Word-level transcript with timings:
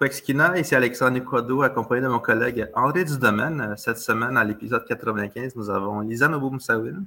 Quexkina, 0.00 0.56
ici 0.56 0.76
Alexandre 0.76 1.18
Quado, 1.24 1.62
accompagné 1.62 2.02
de 2.02 2.06
mon 2.06 2.20
collègue 2.20 2.70
André 2.72 3.04
Dudomaine. 3.04 3.74
Cette 3.76 3.98
semaine, 3.98 4.36
à 4.36 4.44
l'épisode 4.44 4.84
95, 4.86 5.56
nous 5.56 5.70
avons 5.70 6.02
Lisanne 6.02 6.34
Oboumsawin, 6.34 7.02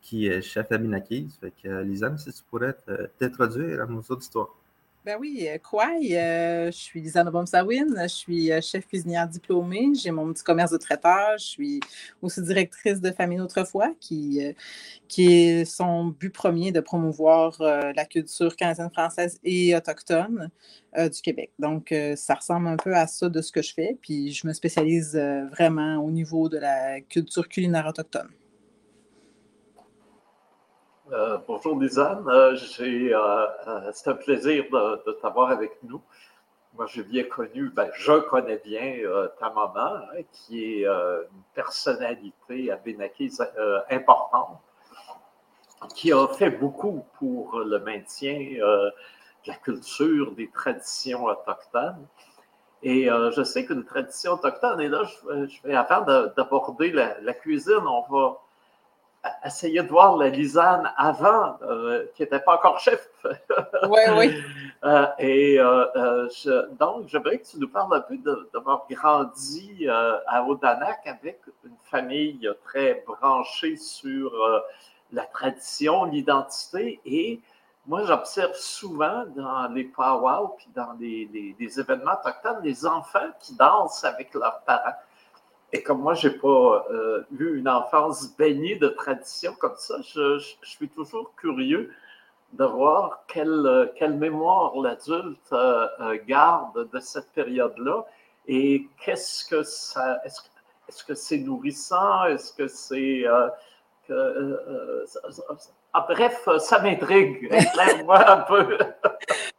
qui 0.00 0.28
est 0.28 0.40
chef 0.40 0.70
à. 0.70 1.28
Fait 1.40 1.52
que, 1.60 1.82
Lisanne, 1.82 2.16
si 2.16 2.32
tu 2.32 2.44
pourrais 2.48 2.76
t'introduire 3.18 3.82
à 3.82 3.86
nos 3.86 4.02
auditoires. 4.08 4.54
Ben 5.04 5.16
oui, 5.18 5.48
quoi? 5.62 5.86
Euh, 6.02 6.66
je 6.66 6.76
suis 6.76 7.00
Lisanne 7.00 7.30
Bomsawin, 7.30 7.86
je 8.02 8.08
suis 8.08 8.52
euh, 8.52 8.60
chef 8.60 8.86
cuisinière 8.86 9.26
diplômée, 9.26 9.92
j'ai 9.94 10.10
mon 10.10 10.30
petit 10.32 10.42
commerce 10.42 10.72
de 10.72 10.76
traiteur, 10.76 11.38
je 11.38 11.46
suis 11.46 11.80
aussi 12.20 12.42
directrice 12.42 13.00
de 13.00 13.10
Famille 13.12 13.40
Autrefois, 13.40 13.94
qui, 14.00 14.44
euh, 14.44 14.52
qui 15.06 15.32
est 15.32 15.64
son 15.64 16.08
but 16.08 16.30
premier 16.30 16.72
de 16.72 16.80
promouvoir 16.80 17.56
la 17.60 18.04
culture 18.04 18.54
canadienne, 18.56 18.90
française 18.90 19.38
et 19.44 19.74
autochtone 19.74 20.50
du 20.96 21.22
Québec. 21.22 21.52
Donc, 21.58 21.94
ça 22.16 22.34
ressemble 22.34 22.68
un 22.68 22.76
peu 22.76 22.94
à 22.94 23.06
ça 23.06 23.28
de 23.28 23.40
ce 23.40 23.52
que 23.52 23.62
je 23.62 23.72
fais, 23.72 23.96
puis 24.00 24.32
je 24.32 24.46
me 24.46 24.52
spécialise 24.52 25.16
vraiment 25.50 25.96
au 25.98 26.10
niveau 26.10 26.48
de 26.48 26.58
la 26.58 27.00
culture 27.00 27.48
culinaire 27.48 27.86
autochtone. 27.86 28.28
Euh, 31.10 31.38
bonjour 31.46 31.80
Lisanne, 31.80 32.28
euh, 32.28 32.54
euh, 32.80 33.90
c'est 33.94 34.10
un 34.10 34.14
plaisir 34.14 34.64
de, 34.70 35.12
t'avoir 35.22 35.50
avec 35.50 35.82
nous. 35.82 36.02
Moi, 36.74 36.84
j'ai 36.86 37.02
bien 37.02 37.24
connu, 37.24 37.70
ben, 37.70 37.88
je 37.94 38.12
connais 38.28 38.58
bien 38.58 38.98
ta 39.38 39.48
maman, 39.48 40.02
hein, 40.12 40.22
qui 40.32 40.82
est 40.82 40.86
une 40.86 41.42
personnalité 41.54 42.70
à 42.70 42.76
Benaki 42.76 43.32
importante, 43.90 44.60
qui 45.94 46.12
a 46.12 46.28
fait 46.28 46.50
beaucoup 46.50 47.06
pour 47.18 47.58
le 47.58 47.78
maintien 47.78 48.38
de 48.38 48.92
la 49.46 49.54
culture, 49.54 50.32
des 50.32 50.50
traditions 50.50 51.24
autochtones. 51.24 52.06
Et 52.82 53.06
je 53.06 53.42
sais 53.42 53.64
qu'une 53.64 53.84
tradition 53.84 54.34
autochtone, 54.34 54.80
et 54.82 54.88
là, 54.88 55.02
je, 55.04 55.62
vais, 55.64 55.74
avant 55.74 56.02
d'aborder 56.02 56.92
la, 56.92 57.18
la, 57.22 57.32
cuisine, 57.32 57.86
on 57.86 58.02
va 58.02 58.38
essayer 59.44 59.82
de 59.82 59.88
voir 59.88 60.16
la 60.16 60.28
Lisanne 60.28 60.90
avant, 60.96 61.58
euh, 61.62 62.06
qui 62.14 62.22
n'était 62.22 62.40
pas 62.40 62.54
encore 62.54 62.78
chef. 62.78 63.08
oui, 63.88 64.00
oui. 64.16 64.42
Euh, 64.84 65.06
et 65.18 65.58
euh, 65.58 66.28
donc, 66.78 67.08
j'aimerais 67.08 67.38
que 67.38 67.46
tu 67.46 67.58
nous 67.58 67.68
parles 67.68 67.94
un 67.94 68.00
peu 68.00 68.18
d'avoir 68.52 68.86
grandi 68.90 69.86
à 69.88 70.44
Odanak 70.44 71.06
avec 71.06 71.40
une 71.64 71.76
famille 71.90 72.48
très 72.64 73.04
branchée 73.06 73.76
sur 73.76 74.32
la 75.12 75.24
tradition, 75.24 76.04
l'identité. 76.04 77.00
Et 77.04 77.40
moi, 77.86 78.04
j'observe 78.04 78.54
souvent 78.54 79.24
dans 79.34 79.68
les 79.68 79.84
powwows 79.84 80.54
puis 80.58 80.68
dans 80.74 80.92
les, 81.00 81.56
les 81.58 81.80
événements 81.80 82.12
autochtones, 82.20 82.62
les 82.62 82.86
enfants 82.86 83.30
qui 83.40 83.54
dansent 83.56 84.04
avec 84.04 84.34
leurs 84.34 84.60
parents. 84.60 84.96
Et 85.72 85.82
comme 85.82 86.00
moi, 86.00 86.14
je 86.14 86.28
n'ai 86.28 86.34
pas 86.34 86.86
euh, 86.90 87.24
eu 87.38 87.58
une 87.58 87.68
enfance 87.68 88.34
baignée 88.36 88.76
de 88.76 88.88
traditions 88.88 89.54
comme 89.58 89.76
ça, 89.76 89.96
je, 90.02 90.42
suis 90.62 90.88
toujours 90.88 91.34
curieux 91.36 91.92
de 92.54 92.64
voir 92.64 93.24
quelle, 93.28 93.92
quelle 93.96 94.14
mémoire 94.14 94.74
l'adulte 94.80 95.52
euh, 95.52 95.86
euh, 96.00 96.18
garde 96.26 96.90
de 96.90 97.00
cette 97.00 97.30
période-là 97.32 98.06
et 98.46 98.88
qu'est-ce 99.04 99.44
que 99.44 99.62
ça. 99.62 100.20
Est-ce 100.24 101.04
que 101.04 101.14
c'est 101.14 101.36
nourrissant? 101.36 102.24
Est-ce 102.24 102.54
que 102.54 102.66
c'est. 102.66 103.24
Ah, 105.92 106.06
bref, 106.08 106.48
ça 106.58 106.80
m'intrigue. 106.80 107.44
Éclaire-moi 107.52 108.30
un 108.30 108.40
peu. 108.42 108.78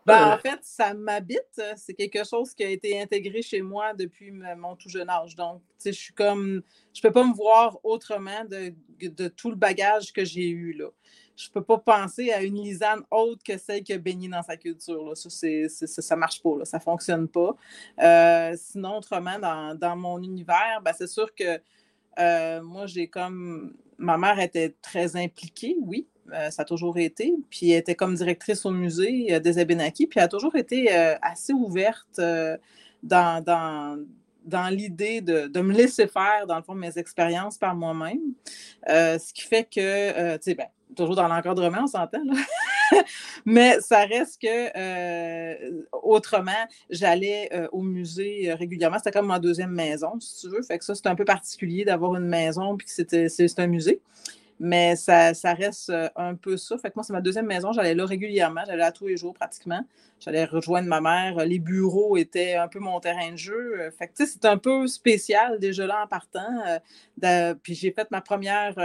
Ben, 0.10 0.34
en 0.34 0.38
fait, 0.38 0.60
ça 0.62 0.94
m'habite. 0.94 1.62
C'est 1.78 1.94
quelque 1.94 2.24
chose 2.24 2.54
qui 2.54 2.64
a 2.64 2.70
été 2.70 3.02
intégré 3.02 3.42
chez 3.42 3.62
moi 3.62 3.94
depuis 3.94 4.32
mon 4.32 4.76
tout 4.76 4.90
jeune 4.90 5.10
âge. 5.10 5.36
Donc, 5.36 5.62
je 5.84 5.92
suis 5.92 6.14
comme, 6.14 6.62
je 6.94 7.02
peux 7.02 7.12
pas 7.12 7.24
me 7.24 7.34
voir 7.34 7.78
autrement 7.84 8.46
de, 8.46 9.28
tout 9.30 9.50
le 9.50 9.56
bagage 9.56 10.12
que 10.12 10.26
j'ai 10.26 10.50
eu 10.50 10.74
là. 10.74 10.88
Je 11.36 11.50
peux 11.50 11.64
pas 11.64 11.78
penser 11.78 12.32
à 12.32 12.42
une 12.44 12.62
Lisanne 12.62 13.02
autre 13.12 13.42
que 13.44 13.58
celle 13.58 13.82
qui 13.82 13.94
a 13.94 13.98
baigné 13.98 14.28
dans 14.28 14.44
sa 14.44 14.58
culture. 14.58 15.06
Là. 15.06 15.16
Ça, 15.16 15.30
c'est, 15.30 15.70
ça 15.70 16.16
marche 16.18 16.42
pas. 16.44 16.58
Là. 16.58 16.66
Ça 16.66 16.82
fonctionne 16.82 17.30
pas. 17.30 17.56
Euh, 18.02 18.54
sinon, 18.58 18.98
autrement, 18.98 19.40
dans, 19.40 19.96
mon 19.96 20.22
univers, 20.22 20.82
ben, 20.84 20.92
c'est 20.98 21.08
sûr 21.08 21.34
que 21.34 21.62
euh, 22.20 22.62
moi, 22.62 22.88
j'ai 22.88 23.08
comme. 23.08 23.78
Ma 23.98 24.18
mère 24.18 24.40
était 24.40 24.76
très 24.82 25.18
impliquée, 25.18 25.76
oui, 25.82 26.08
euh, 26.34 26.50
ça 26.50 26.64
a 26.64 26.66
toujours 26.66 26.98
été. 26.98 27.34
Puis 27.50 27.72
elle 27.72 27.80
était 27.80 27.96
comme 27.96 28.16
directrice 28.16 28.66
au 28.66 28.72
musée 28.72 29.34
euh, 29.34 29.40
des 29.40 29.60
Abenaki, 29.60 30.08
puis 30.08 30.20
elle 30.20 30.26
a 30.26 30.28
toujours 30.28 30.56
été 30.56 30.94
euh, 30.94 31.16
assez 31.22 31.54
ouverte 31.54 32.20
dans, 33.04 33.44
dans, 34.46 34.70
l'idée 34.70 35.22
de, 35.22 35.62
me 35.62 35.74
laisser 35.74 36.08
faire, 36.08 36.46
dans 36.48 36.58
le 36.58 36.64
fond, 36.64 36.76
mes 36.76 36.98
expériences 36.98 37.58
par 37.58 37.76
moi-même. 37.76 38.34
ce 38.88 39.34
qui 39.34 39.44
fait 39.44 39.64
que, 39.64 40.36
tu 40.38 40.44
sais, 40.44 40.56
ben, 40.56 40.68
toujours 40.96 41.16
dans 41.16 41.28
l'encadrement, 41.28 41.84
on 41.84 41.88
s'entend, 41.88 42.24
Mais 43.46 43.80
ça 43.80 44.04
reste 44.06 44.42
que, 44.42 45.86
autrement, 45.94 46.68
j'allais 46.90 47.50
au 47.72 47.84
musée 47.84 48.54
régulièrement. 48.54 48.98
C'était 48.98 49.12
comme 49.12 49.28
ma 49.28 49.40
deuxième 49.40 49.72
maison, 49.72 50.20
si 50.20 50.42
tu 50.42 50.50
veux. 50.50 50.62
Fait 50.64 50.80
que 50.80 50.86
ça, 50.86 50.96
c'est 50.96 51.08
un 51.08 51.16
peu 51.16 51.26
particulier 51.26 51.86
d'avoir 51.86 52.16
une 52.16 52.28
maison 52.28 52.76
puis 52.76 52.88
que 52.88 53.28
c'est 53.30 53.60
un 53.60 53.68
musée. 53.68 54.02
Mais 54.62 54.98
ça, 54.98 55.32
reste 55.54 55.90
euh, 55.90 56.10
un 56.18 56.36
peu 56.36 56.58
ça. 56.58 56.78
Fait 56.78 56.90
que 56.90 56.96
moi, 56.96 57.04
c'est 57.04 57.14
ma 57.14 57.22
deuxième 57.22 57.46
maison. 57.46 57.72
J'allais 57.72 57.96
là 57.96 58.06
régulièrement. 58.06 58.62
J'allais 58.66 58.80
là 58.80 58.92
tous 58.92 59.08
les 59.08 59.16
jours 59.16 59.34
pratiquement. 59.34 59.86
J'allais 60.20 60.44
rejoindre 60.44 60.90
ma 60.90 61.00
mère. 61.00 61.46
Les 61.46 61.60
bureaux 61.60 62.18
étaient 62.18 62.56
un 62.56 62.68
peu 62.68 62.80
mon 62.80 63.00
terrain 63.00 63.32
de 63.32 63.38
jeu. 63.38 63.80
Euh, 63.80 63.92
fait 63.92 64.08
que, 64.08 64.26
c'est 64.26 64.44
un 64.44 64.58
peu 64.58 64.86
spécial 64.88 65.60
déjà 65.60 65.88
là 65.88 66.04
en 66.04 66.08
partant. 66.08 66.80
Euh, 67.24 67.56
puis 67.64 67.74
j'ai 67.74 67.92
fait 67.92 68.12
ma 68.12 68.20
première, 68.20 68.76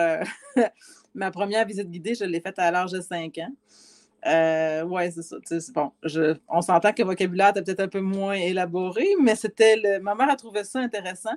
ma 1.14 1.32
première 1.32 1.66
visite 1.66 1.90
guidée. 1.90 2.14
Je 2.14 2.24
l'ai 2.24 2.40
faite 2.40 2.58
à 2.60 2.70
l'âge 2.70 2.92
de 2.92 3.00
5 3.00 3.38
ans. 3.38 4.84
Oui, 4.86 5.10
c'est 5.12 5.60
ça. 5.60 5.72
Bon, 5.74 5.90
on 6.48 6.62
s'entend 6.62 6.92
que 6.92 7.02
le 7.02 7.08
vocabulaire 7.08 7.48
était 7.48 7.62
peut-être 7.62 7.80
un 7.80 7.88
peu 7.88 8.00
moins 8.00 8.34
élaboré, 8.34 9.08
mais 9.20 9.34
c'était 9.34 9.98
ma 10.00 10.14
mère 10.14 10.30
a 10.30 10.36
trouvé 10.36 10.62
ça 10.62 10.78
intéressant 10.78 11.34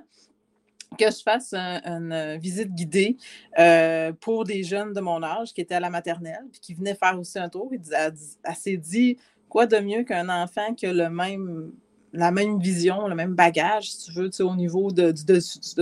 que 0.98 1.10
je 1.10 1.22
fasse 1.22 1.54
une 1.54 2.12
euh, 2.12 2.36
visite 2.36 2.74
guidée 2.74 3.16
euh, 3.58 4.12
pour 4.12 4.44
des 4.44 4.62
jeunes 4.64 4.92
de 4.92 5.00
mon 5.00 5.22
âge 5.22 5.52
qui 5.52 5.60
étaient 5.60 5.76
à 5.76 5.80
la 5.80 5.90
maternelle, 5.90 6.44
puis 6.50 6.60
qui 6.60 6.74
venaient 6.74 6.94
faire 6.94 7.18
aussi 7.18 7.38
un 7.38 7.48
tour. 7.48 7.70
Elle, 7.72 8.14
elle 8.44 8.54
s'est 8.54 8.76
dit, 8.76 9.16
quoi 9.48 9.66
de 9.66 9.78
mieux 9.78 10.04
qu'un 10.04 10.28
enfant 10.28 10.74
qui 10.74 10.86
a 10.86 10.92
le 10.92 11.08
même 11.08 11.72
la 12.12 12.30
même 12.30 12.58
vision, 12.58 13.06
le 13.06 13.14
même 13.14 13.34
bagage, 13.34 13.90
si 13.90 14.06
tu 14.06 14.12
veux, 14.12 14.30
au 14.40 14.56
niveau 14.56 14.90
de, 14.90 15.12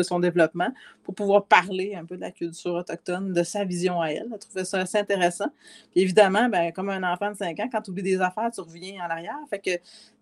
son 0.03 0.21
développement, 0.21 0.73
pour 1.05 1.15
pouvoir 1.15 1.47
parler 1.47 1.95
un 1.95 2.05
peu 2.05 2.17
de 2.17 2.21
la 2.21 2.33
culture 2.33 2.75
autochtone, 2.75 3.33
de 3.33 3.43
sa 3.43 3.65
vision 3.65 4.01
à 4.01 4.09
elle. 4.09 4.29
Elle 4.33 4.39
trouvait 4.39 4.65
ça 4.65 4.81
assez 4.81 4.99
intéressant. 4.99 5.47
Puis 5.93 6.01
évidemment, 6.01 6.49
ben, 6.49 6.73
comme 6.73 6.91
un 6.91 7.03
enfant 7.03 7.31
de 7.31 7.37
5 7.37 7.61
ans, 7.61 7.69
quand 7.71 7.83
tu 7.83 7.91
oublies 7.91 8.03
des 8.03 8.21
affaires, 8.21 8.51
tu 8.53 8.61
reviens 8.61 9.05
en 9.05 9.11
arrière. 9.11 9.37
Fait 9.49 9.61
que 9.61 9.71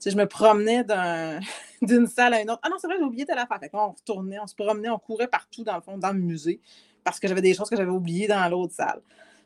je 0.04 0.16
me 0.16 0.26
promenais 0.26 0.84
d'une 1.82 2.06
salle 2.06 2.34
à 2.34 2.42
une 2.42 2.50
autre. 2.50 2.60
Ah 2.62 2.68
non, 2.68 2.76
c'est 2.78 2.86
vrai, 2.86 2.96
j'ai 2.98 3.04
oublié 3.04 3.24
telle 3.24 3.38
affaire. 3.38 3.58
Fait 3.60 3.70
on 3.72 3.92
retournait, 3.92 4.38
on 4.40 4.46
se 4.46 4.54
promenait, 4.54 4.90
on 4.90 4.98
courait 4.98 5.28
partout, 5.28 5.64
dans 5.64 5.76
le 5.76 5.82
fond, 5.82 5.96
dans 5.96 6.12
le 6.12 6.18
musée, 6.18 6.60
parce 7.02 7.18
que 7.18 7.28
j'avais 7.28 7.42
des 7.42 7.54
choses 7.54 7.70
que 7.70 7.76
j'avais 7.76 7.90
oubliées 7.90 8.28
dans 8.28 8.46
l'autre 8.50 8.74
salle. 8.74 9.00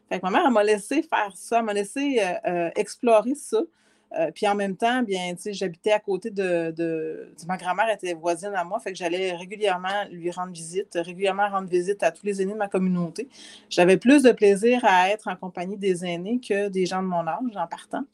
Fait 0.09 0.19
que 0.19 0.25
ma 0.25 0.31
mère, 0.31 0.51
m'a 0.51 0.65
laissé 0.65 1.03
faire 1.03 1.33
ça, 1.35 1.59
elle 1.59 1.65
m'a 1.65 1.75
laissé 1.75 2.19
euh, 2.21 2.51
euh, 2.51 2.71
explorer 2.77 3.35
ça. 3.35 3.59
Euh, 4.17 4.31
puis 4.35 4.49
en 4.49 4.55
même 4.55 4.77
temps, 4.77 5.03
bien, 5.03 5.35
j'habitais 5.51 5.93
à 5.93 6.01
côté 6.01 6.31
de, 6.31 7.29
Ma 7.47 7.57
grand-mère 7.57 7.91
était 7.91 8.15
voisine 8.15 8.53
à 8.55 8.65
moi, 8.65 8.81
fait 8.81 8.93
que 8.93 8.99
j'allais 8.99 9.33
régulièrement 9.33 10.05
lui 10.11 10.31
rendre 10.31 10.53
visite, 10.53 10.95
régulièrement 10.95 11.49
rendre 11.49 11.69
visite 11.69 12.03
à 12.03 12.11
tous 12.11 12.25
les 12.25 12.41
aînés 12.41 12.55
de 12.55 12.59
ma 12.59 12.69
communauté. 12.69 13.29
J'avais 13.69 13.97
plus 13.97 14.23
de 14.23 14.33
plaisir 14.33 14.81
à 14.85 15.11
être 15.11 15.29
en 15.29 15.37
compagnie 15.37 15.77
des 15.77 16.05
aînés 16.05 16.41
que 16.41 16.69
des 16.69 16.87
gens 16.87 17.03
de 17.03 17.09
mon 17.09 17.27
âge 17.27 17.57
en 17.57 17.67
partant. 17.67 18.05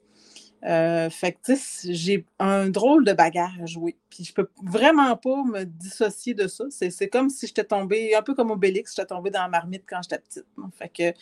Euh, 0.64 1.10
fait 1.10 1.32
que, 1.32 1.52
j'ai 1.90 2.24
un 2.38 2.70
drôle 2.70 3.04
de 3.04 3.12
bagage, 3.12 3.76
oui. 3.76 3.96
Puis 4.08 4.24
je 4.24 4.32
peux 4.32 4.48
vraiment 4.62 5.14
pas 5.16 5.44
me 5.44 5.64
dissocier 5.64 6.32
de 6.32 6.46
ça. 6.46 6.64
C'est 6.70 7.08
comme 7.08 7.28
si 7.28 7.46
j'étais 7.46 7.64
tombée, 7.64 8.14
un 8.14 8.22
peu 8.22 8.34
comme 8.34 8.50
Obélix, 8.50 8.94
j'étais 8.96 9.06
tombée 9.06 9.30
dans 9.30 9.42
la 9.42 9.48
marmite 9.48 9.84
quand 9.86 10.00
j'étais 10.02 10.18
petite. 10.18 10.46
Fait 10.78 10.88
que 10.88 11.18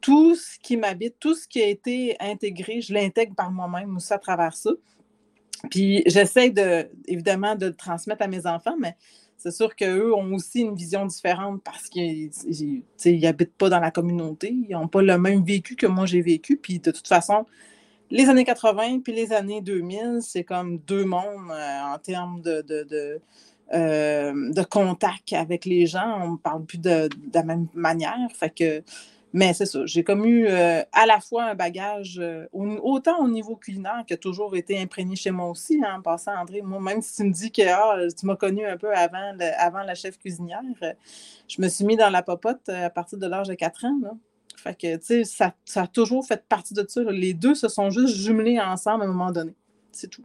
tout 0.00 0.34
ce 0.34 0.58
qui 0.60 0.76
m'habite, 0.76 1.16
tout 1.18 1.34
ce 1.34 1.46
qui 1.48 1.60
a 1.60 1.66
été 1.66 2.16
intégré, 2.20 2.80
je 2.80 2.92
l'intègre 2.94 3.34
par 3.34 3.50
moi-même 3.50 3.96
aussi 3.96 4.12
à 4.12 4.18
travers 4.18 4.54
ça. 4.54 4.70
Puis 5.70 6.02
j'essaie 6.06 6.50
de, 6.50 6.88
évidemment 7.06 7.56
de 7.56 7.66
le 7.66 7.74
transmettre 7.74 8.22
à 8.22 8.28
mes 8.28 8.46
enfants, 8.46 8.76
mais 8.78 8.96
c'est 9.36 9.52
sûr 9.52 9.74
qu'eux 9.76 10.12
ont 10.14 10.34
aussi 10.34 10.60
une 10.60 10.74
vision 10.74 11.06
différente 11.06 11.62
parce 11.64 11.88
qu'ils 11.88 12.30
n'habitent 13.06 13.56
pas 13.56 13.68
dans 13.68 13.80
la 13.80 13.90
communauté, 13.90 14.52
ils 14.68 14.72
n'ont 14.72 14.88
pas 14.88 15.02
le 15.02 15.16
même 15.18 15.44
vécu 15.44 15.76
que 15.76 15.86
moi 15.86 16.06
j'ai 16.06 16.22
vécu. 16.22 16.56
Puis 16.56 16.80
de 16.80 16.90
toute 16.90 17.06
façon, 17.06 17.46
les 18.10 18.28
années 18.28 18.44
80 18.44 19.00
puis 19.00 19.12
les 19.12 19.32
années 19.32 19.60
2000, 19.60 20.18
c'est 20.22 20.44
comme 20.44 20.78
deux 20.78 21.04
mondes 21.04 21.50
euh, 21.50 21.94
en 21.94 21.98
termes 21.98 22.40
de, 22.40 22.62
de, 22.62 23.20
euh, 23.74 24.52
de, 24.52 24.62
contact 24.62 25.32
avec 25.32 25.64
les 25.64 25.86
gens. 25.86 26.20
On 26.22 26.32
ne 26.32 26.36
parle 26.36 26.64
plus 26.64 26.78
de, 26.78 27.08
de, 27.08 27.34
la 27.34 27.42
même 27.44 27.68
manière. 27.74 28.28
Fait 28.34 28.50
que 28.50 28.82
Mais 29.34 29.52
c'est 29.52 29.66
ça, 29.66 29.84
j'ai 29.84 30.04
comme 30.04 30.24
eu 30.24 30.46
euh, 30.46 30.82
à 30.92 31.04
la 31.04 31.20
fois 31.20 31.44
un 31.44 31.54
bagage, 31.54 32.18
euh, 32.18 32.46
autant 32.52 33.22
au 33.22 33.28
niveau 33.28 33.56
culinaire 33.56 34.04
qui 34.06 34.14
a 34.14 34.16
toujours 34.16 34.56
été 34.56 34.80
imprégné 34.80 35.16
chez 35.16 35.30
moi 35.30 35.50
aussi, 35.50 35.82
hein, 35.84 35.96
en 35.98 36.02
passant, 36.02 36.34
André. 36.34 36.62
Moi, 36.62 36.80
même 36.80 37.02
si 37.02 37.16
tu 37.16 37.24
me 37.24 37.32
dis 37.32 37.52
que 37.52 37.62
ah, 37.68 37.98
tu 38.18 38.24
m'as 38.24 38.36
connu 38.36 38.64
un 38.64 38.78
peu 38.78 38.90
avant, 38.94 39.36
avant 39.58 39.82
la 39.82 39.94
chef 39.94 40.18
cuisinière, 40.18 40.62
euh, 40.82 40.92
je 41.46 41.60
me 41.60 41.68
suis 41.68 41.84
mis 41.84 41.96
dans 41.96 42.08
la 42.08 42.22
popote 42.22 42.68
à 42.70 42.88
partir 42.88 43.18
de 43.18 43.26
l'âge 43.26 43.48
de 43.48 43.54
4 43.54 43.84
ans. 43.84 44.18
Fait 44.56 44.74
que, 44.74 44.96
tu 44.96 45.24
sais, 45.24 45.24
ça, 45.24 45.52
a 45.76 45.86
toujours 45.86 46.26
fait 46.26 46.42
partie 46.48 46.74
de 46.74 46.84
ça. 46.88 47.02
Les 47.02 47.34
deux 47.34 47.54
se 47.54 47.68
sont 47.68 47.90
juste 47.90 48.16
jumelés 48.16 48.58
ensemble 48.58 49.02
à 49.02 49.06
un 49.06 49.08
moment 49.08 49.30
donné. 49.30 49.54
C'est 49.92 50.08
tout. 50.08 50.24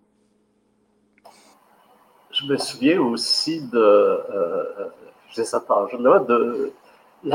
Je 2.32 2.46
me 2.46 2.58
souviens 2.58 3.00
aussi 3.02 3.62
de, 3.68 4.20
j'ai 5.36 5.44
cet 5.44 5.70
âge-là, 5.70 6.20
de 6.20 6.74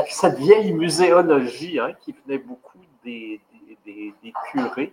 cette 0.09 0.39
vieille 0.39 0.73
muséologie 0.73 1.79
hein, 1.79 1.93
qui 2.01 2.15
venait 2.25 2.39
beaucoup 2.39 2.79
des, 3.05 3.41
curés. 4.53 4.93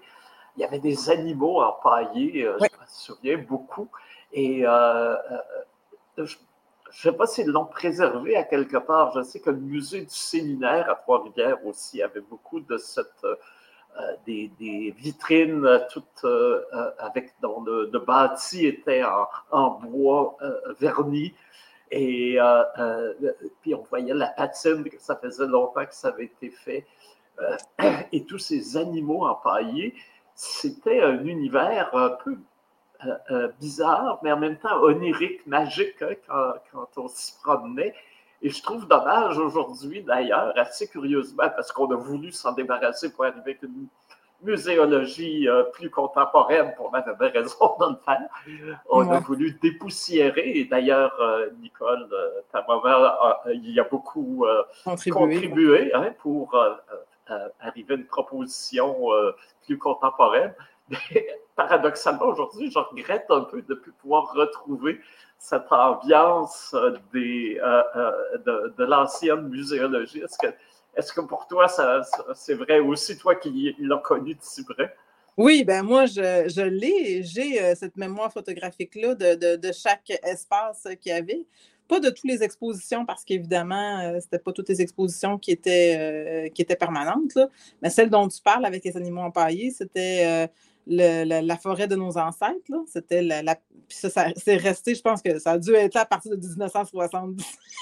Il 0.58 0.62
y 0.62 0.64
avait 0.64 0.80
des 0.80 1.10
animaux 1.10 1.62
empaillés, 1.62 2.46
euh, 2.46 2.58
je 2.60 2.64
me 2.64 2.86
souviens 2.88 3.38
beaucoup. 3.38 3.90
Et 4.32 4.66
euh, 4.66 5.16
euh, 5.16 5.18
je 6.18 6.22
ne 6.22 6.28
sais 6.92 7.12
pas 7.12 7.28
s'ils 7.28 7.48
l'ont 7.48 7.66
préservé 7.66 8.38
à 8.38 8.44
quelque 8.44 8.78
part. 8.78 9.12
Je 9.14 9.22
sais 9.24 9.42
que 9.42 9.50
le 9.50 9.58
musée 9.58 10.02
du 10.02 10.16
séminaire 10.16 10.90
à 10.90 10.96
Trois-Rivières 10.96 11.66
aussi 11.66 12.02
avait 12.02 12.22
beaucoup 12.22 12.62
de 12.62 12.78
cette. 12.78 13.26
des, 14.26 14.94
vitrines 14.98 15.68
toutes 15.92 16.26
avec 17.00 17.34
dont 17.42 17.62
le, 17.62 18.00
bâti 18.00 18.66
était 18.66 19.04
en 19.52 19.72
bois 19.72 20.38
verni 20.80 21.34
et 21.92 22.40
euh, 22.40 22.64
euh, 22.80 23.14
puis 23.62 23.76
on 23.76 23.84
voyait 23.84 24.14
la 24.14 24.28
patine, 24.28 24.84
ça 25.00 25.16
faisait 25.16 25.46
longtemps 25.46 25.86
que 25.86 25.94
ça 25.94 26.10
avait 26.10 26.26
été 26.26 26.50
fait. 26.50 26.86
Euh, 27.42 27.58
et 28.12 28.26
tous 28.26 28.40
ces 28.40 28.78
animaux 28.78 29.26
empaillés, 29.26 29.94
c'était 30.34 31.02
un 31.02 31.24
univers 31.24 31.94
un 31.96 32.10
peu 32.10 32.38
bizarre, 33.60 34.20
mais 34.24 34.32
en 34.32 34.40
même 34.40 34.58
temps 34.58 34.82
onirique, 34.82 35.46
magique 35.46 36.02
hein, 36.02 36.16
quand, 36.28 36.54
quand, 36.72 37.04
on 37.04 37.08
s'y 37.08 37.34
promenait. 37.44 37.94
Et 38.42 38.50
je 38.50 38.64
trouve 38.64 38.88
dommage 38.88 39.38
aujourd'hui, 39.38 40.02
d'ailleurs, 40.02 40.58
assez 40.58 40.88
curieusement, 40.88 41.50
parce 41.56 41.72
qu'on 41.72 41.92
a 41.92 41.96
voulu 41.96 42.32
s'en 42.32 42.54
débarrasser 42.54 43.12
pour 43.12 43.26
arriver 43.26 43.42
avec 43.42 43.64
une 43.64 43.88
muséologie 44.46 45.50
euh, 45.50 45.64
plus 45.64 45.90
contemporaine 45.90 46.74
pour 46.78 46.92
ma 46.92 47.02
raison 47.02 47.76
de 47.80 47.90
le 47.90 47.98
faire. 48.06 48.80
On 48.90 49.10
a 49.10 49.20
voulu 49.20 49.58
dépoussiérer, 49.62 50.52
et 50.60 50.66
d'ailleurs, 50.66 51.14
euh, 51.20 51.50
Nicole, 51.62 52.08
euh, 52.12 52.42
ta 52.52 52.66
maman, 52.68 53.10
il 53.48 53.72
y 53.72 53.80
a 53.80 53.84
beaucoup 53.84 54.46
contribué, 55.12 55.94
hein, 55.94 56.14
pour 56.20 56.56
arriver 57.60 57.94
à 57.94 57.98
une 57.98 58.06
proposition 58.06 59.08
plus 59.66 59.78
contemporaine. 59.78 60.54
Mais 60.90 61.28
paradoxalement, 61.56 62.28
aujourd'hui, 62.28 62.70
je 62.70 62.78
regrette 62.78 63.26
un 63.30 63.42
peu 63.42 63.64
de 63.64 63.74
ne 63.74 63.80
plus 63.80 63.92
pouvoir 63.94 64.32
retrouver 64.34 65.02
cette 65.40 65.72
ambiance 65.72 66.76
des, 67.12 67.60
de, 68.46 68.74
de 68.78 68.84
l'ancienne 68.86 69.48
muséologie. 69.48 70.20
Est-ce 70.20 70.38
que 70.38 70.54
est-ce 70.96 71.14
que 71.14 71.22
pour 71.22 71.48
toi, 71.48 71.68
c'est 72.34 72.54
vrai 72.54 72.80
aussi, 72.80 73.18
toi 73.18 73.36
qui 73.36 73.76
l'as 73.80 73.98
connu 73.98 74.36
de 74.36 74.40
si 74.42 74.64
près? 74.64 74.96
Oui, 75.38 75.66
ben 75.66 75.84
moi, 75.84 76.06
je, 76.06 76.48
je 76.48 76.62
l'ai. 76.62 77.22
J'ai 77.24 77.62
euh, 77.62 77.76
cette 77.76 77.98
mémoire 77.98 78.32
photographique-là 78.32 79.16
de, 79.16 79.72
chaque 79.74 80.12
espace 80.24 80.88
qu'il 81.02 81.12
y 81.12 81.16
avait. 81.16 81.46
Pas 81.90 82.00
de 82.00 82.10
toutes 82.10 82.24
les 82.24 82.42
expositions, 82.42 83.06
parce 83.06 83.24
qu'évidemment, 83.26 84.00
euh, 84.00 84.20
ce 84.20 84.26
n'était 84.26 84.40
pas 84.40 84.54
toutes 84.54 84.70
les 84.70 84.82
expositions 84.82 85.38
qui 85.38 85.52
étaient, 85.52 85.96
euh, 86.00 86.50
qui 86.50 86.62
étaient 86.62 86.78
permanentes, 86.78 87.38
mais 87.82 87.90
celle 87.90 88.10
dont 88.10 88.28
tu 88.28 88.42
parles 88.42 88.66
avec 88.66 88.84
les 88.86 88.96
animaux 88.98 89.22
empaillés, 89.22 89.72
c'était 89.72 90.50
la, 90.88 91.58
forêt 91.58 91.88
de 91.88 91.96
nos 91.96 92.18
ancêtres. 92.18 92.72
C'était 92.88 93.22
la, 93.22 93.58
ça, 93.90 94.28
c'est 94.36 94.58
resté, 94.58 94.96
je 94.96 95.02
pense 95.02 95.22
que 95.22 95.40
ça 95.40 95.52
a 95.52 95.58
dû 95.58 95.74
être 95.74 95.94
là 95.94 96.02
à 96.02 96.06
partir 96.06 96.32
de 96.32 96.38
1960 96.38 97.40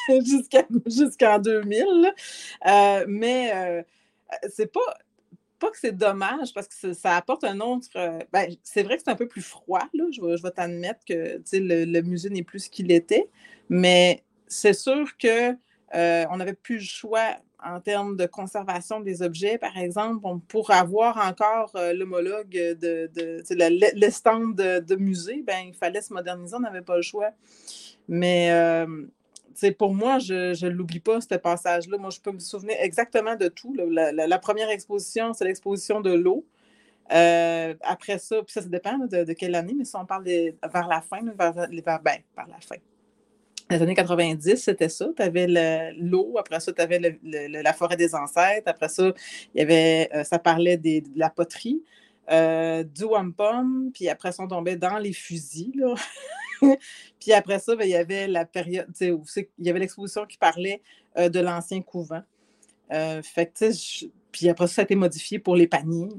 jusqu'en 0.86 1.40
2000. 1.40 2.14
Euh, 2.66 3.06
mais 3.08 3.52
euh, 3.54 3.84
c'est 4.50 4.72
pas, 4.72 4.80
pas 5.60 5.70
que 5.70 5.78
c'est 5.80 5.96
dommage 5.96 6.54
parce 6.54 6.68
que 6.68 6.94
ça 6.94 7.16
apporte 7.16 7.44
un 7.44 7.60
autre. 7.60 7.88
Euh, 7.96 8.20
ben, 8.32 8.54
c'est 8.64 8.84
vrai 8.84 8.98
que 8.98 9.04
c'est 9.04 9.12
un 9.12 9.16
peu 9.16 9.28
plus 9.28 9.42
froid, 9.42 9.88
là, 9.94 10.06
je, 10.12 10.22
vais, 10.22 10.38
je 10.38 10.44
vais 10.44 10.52
t'admettre 10.52 11.02
que 11.06 11.42
le, 11.54 11.86
le 11.86 12.02
musée 12.02 12.30
n'est 12.30 12.44
plus 12.44 12.66
ce 12.66 12.70
qu'il 12.70 12.92
était, 12.92 13.30
mais 13.70 14.24
c'est 14.48 14.74
sûr 14.74 15.18
que 15.18 15.56
on 15.96 16.38
n'avait 16.38 16.56
plus 16.56 16.78
le 16.78 16.82
choix 16.82 17.38
en 17.64 17.80
termes 17.80 18.16
de 18.18 18.26
conservation 18.26 19.00
des 19.00 19.22
objets, 19.22 19.58
par 19.58 19.78
exemple, 19.78 20.26
pour 20.48 20.72
avoir 20.72 21.18
encore 21.18 21.72
euh, 21.76 21.94
l'homologue 21.94 22.50
de, 22.50 23.10
le, 23.16 24.10
stand 24.10 24.56
de, 24.56 24.96
musée, 24.96 25.44
ben, 25.46 25.68
il 25.68 25.74
fallait 25.74 26.02
se 26.02 26.14
moderniser, 26.14 26.56
on 26.56 26.60
n'avait 26.60 26.82
pas 26.82 26.98
le 26.98 27.02
choix. 27.02 27.32
Mais 28.08 28.52
euh, 28.52 28.86
pour 29.78 29.94
moi, 29.94 30.20
je 30.20 30.66
ne 30.66 30.70
l'oublie 30.70 31.00
pas, 31.00 31.22
ce 31.22 31.36
passage-là. 31.36 31.98
Moi, 31.98 32.10
je 32.10 32.20
peux 32.20 32.32
me 32.32 32.40
souvenir 32.40 32.76
exactement 32.80 33.36
de 33.36 33.48
tout. 33.48 33.76
La, 33.76 34.40
première 34.40 34.70
exposition, 34.70 35.34
c'est 35.34 35.46
l'exposition 35.46 36.02
de 36.02 36.12
l'eau. 36.12 36.46
Euh, 37.12 37.74
après 37.82 38.18
ça, 38.18 38.38
ça, 38.48 38.62
ça 38.62 38.68
dépend 38.68 38.98
de, 38.98 39.34
quelle 39.34 39.56
année, 39.56 39.74
mais 39.78 39.86
si 39.86 39.96
on 39.96 40.06
parle 40.06 40.24
vers 40.24 40.88
la 40.88 41.02
fin, 41.02 41.22
vers, 41.38 41.54
vers, 41.54 42.02
ben, 42.02 42.18
vers 42.36 42.48
la 42.48 42.60
fin 42.62 42.78
les 43.76 43.82
années 43.82 43.96
90, 43.96 44.56
c'était 44.56 44.90
ça. 44.90 45.08
Tu 45.16 45.22
avais 45.22 45.48
l'eau, 45.98 46.36
après 46.38 46.60
ça, 46.60 46.72
tu 46.72 46.82
avais 46.82 47.00
la 47.24 47.74
forêt 47.74 47.98
des 47.98 48.16
ancêtres, 48.16 48.68
après 48.68 48.90
ça, 48.90 49.12
y 49.56 49.62
avait, 49.62 50.10
euh, 50.14 50.24
ça 50.24 50.40
parlait 50.40 50.78
de 50.78 51.04
la 51.16 51.30
poterie, 51.30 51.84
euh, 52.32 52.84
du 52.84 53.04
wampum, 53.04 53.92
puis 53.94 54.10
après 54.10 54.32
ça, 54.32 54.44
on 54.44 54.48
tombait 54.48 54.76
dans 54.76 54.98
les 54.98 55.14
fusils. 55.14 55.84
puis 57.20 57.34
après 57.34 57.60
ça, 57.60 57.76
ben, 57.76 57.86
il 57.86 57.92
y 57.92 57.96
avait 57.96 58.28
la 58.28 58.46
période, 58.46 58.88
il 59.00 59.46
y 59.60 59.70
avait 59.70 59.80
l'exposition 59.80 60.26
qui 60.26 60.38
parlait 60.38 60.82
euh, 61.18 61.30
de 61.30 61.40
l'ancien 61.40 61.82
couvent. 61.82 62.24
puis 62.90 64.50
après 64.50 64.68
ça, 64.68 64.76
ça 64.76 64.82
a 64.82 64.84
été 64.86 64.96
modifié 64.96 65.40
pour 65.40 65.56
les 65.56 65.68
paniers. 65.68 66.10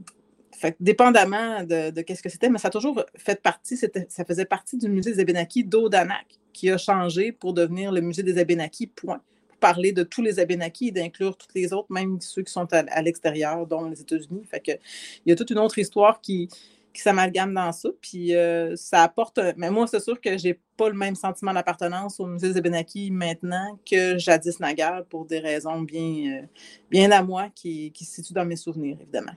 Dépendamment 0.80 1.62
de, 1.64 2.00
qu'est-ce 2.02 2.22
que 2.22 2.28
c'était, 2.28 2.48
mais 2.48 2.58
ça 2.58 2.68
a 2.68 2.70
toujours 2.70 3.04
fait 3.16 3.40
partie, 3.42 3.76
ça 3.76 4.24
faisait 4.24 4.44
partie 4.44 4.76
du 4.76 4.88
musée 4.88 5.12
des 5.12 5.20
Abénakis 5.20 5.64
d'Odanak 5.64 6.26
qui 6.52 6.70
a 6.70 6.78
changé 6.78 7.32
pour 7.32 7.52
devenir 7.52 7.92
le 7.92 8.00
musée 8.00 8.22
des 8.22 8.38
Abénakis, 8.38 8.86
point. 8.86 9.20
Pour 9.48 9.58
parler 9.58 9.92
de 9.92 10.02
tous 10.02 10.22
les 10.22 10.38
Abénakis 10.38 10.88
et 10.88 10.92
d'inclure 10.92 11.36
toutes 11.36 11.54
les 11.54 11.72
autres, 11.72 11.90
même 11.90 12.20
ceux 12.20 12.42
qui 12.42 12.52
sont 12.52 12.68
à, 12.72 13.02
l'extérieur, 13.02 13.66
dont 13.66 13.88
les 13.88 14.00
États-Unis. 14.00 14.46
Il 14.66 14.78
y 15.26 15.32
a 15.32 15.36
toute 15.36 15.50
une 15.50 15.58
autre 15.58 15.78
histoire 15.78 16.20
qui, 16.20 16.48
qui 16.94 17.02
s'amalgame 17.02 17.52
dans 17.52 17.72
ça. 17.72 17.90
Puis 18.00 18.34
euh, 18.34 18.76
ça 18.76 19.02
apporte. 19.02 19.40
Mais 19.56 19.70
moi, 19.70 19.86
c'est 19.86 20.00
sûr 20.00 20.20
que 20.20 20.38
je 20.38 20.48
n'ai 20.48 20.60
pas 20.76 20.88
le 20.88 20.94
même 20.94 21.16
sentiment 21.16 21.52
d'appartenance 21.52 22.20
au 22.20 22.26
musée 22.26 22.52
des 22.52 22.58
Abénakis 22.58 23.10
maintenant 23.10 23.78
que 23.88 24.16
jadis 24.16 24.60
naguère 24.60 25.04
pour 25.10 25.26
des 25.26 25.40
raisons 25.40 25.82
bien, 25.82 26.42
euh, 26.42 26.46
bien 26.90 27.10
à 27.10 27.22
moi 27.22 27.48
qui, 27.54 27.90
qui 27.92 28.04
se 28.04 28.14
situent 28.16 28.34
dans 28.34 28.46
mes 28.46 28.56
souvenirs, 28.56 28.96
évidemment. 29.00 29.34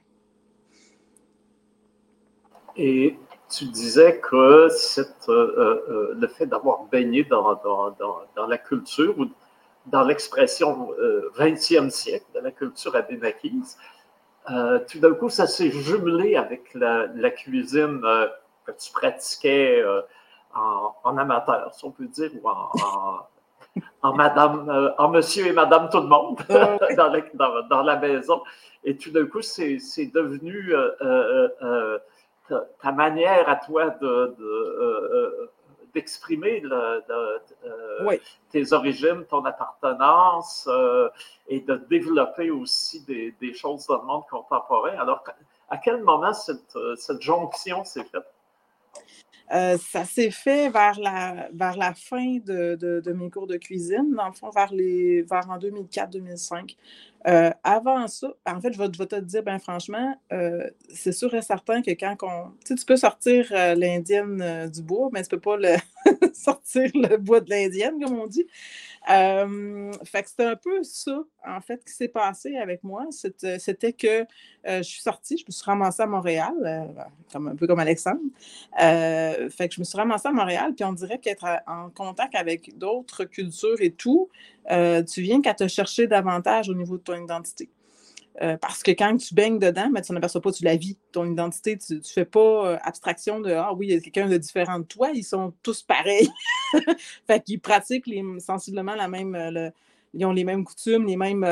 Et 2.77 3.17
tu 3.50 3.65
disais 3.65 4.19
que 4.19 4.69
cette, 4.69 5.29
euh, 5.29 5.55
euh, 5.57 5.86
euh, 5.89 6.15
le 6.15 6.27
fait 6.27 6.46
d'avoir 6.46 6.84
baigné 6.86 7.24
dans, 7.24 7.55
dans, 7.55 7.96
dans, 8.36 8.48
la 8.48 8.57
culture 8.57 9.17
ou 9.17 9.27
dans 9.88 10.03
l'expression 10.03 10.89
20e 11.38 11.89
siècle 11.89 12.25
de 12.36 12.41
la 12.41 12.51
culture 12.51 12.96
abénakise, 12.96 13.77
tout 14.89 15.00
d'un 15.00 15.13
coup, 15.13 15.29
ça 15.29 15.48
s'est 15.48 15.72
jumelé 15.72 16.36
avec 16.36 16.74
la, 16.74 17.07
la 17.07 17.31
cuisine 17.31 18.01
que 18.65 18.72
tu 18.72 18.91
pratiquais 18.91 19.84
en, 20.53 20.93
en, 21.03 21.17
amateur, 21.17 21.74
si 21.74 21.86
on 21.86 21.91
peut 21.91 22.07
dire, 22.07 22.31
ou 22.41 22.50
en, 22.50 22.69
en, 24.01 24.13
madame, 24.15 24.93
en 24.98 25.10
monsieur 25.10 25.48
et 25.48 25.53
madame 25.53 25.89
tout 25.89 26.01
le 26.01 26.07
monde 26.07 26.38
dans, 26.50 27.07
la, 27.07 27.62
dans, 27.69 27.84
la 27.84 27.96
maison. 27.98 28.41
Et 28.84 28.98
tout 28.98 29.12
d'un 29.12 29.25
coup, 29.25 29.41
c'est 29.41 29.79
devenu 30.13 30.74
ta, 32.48 32.92
manière 32.92 33.48
à 33.50 33.56
toi 33.56 33.89
de, 33.89 34.36
euh, 34.39 35.51
d'exprimer 35.94 36.63
euh, 36.63 37.39
tes 38.51 38.74
origines, 38.74 39.25
ton 39.25 39.44
appartenance 39.46 40.68
euh, 40.72 41.10
et 41.48 41.62
de 41.62 41.75
développer 41.89 42.51
aussi 42.51 43.06
des, 43.06 43.54
choses 43.54 43.88
dans 43.88 44.01
le 44.01 44.06
monde 44.06 44.24
contemporain. 44.30 44.98
Alors, 44.98 45.24
à 45.70 45.77
quel 45.77 46.04
moment 46.04 46.34
cette, 46.34 46.77
cette 46.98 47.22
jonction 47.22 47.84
s'est 47.84 48.04
faite? 48.06 48.37
Ça 49.50 50.04
s'est 50.06 50.32
fait 50.32 50.70
vers 50.70 51.00
la, 51.00 51.50
vers 51.54 51.77
la 51.77 51.94
fin 51.94 52.38
de, 52.46 52.75
de, 52.75 53.13
mes 53.13 53.30
cours 53.30 53.48
de 53.48 53.58
cuisine, 53.58 54.13
dans 54.16 54.27
le 54.27 54.34
fond, 54.34 54.50
vers, 54.50 54.74
les, 54.74 55.22
vers 55.22 55.50
en 55.50 55.58
2004-2005. 55.58 56.75
Euh, 57.27 57.50
avant 57.63 58.08
ça, 58.08 58.34
en 58.46 58.62
fait, 58.62 58.72
je 58.72 58.77
vais, 58.77 58.89
te 58.89 59.20
dire, 59.20 59.44
ben 59.44 59.60
franchement, 59.60 60.16
euh, 60.32 60.70
c'est 60.88 61.12
sûr 61.12 61.34
et 61.34 61.42
certain 61.42 61.82
que 61.82 61.92
quand 61.92 62.16
on. 62.22 62.51
Tu 62.66 62.86
peux 62.86 62.96
sortir 62.96 63.48
euh, 63.51 63.75
l'indienne 63.75 64.70
du 64.70 64.82
bois, 64.82 65.10
mais 65.12 65.24
tu 65.24 65.30
peux 65.30 65.39
pas 65.39 65.58
le. 65.58 65.75
sortir 66.44 66.89
le 66.94 67.17
bois 67.17 67.41
de 67.41 67.50
l'indienne, 67.50 68.01
comme 68.01 68.20
on 68.20 68.27
dit. 68.27 68.48
Euh, 69.10 69.91
fait 70.03 70.24
que 70.24 70.29
c'était 70.29 70.46
un 70.46 70.56
peu 70.56 70.84
ça, 70.84 71.24
en 71.46 71.62
fait, 71.62 71.84
qui 71.86 71.94
s'est 71.94 72.08
passé 72.08 72.58
avec 72.58 72.84
moi. 72.84 73.06
C'était 73.12 73.94
que 73.94 74.25
je 74.65 74.82
suis 74.84 75.01
sortie, 75.01 75.38
je 75.38 75.46
me 75.48 75.51
suis 75.51 75.63
ramassée 75.63 76.03
à 76.03 76.08
Montréal, 76.08 76.53
comme, 77.32 77.48
un 77.48 77.56
peu 77.56 77.67
comme 77.67 77.79
Alexandre. 77.79 78.20
fait 78.77 79.70
que 79.70 79.75
je 79.75 79.79
me 79.79 79.86
suis 79.86 79.98
ramassée 79.98 80.27
à 80.27 80.34
Montréal, 80.34 80.74
puis 80.75 80.84
on 80.84 80.94
dirait 80.94 81.20
qu'être 81.20 81.46
en 81.67 81.89
contact 81.89 82.36
avec 82.36 82.77
d'autres 82.77 83.24
cultures 83.24 83.79
et 83.79 83.91
tout, 83.91 84.29
tu 84.70 85.22
viens 85.22 85.41
qu'à 85.41 85.53
te 85.53 85.67
chercher 85.67 86.08
davantage 86.08 86.70
au 86.70 86.74
niveau 86.74 86.98
de 86.98 87.03
ton 87.03 87.15
identité. 87.15 87.70
Euh, 88.44 88.56
parce 88.56 88.84
que 88.84 88.91
quand 88.91 89.17
tu 89.17 89.34
baignes 89.34 89.58
dedans, 89.58 89.89
mais 89.91 90.03
tu 90.03 90.12
n'en 90.12 90.17
aperçois 90.17 90.41
pas, 90.41 90.51
tu 90.51 90.63
la 90.63 90.75
vis, 90.75 90.96
ton 91.12 91.25
identité. 91.25 91.77
Tu 91.77 91.96
ne 91.96 92.01
fais 92.01 92.25
pas 92.25 92.39
euh, 92.67 92.77
abstraction 92.84 93.39
de 93.39 93.51
Ah 93.51 93.74
oui, 93.74 93.88
il 93.88 93.94
y 93.94 93.98
a 93.98 94.00
quelqu'un 94.00 94.27
de 94.27 94.38
différent 94.38 94.79
de 94.79 94.86
toi, 94.86 95.10
ils 95.13 95.24
sont 95.24 95.53
tous 95.63 95.82
pareils. 95.82 96.29
fait 97.27 97.44
qu'ils 97.44 97.60
pratiquent 97.60 98.06
les, 98.06 98.24
sensiblement 98.39 98.94
la 98.94 99.08
même. 99.08 99.34
Euh, 99.34 99.72
ils 100.13 100.25
ont 100.25 100.34
les 100.34 100.44
mêmes 100.44 100.63
coutumes, 100.63 101.08
les 101.08 101.17
mêmes. 101.17 101.46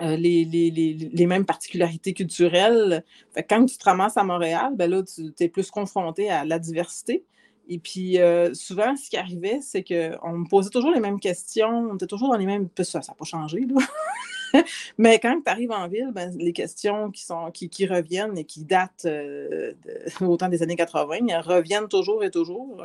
les, 0.00 0.44
les, 0.44 1.26
mêmes 1.26 1.46
particularités 1.46 2.12
culturelles. 2.12 3.04
Fait 3.34 3.44
quand 3.44 3.64
tu 3.66 3.78
te 3.78 3.84
ramasses 3.84 4.16
à 4.16 4.24
Montréal, 4.24 4.72
ben 4.74 4.90
là, 4.90 5.02
tu 5.04 5.32
es 5.38 5.48
plus 5.48 5.70
confronté 5.70 6.28
à 6.28 6.44
la 6.44 6.58
diversité. 6.58 7.24
Et 7.68 7.78
puis, 7.78 8.18
souvent, 8.52 8.94
ce 8.96 9.10
qui 9.10 9.16
arrivait, 9.16 9.60
c'est 9.62 9.82
qu'on 9.82 10.38
me 10.38 10.48
posait 10.48 10.70
toujours 10.70 10.90
les 10.92 11.00
mêmes 11.00 11.18
questions, 11.18 11.88
on 11.90 11.94
était 11.94 12.06
toujours 12.06 12.30
dans 12.30 12.38
les 12.38 12.46
mêmes. 12.46 12.68
Ça 12.82 12.98
n'a 12.98 13.14
pas 13.14 13.24
changé, 13.24 13.60
là. 13.60 13.76
Mais 14.98 15.18
quand 15.18 15.40
tu 15.44 15.50
arrives 15.50 15.70
en 15.70 15.88
ville, 15.88 16.10
ben, 16.12 16.32
les 16.38 16.52
questions 16.52 17.10
qui, 17.10 17.24
sont, 17.24 17.50
qui, 17.50 17.86
reviennent 17.86 18.36
et 18.38 18.44
qui 18.44 18.64
datent 18.64 19.06
euh, 19.06 19.72
autant 20.20 20.48
des 20.48 20.62
années 20.62 20.76
80, 20.76 21.26
elles 21.28 21.40
reviennent 21.40 21.88
toujours 21.88 22.24
et 22.24 22.30
toujours, 22.30 22.82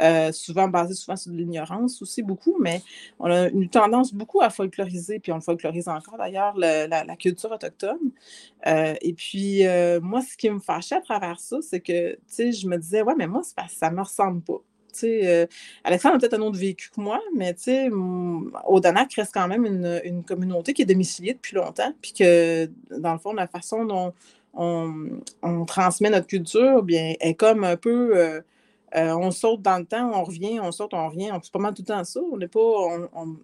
euh, 0.00 0.32
souvent 0.32 0.68
basées 0.68 0.94
souvent 0.94 1.16
sur 1.16 1.32
de 1.32 1.36
l'ignorance 1.36 2.00
aussi 2.02 2.22
beaucoup, 2.22 2.56
mais 2.60 2.82
on 3.18 3.30
a 3.30 3.48
une 3.48 3.68
tendance 3.68 4.12
beaucoup 4.12 4.40
à 4.40 4.50
folkloriser, 4.50 5.18
puis 5.18 5.32
on 5.32 5.36
le 5.36 5.40
folklorise 5.40 5.88
encore 5.88 6.18
d'ailleurs, 6.18 6.56
la, 6.56 7.16
culture 7.16 7.50
autochtone. 7.50 8.12
Euh, 8.66 8.94
et 9.00 9.12
puis, 9.12 9.62
moi, 10.02 10.22
ce 10.22 10.36
qui 10.36 10.50
me 10.50 10.60
fâchait 10.60 10.96
à 10.96 11.00
travers 11.00 11.40
ça, 11.40 11.58
c'est 11.62 11.80
que, 11.80 12.18
je 12.38 12.66
me 12.68 12.76
disais, 12.76 13.02
ouais, 13.02 13.14
mais 13.16 13.26
moi, 13.26 13.42
ça 13.42 13.90
me 13.90 14.00
ressemble 14.00 14.42
pas. 14.42 14.62
Euh, 15.04 15.46
Alexandre 15.84 16.16
a 16.16 16.18
peut-être 16.18 16.34
un 16.34 16.42
autre 16.42 16.58
vécu 16.58 16.90
que 16.90 17.00
moi, 17.00 17.20
mais 17.34 17.54
Odanak 18.66 19.12
reste 19.14 19.32
quand 19.32 19.48
même 19.48 19.64
une, 19.64 20.24
communauté 20.24 20.74
qui 20.74 20.82
est 20.82 20.86
domiciliée 20.86 21.34
depuis 21.34 21.56
longtemps, 21.56 21.92
puis 22.00 22.12
que, 22.12 22.70
dans 22.90 23.12
le 23.12 23.18
fond, 23.18 23.32
la 23.32 23.46
façon 23.46 23.84
dont 23.84 24.12
on, 24.54 25.64
transmet 25.66 26.10
notre 26.10 26.26
culture, 26.26 26.82
bien, 26.82 27.14
est 27.20 27.34
comme 27.34 27.64
un 27.64 27.76
peu. 27.76 28.16
Euh, 28.16 28.40
euh, 28.96 29.12
on 29.12 29.30
saute 29.30 29.60
dans 29.60 29.78
le 29.78 29.84
temps, 29.84 30.10
on 30.14 30.24
revient, 30.24 30.60
on 30.60 30.72
saute, 30.72 30.94
on 30.94 31.08
revient. 31.08 31.30
C'est 31.42 31.52
pas 31.52 31.58
mal 31.58 31.74
tout 31.74 31.82
le 31.82 31.86
temps 31.86 32.04
ça. 32.04 32.20
On 32.32 32.38
n'est 32.38 32.48
pas. 32.48 32.60
On, 32.60 33.36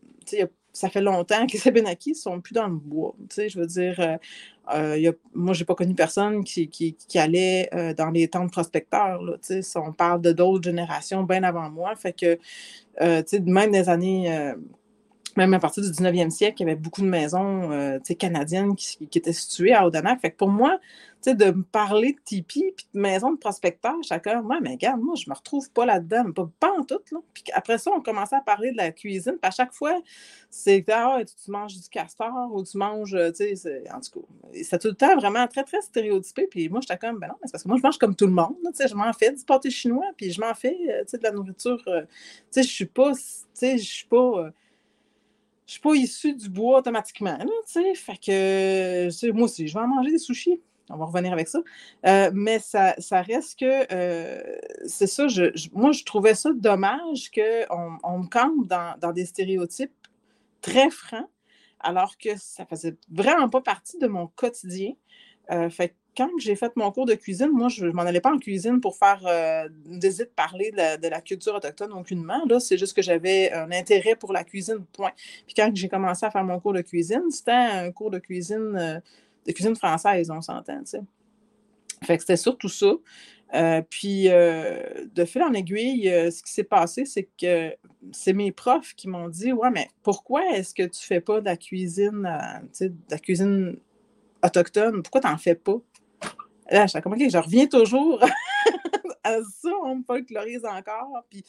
ça 0.75 0.91
fait 0.91 1.01
longtemps 1.01 1.47
que 1.47 1.53
les 1.53 1.69
Abénakis 1.69 2.11
ne 2.11 2.15
sont 2.15 2.41
plus 2.41 2.53
dans 2.53 2.67
le 2.67 2.75
bois. 2.75 3.15
Je 3.35 3.59
veux 3.59 3.67
dire, 3.67 4.19
euh, 4.73 5.13
moi, 5.35 5.55
je 5.55 5.61
n'ai 5.61 5.65
pas 5.65 5.75
connu 5.75 5.95
personne 5.95 6.45
qui, 6.45 6.97
allait 7.15 7.69
euh, 7.75 7.95
dans 7.95 8.11
les 8.11 8.29
temps 8.29 8.45
de 8.45 8.51
prospecteurs. 8.51 9.23
Là, 9.23 9.37
on 9.77 9.93
parle 9.93 10.21
de 10.21 10.33
d'autres 10.33 10.65
générations 10.65 11.23
bien 11.23 11.43
avant 11.45 11.71
moi. 11.71 11.95
Fait 11.97 12.13
que, 12.13 12.39
euh, 13.01 13.23
même 13.47 13.71
des 13.71 13.89
années, 13.89 14.53
même 15.37 15.55
à 15.55 15.59
partir 15.59 15.83
du 15.83 15.91
19e 15.91 16.31
siècle, 16.31 16.57
il 16.63 16.67
y 16.67 16.71
avait 16.71 16.81
beaucoup 16.81 17.03
de 17.03 17.09
maisons 17.09 17.99
canadiennes 18.19 18.75
qui, 18.75 19.07
qui, 19.07 19.19
étaient 19.19 19.33
situées 19.33 19.75
à 19.75 19.87
Odanak. 19.87 20.21
Fait 20.21 20.31
que 20.31 20.37
pour 20.37 20.49
moi, 20.49 20.79
de 21.33 21.47
me 21.47 21.63
parler 21.63 22.13
de 22.13 22.21
tipi 22.23 22.73
puis 22.77 22.87
de 22.93 23.01
maison 23.01 23.33
de 23.33 23.39
prospecteur, 23.39 23.95
chacun, 24.03 24.43
moi, 24.43 24.61
mais 24.61 24.73
regarde, 24.73 25.01
moi, 25.01 25.15
je 25.15 25.31
me 25.31 25.35
retrouve 25.35 25.71
pas 25.71 25.87
là-dedans, 25.87 26.31
pas, 26.33 26.51
pas 26.61 26.73
en 26.73 26.85
tout. 26.85 27.01
Là. 27.11 27.19
Puis 27.33 27.45
après 27.55 27.79
ça, 27.79 27.91
on 27.97 28.03
commençait 28.03 28.37
à 28.37 28.43
parler 28.43 28.73
de 28.73 28.77
la 28.77 28.93
cuisine. 28.93 29.39
Puis 29.41 29.49
à 29.49 29.51
chaque 29.51 29.73
fois, 29.73 29.99
c'est 30.51 30.85
ah, 30.91 31.21
tu 31.25 31.51
manges 31.51 31.77
du 31.77 31.89
castor 31.89 32.51
ou 32.53 32.63
tu 32.63 32.77
manges, 32.77 33.15
euh, 33.15 33.33
tu 33.33 33.57
sais, 33.57 33.85
en 33.91 34.01
tout 34.01 34.21
cas, 34.21 34.27
c'est 34.63 34.79
tout 34.79 34.89
le 34.89 34.95
temps 34.95 35.17
vraiment 35.17 35.47
très, 35.47 35.65
très 35.65 35.81
stéréotypé. 35.81 36.47
Puis 36.47 36.69
moi, 36.69 36.81
j'étais 36.83 36.99
comme, 36.99 37.19
ben 37.19 37.29
non, 37.29 37.35
mais 37.41 37.47
c'est 37.47 37.53
parce 37.53 37.63
que 37.63 37.69
moi, 37.69 37.79
je 37.79 37.83
mange 37.83 37.97
comme 37.99 38.15
tout 38.15 38.27
le 38.27 38.33
monde. 38.33 38.57
Tu 38.67 38.75
sais, 38.75 38.89
je 38.89 38.95
m'en 38.95 39.13
fais 39.15 39.33
du 39.33 39.45
pâté 39.45 39.71
chinois, 39.71 40.11
puis 40.17 40.31
je 40.31 40.41
m'en 40.41 40.53
fais, 40.53 40.77
euh, 40.91 41.05
tu 41.05 41.11
sais, 41.13 41.19
de 41.19 41.23
la 41.23 41.31
nourriture. 41.31 41.83
Euh, 41.87 42.03
tu 42.03 42.09
sais, 42.51 42.63
je 42.65 42.71
suis 42.71 42.87
pas, 42.87 43.13
tu 43.15 43.21
sais, 43.55 43.79
je 43.79 43.91
suis 43.91 44.07
pas 44.07 44.51
je 45.67 45.73
suis 45.73 45.81
pas 45.81 45.95
issue 45.95 46.35
du 46.35 46.49
bois 46.49 46.79
automatiquement, 46.79 47.39
tu 47.39 47.47
sais. 47.67 47.95
Fait 47.95 48.17
que, 48.19 49.33
moi 49.33 49.45
aussi, 49.45 49.67
je 49.67 49.75
vais 49.75 49.81
en 49.81 49.89
manger 49.89 50.11
des 50.11 50.19
sushis. 50.19 50.61
On 50.91 50.97
va 50.97 51.07
revenir 51.07 51.33
avec 51.33 51.49
ça. 51.49 51.61
Euh, 52.07 52.31
mais 52.35 52.59
ça, 52.59 52.95
reste 53.23 53.59
que 53.59 53.93
euh, 53.93 54.57
c'est 54.87 55.07
ça, 55.07 55.27
moi 55.73 55.93
je 55.93 56.05
trouvais 56.05 56.35
ça 56.35 56.51
dommage 56.53 57.31
qu'on 57.31 57.99
on 58.03 58.19
me 58.19 58.29
campe 58.29 58.67
dans, 58.67 59.13
des 59.13 59.25
stéréotypes 59.25 59.93
très 60.61 60.91
francs, 60.91 61.29
alors 61.81 62.19
que 62.19 62.31
ça 62.37 62.67
faisait 62.67 62.97
vraiment 63.11 63.49
pas 63.49 63.61
partie 63.61 63.99
de 63.99 64.07
mon 64.07 64.27
quotidien. 64.27 64.93
Euh, 65.51 65.71
fait 65.71 65.95
quand 66.17 66.31
j'ai 66.39 66.55
fait 66.55 66.77
mon 66.77 66.93
cours 66.93 67.07
de 67.07 67.15
cuisine, 67.15 67.51
moi, 67.51 67.69
je 67.69 67.87
ne 67.87 67.91
m'en 67.91 68.03
allais 68.03 68.21
pas 68.21 68.33
en 68.33 68.39
cuisine 68.39 68.81
pour 68.81 68.97
faire 68.97 69.21
une 69.27 69.99
visite 69.99 70.33
parler 70.37 70.71
de 70.71 71.09
la, 71.09 71.21
culture 71.21 71.57
autochtone 71.57 71.93
aucunement. 71.93 72.41
Là, 72.47 72.61
c'est 72.61 72.79
juste 72.79 72.95
que 72.95 73.03
j'avais 73.03 73.51
un 73.53 73.73
intérêt 73.73 74.15
pour 74.15 74.33
la 74.33 74.45
cuisine, 74.45 74.85
point. 74.93 75.11
Puis 75.45 75.57
quand 75.57 75.73
j'ai 75.75 75.89
commencé 75.89 76.25
à 76.25 76.31
faire 76.31 76.45
mon 76.45 76.61
cours 76.61 76.73
de 76.73 76.83
cuisine, 76.83 77.25
c'était 77.33 77.51
un 77.51 77.91
cours 77.91 78.13
de 78.13 78.21
cuisine 78.21 79.03
de 79.47 79.53
cuisine 79.53 79.77
française, 79.77 80.31
on 80.31 80.41
s'entend, 80.41 80.81
tu 80.81 80.87
sais. 80.87 81.01
Fait 82.05 82.17
que 82.17 82.23
c'était 82.23 82.37
surtout 82.37 82.69
ça. 82.69 82.95
Euh, 83.55 83.83
puis, 83.89 84.29
euh, 84.29 85.07
de 85.15 85.25
fil 85.25 85.43
en 85.43 85.53
aiguille, 85.53 86.09
euh, 86.09 86.31
ce 86.31 86.43
qui 86.43 86.53
s'est 86.53 86.65
passé, 86.65 87.05
c'est 87.05 87.29
que 87.41 87.73
c'est 88.11 88.33
mes 88.33 88.51
profs 88.51 88.95
qui 88.95 89.09
m'ont 89.09 89.29
dit 89.29 89.53
Ouais, 89.53 89.71
mais 89.71 89.89
pourquoi 90.03 90.45
est-ce 90.55 90.75
que 90.75 90.83
tu 90.83 91.05
fais 91.05 91.21
pas 91.21 91.41
de 91.41 91.45
la 91.45 91.57
cuisine, 91.57 92.29
de 92.81 92.93
la 93.11 93.19
cuisine 93.19 93.77
autochtone? 94.43 95.03
Pourquoi 95.03 95.21
tu 95.21 95.29
n'en 95.29 95.39
fais 95.39 95.55
pas 95.55 95.77
Là, 96.71 96.87
je, 96.87 96.99
comme, 96.99 97.17
je 97.17 97.39
reviens 97.39 97.67
toujours 97.67 98.21
à 99.25 99.37
ça, 99.43 99.71
on 99.85 99.97
me 99.97 100.03
folklorise 100.03 100.65
encore. 100.65 101.25
Puis, 101.31 101.45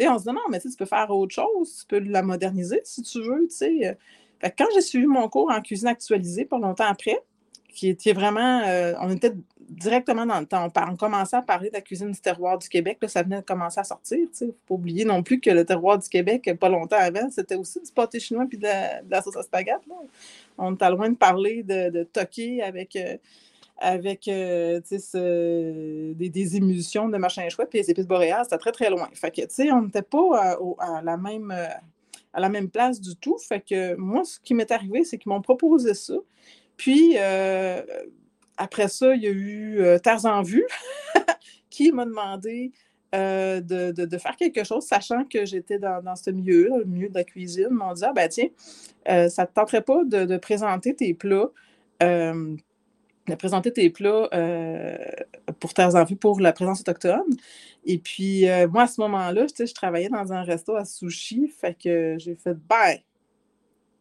on 0.00 0.18
se 0.18 0.24
dit 0.24 0.34
Non, 0.34 0.42
mais 0.50 0.60
tu 0.60 0.68
peux 0.76 0.84
faire 0.84 1.08
autre 1.10 1.34
chose, 1.34 1.78
tu 1.80 1.86
peux 1.86 2.00
la 2.00 2.22
moderniser 2.22 2.80
si 2.84 3.00
tu 3.02 3.22
veux. 3.22 3.46
tu 3.48 3.56
sais. 3.56 3.98
Fait 4.40 4.50
que 4.50 4.56
quand 4.58 4.68
j'ai 4.74 4.82
suivi 4.82 5.06
mon 5.06 5.26
cours 5.30 5.50
en 5.50 5.62
cuisine 5.62 5.88
actualisée, 5.88 6.44
pas 6.44 6.58
longtemps 6.58 6.84
après, 6.84 7.22
qui 7.76 8.12
vraiment. 8.12 8.62
Euh, 8.66 8.94
on 9.00 9.10
était 9.10 9.32
directement 9.68 10.26
dans 10.26 10.40
le 10.40 10.46
temps. 10.46 10.68
On, 10.90 10.96
commençait 10.96 11.36
à 11.36 11.42
parler 11.42 11.68
de 11.68 11.74
la 11.74 11.80
cuisine 11.80 12.10
du 12.10 12.20
terroir 12.20 12.58
du 12.58 12.68
Québec. 12.68 12.98
Là, 13.02 13.08
ça 13.08 13.22
venait 13.22 13.40
de 13.40 13.44
commencer 13.44 13.80
à 13.80 13.84
sortir. 13.84 14.18
Il 14.18 14.46
ne 14.46 14.50
faut 14.52 14.56
pas 14.66 14.74
oublier 14.74 15.04
non 15.04 15.22
plus 15.22 15.40
que 15.40 15.50
le 15.50 15.64
terroir 15.64 15.98
du 15.98 16.08
Québec, 16.08 16.50
pas 16.58 16.68
longtemps 16.68 16.96
avant, 16.98 17.28
c'était 17.30 17.56
aussi 17.56 17.80
du 17.80 17.90
pâté 17.92 18.20
chinois 18.20 18.46
puis 18.48 18.58
de 18.58 18.66
la, 19.08 19.22
sauce 19.22 19.36
à 19.36 19.42
spaghette. 19.42 19.80
On 20.56 20.74
était 20.74 20.90
loin 20.90 21.10
de 21.10 21.16
parler 21.16 21.62
de, 21.62 21.90
de 21.90 22.02
toquer 22.04 22.62
avec. 22.62 22.96
Euh, 22.96 23.16
avec 23.78 24.26
euh, 24.26 24.80
des, 26.14 26.30
des, 26.30 26.56
émulsions 26.56 27.10
de 27.10 27.18
machin 27.18 27.46
chouette, 27.50 27.68
puis 27.68 27.78
les 27.78 27.90
épices 27.90 28.06
boréales, 28.06 28.44
c'était 28.44 28.56
très, 28.56 28.72
très 28.72 28.88
loin. 28.88 29.06
Fait 29.12 29.30
que, 29.30 29.42
tu 29.42 29.48
sais, 29.50 29.70
on 29.70 29.82
n'était 29.82 30.00
pas 30.00 30.56
à, 30.78 31.02
la 31.02 31.18
même, 31.18 31.50
à 32.32 32.40
la 32.40 32.48
même 32.48 32.70
place 32.70 33.02
du 33.02 33.14
tout. 33.16 33.36
Fait 33.36 33.60
que 33.60 33.94
moi, 33.96 34.24
ce 34.24 34.40
qui 34.40 34.54
m'est 34.54 34.70
arrivé, 34.70 35.04
c'est 35.04 35.18
qu'ils 35.18 35.30
m'ont 35.30 35.42
proposé 35.42 35.92
ça. 35.92 36.14
Puis, 36.76 37.14
euh, 37.16 37.82
après 38.56 38.88
ça, 38.88 39.14
il 39.14 39.22
y 39.22 39.26
a 39.26 39.30
eu 39.30 39.80
euh, 39.80 39.98
Terre 39.98 40.24
en 40.24 40.42
vue 40.42 40.66
qui 41.70 41.92
m'a 41.92 42.04
demandé 42.04 42.72
euh, 43.14 43.60
de, 43.60 44.18
faire 44.18 44.36
quelque 44.36 44.64
chose, 44.64 44.84
sachant 44.84 45.24
que 45.24 45.44
j'étais 45.44 45.78
dans, 45.78 46.16
ce 46.16 46.30
milieu, 46.30 46.70
le 46.78 46.84
milieu 46.84 47.08
de 47.08 47.14
la 47.14 47.24
cuisine. 47.24 47.68
M'ont 47.70 47.92
dit 47.92 48.04
Ah, 48.04 48.12
ben 48.12 48.28
tiens, 48.28 48.48
ça 49.06 49.42
ne 49.42 49.46
te 49.46 49.52
tenterait 49.54 49.82
pas 49.82 50.04
de, 50.04 50.36
présenter 50.36 50.94
tes 50.94 51.14
plats. 51.14 51.50
de 52.00 53.34
présenter 53.38 53.72
tes 53.72 53.90
plats 53.90 54.28
pour 55.60 55.72
Terre 55.72 55.94
en 55.94 56.04
vue 56.04 56.16
pour 56.16 56.40
la 56.40 56.52
présence 56.52 56.80
autochtone. 56.80 57.24
Et 57.84 57.98
puis, 57.98 58.46
moi, 58.70 58.82
à 58.82 58.86
ce 58.86 59.00
moment-là, 59.00 59.46
je 59.46 59.72
travaillais 59.72 60.10
dans 60.10 60.32
un 60.32 60.42
resto 60.42 60.74
à 60.76 60.84
sushi, 60.84 61.48
fait 61.48 61.74
que 61.74 62.16
j'ai 62.18 62.34
fait 62.34 62.54
ben, 62.54 62.98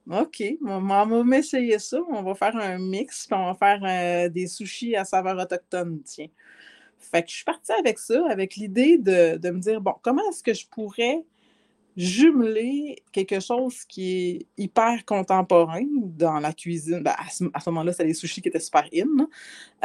OK, 0.10 0.44
on 0.64 0.82
va 0.82 1.24
m'essayer 1.24 1.80
ça. 1.80 1.98
On 2.10 2.22
va 2.22 2.36
faire 2.36 2.56
un 2.56 2.78
mix, 2.78 3.26
puis 3.26 3.36
on 3.36 3.52
va 3.52 3.56
faire 3.56 3.82
euh, 3.84 4.30
des 4.30 4.48
sushis 4.48 4.96
à 4.96 5.04
saveur 5.04 5.38
autochtone, 5.38 6.02
tiens. 6.04 6.28
Fait 7.00 7.24
que 7.24 7.30
je 7.30 7.36
suis 7.36 7.44
partie 7.44 7.72
avec 7.72 7.98
ça, 7.98 8.24
avec 8.30 8.56
l'idée 8.56 8.98
de, 8.98 9.50
me 9.50 9.60
dire, 9.60 9.82
bon, 9.82 9.96
comment 10.02 10.22
est-ce 10.30 10.44
que 10.44 10.54
je 10.54 10.68
pourrais 10.68 11.24
jumeler 11.98 13.02
quelque 13.12 13.40
chose 13.40 13.86
qui 13.86 14.18
est 14.18 14.48
hyper 14.58 15.06
contemporain 15.06 15.86
dans 15.92 16.40
la 16.40 16.54
cuisine? 16.54 17.02
Ben, 17.02 17.16
à 17.18 17.30
ce, 17.30 17.70
moment-là, 17.70 17.92
c'était 17.92 18.06
les 18.06 18.14
sushis 18.14 18.42
qui 18.42 18.50
étaient 18.50 18.60
super 18.60 18.88
in. 18.94 19.28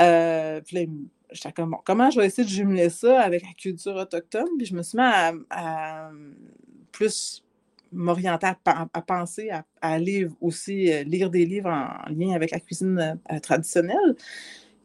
Euh, 0.01 0.61
puis 0.61 0.77
là, 0.77 0.83
j'étais 1.31 1.53
comme, 1.53 1.71
bon, 1.71 1.79
comment 1.85 2.11
je 2.11 2.21
vais 2.21 2.27
essayer 2.27 2.45
de 2.45 2.53
jumeler 2.53 2.91
ça 2.91 3.21
avec 3.23 3.43
la 3.43 3.55
culture 3.55 3.97
autochtone? 3.97 4.49
Puis 4.59 4.67
je 4.67 4.75
me 4.75 4.83
suis 4.83 4.99
mis 4.99 5.05
à 5.05 6.11
plus 6.93 7.43
m'orienter 7.93 8.49
à, 8.65 8.87
penser 9.03 9.51
à, 9.51 9.65
aller 9.81 10.29
aussi 10.41 10.93
euh, 10.93 11.03
lire 11.05 11.31
des 11.31 11.47
livres 11.47 11.71
en, 11.71 12.11
lien 12.13 12.35
avec 12.35 12.51
la 12.51 12.61
cuisine 12.61 13.19
euh, 13.33 13.39
traditionnelle. 13.41 14.17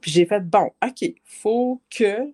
Puis 0.01 0.11
j'ai 0.11 0.25
fait, 0.25 0.41
bon, 0.41 0.71
OK, 0.83 1.01
il 1.01 1.15
faut 1.23 1.81
que 1.89 2.33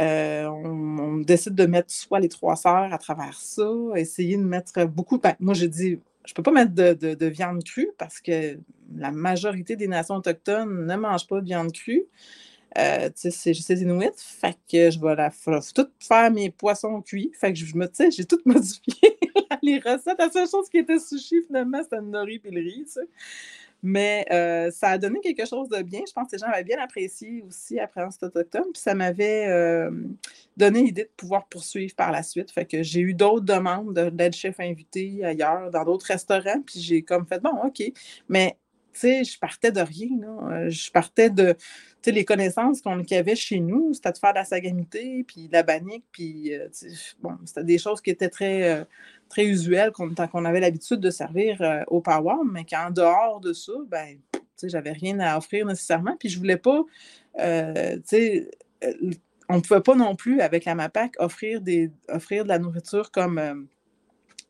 on, 0.00 1.18
décide 1.18 1.54
de 1.54 1.66
mettre 1.66 1.90
soit 1.92 2.20
les 2.20 2.28
trois 2.28 2.54
sœurs 2.54 2.92
à 2.92 2.98
travers 2.98 3.34
ça, 3.34 3.68
essayer 3.96 4.36
de 4.36 4.44
mettre 4.44 4.84
beaucoup. 4.84 5.20
Moi, 5.40 5.54
j'ai 5.54 5.68
dit, 5.68 5.98
je 6.28 6.32
ne 6.32 6.34
peux 6.34 6.42
pas 6.42 6.52
mettre 6.52 6.72
de, 6.72 7.26
viande 7.26 7.64
crue 7.64 7.90
parce 7.96 8.20
que 8.20 8.58
la 8.94 9.10
majorité 9.10 9.76
des 9.76 9.88
nations 9.88 10.16
autochtones 10.16 10.86
ne 10.86 10.96
mangent 10.96 11.26
pas 11.26 11.40
de 11.40 11.46
viande 11.46 11.72
crue. 11.72 12.04
Euh, 12.76 13.08
c'est 13.14 13.46
les 13.46 13.82
Inuits. 13.82 14.10
Fait 14.16 14.56
que 14.70 14.90
je 14.90 15.00
vais 15.00 15.30
tout 15.74 15.88
faire 15.98 16.30
mes 16.30 16.50
poissons 16.50 17.00
cuits. 17.00 17.32
Fait 17.34 17.52
que 17.52 17.58
je 17.58 17.74
me, 17.74 17.88
j'ai 18.10 18.24
tout 18.26 18.40
modifié 18.44 19.17
les 19.62 19.78
recettes. 19.78 20.18
La 20.18 20.30
seule 20.30 20.48
chose 20.48 20.68
qui 20.68 20.78
était 20.78 20.98
sushi, 20.98 21.42
finalement, 21.46 21.82
c'était 21.82 21.96
le 21.96 22.02
nori 22.02 22.40
et 22.44 22.50
le 22.50 22.60
riz. 22.60 22.94
Mais 23.82 24.26
euh, 24.32 24.70
ça 24.72 24.88
a 24.88 24.98
donné 24.98 25.20
quelque 25.20 25.46
chose 25.46 25.68
de 25.68 25.82
bien. 25.82 26.00
Je 26.06 26.12
pense 26.12 26.28
que 26.28 26.36
les 26.36 26.38
gens 26.38 26.48
avaient 26.48 26.64
bien 26.64 26.80
apprécié 26.80 27.44
aussi 27.46 27.78
Appréhence 27.78 28.18
autochtone. 28.22 28.64
Puis 28.72 28.82
ça 28.82 28.94
m'avait 28.94 29.46
euh, 29.46 29.90
donné 30.56 30.82
l'idée 30.82 31.04
de 31.04 31.10
pouvoir 31.16 31.46
poursuivre 31.46 31.94
par 31.94 32.10
la 32.10 32.22
suite. 32.24 32.50
Fait 32.50 32.66
que 32.66 32.82
j'ai 32.82 33.00
eu 33.00 33.14
d'autres 33.14 33.44
demandes 33.44 33.94
d'être 33.94 34.34
chef 34.34 34.58
invité 34.58 35.24
ailleurs, 35.24 35.70
dans 35.70 35.84
d'autres 35.84 36.06
restaurants. 36.06 36.60
Puis 36.66 36.80
j'ai 36.80 37.02
comme 37.02 37.26
fait, 37.26 37.40
bon, 37.40 37.52
OK. 37.64 37.82
Mais 38.28 38.50
tu 38.50 38.67
sais, 38.98 39.24
je 39.24 39.38
partais 39.38 39.72
de 39.72 39.80
rien. 39.80 40.10
Là. 40.20 40.68
Je 40.68 40.90
partais 40.90 41.30
de 41.30 41.56
les 42.10 42.24
connaissances 42.24 42.80
qu'on 42.80 43.02
avait 43.10 43.36
chez 43.36 43.60
nous, 43.60 43.92
c'était 43.94 44.12
de 44.12 44.18
faire 44.18 44.32
de 44.32 44.38
la 44.38 44.44
sagamité, 44.44 45.24
puis 45.24 45.48
de 45.48 45.52
la 45.52 45.62
banique, 45.62 46.04
puis 46.12 46.54
euh, 46.54 46.68
bon, 47.20 47.32
c'était 47.44 47.64
des 47.64 47.78
choses 47.78 48.00
qui 48.00 48.10
étaient 48.10 48.28
très, 48.28 48.70
euh, 48.70 48.84
très 49.28 49.46
usuelles 49.46 49.92
qu'on 49.92 50.14
qu'on 50.14 50.44
avait 50.44 50.60
l'habitude 50.60 51.00
de 51.00 51.10
servir 51.10 51.60
euh, 51.60 51.82
au 51.88 52.00
Power, 52.00 52.44
mais 52.50 52.64
qu'en 52.64 52.90
dehors 52.90 53.40
de 53.40 53.52
ça, 53.52 53.72
ben, 53.88 54.18
j'avais 54.62 54.92
rien 54.92 55.18
à 55.20 55.38
offrir 55.38 55.66
nécessairement, 55.66 56.16
puis 56.18 56.28
je 56.28 56.38
voulais 56.38 56.56
pas, 56.56 56.82
on 59.50 59.56
ne 59.56 59.60
pouvait 59.60 59.80
pas 59.80 59.94
non 59.94 60.16
plus, 60.16 60.40
avec 60.40 60.64
la 60.64 60.74
MAPAC, 60.74 61.14
offrir, 61.18 61.60
des, 61.60 61.90
offrir 62.08 62.44
de 62.44 62.48
la 62.48 62.58
nourriture 62.58 63.10
comme 63.10 63.68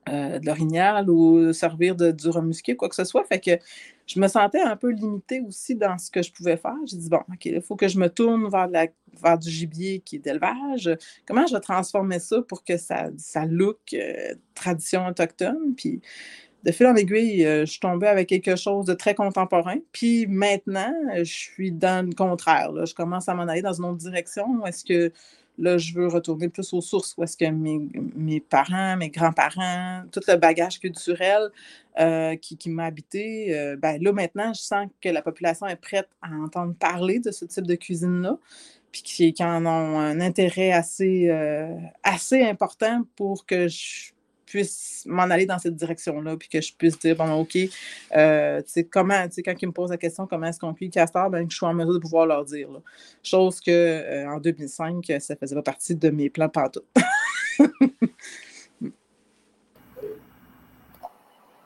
de 0.07 0.47
l'orignal 0.47 1.11
ou 1.11 1.53
servir 1.53 1.95
de, 1.95 2.11
du 2.11 2.31
remusqué, 2.31 2.75
quoi 2.75 2.89
que 2.89 2.95
ce 2.95 3.05
soit. 3.05 3.25
Fait 3.25 3.39
que 3.39 3.59
je 4.09 4.19
me 4.19 4.27
sentais 4.27 4.61
un 4.61 4.75
peu 4.75 4.91
limitée 4.91 5.41
aussi 5.47 5.75
dans 5.75 5.99
ce 5.99 6.11
que 6.11 6.23
je 6.23 6.33
pouvais 6.33 6.57
faire. 6.57 6.77
J'ai 6.87 6.97
dit, 6.97 7.11
bon, 7.11 7.21
OK, 7.31 7.45
il 7.45 7.61
faut 7.61 7.77
que 7.77 7.89
je 7.89 7.99
me 7.99 8.09
tourne 8.09 8.49
vers, 8.51 9.39
du 9.39 9.51
gibier 9.51 10.01
qui 10.01 10.17
est 10.17 10.19
d'élevage. 10.21 10.91
Comment 11.27 11.47
je 11.47 11.55
vais 11.55 11.61
transformer 11.61 12.19
ça 12.19 12.41
pour 12.43 12.65
que 12.65 12.79
ça, 12.79 13.11
ça 13.19 13.45
look 13.45 13.79
euh, 13.93 14.35
tradition 14.55 15.07
autochtone? 15.07 15.75
Puis, 15.77 16.01
de 16.65 16.73
fil 16.73 16.87
en 16.87 16.97
aiguille, 16.97 17.45
euh, 17.45 17.67
je 17.67 17.73
suis 17.73 17.81
tombée 17.81 18.09
avec 18.09 18.29
quelque 18.31 18.57
chose 18.57 18.87
de 18.87 18.95
très 18.95 19.15
contemporain. 19.15 19.77
Puis 19.93 20.27
maintenant, 20.27 20.93
je 21.15 21.23
suis 21.25 21.71
dans 21.71 22.07
le 22.07 22.15
contraire. 22.15 22.71
Je 22.87 22.95
commence 22.95 23.29
à 23.29 23.35
m'en 23.35 23.43
aller 23.43 23.63
dans 23.63 23.75
une 23.75 23.85
autre 23.85 23.99
direction. 23.99 24.65
Est-ce 24.65 24.85
que 24.85 25.13
Là, 25.59 25.77
je 25.77 25.93
veux 25.93 26.07
retourner 26.07 26.49
plus 26.49 26.73
aux 26.73 26.81
sources 26.81 27.15
où 27.17 27.25
est-ce 27.25 27.37
que 27.37 27.51
mes, 27.51 28.41
parents, 28.41 28.97
mes 28.97 29.11
grands-parents, 29.11 30.05
tout 30.13 30.21
le 30.29 30.37
bagage 30.37 30.79
culturel 30.79 31.51
euh, 31.99 32.37
qui, 32.37 32.71
m'a 32.71 32.85
habité, 32.85 33.59
euh, 33.59 33.77
ben 33.77 34.01
là, 34.01 34.13
maintenant, 34.13 34.53
je 34.55 34.61
sens 34.61 34.87
que 35.01 35.09
la 35.09 35.21
population 35.21 35.67
est 35.67 35.77
prête 35.77 36.09
à 36.23 36.31
entendre 36.31 36.75
parler 36.75 37.19
de 37.19 37.33
ce 37.33 37.45
type 37.45 37.67
de 37.67 37.75
cuisine-là, 37.75 38.39
puis 38.93 39.03
qui, 39.03 39.35
en 39.41 39.67
ont 39.67 39.99
un 39.99 40.21
intérêt 40.21 40.71
assez, 40.71 41.29
euh, 41.29 41.75
assez 42.05 42.43
important 42.43 43.03
pour 43.17 43.45
que 43.45 43.67
je 43.67 44.13
puisse 44.49 45.05
m'en 45.07 45.25
aller 45.25 45.47
dans 45.47 45.59
cette 45.59 45.77
direction-là, 45.77 46.37
puis 46.37 46.49
que 46.49 46.61
je 46.61 46.73
puisse 46.75 46.99
dire, 46.99 47.17
bon, 47.17 47.33
OK, 47.33 47.57
euh, 48.17 48.61
tu 48.63 48.69
sais, 48.69 48.85
comment, 48.85 49.27
tu 49.29 49.35
sais, 49.35 49.43
quand 49.43 49.55
ils 49.61 49.67
me 49.67 49.73
posent 49.73 49.91
la 49.91 49.97
question, 49.97 50.27
comment 50.27 50.47
est-ce 50.47 50.59
qu'on 50.59 50.75
cuit 50.75 50.91
castor, 50.91 51.31
ben, 51.31 51.47
je 51.49 51.57
suis 51.57 51.67
en 51.67 51.75
mesure 51.75 51.95
de 51.95 51.99
pouvoir 51.99 52.27
leur 52.27 52.45
dire. 52.45 52.69
Chose 53.23 53.61
que 53.61 53.71
euh, 53.71 54.29
en 54.29 54.39
2005, 54.39 55.05
ça 55.21 55.37
faisait 55.37 55.55
pas 55.55 55.63
partie 55.63 55.95
de 55.95 56.11
mes 56.11 56.31
plans 56.31 56.49
partout. 56.49 56.83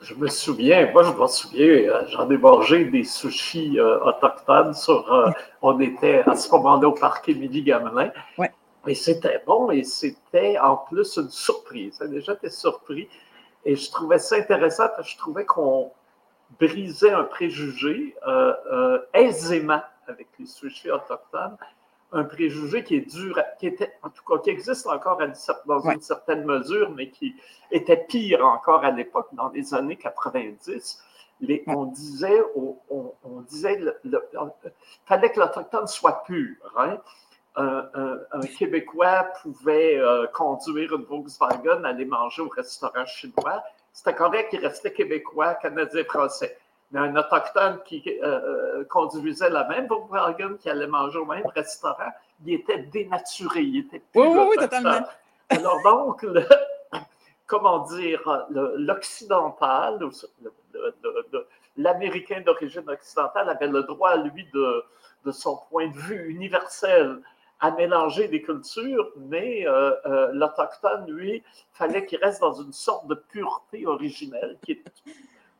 je 0.00 0.14
me 0.14 0.28
souviens, 0.28 0.90
moi 0.92 1.04
je 1.04 1.12
me 1.12 1.26
souviens, 1.28 1.66
euh, 1.66 2.02
j'en 2.08 2.28
ai 2.30 2.36
mangé 2.36 2.84
des 2.86 3.04
sushis 3.04 3.78
autochtones 3.80 4.74
sur, 4.74 5.34
on 5.62 5.78
était 5.80 6.22
à 6.26 6.34
ce 6.34 6.50
moment-là 6.50 6.88
au 6.88 6.92
parc 6.92 7.28
Émilie 7.28 7.62
Gamelin. 7.62 8.10
Ouais. 8.36 8.50
Et 8.86 8.94
c'était 8.94 9.42
bon 9.46 9.70
et 9.70 9.84
c'était 9.84 10.58
en 10.58 10.76
plus 10.76 11.16
une 11.16 11.30
surprise. 11.30 11.98
J'ai 12.00 12.08
déjà 12.08 12.32
été 12.32 12.50
surpris 12.50 13.08
et 13.64 13.76
je 13.76 13.90
trouvais 13.90 14.18
ça 14.18 14.36
intéressant 14.36 14.88
parce 14.88 15.08
que 15.08 15.12
je 15.12 15.18
trouvais 15.18 15.44
qu'on 15.44 15.92
brisait 16.58 17.12
un 17.12 17.24
préjugé 17.24 18.14
euh, 18.26 18.52
euh, 18.72 18.98
aisément 19.14 19.80
avec 20.06 20.28
les 20.38 20.46
sushis 20.46 20.90
autochtones, 20.90 21.56
un 22.12 22.24
préjugé 22.24 22.84
qui 22.84 22.96
est 22.96 23.10
dur, 23.10 23.40
qui 23.58 23.68
était, 23.68 23.92
en 24.02 24.10
tout 24.10 24.22
cas, 24.24 24.38
qui 24.42 24.50
existe 24.50 24.86
encore 24.86 25.18
dans 25.66 25.90
une 25.90 26.00
certaine 26.00 26.44
mesure, 26.44 26.90
mais 26.90 27.08
qui 27.08 27.34
était 27.70 27.96
pire 27.96 28.44
encore 28.44 28.84
à 28.84 28.90
l'époque, 28.90 29.28
dans 29.32 29.48
les 29.50 29.72
années 29.74 29.96
90. 29.96 31.02
Les, 31.40 31.64
on 31.66 31.86
disait, 31.86 32.42
on, 32.54 33.40
disait, 33.48 33.76
le, 33.76 33.98
fallait 35.06 35.32
que 35.32 35.40
l'autochtone 35.40 35.86
soit 35.86 36.22
pur. 36.24 36.56
Hein? 36.76 36.98
Un, 37.56 38.40
Québécois 38.58 39.26
pouvait 39.42 39.98
euh, 39.98 40.26
conduire 40.28 40.94
une 40.94 41.04
Volkswagen, 41.04 41.84
aller 41.84 42.04
manger 42.04 42.42
au 42.42 42.48
restaurant 42.48 43.04
chinois, 43.06 43.62
c'était 43.92 44.14
correct 44.14 44.50
qu'il 44.50 44.64
restait 44.66 44.92
québécois, 44.92 45.54
canadien, 45.54 46.04
français. 46.04 46.58
Mais 46.90 47.00
un 47.00 47.16
autochtone 47.16 47.80
qui 47.84 48.02
euh, 48.06 48.24
euh, 48.80 48.84
conduisait 48.84 49.50
la 49.50 49.66
même 49.68 49.86
Volkswagen, 49.86 50.56
qui 50.58 50.70
allait 50.70 50.86
manger 50.86 51.18
au 51.18 51.26
même 51.26 51.46
restaurant, 51.46 52.12
il 52.44 52.54
était 52.54 52.78
dénaturé, 52.78 53.60
il 53.60 53.78
était 53.80 53.98
plus 53.98 54.20
Oui, 54.20 54.28
oui, 54.28 54.56
totalement. 54.56 55.06
Alors 55.50 55.82
donc, 55.82 56.26
comment 57.46 57.80
dire, 57.80 58.46
l'occidental, 58.50 59.98
l'américain 61.76 62.40
d'origine 62.40 62.88
occidentale 62.88 63.50
avait 63.50 63.68
le 63.68 63.82
droit, 63.82 64.16
lui, 64.16 64.46
de, 64.52 64.84
de 65.26 65.30
son 65.32 65.60
point 65.70 65.88
de 65.88 65.96
vue 65.96 66.30
universel 66.30 67.20
à 67.62 67.70
mélanger 67.70 68.26
des 68.26 68.42
cultures, 68.42 69.12
mais 69.16 69.66
euh, 69.66 69.92
euh, 70.04 70.30
l'Autochtone, 70.32 71.08
lui, 71.08 71.44
fallait 71.72 72.04
qu'il 72.04 72.18
reste 72.18 72.40
dans 72.40 72.52
une 72.54 72.72
sorte 72.72 73.06
de 73.06 73.14
pureté 73.14 73.86
originelle, 73.86 74.58
qui 74.64 74.72
est 74.72 74.84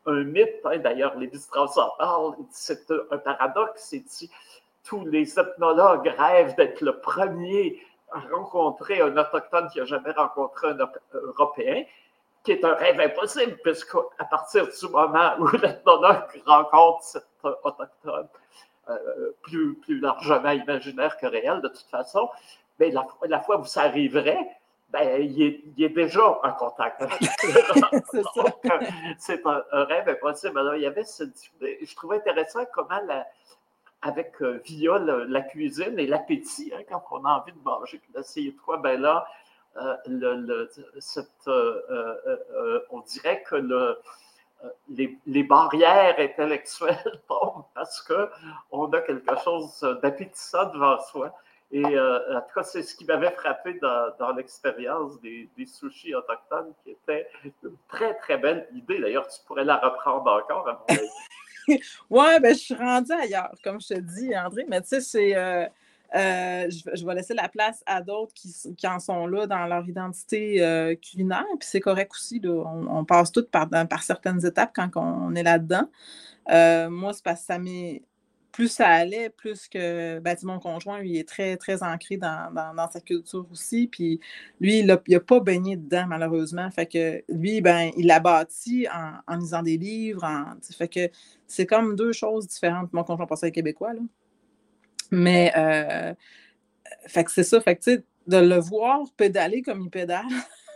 un 0.05 0.23
mythe. 0.25 0.59
Hein. 0.65 0.79
D'ailleurs, 0.79 1.17
les 1.17 1.33
Strauss 1.33 1.77
en 1.77 1.91
parlent. 1.97 2.35
C'est 2.51 2.91
un 3.09 3.17
paradoxe. 3.17 3.95
tous 4.83 5.05
les 5.05 5.39
ethnologues 5.39 6.13
rêvent 6.17 6.55
d'être 6.57 6.81
le 6.81 6.99
premier 6.99 7.81
à 8.11 8.19
rencontrer 8.35 8.99
un 9.01 9.15
Autochtone 9.15 9.69
qui 9.69 9.79
n'a 9.79 9.85
jamais 9.85 10.11
rencontré 10.11 10.67
un 10.67 10.77
Européen 11.13 11.85
qui 12.43 12.51
est 12.51 12.65
un 12.65 12.73
rêve 12.73 12.99
impossible, 12.99 13.57
puisqu'à 13.63 14.25
partir 14.29 14.67
du 14.67 14.87
moment 14.89 15.35
où 15.39 15.47
l'ethnologue 15.55 16.41
rencontre 16.45 17.01
cet 17.03 17.25
Autochtone, 17.41 17.87
euh, 18.07 18.23
plus, 19.41 19.75
plus 19.75 19.99
largement 19.99 20.51
imaginaire 20.51 21.17
que 21.17 21.25
réel 21.25 21.61
de 21.61 21.67
toute 21.69 21.87
façon, 21.89 22.29
mais 22.79 22.91
la, 22.91 23.05
la 23.27 23.39
fois 23.39 23.59
où 23.59 23.65
ça 23.65 23.83
arriverait, 23.83 24.47
ben, 24.93 25.21
il, 25.21 25.41
est, 25.41 25.61
il, 25.75 25.83
est, 25.83 25.89
déjà 25.89 26.39
en 26.43 26.53
contact 26.53 27.01
c'est 29.17 29.45
un, 29.45 29.63
rêve 29.85 30.07
impossible. 30.07 30.59
Alors, 30.59 30.75
il 30.75 30.83
y 30.83 30.85
avait 30.85 31.03
ce, 31.03 31.23
je 31.59 31.95
trouvais 31.95 32.17
intéressant 32.17 32.63
comment, 32.71 33.01
la, 33.07 33.25
avec 34.03 34.33
euh, 34.41 34.61
via 34.63 34.99
la 34.99 35.41
cuisine 35.41 35.97
et 35.97 36.05
l'appétit, 36.05 36.71
hein, 36.75 36.81
quand 36.87 37.03
on 37.09 37.25
a 37.25 37.39
envie 37.39 37.53
de 37.53 37.63
manger, 37.63 37.99
d'essayer 38.13 38.51
de 38.51 38.59
quoi, 38.59 38.77
ben 38.77 39.01
là, 39.01 39.25
euh, 39.77 39.95
le, 40.05 40.69
cette, 40.99 41.49
on 42.91 42.99
dirait 42.99 43.41
que 43.41 43.55
le, 43.55 43.97
les, 44.89 45.43
barrières 45.43 46.15
intellectuelles 46.17 47.21
tombent 47.27 47.65
parce 47.73 48.01
qu'on 48.01 48.91
a 48.91 49.01
quelque 49.01 49.39
chose 49.43 49.79
d'appétissant 50.01 50.71
devant 50.71 50.99
soi. 51.01 51.33
Et 51.71 51.83
euh, 51.83 52.37
en 52.37 52.41
tout 52.41 52.53
cas, 52.53 52.63
c'est 52.63 52.83
ce 52.83 52.95
qui 52.95 53.03
m'avait 53.03 53.31
frappé 53.31 53.79
dans, 53.81 54.35
l'expérience 54.35 55.19
des, 55.21 55.49
sushis 55.65 56.13
autochtones, 56.13 56.71
qui 56.83 56.91
était 56.91 57.27
une 57.43 57.75
très, 57.87 58.13
très 58.15 58.37
belle 58.37 58.67
idée. 58.73 58.99
D'ailleurs, 58.99 59.27
tu 59.27 59.39
pourrais 59.47 59.65
la 59.65 59.77
reprendre 59.77 60.31
encore, 60.31 60.69
à 60.69 60.85
oui, 61.67 62.39
ben, 62.41 62.53
je 62.53 62.59
suis 62.59 62.75
rendue 62.75 63.13
ailleurs, 63.13 63.55
comme 63.63 63.79
je 63.79 63.95
te 63.95 63.99
dis, 63.99 64.37
André, 64.37 64.65
mais 64.67 64.81
tu 64.81 64.89
sais, 64.89 65.01
c'est. 65.01 65.35
Euh, 65.35 65.65
euh, 66.15 66.69
je, 66.69 67.05
vais 67.05 67.15
laisser 67.15 67.33
la 67.33 67.49
place 67.49 67.83
à 67.87 68.01
d'autres 68.01 68.33
qui, 68.33 68.87
en 68.87 68.99
sont 68.99 69.25
là 69.25 69.47
dans 69.47 69.65
leur 69.65 69.87
identité 69.87 70.63
euh, 70.63 70.95
culinaire. 70.95 71.45
Puis 71.59 71.67
c'est 71.67 71.79
correct 71.79 72.11
aussi. 72.13 72.41
on, 72.45 73.03
passe 73.05 73.31
toutes 73.31 73.49
par, 73.49 73.67
certaines 74.03 74.45
étapes 74.45 74.71
quand 74.75 74.89
on 74.95 75.33
est 75.35 75.43
là-dedans. 75.43 75.89
Euh, 76.51 76.89
moi, 76.89 77.13
c'est 77.13 77.23
parce 77.23 77.41
que 77.41 77.45
ça 77.47 77.59
m'est. 77.59 78.03
Plus 78.51 78.67
ça 78.67 78.87
allait, 78.87 79.31
plus 79.31 79.67
que 79.67 80.19
ben, 80.19 80.37
mon 80.43 80.59
conjoint, 80.59 80.99
lui, 80.99 81.17
est 81.17 81.27
très, 81.27 81.57
très 81.57 81.81
ancré 81.81 82.17
dans, 82.17 82.51
sa 82.93 83.01
culture 83.01 83.47
aussi. 83.51 83.87
Puis 83.87 84.19
lui, 84.61 84.77
il 84.77 84.85
n'a 84.85 85.19
pas 85.19 85.39
baigné 85.39 85.75
dedans, 85.75 86.05
malheureusement. 86.07 86.69
Fait 86.69 86.85
que 86.85 87.23
lui, 87.29 87.61
ben, 87.61 87.89
il 87.97 88.05
l'a 88.05 88.19
bâti 88.19 88.85
en, 89.27 89.35
lisant 89.37 89.63
des 89.63 89.77
livres. 89.77 90.23
c'est 91.47 91.65
comme 91.65 91.95
deux 91.95 92.13
choses 92.13 92.47
différentes. 92.47 92.93
Mon 92.93 93.03
conjoint 93.03 93.25
pensait 93.25 93.51
québécois. 93.51 93.93
Mais, 95.11 95.51
euh, 95.55 96.13
fait 97.07 97.23
que 97.23 97.31
c'est 97.31 97.43
ça. 97.43 97.59
Fait 97.61 97.75
que, 97.75 98.03
de 98.27 98.37
le 98.37 98.57
voir 98.57 99.01
pédaler 99.17 99.61
comme 99.61 99.81
il 99.81 99.89
pédale 99.89 100.25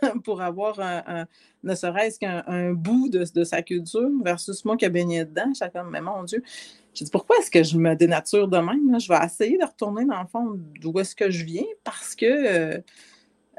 pour 0.24 0.42
avoir 0.42 0.78
un, 0.80 1.26
ne 1.62 1.74
serait-ce 1.74 2.18
qu'un 2.18 2.72
bout 2.72 3.08
de, 3.08 3.44
sa 3.44 3.62
culture 3.62 4.10
versus 4.22 4.64
moi 4.64 4.76
qui 4.76 4.84
ai 4.84 4.90
baigné 4.90 5.24
dedans. 5.24 5.52
Comme, 5.72 5.90
mais 5.90 6.00
mon 6.00 6.24
Dieu, 6.24 6.42
je 6.94 7.04
dis 7.04 7.10
pourquoi 7.10 7.36
est-ce 7.38 7.50
que 7.50 7.62
je 7.62 7.76
me 7.78 7.94
dénature 7.94 8.48
de 8.48 8.58
même? 8.58 9.00
Je 9.00 9.08
vais 9.08 9.24
essayer 9.24 9.58
de 9.58 9.64
retourner 9.64 10.04
dans 10.04 10.20
le 10.20 10.28
fond 10.28 10.58
d'où 10.80 10.98
est-ce 10.98 11.14
que 11.14 11.30
je 11.30 11.44
viens 11.44 11.64
parce 11.84 12.14
que 12.14 12.26
euh, 12.26 12.80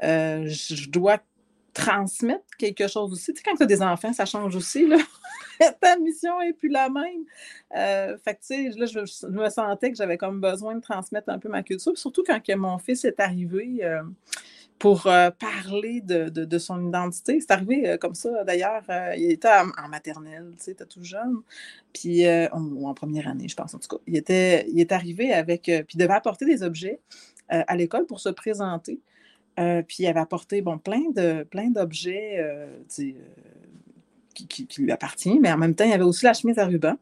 euh, 0.02 0.46
je 0.46 0.88
dois 0.88 1.18
transmettre 1.72 2.44
quelque 2.58 2.88
chose 2.88 3.12
aussi. 3.12 3.32
Tu 3.32 3.38
sais, 3.38 3.42
quand 3.44 3.56
tu 3.56 3.62
as 3.62 3.66
des 3.66 3.82
enfants, 3.82 4.12
ça 4.12 4.24
change 4.24 4.56
aussi. 4.56 4.86
Là. 4.86 4.96
Ta 5.80 5.96
mission 5.96 6.40
n'est 6.40 6.52
plus 6.52 6.68
la 6.68 6.88
même. 6.88 7.24
Euh, 7.76 8.16
fait 8.18 8.34
que, 8.34 8.40
tu 8.40 8.46
sais, 8.46 8.78
là, 8.78 8.86
je, 8.86 9.26
me 9.28 9.48
sentais 9.48 9.90
que 9.90 9.96
j'avais 9.96 10.16
comme 10.16 10.40
besoin 10.40 10.74
de 10.74 10.80
transmettre 10.80 11.28
un 11.28 11.38
peu 11.38 11.48
ma 11.48 11.62
culture. 11.62 11.96
Surtout 11.96 12.22
quand 12.26 12.40
que 12.42 12.54
mon 12.54 12.78
fils 12.78 13.04
est 13.04 13.20
arrivé 13.20 13.80
euh, 13.82 14.02
pour 14.78 15.06
euh, 15.06 15.30
parler 15.30 16.00
de, 16.00 16.58
son 16.58 16.88
identité. 16.88 17.40
C'est 17.40 17.50
arrivé 17.50 17.96
comme 18.00 18.14
ça, 18.14 18.42
d'ailleurs. 18.44 18.82
il 19.16 19.30
était 19.30 19.48
en, 19.48 19.88
maternelle, 19.88 20.52
tu 20.56 20.64
sais, 20.64 20.74
tout 20.74 21.04
jeune. 21.04 21.42
Puis, 21.92 22.24
ou 22.52 22.88
en 22.88 22.94
première 22.94 23.28
année, 23.28 23.48
je 23.48 23.56
pense, 23.56 23.74
en 23.74 23.78
tout 23.78 23.96
cas. 23.96 24.02
Il, 24.06 24.16
était, 24.16 24.66
il 24.68 24.80
est 24.80 24.92
arrivé 24.92 25.32
avec... 25.32 25.62
puis, 25.64 25.94
il 25.94 25.98
devait 25.98 26.14
apporter 26.14 26.46
des 26.46 26.62
objets 26.62 27.00
à 27.48 27.76
l'école 27.76 28.06
pour 28.06 28.20
se 28.20 28.30
présenter. 28.30 29.00
Euh, 29.58 29.82
puis 29.82 29.98
il 30.00 30.06
avait 30.06 30.20
apporté 30.20 30.62
bon, 30.62 30.78
plein, 30.78 31.10
de, 31.14 31.42
plein 31.42 31.70
d'objets 31.70 32.38
euh, 32.38 32.66
euh, 33.00 33.12
qui, 34.34 34.68
lui 34.78 34.92
appartiennent, 34.92 35.40
mais 35.40 35.52
en 35.52 35.58
même 35.58 35.74
temps, 35.74 35.84
il 35.84 35.90
y 35.90 35.94
avait 35.94 36.04
aussi 36.04 36.24
la 36.24 36.34
chemise 36.34 36.58
à 36.58 36.66
ruban. 36.66 36.96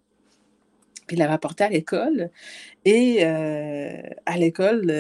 Puis 1.07 1.17
il 1.17 1.21
l'avait 1.21 1.35
apporté 1.35 1.65
à 1.65 1.71
l'école. 1.71 2.31
Et 2.85 3.25
à 3.25 4.37
l'école, 4.37 4.93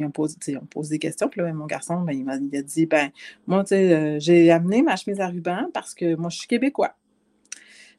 on, 0.00 0.10
pose, 0.10 0.36
on 0.48 0.66
pose 0.66 0.88
des 0.90 0.98
questions. 0.98 1.28
Puis 1.28 1.40
là, 1.40 1.50
mon 1.52 1.64
garçon, 1.64 2.02
ben, 2.02 2.12
il, 2.12 2.24
m'a, 2.24 2.34
a 2.34 2.62
dit 2.62 2.84
ben, 2.84 3.10
Moi, 3.46 3.64
j'ai 3.70 4.50
amené 4.50 4.82
ma 4.82 4.96
chemise 4.96 5.20
à 5.20 5.28
ruban 5.28 5.70
parce 5.72 5.94
que 5.94 6.14
moi, 6.16 6.28
je 6.28 6.38
suis 6.38 6.46
québécois. 6.46 6.94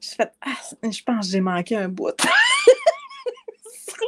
Je 0.00 0.10
fait 0.10 0.30
Ah, 0.40 0.54
je 0.88 1.02
pense 1.02 1.26
que 1.26 1.32
j'ai 1.32 1.40
manqué 1.40 1.74
un 1.74 1.88
bout. 1.88 2.14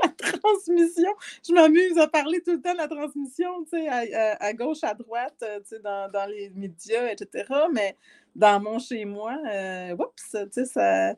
la 0.02 0.08
transmission. 0.38 1.10
Je 1.46 1.52
m'amuse 1.52 1.98
à 1.98 2.08
parler 2.08 2.40
tout 2.40 2.52
le 2.52 2.60
temps 2.60 2.72
de 2.72 2.78
la 2.78 2.88
transmission, 2.88 3.64
tu 3.64 3.78
sais, 3.78 3.88
à, 3.88 4.52
gauche, 4.52 4.82
à 4.82 4.94
droite, 4.94 5.36
euh, 5.42 5.58
tu 5.60 5.76
sais, 5.76 5.80
dans, 5.80 6.30
les 6.30 6.50
médias, 6.54 7.10
etc. 7.10 7.44
Mais 7.72 7.96
dans 8.34 8.60
mon 8.60 8.78
chez-moi, 8.78 9.36
euh, 9.50 9.94
oups, 9.94 10.30
tu 10.30 10.38
sais, 10.50 10.64
ça. 10.64 11.14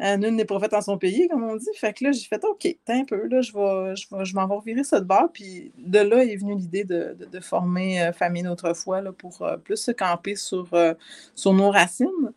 Nul 0.00 0.34
n'est 0.34 0.44
prophète 0.44 0.74
en 0.74 0.80
son 0.80 0.98
pays, 0.98 1.28
comme 1.28 1.44
on 1.44 1.54
dit. 1.54 1.68
Fait 1.76 1.92
que 1.92 2.02
là, 2.02 2.10
j'ai 2.10 2.24
fait 2.24 2.44
OK, 2.44 2.62
t'es 2.62 2.78
un 2.88 3.04
peu, 3.04 3.28
là, 3.28 3.40
je 3.42 3.52
vais, 3.52 3.94
je 3.94 4.24
je 4.24 4.34
m'en 4.34 4.48
vais 4.48 4.54
revirer 4.56 4.82
ça 4.82 4.98
de 4.98 5.04
bord. 5.04 5.30
Puis 5.32 5.70
de 5.78 6.00
là 6.00 6.24
est 6.24 6.34
venue 6.34 6.56
l'idée 6.56 6.82
de, 6.82 7.16
former 7.40 8.02
euh, 8.02 8.12
Famille 8.12 8.46
autrefois 8.48 9.00
là, 9.00 9.12
pour 9.12 9.46
plus 9.62 9.76
se 9.76 9.92
camper 9.92 10.34
sur, 10.34 10.68
sur 11.36 11.52
nos 11.52 11.70
racines. 11.70 12.32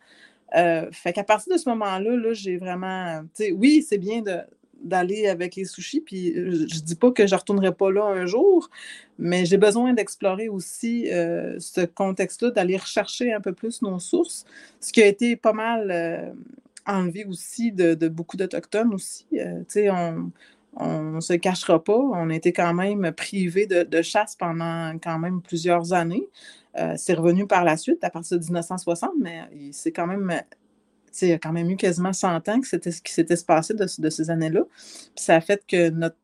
fait 0.52 1.12
qu'à 1.12 1.24
partir 1.24 1.52
de 1.52 1.58
ce 1.58 1.68
moment-là, 1.70 2.10
-là, 2.12 2.32
j'ai 2.32 2.58
vraiment. 2.58 3.22
Oui, 3.56 3.82
c'est 3.82 3.98
bien 3.98 4.22
de, 4.22 4.38
d'aller 4.82 5.28
avec 5.28 5.56
les 5.56 5.64
sushis. 5.64 6.00
Puis 6.00 6.32
euh, 6.36 6.66
je 6.68 6.80
dis 6.80 6.94
pas 6.94 7.10
que 7.10 7.26
je 7.26 7.34
ne 7.34 7.38
retournerai 7.38 7.74
pas 7.74 7.90
là 7.90 8.04
un 8.04 8.26
jour, 8.26 8.70
mais 9.18 9.44
j'ai 9.44 9.58
besoin 9.58 9.92
d'explorer 9.92 10.48
aussi 10.48 11.10
euh, 11.12 11.56
ce 11.58 11.82
contexte-là, 11.82 12.50
d'aller 12.50 12.76
rechercher 12.76 13.32
un 13.32 13.40
peu 13.40 13.52
plus 13.52 13.82
nos 13.82 13.98
sources, 13.98 14.44
ce 14.80 14.92
qui 14.92 15.02
a 15.02 15.06
été 15.06 15.36
pas 15.36 15.52
mal 15.52 15.90
euh, 15.90 16.30
enlevé 16.86 17.24
aussi 17.24 17.72
de, 17.72 18.08
beaucoup 18.08 18.36
d'Autochtones 18.36 18.94
aussi. 18.94 19.26
tu 19.30 19.38
sais, 19.68 19.90
on 19.90 21.02
ne 21.12 21.20
se 21.20 21.34
cachera 21.34 21.82
pas, 21.82 21.98
on 21.98 22.30
été 22.30 22.52
quand 22.52 22.72
même 22.72 23.12
privé 23.12 23.66
de, 23.66 24.02
chasse 24.02 24.36
pendant 24.36 24.92
quand 25.02 25.18
même 25.18 25.42
plusieurs 25.42 25.92
années. 25.92 26.26
c'est 26.96 27.12
revenu 27.12 27.46
par 27.46 27.64
la 27.64 27.76
suite, 27.76 28.02
à 28.04 28.10
partir 28.10 28.38
de 28.38 28.44
1960, 28.44 29.10
mais 29.20 29.42
c'est 29.72 29.92
quand 29.92 30.06
même 30.06 30.32
il 31.22 31.28
y 31.28 31.32
a 31.32 31.38
quand 31.38 31.52
même 31.52 31.70
eu 31.70 31.76
quasiment 31.76 32.12
100 32.12 32.48
ans 32.48 32.60
que 32.60 32.66
c'était 32.66 32.90
ce 32.90 33.02
qui 33.02 33.12
s'était 33.12 33.36
passé 33.46 33.74
de, 33.74 33.86
ces 33.86 34.30
années-là. 34.30 34.62
Ça 35.14 35.36
a 35.36 35.40
fait 35.40 35.64
que 35.66 35.90
notre, 35.90 36.16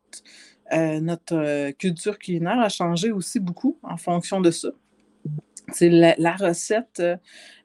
euh, 0.72 1.00
notre 1.00 1.36
euh, 1.36 1.72
culture 1.72 2.18
culinaire 2.18 2.60
a 2.60 2.68
changé 2.68 3.12
aussi 3.12 3.40
beaucoup 3.40 3.78
en 3.82 3.96
fonction 3.96 4.40
de 4.40 4.50
ça. 4.50 4.68
C'est 5.72 5.88
la, 5.88 6.36
recette 6.36 7.02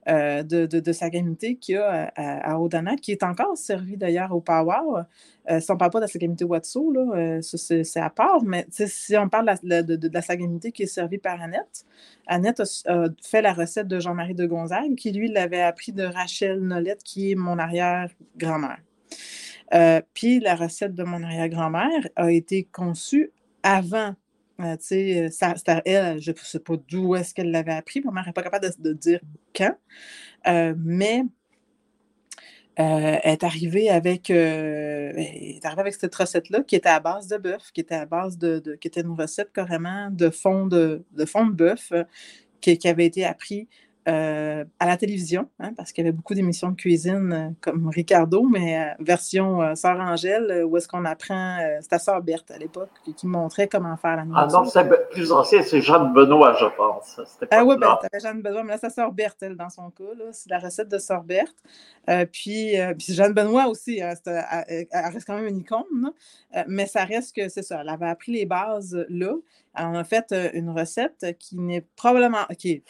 euh, 0.07 0.43
de, 0.43 0.65
de, 0.65 0.91
sagamité 0.93 1.57
qu'il 1.57 1.75
y 1.75 1.77
a 1.77 2.11
à, 2.15 2.55
à, 2.55 2.95
qui 2.95 3.11
est 3.11 3.23
encore 3.23 3.57
servie 3.57 3.97
d'ailleurs 3.97 4.33
au 4.33 4.39
Power. 4.39 5.03
Euh, 5.49 5.59
si 5.59 5.71
on 5.71 5.73
ne 5.73 5.79
parle 5.79 5.91
pas 5.91 5.99
de 5.99 6.03
la 6.03 6.07
sagamité 6.07 6.45
Watso, 6.45 6.91
là, 6.91 7.39
c'est 7.41 7.99
à 7.99 8.09
part, 8.09 8.43
mais 8.43 8.65
si 8.69 9.17
on 9.17 9.29
parle 9.29 9.55
de, 9.63 10.09
la 10.13 10.21
sagamité 10.21 10.71
qui 10.71 10.83
est 10.83 10.87
servie 10.87 11.17
par 11.17 11.41
Annette, 11.41 11.85
Annette 12.27 12.61
a, 12.61 13.05
fait 13.23 13.41
la 13.41 13.53
recette 13.53 13.87
de 13.87 13.99
Jean-Marie 13.99 14.35
de 14.35 14.45
Gonzague, 14.45 14.95
qui 14.95 15.11
lui 15.11 15.27
l'avait 15.29 15.61
appris 15.61 15.91
de 15.91 16.03
Rachel 16.03 16.59
Nolette, 16.59 17.03
qui 17.03 17.31
est 17.31 17.35
mon 17.35 17.57
arrière-grand-mère. 17.57 18.79
Euh, 19.73 20.01
puis 20.13 20.39
la 20.39 20.55
recette 20.55 20.95
de 20.95 21.03
mon 21.03 21.23
arrière-grand-mère 21.23 22.07
a 22.15 22.31
été 22.31 22.63
conçue 22.63 23.31
avant 23.63 24.15
euh, 24.59 24.75
sais, 24.79 25.29
c'était 25.31 25.81
elle, 25.85 26.19
je 26.19 26.31
ne 26.31 26.35
sais 26.37 26.59
pas 26.59 26.73
d'où 26.89 27.15
est-ce 27.15 27.33
qu'elle 27.33 27.51
l'avait 27.51 27.73
appris. 27.73 28.01
Ma 28.01 28.11
mère 28.11 28.25
n'est 28.25 28.33
pas 28.33 28.43
capable 28.43 28.69
de, 28.79 28.93
dire 28.93 29.21
quand. 29.55 29.75
Euh, 30.47 30.73
mais 30.77 31.23
elle 32.79 33.33
est 33.33 33.43
arrivée 33.43 33.89
avec, 33.89 34.29
est 34.29 35.65
arrivée 35.65 35.81
avec 35.81 35.93
cette 35.93 36.15
recette-là 36.15 36.63
qui 36.63 36.75
était 36.75 36.89
à 36.89 36.99
base 36.99 37.27
de 37.27 37.37
bœuf, 37.37 37.71
qui 37.73 37.81
était 37.81 37.95
à 37.95 38.05
base 38.05 38.37
de, 38.37 38.77
qui 38.79 38.87
était 38.87 39.01
une 39.01 39.19
recette 39.19 39.51
carrément 39.51 40.09
de 40.11 40.29
fond 40.29 40.65
de, 40.65 41.03
de 41.11 41.25
fond 41.25 41.45
de 41.45 41.51
bœuf 41.51 41.91
qui, 42.61 42.77
qui, 42.77 42.87
avait 42.87 43.05
été 43.05 43.25
appris 43.25 43.67
euh, 44.09 44.65
à 44.79 44.87
la 44.87 44.97
télévision, 44.97 45.47
hein, 45.59 45.71
parce 45.77 45.91
qu'il 45.91 46.03
y 46.03 46.07
avait 46.07 46.15
beaucoup 46.15 46.33
d'émissions 46.33 46.71
de 46.71 46.75
cuisine 46.75 47.33
euh, 47.33 47.49
comme 47.61 47.89
Ricardo, 47.89 48.43
mais 48.43 48.79
euh, 48.79 48.93
version 48.99 49.75
Sœur 49.75 49.99
Angèle, 49.99 50.63
où 50.65 50.77
est-ce 50.77 50.87
qu'on 50.87 51.05
apprend, 51.05 51.59
c'était 51.81 51.99
Sœur 51.99 52.21
Berthe 52.21 52.49
à 52.49 52.57
l'époque, 52.57 52.89
qui, 53.15 53.27
montrait 53.27 53.67
comment 53.67 53.95
faire 53.97 54.15
la 54.15 54.25
nourriture. 54.25 54.59
Ah 54.59 54.63
non, 54.63 54.69
c'est 54.69 55.09
plus 55.11 55.31
ancien, 55.31 55.61
c'est 55.61 55.81
Jeanne 55.81 56.13
Benoît, 56.13 56.55
je 56.59 56.65
pense. 56.75 57.19
Ah 57.51 57.63
oui, 57.63 57.75
ben, 57.77 57.97
Jeanne 58.19 58.41
Benoît, 58.41 58.63
mais 58.63 58.73
là, 58.73 58.79
c'est 58.81 58.89
Sœur 58.89 59.11
Berthe, 59.11 59.43
elle, 59.43 59.55
dans 59.55 59.69
son 59.69 59.91
cas, 59.91 60.03
c'est 60.31 60.49
la 60.49 60.59
recette 60.59 60.89
de 60.89 60.97
Sœur 60.97 61.23
Berthe. 61.23 61.57
puis, 62.31 62.75
puis, 62.97 63.13
Jeanne 63.13 63.33
Benoît 63.33 63.67
aussi, 63.67 64.01
hein, 64.01 64.13
elle, 64.67 64.87
reste 64.91 65.27
quand 65.27 65.35
même 65.35 65.47
une 65.47 65.57
icône, 65.57 66.13
mais 66.67 66.87
ça 66.87 67.03
reste 67.03 67.35
que, 67.35 67.47
c'est 67.49 67.63
ça, 67.63 67.81
elle 67.81 67.89
avait 67.89 68.09
appris 68.09 68.31
les 68.31 68.45
bases 68.45 69.05
là, 69.09 69.33
en 69.85 69.95
a 69.95 70.03
fait 70.03 70.33
une 70.53 70.69
recette 70.69 71.37
qui 71.39 71.57
n'est 71.57 71.85
probablement, 71.95 72.45
qui, 72.57 72.83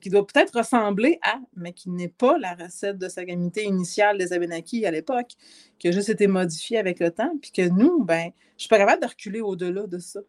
qui 0.00 0.10
doit 0.10 0.26
peut-être 0.26 0.58
ressembler 0.58 1.18
à, 1.22 1.38
mais 1.56 1.72
qui 1.72 1.90
n'est 1.90 2.08
pas 2.08 2.38
la 2.38 2.54
recette 2.54 2.98
de 2.98 3.08
sagamité 3.08 3.64
initiale 3.64 4.18
des 4.18 4.32
Abenaki 4.32 4.86
à 4.86 4.90
l'époque, 4.90 5.32
qui 5.78 5.88
a 5.88 5.92
juste 5.92 6.08
été 6.08 6.26
modifiée 6.26 6.78
avec 6.78 7.00
le 7.00 7.10
temps, 7.10 7.32
puis 7.40 7.52
que 7.52 7.68
nous, 7.68 8.04
ben, 8.04 8.30
je 8.56 8.62
suis 8.62 8.68
pas 8.68 8.78
capable 8.78 9.02
de 9.02 9.08
reculer 9.08 9.40
au-delà 9.40 9.86
de 9.86 9.98
ça. 9.98 10.20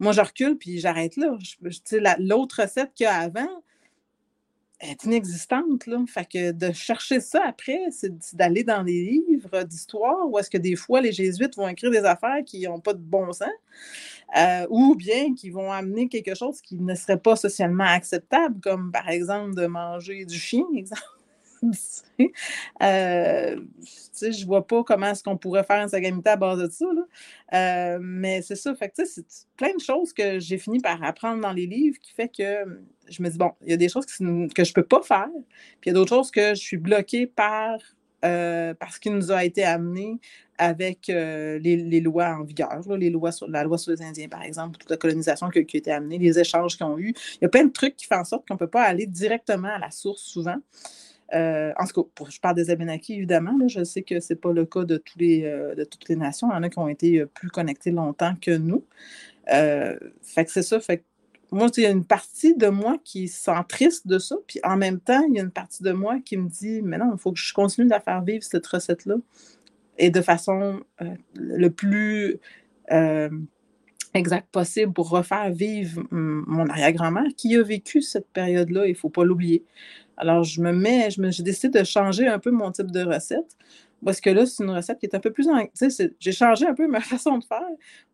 Moi, 0.00 0.12
je 0.12 0.20
recule, 0.20 0.58
puis 0.58 0.78
j'arrête 0.78 1.16
là. 1.16 1.36
L'autre 2.18 2.62
recette 2.62 2.92
qu'il 2.94 3.04
y 3.04 3.06
a 3.06 3.16
avant, 3.16 3.62
est 4.90 5.04
inexistante. 5.04 5.84
Fait 6.08 6.24
que 6.24 6.52
de 6.52 6.72
chercher 6.72 7.20
ça 7.20 7.42
après, 7.46 7.78
c'est 7.90 8.12
d'aller 8.36 8.64
dans 8.64 8.82
des 8.82 9.04
livres 9.04 9.62
d'histoire 9.64 10.28
où 10.28 10.38
est-ce 10.38 10.50
que 10.50 10.58
des 10.58 10.76
fois 10.76 11.00
les 11.00 11.12
jésuites 11.12 11.56
vont 11.56 11.68
écrire 11.68 11.90
des 11.90 12.04
affaires 12.04 12.44
qui 12.44 12.62
n'ont 12.62 12.80
pas 12.80 12.94
de 12.94 13.00
bon 13.00 13.32
sens, 13.32 13.48
euh, 14.36 14.66
ou 14.70 14.94
bien 14.94 15.34
qui 15.34 15.50
vont 15.50 15.70
amener 15.72 16.08
quelque 16.08 16.34
chose 16.34 16.60
qui 16.60 16.78
ne 16.80 16.94
serait 16.94 17.18
pas 17.20 17.36
socialement 17.36 17.84
acceptable, 17.84 18.60
comme 18.60 18.92
par 18.92 19.08
exemple 19.08 19.54
de 19.54 19.66
manger 19.66 20.24
du 20.24 20.38
chien, 20.38 20.64
exemple. 20.76 21.02
Euh, 22.82 23.60
je 24.22 24.46
vois 24.46 24.66
pas 24.66 24.82
comment 24.84 25.06
est-ce 25.06 25.22
qu'on 25.22 25.36
pourrait 25.36 25.64
faire 25.64 25.80
un 25.80 25.88
sagamité 25.88 26.30
à 26.30 26.36
base 26.36 26.60
de 26.60 26.68
ça. 26.70 26.86
Euh, 27.52 27.98
mais 28.00 28.42
c'est 28.42 28.56
ça. 28.56 28.74
Fait 28.74 28.92
c'est 28.94 29.24
plein 29.56 29.74
de 29.74 29.80
choses 29.80 30.12
que 30.12 30.38
j'ai 30.38 30.58
fini 30.58 30.80
par 30.80 31.02
apprendre 31.02 31.40
dans 31.40 31.52
les 31.52 31.66
livres 31.66 31.98
qui 32.00 32.12
fait 32.12 32.28
que 32.28 32.80
je 33.08 33.22
me 33.22 33.28
dis, 33.28 33.38
bon, 33.38 33.52
il 33.62 33.70
y 33.70 33.74
a 33.74 33.76
des 33.76 33.88
choses 33.88 34.06
que 34.06 34.12
je 34.18 34.24
ne 34.24 34.72
peux 34.72 34.84
pas 34.84 35.02
faire, 35.02 35.28
puis 35.80 35.86
il 35.86 35.88
y 35.88 35.90
a 35.90 35.94
d'autres 35.94 36.14
choses 36.14 36.30
que 36.30 36.50
je 36.50 36.60
suis 36.60 36.78
bloquée 36.78 37.26
par 37.26 37.78
euh, 38.24 38.72
parce 38.74 38.98
qu'il 38.98 39.12
nous 39.12 39.32
a 39.32 39.44
été 39.44 39.64
amené 39.64 40.18
avec 40.56 41.10
euh, 41.10 41.58
les, 41.58 42.00
lois 42.00 42.28
en 42.28 42.44
vigueur, 42.44 42.70
les 42.96 43.10
lois 43.10 43.32
sur, 43.32 43.48
la 43.50 43.64
loi 43.64 43.76
sur 43.76 43.92
les 43.92 44.00
Indiens, 44.00 44.28
par 44.28 44.42
exemple, 44.42 44.78
toute 44.78 44.88
la 44.88 44.96
colonisation 44.96 45.50
qui, 45.50 45.58
a 45.58 45.62
été 45.62 45.92
amenée, 45.92 46.16
les 46.16 46.38
échanges 46.38 46.76
qu'ils 46.76 46.86
ont 46.86 46.98
eu. 46.98 47.12
Il 47.34 47.38
y 47.42 47.44
a 47.44 47.48
plein 47.48 47.64
de 47.64 47.72
trucs 47.72 47.96
qui 47.96 48.06
font 48.06 48.16
en 48.16 48.24
sorte 48.24 48.48
qu'on 48.48 48.54
ne 48.54 48.58
peut 48.58 48.68
pas 48.68 48.82
aller 48.82 49.06
directement 49.06 49.68
à 49.68 49.78
la 49.78 49.90
source 49.90 50.22
souvent. 50.22 50.56
Euh, 51.34 51.72
en 51.78 51.86
tout 51.86 52.04
cas, 52.04 52.24
je 52.30 52.40
parle 52.40 52.56
des 52.56 52.70
Abénakis, 52.70 53.14
évidemment. 53.14 53.58
je 53.66 53.82
sais 53.84 54.02
que 54.02 54.20
ce 54.20 54.32
n'est 54.32 54.38
pas 54.38 54.52
le 54.52 54.64
cas 54.66 54.84
de, 54.84 55.02
les, 55.16 55.42
de 55.42 55.84
toutes 55.84 56.08
les 56.08 56.16
nations. 56.16 56.48
Il 56.50 56.54
y 56.54 56.56
en 56.56 56.62
a 56.62 56.68
qui 56.68 56.78
ont 56.78 56.88
été 56.88 57.24
plus 57.26 57.50
connectés 57.50 57.90
longtemps 57.90 58.34
que 58.40 58.52
nous. 58.56 58.84
fait 59.46 60.44
que 60.44 60.50
c'est 60.50 60.62
ça. 60.62 60.80
Fait 60.80 61.04
moi, 61.54 61.68
il 61.76 61.82
y 61.82 61.86
a 61.86 61.90
une 61.90 62.04
partie 62.04 62.56
de 62.56 62.66
moi 62.66 62.96
qui 63.04 63.28
sent 63.28 63.52
triste 63.68 64.06
de 64.06 64.18
ça, 64.18 64.36
puis 64.46 64.58
en 64.64 64.76
même 64.76 64.98
temps, 64.98 65.22
il 65.28 65.36
y 65.36 65.40
a 65.40 65.42
une 65.42 65.52
partie 65.52 65.82
de 65.82 65.92
moi 65.92 66.18
qui 66.24 66.36
me 66.36 66.48
dit, 66.48 66.82
mais 66.82 66.98
non, 66.98 67.12
il 67.12 67.18
faut 67.18 67.32
que 67.32 67.38
je 67.38 67.54
continue 67.54 67.86
de 67.86 67.90
la 67.90 68.00
faire 68.00 68.22
vivre, 68.22 68.42
cette 68.42 68.66
recette-là, 68.66 69.16
et 69.96 70.10
de 70.10 70.20
façon 70.20 70.80
euh, 71.00 71.14
le 71.34 71.70
plus, 71.70 72.38
euh, 72.90 73.30
exact 74.14 74.48
possible 74.50 74.92
pour 74.92 75.10
refaire 75.10 75.50
vivre 75.50 76.02
mon 76.10 76.68
arrière-grand-mère 76.68 77.26
qui 77.36 77.56
a 77.56 77.62
vécu 77.62 78.00
cette 78.00 78.28
période-là, 78.28 78.86
il 78.86 78.92
ne 78.92 78.96
faut 78.96 79.10
pas 79.10 79.24
l'oublier. 79.24 79.64
Alors, 80.16 80.44
je 80.44 80.60
me 80.60 80.72
mets, 80.72 81.10
je 81.10 81.42
décidé 81.42 81.80
de 81.80 81.84
changer 81.84 82.26
un 82.26 82.38
peu 82.38 82.50
mon 82.50 82.70
type 82.70 82.90
de 82.90 83.02
recette. 83.02 83.56
Parce 84.04 84.20
que 84.20 84.30
là, 84.30 84.44
c'est 84.46 84.62
une 84.62 84.70
recette 84.70 84.98
qui 84.98 85.06
est 85.06 85.14
un 85.14 85.20
peu 85.20 85.32
plus. 85.32 85.48
J'ai 86.20 86.32
changé 86.32 86.66
un 86.66 86.74
peu 86.74 86.86
ma 86.88 87.00
façon 87.00 87.38
de 87.38 87.44
faire. 87.44 87.62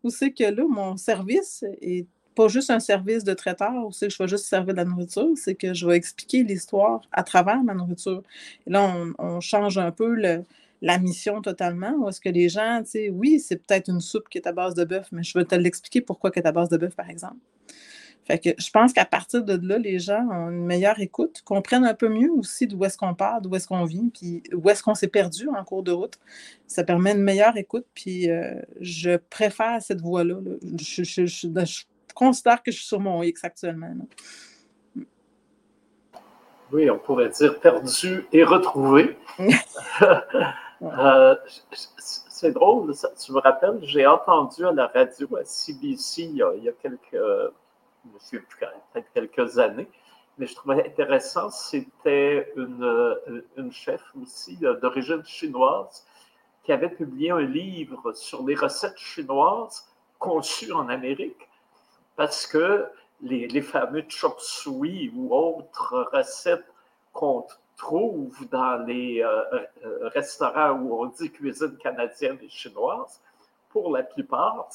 Où 0.03 0.09
c'est 0.09 0.31
que 0.31 0.43
là, 0.43 0.63
mon 0.67 0.97
service 0.97 1.63
est 1.81 2.07
pas 2.33 2.47
juste 2.47 2.69
un 2.69 2.79
service 2.79 3.25
de 3.25 3.33
traiteur 3.33 3.85
où 3.85 3.91
c'est 3.91 4.07
que 4.07 4.13
je 4.13 4.23
vais 4.23 4.27
juste 4.27 4.45
servir 4.45 4.73
de 4.73 4.77
la 4.77 4.85
nourriture, 4.85 5.27
c'est 5.35 5.55
que 5.55 5.73
je 5.73 5.85
vais 5.85 5.97
expliquer 5.97 6.43
l'histoire 6.43 7.01
à 7.11 7.23
travers 7.23 7.61
ma 7.61 7.73
nourriture. 7.73 8.23
Là, 8.67 8.93
on, 9.19 9.41
change 9.41 9.77
un 9.77 9.91
peu 9.91 10.15
la 10.81 10.97
mission 10.97 11.41
totalement. 11.41 11.93
Où 11.97 12.07
est-ce 12.07 12.21
que 12.21 12.29
les 12.29 12.47
gens, 12.47 12.81
tu 12.83 12.91
sais, 12.91 13.09
oui, 13.09 13.39
c'est 13.39 13.57
peut-être 13.57 13.89
une 13.89 13.99
soupe 13.99 14.29
qui 14.29 14.37
est 14.37 14.47
à 14.47 14.53
base 14.53 14.75
de 14.75 14.85
bœuf, 14.85 15.07
mais 15.11 15.23
je 15.23 15.37
vais 15.37 15.45
te 15.45 15.55
l'expliquer 15.55 15.99
pourquoi 15.99 16.31
elle 16.33 16.43
est 16.43 16.47
à 16.47 16.53
base 16.53 16.69
de 16.69 16.77
bœuf, 16.77 16.95
par 16.95 17.09
exemple. 17.09 17.35
Fait 18.31 18.39
que 18.39 18.49
je 18.57 18.69
pense 18.69 18.93
qu'à 18.93 19.03
partir 19.03 19.43
de 19.43 19.59
là, 19.61 19.77
les 19.77 19.99
gens 19.99 20.25
ont 20.31 20.49
une 20.49 20.65
meilleure 20.65 21.01
écoute, 21.01 21.41
comprennent 21.43 21.83
un 21.83 21.93
peu 21.93 22.07
mieux 22.07 22.31
aussi 22.31 22.65
d'où 22.65 22.81
est-ce 22.85 22.97
qu'on 22.97 23.13
part, 23.13 23.41
d'où 23.41 23.53
est-ce 23.55 23.67
qu'on 23.67 23.83
vit, 23.83 24.09
puis 24.13 24.41
où 24.53 24.69
est-ce 24.69 24.81
qu'on 24.81 24.95
s'est 24.95 25.09
perdu 25.09 25.49
en 25.49 25.65
cours 25.65 25.83
de 25.83 25.91
route. 25.91 26.17
Ça 26.65 26.85
permet 26.85 27.11
une 27.11 27.23
meilleure 27.23 27.57
écoute, 27.57 27.85
puis 27.93 28.31
euh, 28.31 28.53
je 28.79 29.17
préfère 29.17 29.81
cette 29.81 29.99
voie-là. 29.99 30.35
Je, 30.79 31.83
considère 32.15 32.63
que 32.63 32.71
je 32.71 32.77
suis 32.77 32.87
sur 32.87 33.01
mon 33.01 33.21
X 33.21 33.43
actuellement. 33.43 33.91
Oui, 36.71 36.89
on 36.89 36.99
pourrait 36.99 37.31
dire 37.31 37.59
perdu 37.59 38.25
et 38.31 38.45
retrouvé. 38.45 39.17
Euh, 40.83 41.35
c'est 41.99 42.51
drôle, 42.53 42.95
tu 43.23 43.33
me 43.33 43.39
rappelles, 43.39 43.77
j'ai 43.83 44.07
entendu 44.07 44.65
à 44.65 44.71
la 44.71 44.87
radio 44.87 45.27
à 45.35 45.45
CBC 45.45 46.23
il 46.23 46.37
y 46.37 46.41
a 46.41 46.71
quelques 46.81 47.21
je 48.31 48.37
peut-être 48.37 49.11
quelques 49.13 49.59
années, 49.59 49.87
mais 50.37 50.47
je 50.47 50.55
trouvais 50.55 50.85
intéressant, 50.85 51.49
c'était 51.49 52.51
une, 52.55 52.83
euh, 52.83 53.45
une 53.57 53.71
chef 53.71 54.01
aussi 54.21 54.57
euh, 54.63 54.79
d'origine 54.79 55.23
chinoise 55.25 56.05
qui 56.63 56.71
avait 56.71 56.89
publié 56.89 57.31
un 57.31 57.41
livre 57.41 58.13
sur 58.13 58.45
les 58.45 58.55
recettes 58.55 58.97
chinoises 58.97 59.87
conçues 60.19 60.71
en 60.71 60.89
Amérique, 60.89 61.47
parce 62.15 62.45
que 62.45 62.85
les, 63.21 63.47
les 63.47 63.61
fameux 63.61 64.03
chop 64.07 64.39
suey 64.39 65.11
ou 65.15 65.33
autres 65.33 66.09
recettes 66.13 66.65
qu'on 67.13 67.45
trouve 67.77 68.47
dans 68.49 68.77
les 68.85 69.21
euh, 69.23 70.09
restaurants 70.09 70.71
où 70.73 71.01
on 71.01 71.07
dit 71.07 71.31
cuisine 71.31 71.77
canadienne 71.77 72.37
et 72.41 72.49
chinoise, 72.49 73.19
pour 73.69 73.91
la 73.91 74.03
plupart, 74.03 74.67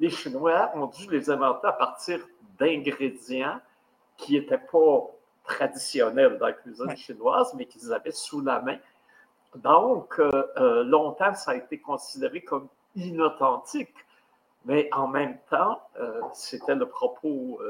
les 0.00 0.10
Chinois 0.10 0.70
ont 0.74 0.86
dû 0.86 1.08
les 1.10 1.30
inventer 1.30 1.68
à 1.68 1.72
partir 1.72 2.26
d'ingrédients 2.58 3.60
qui 4.16 4.32
n'étaient 4.32 4.58
pas 4.58 5.10
traditionnels 5.44 6.38
dans 6.38 6.46
la 6.46 6.52
cuisine 6.54 6.96
chinoise, 6.96 7.54
mais 7.54 7.66
qu'ils 7.66 7.92
avaient 7.92 8.10
sous 8.10 8.40
la 8.40 8.60
main. 8.60 8.78
Donc, 9.56 10.18
euh, 10.18 10.30
euh, 10.56 10.84
longtemps, 10.84 11.34
ça 11.34 11.52
a 11.52 11.56
été 11.56 11.78
considéré 11.78 12.42
comme 12.42 12.68
inauthentique. 12.96 13.94
Mais 14.64 14.88
en 14.92 15.08
même 15.08 15.38
temps, 15.48 15.80
euh, 15.98 16.20
c'était 16.34 16.74
le 16.74 16.86
propos 16.86 17.60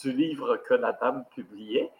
du 0.00 0.12
livre 0.12 0.56
que 0.56 0.74
la 0.74 0.92
dame 0.92 1.24
publiait. 1.34 1.90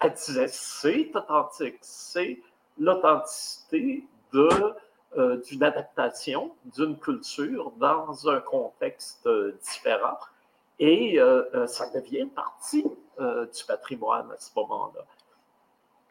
Elle 0.00 0.12
disait, 0.12 0.48
c'est 0.48 1.14
authentique, 1.14 1.78
c'est 1.82 2.38
l'authenticité 2.78 4.04
de 4.32 4.74
d'une 5.16 5.62
adaptation 5.62 6.52
d'une 6.64 6.98
culture 6.98 7.72
dans 7.78 8.28
un 8.28 8.40
contexte 8.40 9.28
différent. 9.62 10.18
Et 10.78 11.20
euh, 11.20 11.44
euh, 11.54 11.66
ça 11.66 11.90
devient 11.90 12.26
partie 12.26 12.84
euh, 13.20 13.46
du 13.46 13.64
patrimoine 13.64 14.30
à 14.32 14.38
ce 14.38 14.50
moment-là. 14.56 15.04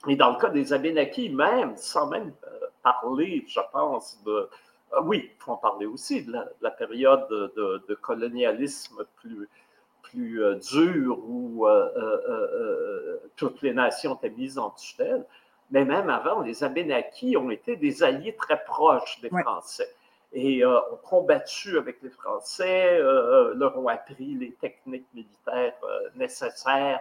Et 0.07 0.15
dans 0.15 0.31
le 0.31 0.37
cas 0.37 0.49
des 0.49 0.73
Abénakis, 0.73 1.29
même, 1.29 1.75
sans 1.77 2.07
même 2.07 2.33
parler, 2.81 3.45
je 3.47 3.59
pense, 3.71 4.21
de. 4.25 4.49
oui, 5.03 5.31
il 5.33 5.43
faut 5.43 5.53
en 5.53 5.57
parler 5.57 5.85
aussi 5.85 6.23
de 6.23 6.33
la, 6.61 6.71
période 6.71 7.25
de, 7.29 7.95
colonialisme 8.01 9.05
plus, 9.15 9.47
plus 10.01 10.41
dure 10.59 11.17
où 11.19 11.65
toutes 13.37 13.61
les 13.61 13.73
nations 13.73 14.15
étaient 14.15 14.29
mises 14.29 14.57
en 14.57 14.71
tutelle. 14.71 15.25
Mais 15.73 15.85
même 15.85 16.07
avant, 16.07 16.41
les 16.41 16.63
Abénakis 16.63 17.35
ont 17.35 17.49
été 17.49 17.75
des 17.75 18.03
alliés 18.03 18.35
très 18.35 18.63
proches 18.63 19.19
des 19.21 19.29
Français 19.29 19.89
et 20.31 20.63
euh, 20.63 20.79
ont 20.91 20.97
combattu 20.97 21.79
avec 21.79 21.99
les 22.03 22.11
Français, 22.11 22.99
euh, 22.99 23.49
euh, 23.51 23.53
leur 23.55 23.75
ont 23.79 23.87
appris 23.87 24.35
les 24.35 24.51
techniques 24.51 25.07
militaires 25.15 25.73
nécessaires 26.15 26.99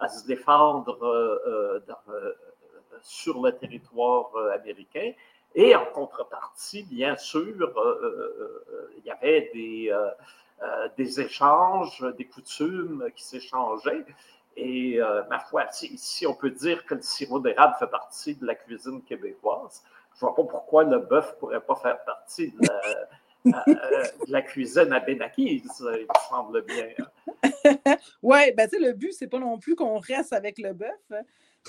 à 0.00 0.08
se 0.08 0.26
défendre 0.26 0.98
sur 3.02 3.40
le 3.40 3.52
territoire 3.52 4.30
américain. 4.52 5.12
Et 5.54 5.76
en 5.76 5.86
contrepartie, 5.86 6.82
bien 6.82 7.16
sûr, 7.16 7.72
il 8.96 9.04
y 9.04 9.10
avait 9.10 9.50
des, 9.54 9.96
des 10.96 11.20
échanges, 11.20 12.04
des 12.16 12.24
coutumes 12.24 13.10
qui 13.14 13.22
s'échangeaient. 13.22 14.04
Et 14.60 14.98
ma 15.30 15.38
foi, 15.38 15.66
ici, 15.82 16.26
on 16.26 16.34
peut 16.34 16.50
dire 16.50 16.84
que 16.84 16.96
le 16.96 17.02
sirop 17.02 17.38
d'érable 17.38 17.74
fait 17.78 17.86
partie 17.86 18.34
de 18.34 18.44
la 18.44 18.56
cuisine 18.56 19.02
québécoise 19.02 19.82
je 20.18 20.26
ne 20.26 20.30
vois 20.30 20.34
pas 20.34 20.50
pourquoi 20.50 20.84
le 20.84 20.98
bœuf 20.98 21.32
ne 21.34 21.38
pourrait 21.38 21.60
pas 21.60 21.76
faire 21.76 22.02
partie 22.04 22.50
de 22.50 22.66
la, 23.46 23.64
euh, 24.38 24.40
cuisine 24.42 24.92
à 24.92 25.00
Benakis, 25.00 25.62
il 25.78 25.82
me 25.82 26.28
semble 26.28 26.62
bien. 26.64 26.88
oui, 28.22 28.52
ben, 28.56 28.68
le 28.72 28.92
but, 28.92 29.12
c'est 29.12 29.28
pas 29.28 29.38
non 29.38 29.58
plus 29.58 29.76
qu'on 29.76 29.98
reste 29.98 30.32
avec 30.32 30.58
le 30.58 30.72
bœuf. 30.72 31.12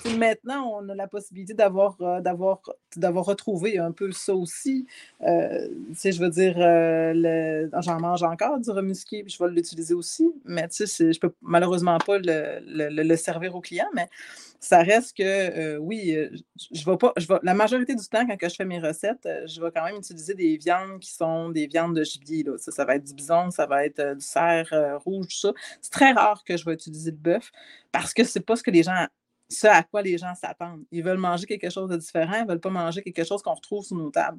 Maintenant, 0.04 0.80
on 0.80 0.88
a 0.88 0.94
la 0.94 1.06
possibilité 1.06 1.54
d'avoir, 1.54 1.96
euh, 2.00 2.20
d'avoir, 2.20 2.60
d'avoir 2.96 3.26
retrouvé 3.26 3.78
un 3.78 3.92
peu 3.92 4.12
ça 4.12 4.34
aussi. 4.34 4.86
Euh, 5.22 5.68
je 5.92 6.18
veux 6.20 6.30
dire, 6.30 6.54
euh, 6.58 7.68
j'en 7.80 8.00
mange 8.00 8.22
encore 8.22 8.58
du 8.58 8.70
remusqué, 8.70 9.22
puis 9.22 9.32
je 9.32 9.42
vais 9.42 9.50
l'utiliser 9.50 9.94
aussi, 9.94 10.32
mais 10.44 10.68
tu 10.68 10.86
sais, 10.86 11.12
je 11.12 11.20
peux 11.20 11.32
malheureusement 11.42 11.98
pas 11.98 12.18
le, 12.18 12.60
le, 12.64 13.16
servir 13.16 13.54
aux 13.54 13.60
clients, 13.60 13.90
mais 13.94 14.08
ça 14.58 14.82
reste 14.82 15.16
que, 15.16 15.22
euh, 15.22 15.76
oui, 15.78 16.16
je 16.72 16.84
vais 16.84 16.96
pas, 16.96 17.12
je 17.16 17.26
vais, 17.26 17.38
la 17.42 17.54
majorité 17.54 17.94
du 17.94 18.06
temps, 18.06 18.26
quand 18.26 18.48
je 18.48 18.54
fais 18.54 18.64
mes 18.64 18.78
recettes, 18.78 19.28
je 19.46 19.60
vais 19.60 19.70
quand 19.70 19.84
même 19.84 19.96
utiliser 19.96 20.34
des 20.34 20.56
viandes 20.56 21.00
qui 21.00 21.12
sont 21.12 21.50
des 21.50 21.66
viandes 21.66 21.96
de 21.96 22.04
gibier. 22.04 22.42
Là. 22.42 22.56
Ça, 22.58 22.70
ça 22.70 22.84
va 22.84 22.96
être 22.96 23.04
du 23.04 23.14
bison, 23.14 23.50
ça 23.50 23.66
va 23.66 23.84
être 23.84 24.14
du 24.14 24.24
cerf 24.24 24.72
rouge, 25.04 25.26
tout 25.28 25.48
ça. 25.48 25.52
C'est 25.80 25.92
très 25.92 26.12
rare 26.12 26.42
que 26.44 26.56
je 26.56 26.64
vais 26.64 26.74
utiliser 26.74 27.10
le 27.10 27.16
bœuf 27.16 27.50
parce 27.92 28.14
que 28.14 28.24
c'est 28.24 28.40
pas 28.40 28.56
ce 28.56 28.62
que 28.62 28.70
les 28.70 28.82
gens 28.82 29.06
ce 29.50 29.66
à 29.66 29.82
quoi 29.82 30.00
les 30.02 30.16
gens 30.16 30.34
s'attendent. 30.34 30.84
Ils 30.92 31.02
veulent 31.02 31.18
manger 31.18 31.44
quelque 31.44 31.70
chose 31.70 31.90
de 31.90 31.96
différent, 31.96 32.36
ils 32.36 32.44
ne 32.44 32.48
veulent 32.48 32.60
pas 32.60 32.70
manger 32.70 33.02
quelque 33.02 33.24
chose 33.24 33.42
qu'on 33.42 33.54
retrouve 33.54 33.84
sur 33.84 33.96
nos 33.96 34.10
tables. 34.10 34.38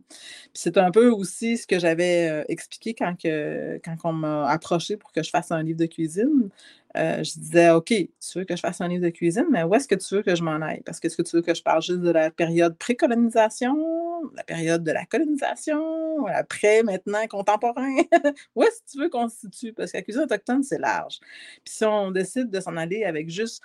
c'est 0.53 0.77
un 0.77 0.89
peu 0.91 1.09
aussi 1.09 1.57
ce 1.57 1.67
que 1.67 1.79
j'avais 1.79 2.29
euh, 2.29 2.43
expliqué 2.47 2.93
quand, 2.93 3.15
que, 3.21 3.79
quand 3.83 3.95
on 4.05 4.13
m'a 4.13 4.47
approché 4.49 4.97
pour 4.97 5.11
que 5.11 5.21
je 5.21 5.29
fasse 5.29 5.51
un 5.51 5.61
livre 5.63 5.79
de 5.79 5.85
cuisine. 5.85 6.49
Euh, 6.97 7.23
je 7.23 7.39
disais, 7.39 7.69
OK, 7.69 7.87
tu 7.87 8.09
veux 8.35 8.43
que 8.43 8.55
je 8.55 8.61
fasse 8.61 8.81
un 8.81 8.87
livre 8.87 9.03
de 9.03 9.09
cuisine, 9.09 9.45
mais 9.49 9.63
où 9.63 9.73
est-ce 9.75 9.87
que 9.87 9.95
tu 9.95 10.15
veux 10.15 10.23
que 10.23 10.35
je 10.35 10.43
m'en 10.43 10.61
aille? 10.61 10.81
Parce 10.85 10.99
que 10.99 11.07
est-ce 11.07 11.15
que 11.15 11.21
tu 11.21 11.37
veux 11.37 11.41
que 11.41 11.53
je 11.53 11.63
parle 11.63 11.81
juste 11.81 12.01
de 12.01 12.11
la 12.11 12.31
période 12.31 12.77
pré-colonisation, 12.77 13.77
la 14.35 14.43
période 14.43 14.83
de 14.83 14.91
la 14.91 15.05
colonisation, 15.05 16.25
après, 16.27 16.83
maintenant, 16.83 17.25
contemporain? 17.27 17.95
où 18.55 18.63
est-ce 18.63 18.81
que 18.81 18.91
tu 18.91 18.97
veux 18.99 19.09
qu'on 19.09 19.29
se 19.29 19.37
situe? 19.39 19.73
Parce 19.73 19.91
que 19.93 19.97
la 19.97 20.03
cuisine 20.03 20.23
autochtone, 20.23 20.63
c'est 20.63 20.79
large. 20.79 21.19
Puis 21.63 21.73
si 21.75 21.85
on 21.85 22.11
décide 22.11 22.49
de 22.49 22.59
s'en 22.59 22.75
aller 22.75 23.05
avec 23.05 23.29
juste 23.29 23.61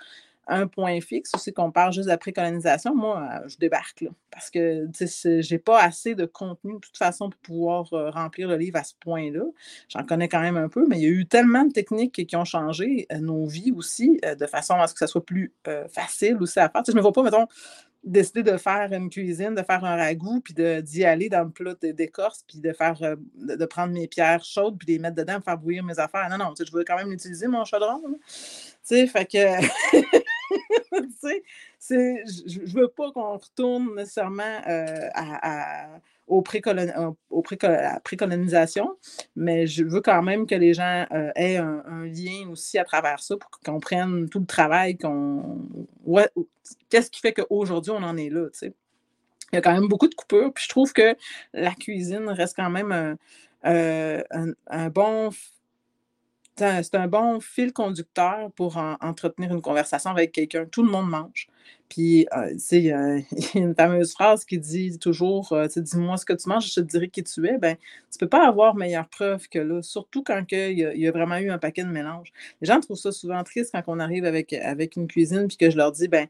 un 0.47 0.67
point 0.67 0.99
fixe, 1.01 1.31
c'est 1.37 1.51
qu'on 1.51 1.71
parle 1.71 1.93
juste 1.93 2.07
de 2.07 2.11
la 2.11 2.93
moi, 2.93 3.21
euh, 3.21 3.47
je 3.47 3.57
débarque 3.57 4.01
là. 4.01 4.09
Parce 4.31 4.49
que 4.49 4.87
je 4.95 5.53
n'ai 5.53 5.59
pas 5.59 5.81
assez 5.81 6.15
de 6.15 6.25
contenu 6.25 6.75
de 6.75 6.79
toute 6.79 6.97
façon 6.97 7.29
pour 7.29 7.39
pouvoir 7.41 7.93
euh, 7.93 8.09
remplir 8.09 8.47
le 8.47 8.55
livre 8.55 8.77
à 8.77 8.83
ce 8.83 8.93
point-là. 8.99 9.43
J'en 9.89 10.03
connais 10.03 10.29
quand 10.29 10.41
même 10.41 10.57
un 10.57 10.69
peu, 10.69 10.85
mais 10.87 10.97
il 10.97 11.03
y 11.03 11.05
a 11.05 11.09
eu 11.09 11.25
tellement 11.25 11.65
de 11.65 11.71
techniques 11.71 12.25
qui 12.25 12.35
ont 12.35 12.45
changé 12.45 13.07
euh, 13.11 13.17
nos 13.19 13.45
vies 13.45 13.71
aussi, 13.71 14.19
de 14.23 14.47
façon 14.47 14.75
à 14.75 14.87
ce 14.87 14.93
que 14.93 14.99
ça 14.99 15.07
soit 15.07 15.25
plus 15.25 15.53
facile 15.89 16.37
aussi 16.39 16.59
à 16.59 16.69
faire. 16.69 16.81
je 16.85 16.91
ne 16.91 16.97
me 16.97 17.01
vois 17.01 17.11
pas, 17.11 17.23
mettons, 17.23 17.47
décider 18.03 18.43
de 18.43 18.57
faire 18.57 18.91
une 18.91 19.09
cuisine, 19.09 19.53
de 19.53 19.63
faire 19.63 19.83
un 19.83 19.95
ragoût, 19.95 20.39
puis 20.39 20.53
d'y 20.53 21.03
aller 21.03 21.29
dans 21.29 21.43
le 21.43 21.49
plat 21.49 21.73
d'écorce, 21.81 22.43
puis 22.47 22.59
de 22.59 22.71
faire 22.73 22.95
de, 23.35 23.65
prendre 23.65 23.93
mes 23.93 24.07
pierres 24.07 24.43
chaudes, 24.43 24.77
puis 24.77 24.93
les 24.93 24.99
mettre 24.99 25.15
dedans, 25.15 25.39
faire 25.41 25.57
bouillir 25.57 25.83
mes 25.83 25.99
affaires. 25.99 26.29
Non, 26.29 26.37
non, 26.37 26.53
je 26.57 26.71
veux 26.71 26.83
quand 26.83 26.95
même 26.95 27.11
utiliser 27.11 27.47
mon 27.47 27.65
chaudron. 27.65 28.01
Tu 28.03 28.21
sais, 28.83 29.07
fait 29.07 29.25
que 29.25 29.37
je 30.91 32.59
ne 32.59 32.67
veux 32.67 32.87
pas 32.87 33.11
qu'on 33.11 33.37
retourne 33.37 33.95
nécessairement 33.95 34.61
euh, 34.67 35.09
à, 35.13 35.87
au 36.27 36.43
la 37.61 37.99
précolonisation, 38.03 38.97
mais 39.35 39.65
je 39.65 39.83
veux 39.83 40.01
quand 40.01 40.21
même 40.21 40.45
que 40.45 40.55
les 40.55 40.73
gens 40.73 41.05
euh, 41.11 41.31
aient 41.35 41.57
un, 41.57 42.05
lien 42.05 42.49
aussi 42.51 42.77
à 42.77 42.83
travers 42.83 43.19
ça 43.19 43.37
pour 43.37 43.49
qu'on 43.63 43.79
prenne 43.79 44.29
tout 44.29 44.39
le 44.39 44.45
travail 44.45 44.97
qu'on. 44.97 45.61
Qu'est-ce 46.89 47.09
qui 47.09 47.21
fait 47.21 47.33
qu'aujourd'hui, 47.33 47.91
on 47.91 48.03
en 48.03 48.17
est 48.17 48.29
là, 48.29 48.47
Il 48.61 48.73
y 49.53 49.57
a 49.57 49.61
quand 49.61 49.73
même 49.73 49.87
beaucoup 49.87 50.07
de 50.07 50.15
coupures, 50.15 50.53
puis 50.53 50.65
je 50.65 50.69
trouve 50.69 50.91
que 50.93 51.15
la 51.53 51.73
cuisine 51.73 52.27
reste 52.27 52.55
quand 52.55 52.69
même 52.69 53.17
euh, 53.65 54.23
un 54.67 54.89
bon 54.89 55.31
c'est 56.57 56.95
un, 56.95 57.07
bon 57.07 57.39
fil 57.39 57.71
conducteur 57.73 58.51
pour 58.53 58.77
entretenir 58.77 59.53
une 59.53 59.61
conversation 59.61 60.09
avec 60.09 60.31
quelqu'un. 60.31 60.65
Tout 60.65 60.83
le 60.83 60.89
monde 60.89 61.09
mange. 61.09 61.47
Puis, 61.89 62.27
euh, 62.35 62.53
il 62.71 62.79
y 62.79 62.91
a 62.91 63.19
une 63.55 63.75
fameuse 63.75 64.13
phrase 64.13 64.45
qui 64.45 64.57
dit 64.57 64.99
toujours 64.99 65.51
euh, 65.53 65.67
Dis-moi 65.75 66.17
ce 66.17 66.25
que 66.25 66.33
tu 66.33 66.49
manges, 66.49 66.69
je 66.69 66.75
te 66.75 66.79
dirai 66.81 67.09
qui 67.09 67.23
tu 67.23 67.47
es. 67.47 67.57
Ben, 67.57 67.75
tu 67.75 67.81
ne 68.15 68.19
peux 68.19 68.29
pas 68.29 68.47
avoir 68.47 68.75
meilleure 68.75 69.07
preuve 69.07 69.47
que 69.47 69.59
là, 69.59 69.81
surtout 69.81 70.23
quand 70.23 70.43
il 70.51 70.79
y, 70.79 71.07
a 71.07 71.11
vraiment 71.11 71.37
eu 71.37 71.49
un 71.49 71.57
paquet 71.57 71.83
de 71.83 71.89
mélange. 71.89 72.31
Les 72.61 72.67
gens 72.67 72.79
trouvent 72.79 72.97
ça 72.97 73.11
souvent 73.11 73.43
triste 73.43 73.71
quand 73.73 73.83
on 73.87 73.99
arrive 73.99 74.25
avec, 74.25 74.53
avec 74.53 74.95
une 74.95 75.07
cuisine 75.07 75.47
puis 75.47 75.57
que 75.57 75.69
je 75.69 75.77
leur 75.77 75.91
dis 75.91 76.07
ben, 76.07 76.27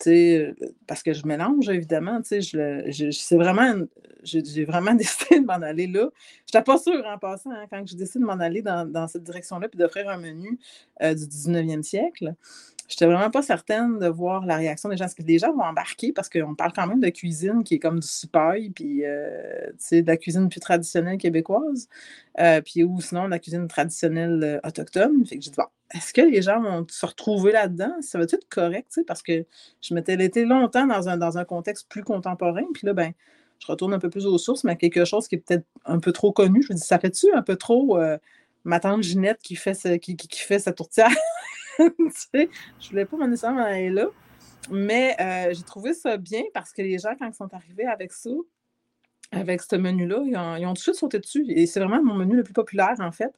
tu 0.00 0.04
sais, 0.04 0.54
parce 0.86 1.02
que 1.02 1.12
je 1.12 1.26
mélange, 1.26 1.68
évidemment, 1.68 2.20
je, 2.30 3.10
c'est 3.10 3.36
vraiment, 3.36 3.74
j'ai 4.22 4.64
vraiment 4.64 4.94
décidé 4.94 5.40
de 5.40 5.46
m'en 5.46 5.54
aller 5.54 5.86
là. 5.86 6.10
Je 6.46 6.56
n'étais 6.56 6.64
pas 6.64 6.78
sûre 6.78 7.04
en 7.06 7.18
passant, 7.18 7.50
hein, 7.50 7.66
quand 7.70 7.82
j'ai 7.86 7.96
décidé 7.96 8.20
de 8.20 8.24
m'en 8.24 8.40
aller 8.40 8.62
dans, 8.62 9.08
cette 9.08 9.24
direction-là 9.24 9.68
puis 9.68 9.78
d'offrir 9.78 10.08
un 10.08 10.18
menu 10.18 10.58
euh, 11.02 11.14
du 11.14 11.24
19e 11.24 11.82
siècle. 11.82 12.34
Je 12.88 12.94
n'étais 12.94 13.04
vraiment 13.04 13.30
pas 13.30 13.42
certaine 13.42 13.98
de 13.98 14.08
voir 14.08 14.46
la 14.46 14.56
réaction 14.56 14.88
des 14.88 14.96
gens. 14.96 15.04
Est-ce 15.04 15.14
que 15.14 15.22
les 15.22 15.38
gens 15.38 15.52
vont 15.52 15.62
embarquer? 15.62 16.12
Parce 16.14 16.30
qu'on 16.30 16.54
parle 16.54 16.72
quand 16.72 16.86
même 16.86 17.00
de 17.00 17.10
cuisine 17.10 17.62
qui 17.62 17.74
est 17.74 17.78
comme 17.78 18.00
du 18.00 18.08
soupaille, 18.08 18.70
puis 18.70 19.04
euh, 19.04 19.70
de 19.92 20.06
la 20.06 20.16
cuisine 20.16 20.48
plus 20.48 20.60
traditionnelle 20.60 21.18
québécoise, 21.18 21.88
euh, 22.40 22.62
puis 22.62 22.84
ou 22.84 22.98
sinon 23.02 23.26
de 23.26 23.30
la 23.30 23.38
cuisine 23.38 23.68
traditionnelle 23.68 24.40
euh, 24.42 24.66
autochtone. 24.66 25.26
Fait 25.26 25.36
que 25.36 25.44
j'ai 25.44 25.50
dit, 25.50 25.56
bon, 25.58 25.66
est-ce 25.94 26.14
que 26.14 26.22
les 26.22 26.40
gens 26.40 26.62
vont 26.62 26.86
se 26.88 27.04
retrouver 27.04 27.52
là-dedans? 27.52 27.94
Ça 28.00 28.16
va 28.16 28.24
être 28.24 28.48
correct, 28.48 28.98
parce 29.06 29.22
que 29.22 29.44
je 29.82 29.92
m'étais 29.92 30.14
été 30.24 30.46
longtemps 30.46 30.86
dans 30.86 31.10
un, 31.10 31.18
dans 31.18 31.36
un 31.36 31.44
contexte 31.44 31.90
plus 31.90 32.02
contemporain, 32.02 32.64
puis 32.72 32.86
là, 32.86 32.94
ben, 32.94 33.12
je 33.58 33.66
retourne 33.66 33.92
un 33.92 33.98
peu 33.98 34.08
plus 34.08 34.24
aux 34.24 34.38
sources, 34.38 34.64
mais 34.64 34.76
quelque 34.76 35.04
chose 35.04 35.28
qui 35.28 35.34
est 35.34 35.44
peut-être 35.46 35.66
un 35.84 35.98
peu 35.98 36.12
trop 36.12 36.32
connu. 36.32 36.62
Je 36.62 36.72
me 36.72 36.78
dis, 36.78 36.84
ça 36.84 36.98
fait-tu 36.98 37.26
un 37.34 37.42
peu 37.42 37.56
trop 37.56 37.98
ma 38.64 38.80
tante 38.80 39.02
Ginette 39.02 39.40
qui 39.42 39.56
fait, 39.56 39.98
qui, 39.98 40.16
qui 40.16 40.40
fait 40.40 40.58
sa 40.58 40.72
tourtière? 40.72 41.10
sais, 42.10 42.48
je 42.80 42.90
voulais 42.90 43.04
pas 43.04 43.16
nécessairement 43.26 43.64
aller 43.64 43.90
là. 43.90 44.06
Mais 44.70 45.16
euh, 45.20 45.54
j'ai 45.54 45.62
trouvé 45.62 45.94
ça 45.94 46.16
bien 46.16 46.42
parce 46.52 46.72
que 46.72 46.82
les 46.82 46.98
gens, 46.98 47.14
quand 47.18 47.26
ils 47.26 47.34
sont 47.34 47.52
arrivés 47.54 47.86
avec 47.86 48.12
ça, 48.12 48.30
avec 49.30 49.62
ce 49.62 49.76
menu-là, 49.76 50.22
ils 50.24 50.36
ont, 50.36 50.56
ils 50.56 50.66
ont, 50.66 50.70
tout 50.70 50.74
de 50.74 50.78
suite 50.78 50.94
sauté 50.94 51.18
dessus. 51.18 51.44
Et 51.48 51.66
c'est 51.66 51.80
vraiment 51.80 52.02
mon 52.02 52.14
menu 52.14 52.36
le 52.36 52.42
plus 52.42 52.54
populaire, 52.54 52.94
en 52.98 53.12
fait. 53.12 53.32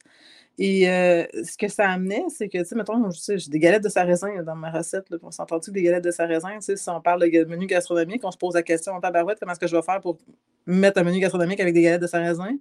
Et 0.57 0.89
euh, 0.89 1.25
ce 1.43 1.57
que 1.57 1.67
ça 1.67 1.89
amenait, 1.89 2.23
c'est 2.29 2.49
que, 2.49 2.57
tu 2.57 2.65
sais, 2.65 2.75
mettons, 2.75 3.09
j'ai 3.11 3.49
des 3.49 3.59
galettes 3.59 3.83
de 3.83 3.89
sarrasin 3.89 4.43
dans 4.43 4.55
ma 4.55 4.71
recette. 4.71 5.07
On 5.21 5.31
s'entend-tu 5.31 5.71
des 5.71 5.81
galettes 5.81 6.03
de 6.03 6.11
sarrasin? 6.11 6.59
Tu 6.59 6.77
si 6.77 6.89
on 6.89 7.01
parle 7.01 7.29
de 7.29 7.45
menu 7.45 7.65
gastronomique, 7.65 8.23
on 8.23 8.31
se 8.31 8.37
pose 8.37 8.53
la 8.55 8.63
question 8.63 8.93
en 8.93 9.01
tabarouette, 9.01 9.39
comment 9.39 9.53
est-ce 9.53 9.59
que 9.59 9.67
je 9.67 9.75
vais 9.75 9.81
faire 9.81 10.01
pour 10.01 10.17
mettre 10.65 10.99
un 10.99 11.03
menu 11.03 11.19
gastronomique 11.19 11.59
avec 11.59 11.73
des 11.73 11.81
galettes 11.81 12.01
de 12.01 12.07
sarrasin? 12.07 12.57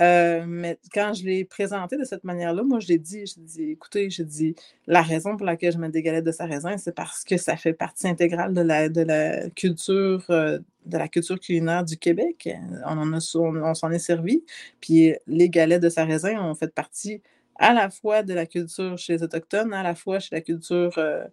Euh, 0.00 0.44
mais 0.46 0.78
quand 0.92 1.14
je 1.14 1.24
l'ai 1.24 1.44
présenté 1.44 1.96
de 1.96 2.04
cette 2.04 2.24
manière-là, 2.24 2.62
moi, 2.64 2.80
je 2.80 2.88
l'ai 2.88 2.98
dit, 2.98 3.24
j'ai 3.26 3.40
dit, 3.40 3.70
écoutez, 3.72 4.10
j'ai 4.10 4.24
dit, 4.24 4.54
la 4.86 5.02
raison 5.02 5.36
pour 5.36 5.46
laquelle 5.46 5.72
je 5.72 5.78
mets 5.78 5.88
des 5.88 6.02
galettes 6.02 6.24
de 6.24 6.32
sarrasin, 6.32 6.76
c'est 6.78 6.94
parce 6.94 7.22
que 7.24 7.36
ça 7.36 7.56
fait 7.56 7.72
partie 7.72 8.08
intégrale 8.08 8.54
de 8.54 8.60
la, 8.60 8.88
de 8.88 9.02
la 9.02 9.50
culture 9.50 10.24
euh, 10.30 10.58
de 10.86 10.98
la 10.98 11.08
culture 11.08 11.40
culinaire 11.40 11.84
du 11.84 11.96
Québec. 11.96 12.48
On, 12.86 12.98
en 12.98 13.12
on, 13.14 13.74
s'en 13.74 13.90
est 13.90 13.98
servi. 13.98 14.44
Puis 14.80 15.14
les 15.26 15.48
galettes 15.48 15.82
de 15.82 15.88
sarrasin 15.88 16.38
ont 16.42 16.54
fait 16.54 16.74
partie 16.74 17.22
à 17.56 17.72
la 17.72 17.88
fois 17.88 18.22
de 18.22 18.34
la 18.34 18.44
culture 18.46 18.98
chez 18.98 19.14
les 19.14 19.22
Autochtones, 19.22 19.72
à 19.72 19.82
la 19.82 19.94
fois 19.94 20.18
chez 20.18 20.34
la 20.34 20.40
culture 20.42 20.92
euh, 20.98 21.24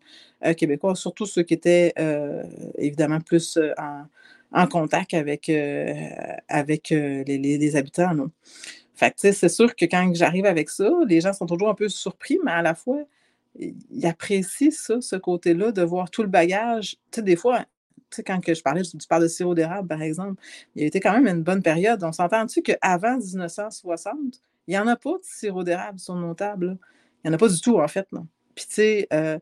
québécoise, 0.54 1.00
surtout 1.00 1.26
ceux 1.26 1.42
qui 1.44 1.56
étaient 1.56 1.94
évidemment 2.78 3.20
plus 3.20 3.60
en, 3.78 4.04
contact 4.68 5.14
avec, 5.14 5.50
avec 6.48 6.90
les, 6.90 7.24
les, 7.38 7.76
habitants. 7.76 8.16
Fait 8.94 9.14
c'est 9.18 9.50
sûr 9.50 9.76
que 9.76 9.86
quand 9.86 10.12
j'arrive 10.14 10.46
avec 10.46 10.70
ça, 10.70 10.90
les 11.08 11.22
gens 11.22 11.34
sont 11.34 11.46
toujours 11.46 11.70
un 11.70 11.76
peu 11.76 11.90
surpris, 11.90 12.38
mais 12.44 12.52
à 12.52 12.62
la 12.62 12.76
fois, 12.76 13.04
ils 13.60 14.06
apprécient 14.06 14.72
ça, 14.72 15.02
ce 15.02 15.16
côté-là, 15.16 15.72
de 15.72 15.82
voir 15.82 16.10
tout 16.10 16.22
le 16.22 16.30
bagage. 16.30 16.92
Tu 17.12 17.18
sais, 17.18 17.22
des 17.22 17.36
fois, 17.36 17.66
quand 18.26 18.40
que 18.42 18.54
je 18.54 18.62
parlais, 18.62 18.82
parles 19.08 19.24
de 19.24 19.28
sirop 19.28 19.56
d'érable, 19.56 19.88
par 19.88 20.02
exemple, 20.02 20.42
il 20.76 20.82
y 20.82 20.84
a 20.84 20.88
été 20.88 21.00
quand 21.00 21.14
même 21.14 21.28
une 21.28 21.44
bonne 21.44 21.62
période. 21.62 22.04
On 22.04 22.12
s'entend-tu 22.12 22.62
qu'avant 22.62 23.18
1960, 23.18 24.18
il 24.68 24.72
n'y 24.72 24.78
en 24.78 24.88
a 24.88 24.96
pas 24.96 25.12
de 25.12 25.24
sirop 25.24 25.64
d'érable 25.64 26.00
sur 26.00 26.16
nos 26.16 26.34
tables? 26.34 26.78
Il 27.24 27.30
n'y 27.30 27.32
en 27.32 27.36
a 27.36 27.38
pas 27.38 27.50
du 27.50 27.60
tout, 27.62 27.80
en 27.80 27.88
fait, 27.88 28.08
non. 28.12 28.28
Puis, 28.56 28.66
tu 28.68 28.76
sais, 28.76 29.08
euh, 29.14 29.40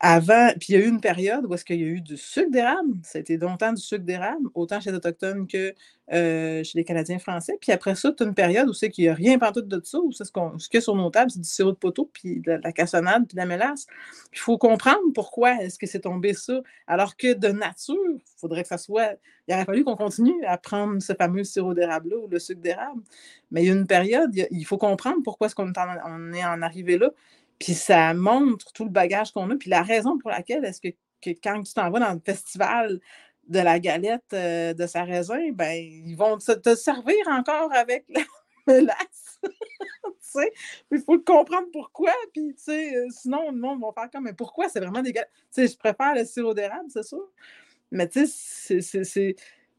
avant, 0.00 0.50
puis 0.58 0.70
il 0.70 0.72
y 0.72 0.82
a 0.82 0.84
eu 0.84 0.88
une 0.88 1.00
période 1.00 1.46
où 1.46 1.54
est-ce 1.54 1.64
qu'il 1.64 1.80
y 1.80 1.84
a 1.84 1.86
eu 1.86 2.00
du 2.00 2.16
sucre 2.16 2.50
d'érable. 2.50 2.94
Été 3.14 3.36
longtemps 3.36 3.72
du 3.72 3.80
sucre 3.80 4.04
d'érable, 4.04 4.48
autant 4.54 4.80
chez 4.80 4.90
les 4.90 4.96
Autochtones 4.96 5.46
que 5.46 5.74
euh, 6.12 6.64
chez 6.64 6.78
les 6.78 6.84
Canadiens 6.84 7.18
français. 7.18 7.58
Puis 7.60 7.70
après 7.70 7.94
ça, 7.94 8.10
tu 8.12 8.24
une 8.24 8.34
période 8.34 8.68
où 8.68 8.72
c'est 8.72 8.88
qu'il 8.88 9.04
n'y 9.04 9.10
a 9.10 9.14
rien 9.14 9.38
tout 9.38 9.60
de 9.60 9.80
ça, 9.84 9.98
où 9.98 10.10
c'est 10.10 10.24
ce, 10.24 10.32
ce 10.32 10.76
a 10.76 10.80
sur 10.80 10.94
nos 10.94 11.10
tables, 11.10 11.30
c'est 11.30 11.40
du 11.40 11.48
sirop 11.48 11.72
de 11.72 11.76
poteau, 11.76 12.10
puis 12.12 12.40
de 12.40 12.52
la, 12.52 12.72
cassonade, 12.72 13.26
puis 13.26 13.34
de 13.34 13.40
la 13.40 13.46
mélasse. 13.46 13.86
Il 14.32 14.38
faut 14.38 14.58
comprendre 14.58 15.12
pourquoi 15.14 15.62
est-ce 15.62 15.78
que 15.78 15.86
c'est 15.86 16.00
tombé 16.00 16.32
ça. 16.32 16.60
Alors 16.86 17.16
que 17.16 17.34
de 17.34 17.48
nature, 17.48 17.96
il 18.14 18.38
faudrait 18.40 18.62
que 18.62 18.68
ça 18.68 18.78
soit. 18.78 19.18
Il 19.46 19.54
aurait 19.54 19.64
fallu 19.64 19.84
qu'on 19.84 19.96
continue 19.96 20.44
à 20.46 20.58
prendre 20.58 21.00
ce 21.00 21.12
fameux 21.12 21.44
sirop 21.44 21.74
d'érable-là 21.74 22.16
ou 22.16 22.26
le 22.26 22.38
sucre 22.38 22.60
d'érable. 22.60 23.02
Mais 23.50 23.62
il 23.62 23.66
y 23.68 23.70
a 23.70 23.74
une 23.74 23.86
période, 23.86 24.34
il 24.50 24.64
faut 24.64 24.78
comprendre 24.78 25.18
pourquoi 25.22 25.46
est-ce 25.46 25.54
qu'on 25.54 25.72
on 25.76 26.32
est 26.32 26.44
en 26.44 26.62
arrivé 26.62 26.98
là. 26.98 27.10
Puis 27.58 27.74
ça 27.74 28.14
montre 28.14 28.72
tout 28.72 28.84
le 28.84 28.90
bagage 28.90 29.32
qu'on 29.32 29.50
a, 29.50 29.56
puis 29.56 29.70
la 29.70 29.82
raison 29.82 30.18
pour 30.18 30.30
laquelle 30.30 30.64
est-ce 30.64 30.80
que, 30.80 30.88
quand 31.42 31.62
tu 31.62 31.74
t'en 31.74 31.90
vas 31.90 32.00
dans 32.00 32.12
le 32.12 32.20
festival 32.24 33.00
de 33.48 33.58
la 33.58 33.80
galette 33.80 34.22
euh, 34.34 34.74
de 34.74 34.86
sa 34.86 35.04
raisin, 35.04 35.50
ben 35.52 35.72
ils 35.72 36.14
vont 36.14 36.38
te, 36.38 36.74
servir 36.74 37.16
encore 37.28 37.72
avec 37.72 38.04
la 38.08 38.20
mélasse. 38.66 39.40
il 40.92 41.00
faut 41.00 41.18
comprendre 41.18 41.68
pourquoi, 41.72 42.12
puis 42.32 42.54
euh, 42.68 43.06
sinon 43.10 43.50
le 43.50 43.58
monde 43.58 43.80
va 43.80 43.88
faire 43.92 44.10
comme 44.10 44.24
mais 44.24 44.34
pourquoi? 44.34 44.68
C'est 44.68 44.80
vraiment 44.80 45.02
des 45.02 45.12
galettes. 45.12 45.30
je 45.56 45.76
préfère 45.76 46.14
le 46.14 46.24
sirop 46.24 46.54
d'érable, 46.54 46.88
c'est 46.90 47.04
sûr. 47.04 47.26
Mais 47.90 48.06
tu 48.08 48.26
sais, 48.26 48.80
c'est 48.82 49.36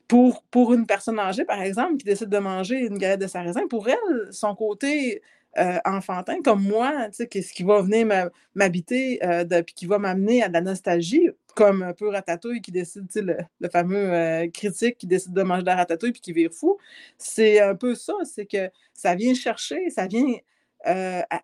pour, 0.08 0.44
pour 0.50 0.74
une 0.74 0.88
personne 0.88 1.20
âgée, 1.20 1.46
par 1.46 1.62
exemple, 1.62 1.98
qui 1.98 2.06
décide 2.06 2.30
de 2.30 2.40
manger 2.40 2.80
une 2.80 2.98
galette 2.98 3.22
de 3.22 3.28
sarrasin, 3.28 3.68
pour 3.68 3.88
elle, 3.88 4.28
son 4.32 4.56
côté 4.56 5.22
euh, 5.58 5.80
enfantin 5.84 6.44
comme 6.44 6.62
moi, 6.62 7.08
ce 7.12 7.24
qui 7.24 7.64
va 7.64 7.82
venir 7.82 8.06
m'habiter 8.54 9.20
euh, 9.24 9.44
puis 9.64 9.74
qui 9.74 9.88
va 9.88 9.98
m'amener 9.98 10.44
à 10.44 10.48
de 10.48 10.54
la 10.54 10.62
nostalgie, 10.62 11.28
comme 11.56 11.82
un 11.82 11.94
peu 11.94 12.08
Ratatouille 12.08 12.62
qui 12.62 12.72
décide, 12.72 13.08
le, 13.16 13.70
fameux 13.70 14.14
euh, 14.14 14.48
critique 14.50 15.00
qui 15.00 15.08
décide 15.08 15.34
de 15.34 15.42
manger 15.42 15.62
de 15.62 15.66
la 15.66 15.78
ratatouille 15.78 16.12
puis 16.12 16.22
qui 16.22 16.34
vire 16.34 16.52
fou. 16.54 16.78
C'est 17.18 17.62
un 17.62 17.74
peu 17.74 17.96
ça, 17.96 18.14
c'est 18.26 18.46
que 18.46 18.70
ça 18.94 19.16
vient 19.16 19.34
chercher, 19.34 19.90
ça 19.90 20.06
vient 20.06 20.36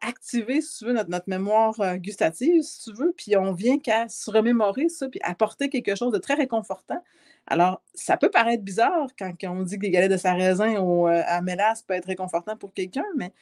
activer, 0.02 0.62
si 0.62 0.78
tu 0.78 0.86
veux, 0.86 0.94
notre, 0.94 1.10
notre 1.10 1.28
mémoire 1.28 1.98
gustative, 1.98 2.62
si 2.62 2.84
tu 2.84 2.94
veux, 2.98 3.12
puis 3.18 3.36
on 3.36 3.52
vient 3.54 3.80
qu'à 3.80 4.08
se 4.08 4.32
remémorer 4.32 4.88
ça, 4.88 5.10
puis 5.10 5.20
apporter 5.24 5.68
quelque 5.70 5.96
chose 5.96 6.14
de 6.14 6.20
très 6.20 6.36
réconfortant. 6.36 7.04
Alors, 7.48 7.82
ça 7.94 8.16
peut 8.16 8.30
paraître 8.30 8.64
bizarre 8.64 9.08
quand, 9.20 9.34
on 9.44 9.64
dit 9.64 9.78
que 9.78 9.84
les 9.84 9.92
galettes 9.92 10.12
de 10.12 10.18
sarrasin 10.18 10.80
ou 10.80 11.08
à 11.08 11.42
mélasse 11.42 11.82
peut 11.82 11.96
être 11.96 12.06
réconfortant 12.06 12.56
pour 12.56 12.74
quelqu'un, 12.74 13.04
mais 13.18 13.34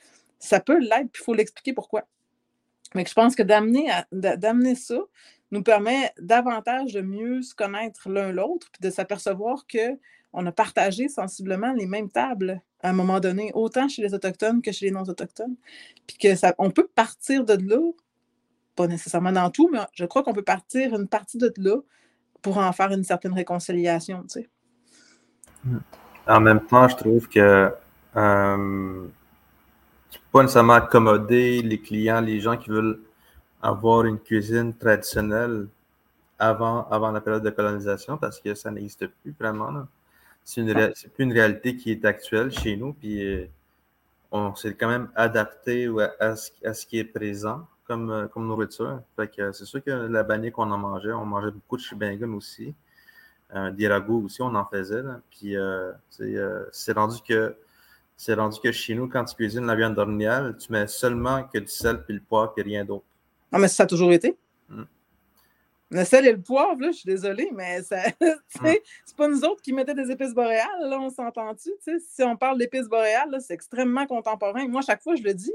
ça 0.44 0.60
peut 0.60 0.80
l'être, 0.80 1.12
puis 1.12 1.22
il 1.22 1.26
faut 1.26 1.34
l'expliquer 1.34 1.74
pourquoi. 1.74 2.04
Mais 2.96 3.06
je 3.06 3.14
pense 3.14 3.36
que 3.36 3.44
d'amener, 3.44 4.76
ça 4.76 5.00
nous 5.52 5.64
permet 5.64 6.12
davantage 6.20 6.94
de 6.94 7.02
mieux 7.02 7.42
se 7.42 7.56
connaître 7.56 8.10
l'un 8.10 8.32
l'autre, 8.32 8.70
puis 8.72 8.82
de 8.82 8.90
s'apercevoir 8.90 9.66
qu'on 9.68 10.46
a 10.46 10.52
partagé 10.52 11.08
sensiblement 11.08 11.74
les 11.74 11.86
mêmes 11.86 12.10
tables 12.10 12.62
à 12.82 12.90
un 12.90 12.94
moment 12.94 13.22
donné, 13.22 13.52
autant 13.54 13.88
chez 13.88 14.02
les 14.02 14.14
Autochtones 14.14 14.62
que 14.62 14.74
chez 14.74 14.88
les 14.88 14.92
non-Autochtones. 14.92 15.56
Puis 16.06 16.18
que 16.18 16.36
ça, 16.36 16.54
on 16.58 16.70
peut 16.70 16.88
partir 16.94 17.46
de 17.46 17.54
là, 17.54 17.80
pas 18.76 18.88
nécessairement 18.88 19.32
dans 19.32 19.50
tout, 19.50 19.70
mais 19.72 19.80
je 19.94 20.04
crois 20.06 20.22
qu'on 20.22 20.34
peut 20.34 20.44
partir 20.44 20.94
une 20.94 21.08
partie 21.08 21.38
de 21.38 21.54
là 21.58 21.78
pour 22.42 22.58
en 22.58 22.72
faire 22.74 22.92
une 22.92 23.06
certaine 23.06 23.34
réconciliation, 23.34 24.24
tu 24.24 24.42
sais. 24.42 24.50
En 26.28 26.42
même 26.42 26.66
temps, 26.66 26.90
je 26.90 26.98
trouve 26.98 27.30
que 27.30 27.72
euh, 28.18 29.08
pas 30.34 30.42
nécessairement 30.42 30.74
accommoder 30.74 31.62
les 31.62 31.80
clients, 31.80 32.20
les 32.20 32.42
gens 32.42 32.58
qui 32.58 32.72
veulent 32.72 33.00
avoir 33.62 34.04
une 34.06 34.20
cuisine 34.20 34.74
traditionnelle 34.76 35.68
avant, 36.40 36.90
avant 36.90 37.12
la 37.12 37.22
période 37.22 37.44
de 37.44 37.52
colonisation 37.52 38.18
parce 38.18 38.40
que 38.40 38.56
ça 38.56 38.72
n'existe 38.72 39.06
plus 39.06 39.36
vraiment. 39.40 39.86
C'est 40.44 41.14
plus 41.14 41.24
une 41.24 41.34
réalité 41.34 41.78
qui 41.78 41.92
est 41.92 42.04
actuelle 42.04 42.52
chez 42.52 42.76
nous. 42.76 42.94
Puis 42.94 43.24
euh, 43.24 43.46
on 44.32 44.56
s'est 44.56 44.74
quand 44.74 44.90
même 44.90 45.10
adapté 45.16 45.88
à, 46.20 46.36
ce, 46.36 46.86
qui 46.88 46.98
est 46.98 47.04
présent 47.04 47.68
comme, 47.88 48.10
euh, 48.10 48.28
comme 48.28 48.48
nourriture. 48.48 49.02
c'est 49.16 49.66
sûr 49.66 49.84
que 49.84 49.92
la 49.92 50.24
bannière 50.24 50.52
qu'on 50.52 50.72
en 50.72 50.80
mangeait, 50.80 51.14
on 51.14 51.26
mangeait 51.26 51.52
beaucoup 51.52 51.78
de 51.78 51.82
shibingun 51.84 52.34
aussi. 52.34 52.74
Euh, 53.54 53.70
des 53.70 53.88
aussi, 53.88 54.42
on 54.42 54.56
en 54.56 54.66
faisait. 54.66 55.04
Puis 55.30 55.56
c'est 56.10 56.94
rendu 56.94 57.18
que 57.22 57.56
c'est 58.18 58.34
rendu 58.36 58.60
que 58.60 58.72
chez 58.72 58.96
nous, 58.96 59.08
quand 59.08 59.26
tu 59.26 59.36
cuisines 59.36 59.66
la 59.66 59.76
viande 59.76 59.96
d'orignal, 59.96 60.58
tu 60.58 60.72
mets 60.72 60.88
seulement 60.88 61.44
que 61.44 61.60
du 61.60 61.68
sel 61.68 62.04
puis 62.04 62.14
le 62.14 62.22
poivre 62.22 62.54
et 62.58 62.62
rien 62.62 62.86
d'autre. 62.86 63.06
Ah, 63.52 63.60
mais 63.60 63.68
ça 63.68 63.84
a 63.84 63.86
toujours 63.86 64.12
été? 64.12 64.38
Hmm. 64.70 64.84
Le 65.92 66.04
sel 66.06 66.26
et 66.26 66.32
le 66.32 66.42
poivre, 66.42 66.82
là, 66.82 66.92
je 66.92 66.98
suis 66.98 67.08
désolée, 67.08 67.50
mais 67.54 67.84
ça, 67.84 68.02
hmm. 68.22 68.68
c'est 69.06 69.16
pas 69.16 69.28
nous 69.28 69.44
autres 69.44 69.62
qui 69.62 69.74
mettaient 69.74 69.94
des 69.94 70.10
épices 70.10 70.34
boréales, 70.34 70.90
là, 70.90 71.00
on 71.00 71.10
s'entend-tu? 71.10 71.70
Si 71.80 72.24
on 72.24 72.36
parle 72.36 72.58
d'épices 72.58 72.88
boréales, 72.88 73.36
c'est 73.42 73.54
extrêmement 73.54 74.08
contemporain. 74.08 74.68
Moi, 74.68 74.82
chaque 74.82 75.04
fois, 75.04 75.16
je 75.16 75.24
le 75.24 75.34
dis, 75.34 75.54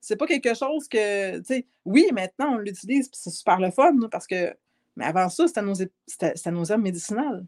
c'est 0.00 0.16
pas 0.16 0.26
quelque 0.26 0.54
chose 0.54 0.88
que, 0.88 1.38
tu 1.38 1.44
sais, 1.44 1.66
oui, 1.84 2.08
maintenant, 2.12 2.54
on 2.54 2.58
l'utilise, 2.58 3.08
c'est 3.12 3.30
super 3.30 3.58
le 3.60 3.70
fun, 3.70 3.94
parce 4.10 4.26
que, 4.26 4.54
mais 4.96 5.04
avant 5.04 5.28
ça, 5.28 5.46
c'était 5.46 5.62
nos, 5.62 5.74
nos 5.74 6.64
herbes 6.64 6.82
médicinales. 6.82 7.46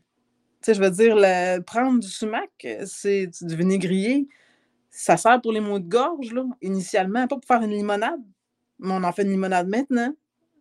Tu 0.62 0.66
sais, 0.66 0.74
je 0.74 0.80
veux 0.80 0.90
dire, 0.90 1.16
le, 1.16 1.60
prendre 1.60 2.00
du 2.00 2.08
sumac, 2.08 2.50
c'est 2.86 3.28
du 3.42 3.56
vinaigrier, 3.56 4.28
ça 4.96 5.16
sert 5.16 5.40
pour 5.42 5.52
les 5.52 5.60
maux 5.60 5.80
de 5.80 5.88
gorge, 5.88 6.32
là, 6.32 6.44
initialement, 6.62 7.26
pas 7.26 7.34
pour 7.34 7.44
faire 7.44 7.62
une 7.62 7.72
limonade, 7.72 8.22
mais 8.78 8.92
on 8.92 9.02
en 9.02 9.12
fait 9.12 9.22
une 9.22 9.30
limonade 9.30 9.68
maintenant. 9.68 10.14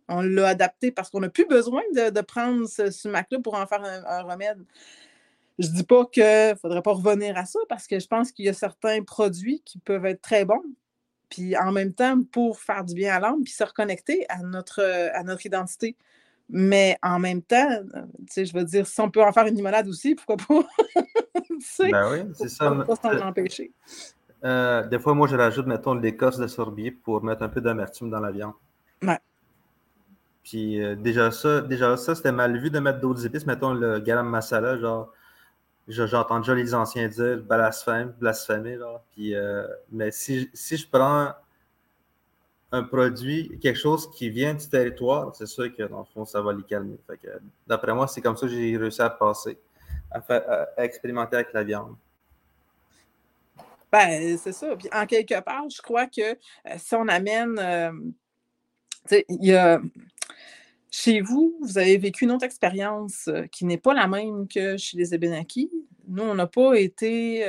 On 0.08 0.22
l'a 0.22 0.48
adapté 0.48 0.90
parce 0.90 1.08
qu'on 1.08 1.20
n'a 1.20 1.28
plus 1.28 1.46
besoin 1.46 1.82
de, 1.94 2.20
prendre 2.20 2.68
ce 2.68 2.90
sumac-là 2.90 3.38
pour 3.38 3.54
en 3.54 3.64
faire 3.66 3.82
un, 3.82 4.22
remède. 4.22 4.58
Je 5.60 5.68
ne 5.68 5.72
dis 5.72 5.84
pas 5.84 6.04
qu'il 6.06 6.24
ne 6.24 6.54
faudrait 6.60 6.82
pas 6.82 6.92
revenir 6.92 7.38
à 7.38 7.46
ça 7.46 7.60
parce 7.68 7.86
que 7.86 8.00
je 8.00 8.08
pense 8.08 8.32
qu'il 8.32 8.44
y 8.44 8.48
a 8.48 8.52
certains 8.52 9.02
produits 9.02 9.62
qui 9.64 9.78
peuvent 9.78 10.04
être 10.04 10.20
très 10.20 10.44
bons. 10.44 10.62
Puis 11.30 11.56
en 11.56 11.70
même 11.70 11.94
temps, 11.94 12.20
pour 12.32 12.58
faire 12.58 12.84
du 12.84 12.94
bien 12.94 13.14
à 13.14 13.20
l'âme, 13.20 13.44
puis 13.44 13.52
se 13.52 13.62
reconnecter 13.62 14.26
à 14.28 14.38
notre, 14.38 14.82
à 15.14 15.22
notre 15.22 15.46
identité. 15.46 15.96
Mais 16.50 16.98
en 17.02 17.20
même 17.20 17.40
temps, 17.40 17.68
tu 17.94 18.26
sais, 18.28 18.44
je 18.44 18.52
veux 18.52 18.64
dire, 18.64 18.86
si 18.86 19.00
on 19.00 19.10
peut 19.10 19.22
en 19.22 19.32
faire 19.32 19.46
une 19.46 19.54
limonade 19.54 19.88
aussi, 19.88 20.16
pourquoi 20.16 20.36
pas? 20.36 20.68
ben 21.78 22.12
oui, 22.12 22.32
c'est 22.34 22.48
ça. 22.48 22.70
Pas 22.86 22.96
s'en 22.96 23.26
empêcher. 23.26 23.72
Euh, 24.44 24.86
des 24.86 24.98
fois, 24.98 25.14
moi, 25.14 25.26
je 25.26 25.36
rajoute, 25.36 25.66
mettons, 25.66 25.94
l'écorce 25.94 26.38
de 26.38 26.46
sorbier 26.46 26.90
pour 26.90 27.22
mettre 27.24 27.42
un 27.42 27.48
peu 27.48 27.60
d'amertume 27.60 28.10
dans 28.10 28.20
la 28.20 28.30
viande. 28.30 28.52
Ouais. 29.02 29.18
Puis 30.42 30.82
euh, 30.82 30.94
déjà 30.94 31.30
ça, 31.30 31.62
déjà 31.62 31.96
ça, 31.96 32.14
c'était 32.14 32.30
mal 32.30 32.58
vu 32.58 32.70
de 32.70 32.78
mettre 32.78 33.00
d'autres 33.00 33.24
épices. 33.24 33.46
Mettons 33.46 33.72
le 33.72 33.98
garam 34.00 34.28
masala, 34.28 34.78
genre, 34.78 35.10
j'entends 35.88 36.40
déjà 36.40 36.54
les 36.54 36.74
anciens 36.74 37.08
dire 37.08 37.42
blasphème, 37.42 38.14
blasphémer, 38.18 38.76
genre. 38.76 39.02
Puis, 39.12 39.34
euh, 39.34 39.66
mais 39.90 40.10
si, 40.10 40.50
si 40.52 40.76
je 40.76 40.86
prends 40.86 41.32
un 42.72 42.82
produit, 42.82 43.58
quelque 43.60 43.78
chose 43.78 44.10
qui 44.10 44.28
vient 44.28 44.52
du 44.52 44.68
territoire, 44.68 45.34
c'est 45.34 45.46
sûr 45.46 45.74
que 45.74 45.84
dans 45.84 46.00
le 46.00 46.04
fond, 46.12 46.26
ça 46.26 46.42
va 46.42 46.52
les 46.52 46.64
calmer. 46.64 46.98
d'après 47.66 47.94
moi, 47.94 48.06
c'est 48.06 48.20
comme 48.20 48.36
ça 48.36 48.46
que 48.46 48.52
j'ai 48.52 48.76
réussi 48.76 49.00
à 49.00 49.08
passer, 49.08 49.58
à, 50.10 50.20
faire, 50.20 50.42
à 50.76 50.84
expérimenter 50.84 51.36
avec 51.36 51.52
la 51.54 51.64
viande. 51.64 51.94
Ben, 53.94 54.36
c'est 54.38 54.50
ça. 54.50 54.74
Puis 54.74 54.88
en 54.92 55.06
quelque 55.06 55.40
part, 55.40 55.70
je 55.70 55.80
crois 55.80 56.08
que 56.08 56.36
si 56.78 56.94
on 56.96 57.06
amène. 57.06 57.60
Il 59.10 59.24
y 59.44 59.52
a. 59.52 59.80
Chez 60.90 61.20
vous, 61.20 61.56
vous 61.60 61.78
avez 61.78 61.96
vécu 61.96 62.24
une 62.24 62.32
autre 62.32 62.44
expérience 62.44 63.30
qui 63.52 63.64
n'est 63.66 63.78
pas 63.78 63.94
la 63.94 64.08
même 64.08 64.48
que 64.48 64.76
chez 64.76 64.96
les 64.96 65.14
Ebénakis. 65.14 65.70
Nous, 66.08 66.24
on 66.24 66.34
n'a 66.34 66.48
pas 66.48 66.74
été 66.74 67.44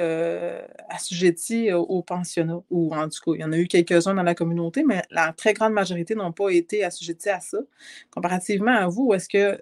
assujettis 0.87 1.73
au, 1.73 2.03
pensionnat, 2.03 2.59
ou 2.69 2.93
en 2.93 3.09
tout 3.09 3.19
cas, 3.23 3.31
il 3.35 3.41
y 3.41 3.43
en 3.43 3.51
a 3.51 3.57
eu 3.57 3.67
quelques-uns 3.67 4.13
dans 4.13 4.23
la 4.23 4.35
communauté, 4.35 4.83
mais 4.83 5.01
la 5.09 5.33
très 5.33 5.53
grande 5.53 5.73
majorité 5.73 6.13
n'ont 6.13 6.31
pas 6.31 6.49
été 6.49 6.83
assujettis 6.83 7.29
à 7.29 7.39
ça. 7.39 7.57
Comparativement 8.11 8.75
à 8.75 8.87
vous, 8.87 9.13
est-ce 9.15 9.29
que 9.29 9.59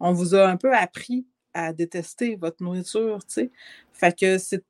on 0.00 0.12
vous 0.12 0.34
a 0.34 0.48
un 0.48 0.56
peu 0.56 0.74
appris 0.74 1.26
à 1.54 1.72
détester 1.72 2.36
votre 2.36 2.62
nourriture, 2.62 3.24
tu 3.26 3.34
sais. 3.34 3.50
Fait 3.92 4.16
que 4.18 4.38
c'est 4.38 4.62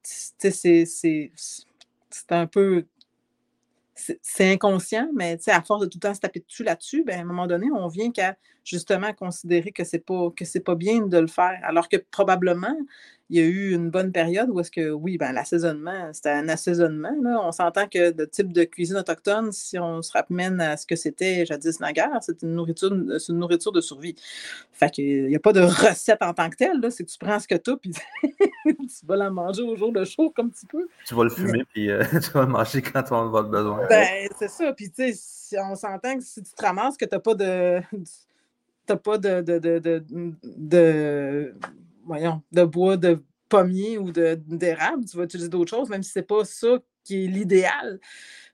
un 2.31 2.47
peu 2.47 2.87
c'est 4.23 4.53
inconscient, 4.53 5.09
mais 5.15 5.39
à 5.47 5.63
force 5.63 5.83
de 5.83 5.87
tout 5.87 5.99
le 6.03 6.09
temps 6.09 6.15
se 6.15 6.21
taper 6.21 6.41
dessus 6.41 6.65
là-dessus, 6.65 7.05
ben, 7.05 7.19
à 7.19 7.23
un 7.23 7.25
moment 7.25 7.47
donné, 7.47 7.69
on 7.73 7.89
vient 7.89 8.11
qu'à 8.11 8.37
justement 8.65 9.13
considérer 9.13 9.73
que 9.73 9.85
c'est 9.85 9.99
pas 9.99 10.31
que 10.37 10.45
c'est 10.45 10.61
pas 10.61 10.75
bien 10.75 11.07
de 11.07 11.19
le 11.19 11.27
faire. 11.27 11.59
Alors 11.65 11.89
que 11.89 11.97
probablement, 11.97 12.77
il 13.33 13.37
y 13.39 13.41
a 13.41 13.45
eu 13.45 13.73
une 13.73 13.91
bonne 13.91 14.13
période 14.13 14.51
où 14.51 14.61
est-ce 14.61 14.71
que, 14.71 14.91
oui, 14.91 15.17
ben, 15.17 15.33
l'assaisonnement, 15.33 16.13
c'était 16.13 16.31
un 16.31 16.51
assaisonnement. 16.51 17.17
Là. 17.23 17.41
On 17.43 17.51
s'entend 17.51 17.89
que 17.89 18.15
le 18.15 18.29
type 18.29 18.53
de 18.53 18.65
cuisine 18.65 18.97
autochtone, 18.97 19.53
si 19.53 19.79
on 19.79 20.03
se 20.03 20.13
ramène 20.13 20.61
à 20.61 20.77
ce 20.77 20.87
que 20.87 20.97
c'était 20.97 21.47
jadis 21.47 21.81
naguère, 21.81 22.19
c'est 22.21 22.43
une 22.43 22.55
nourriture, 22.55 22.93
une 22.93 23.39
nourriture 23.39 23.73
de 23.73 23.81
survie. 23.81 24.17
Fait 24.73 24.91
qu'il 24.91 25.29
n'y 25.29 25.35
a 25.35 25.41
pas 25.41 25.55
de 25.55 25.61
recette 25.63 26.21
en 26.21 26.35
tant 26.35 26.51
que 26.51 26.57
telle. 26.57 26.79
C'est 26.91 27.05
que 27.05 27.11
tu 27.11 27.19
prends 27.19 27.41
ce 27.41 27.49
que 27.49 27.55
tu 27.55 27.71
as, 27.71 27.77
puis 27.79 27.93
tu 28.87 29.07
vas 29.07 29.17
la 29.17 29.31
manger 29.31 29.63
au 29.63 29.77
jour 29.77 29.93
de 29.93 30.05
chaud 30.05 30.31
comme 30.35 30.51
tu 30.51 30.67
peux? 30.67 30.89
Tu 31.07 31.15
vas 31.15 31.25
le 31.25 31.31
fumer, 31.31 31.65
puis 31.73 31.91
euh, 31.91 32.03
tu 32.23 32.31
vas 32.31 32.43
le 32.43 32.49
manger 32.49 32.83
quand 32.83 33.03
tu 33.03 33.13
en 33.13 33.27
avoir 33.27 33.45
besoin. 33.45 33.87
Ben, 33.89 34.29
c'est 34.39 34.49
ça. 34.49 34.73
Puis, 34.73 34.91
tu 34.91 35.13
sais, 35.15 35.61
on 35.61 35.75
s'entend 35.75 36.17
que 36.17 36.25
si 36.25 36.43
tu 36.43 36.53
te 36.53 36.63
ramasses 36.63 36.97
que 36.97 37.05
tu 37.05 37.15
n'as 37.15 37.21
pas 37.21 37.35
de. 37.35 37.81
T'as 38.85 38.97
pas 38.97 39.17
de, 39.17 39.41
de, 39.43 39.59
de, 39.59 40.05
de 40.43 41.55
voyons, 42.05 42.43
de 42.51 42.65
bois 42.65 42.97
de 42.97 43.23
pommier 43.49 43.97
ou 43.97 44.11
d'érable, 44.11 45.05
tu 45.05 45.17
vas 45.17 45.23
utiliser 45.23 45.49
d'autres 45.49 45.71
choses, 45.71 45.89
même 45.89 46.03
si 46.03 46.11
ce 46.11 46.19
n'est 46.19 46.25
pas 46.25 46.45
ça 46.45 46.79
qui 47.05 47.25
est 47.25 47.29
l'idéal. 47.29 48.01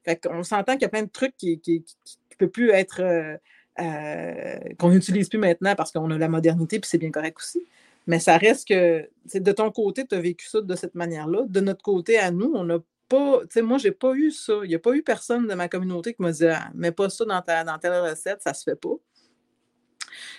Fait 0.05 0.17
qu'on 0.17 0.43
s'entend 0.43 0.75
qu'il 0.75 0.83
y 0.83 0.85
a 0.85 0.91
plein 0.91 1.05
de 1.05 1.11
trucs 1.11 1.37
qui 1.37 1.61
ne 1.67 2.37
peuvent 2.37 2.51
plus 2.51 2.71
être. 2.71 3.01
Euh, 3.01 3.37
euh, 3.81 4.59
qu'on 4.77 4.91
n'utilise 4.91 5.29
plus 5.29 5.39
maintenant 5.39 5.75
parce 5.77 5.93
qu'on 5.93 6.11
a 6.11 6.19
la 6.19 6.29
modernité, 6.29 6.81
puis 6.81 6.89
c'est 6.89 6.99
bien 6.99 7.13
correct 7.13 7.39
aussi. 7.39 7.65
Mais 8.09 8.19
ça 8.21 8.39
reste 8.39 8.67
que, 8.67 9.07
de 9.35 9.53
ton 9.53 9.71
côté, 9.71 10.07
tu 10.07 10.15
as 10.15 10.21
vécu 10.21 10.47
ça 10.49 10.63
de 10.63 10.75
cette 10.75 10.95
manière-là. 10.95 11.43
De 11.47 11.61
notre 11.61 11.83
côté, 11.83 12.19
à 12.19 12.31
nous, 12.31 12.51
on 12.55 12.65
n'a 12.65 12.79
pas, 13.07 13.41
tu 13.43 13.47
sais, 13.51 13.63
moi, 13.63 13.77
j'ai 13.77 13.93
pas 13.93 14.15
eu 14.15 14.31
ça. 14.31 14.55
Il 14.65 14.69
n'y 14.69 14.75
a 14.75 14.79
pas 14.79 14.95
eu 14.95 15.03
personne 15.03 15.47
de 15.47 15.55
ma 15.55 15.69
communauté 15.69 16.15
qui 16.15 16.23
m'a 16.23 16.33
dit, 16.33 16.47
ah, 16.47 16.71
mets 16.75 16.91
pas 16.91 17.11
ça 17.11 17.27
dans, 17.27 17.43
ta, 17.43 17.65
dans 17.65 17.79
telle 17.79 18.01
recette, 18.01 18.41
ça 18.41 18.55
se 18.55 18.63
fait 18.63 18.77
pas. 18.77 18.95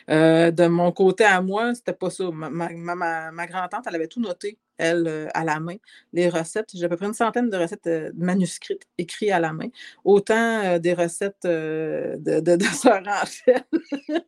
Euh, 0.10 0.50
de 0.50 0.66
mon 0.66 0.92
côté 0.92 1.24
à 1.26 1.42
moi, 1.44 1.76
c'était 1.76 1.94
pas 1.94 2.10
ça. 2.10 2.32
Ma, 2.32 3.48
grand-tante, 3.48 3.86
elle 3.88 3.96
avait 3.96 4.08
tout 4.08 4.20
noté 4.20 4.58
elle, 4.80 5.08
euh, 5.08 5.28
à 5.34 5.44
la 5.44 5.60
main, 5.60 5.76
les 6.14 6.30
recettes. 6.30 6.70
J'ai 6.74 6.86
à 6.86 6.90
peu 6.90 6.96
près 6.96 7.06
une 7.06 7.14
centaine 7.14 7.50
de 7.50 7.58
recettes 7.58 7.86
euh, 7.88 8.12
manuscrites 8.16 8.88
écrites 8.98 9.32
à 9.32 9.40
la 9.40 9.54
main. 9.54 9.68
Autant 10.04 10.64
euh, 10.64 10.80
des 10.80 10.94
recettes 10.94 11.44
de, 11.44 12.16
de, 12.18 12.56
de 12.56 12.64
Sœur 12.74 13.04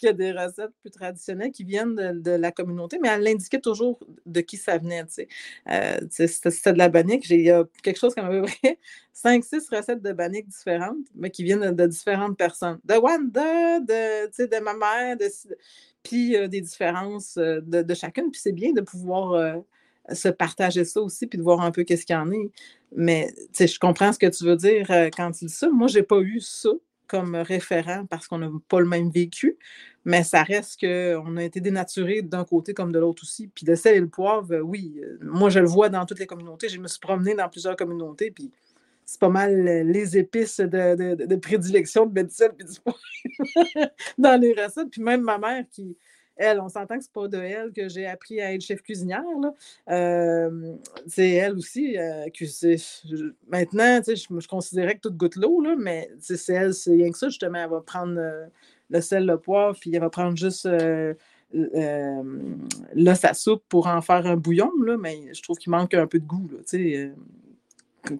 que 0.00 0.12
des 0.12 0.32
recettes 0.32 0.70
plus 0.80 0.90
traditionnelles 0.90 1.50
qui 1.50 1.64
viennent 1.64 1.96
de, 1.96 2.30
la 2.30 2.52
communauté, 2.52 2.98
mais 3.02 3.08
elle 3.08 3.22
l'indiquait 3.22 3.60
toujours 3.60 3.98
de 4.26 4.40
qui 4.40 4.56
ça 4.56 4.78
venait. 4.78 5.04
C'était 5.08 6.72
de 6.72 6.78
la 6.78 6.88
bannique. 6.88 7.30
A 7.30 7.64
quelque 7.82 7.98
chose 7.98 8.14
comme 8.14 8.26
à 8.26 8.30
peu 8.30 8.42
près 8.42 8.78
5-6 9.14 9.74
recettes 9.74 10.02
de 10.02 10.12
bannique 10.12 10.46
différentes, 10.46 11.06
mais 11.14 11.30
qui 11.30 11.42
viennent 11.42 11.72
de, 11.72 11.86
différentes 11.86 12.36
personnes. 12.36 12.78
De 12.84 12.94
Wanda, 12.94 13.80
de, 13.80 14.46
de 14.46 14.60
ma 14.60 14.74
mère, 14.74 15.16
puis 16.02 16.36
des 16.48 16.60
différences 16.60 17.36
de, 17.36 17.94
chacune. 17.94 18.30
Puis 18.30 18.40
c'est 18.40 18.52
bien 18.52 18.72
de 18.72 18.82
pouvoir 18.82 19.62
se 20.12 20.28
partager 20.28 20.84
ça 20.84 21.00
aussi, 21.00 21.26
puis 21.26 21.38
de 21.38 21.42
voir 21.42 21.60
un 21.60 21.70
peu 21.70 21.84
qu'est-ce 21.84 22.06
qu'il 22.06 22.14
y 22.14 22.18
en 22.18 22.30
a. 22.30 22.48
Mais 22.94 23.34
je 23.58 23.78
comprends 23.78 24.12
ce 24.12 24.18
que 24.18 24.26
tu 24.26 24.44
veux 24.44 24.56
dire 24.56 24.90
euh, 24.90 25.10
quand 25.14 25.32
tu 25.32 25.46
dis 25.46 25.52
ça. 25.52 25.68
Moi, 25.70 25.88
je 25.88 25.98
n'ai 25.98 26.02
pas 26.02 26.20
eu 26.20 26.40
ça 26.40 26.70
comme 27.06 27.36
référent 27.36 28.04
parce 28.06 28.26
qu'on 28.26 28.38
n'a 28.38 28.50
pas 28.68 28.80
le 28.80 28.86
même 28.86 29.10
vécu, 29.10 29.56
mais 30.04 30.24
ça 30.24 30.42
reste 30.42 30.80
qu'on 30.80 31.36
a 31.36 31.44
été 31.44 31.60
dénaturé 31.60 32.22
d'un 32.22 32.44
côté 32.44 32.74
comme 32.74 32.92
de 32.92 32.98
l'autre 32.98 33.22
aussi. 33.22 33.48
Puis 33.48 33.64
le 33.66 33.76
sel 33.76 33.96
et 33.96 34.00
le 34.00 34.08
poivre, 34.08 34.52
euh, 34.54 34.60
oui, 34.60 35.00
euh, 35.02 35.18
moi 35.22 35.50
je 35.50 35.60
le 35.60 35.66
vois 35.66 35.88
dans 35.88 36.04
toutes 36.06 36.18
les 36.18 36.26
communautés. 36.26 36.68
Je 36.68 36.80
me 36.80 36.88
suis 36.88 37.00
promenée 37.00 37.34
dans 37.34 37.48
plusieurs 37.48 37.76
communautés, 37.76 38.30
puis 38.30 38.50
c'est 39.04 39.20
pas 39.20 39.28
mal 39.28 39.64
les 39.64 40.18
épices 40.18 40.58
de, 40.58 41.36
prédilection 41.36 42.06
de 42.06 42.12
mettre 42.12 42.30
du 42.30 42.34
sel 42.34 42.50
et 42.58 42.64
du 42.64 42.72
dans 44.18 44.40
les 44.40 44.52
recettes. 44.52 44.90
Puis 44.90 45.00
même 45.00 45.22
ma 45.22 45.38
mère 45.38 45.64
qui, 45.70 45.96
elle, 46.36 46.60
on 46.60 46.68
s'entend 46.68 46.98
que 46.98 47.04
c'est 47.04 47.12
pas 47.12 47.28
de 47.28 47.38
elle 47.38 47.72
que 47.72 47.88
j'ai 47.88 48.06
appris 48.06 48.40
à 48.40 48.52
être 48.52 48.60
chef 48.60 48.82
cuisinière. 48.82 49.22
c'est 49.86 51.30
elle 51.30 51.54
aussi. 51.56 51.96
Euh, 51.98 52.26
maintenant, 53.48 54.00
je, 54.06 54.46
considérais 54.46 54.96
que 54.96 55.00
tout 55.00 55.12
goûte 55.12 55.36
l'eau, 55.36 55.62
mais 55.76 56.10
c'est 56.20 56.52
elle, 56.52 56.74
c'est 56.74 56.92
rien 56.92 57.10
que 57.10 57.18
ça, 57.18 57.28
justement. 57.28 57.58
Elle 57.58 57.70
va 57.70 57.80
prendre 57.80 58.18
euh, 58.18 58.46
le 58.90 59.00
sel, 59.00 59.26
le 59.26 59.38
poivre, 59.38 59.78
puis 59.78 59.94
elle 59.94 60.00
va 60.00 60.10
prendre 60.10 60.36
juste 60.36 60.66
euh, 60.66 61.14
à 61.52 63.34
soupe 63.34 63.64
pour 63.68 63.86
en 63.86 64.02
faire 64.02 64.26
un 64.26 64.36
bouillon, 64.36 64.70
là, 64.84 64.96
mais 64.96 65.32
je 65.32 65.42
trouve 65.42 65.56
qu'il 65.56 65.70
manque 65.70 65.94
un 65.94 66.06
peu 66.06 66.18
de 66.18 66.26
goût. 66.26 66.48
Là, 66.52 66.58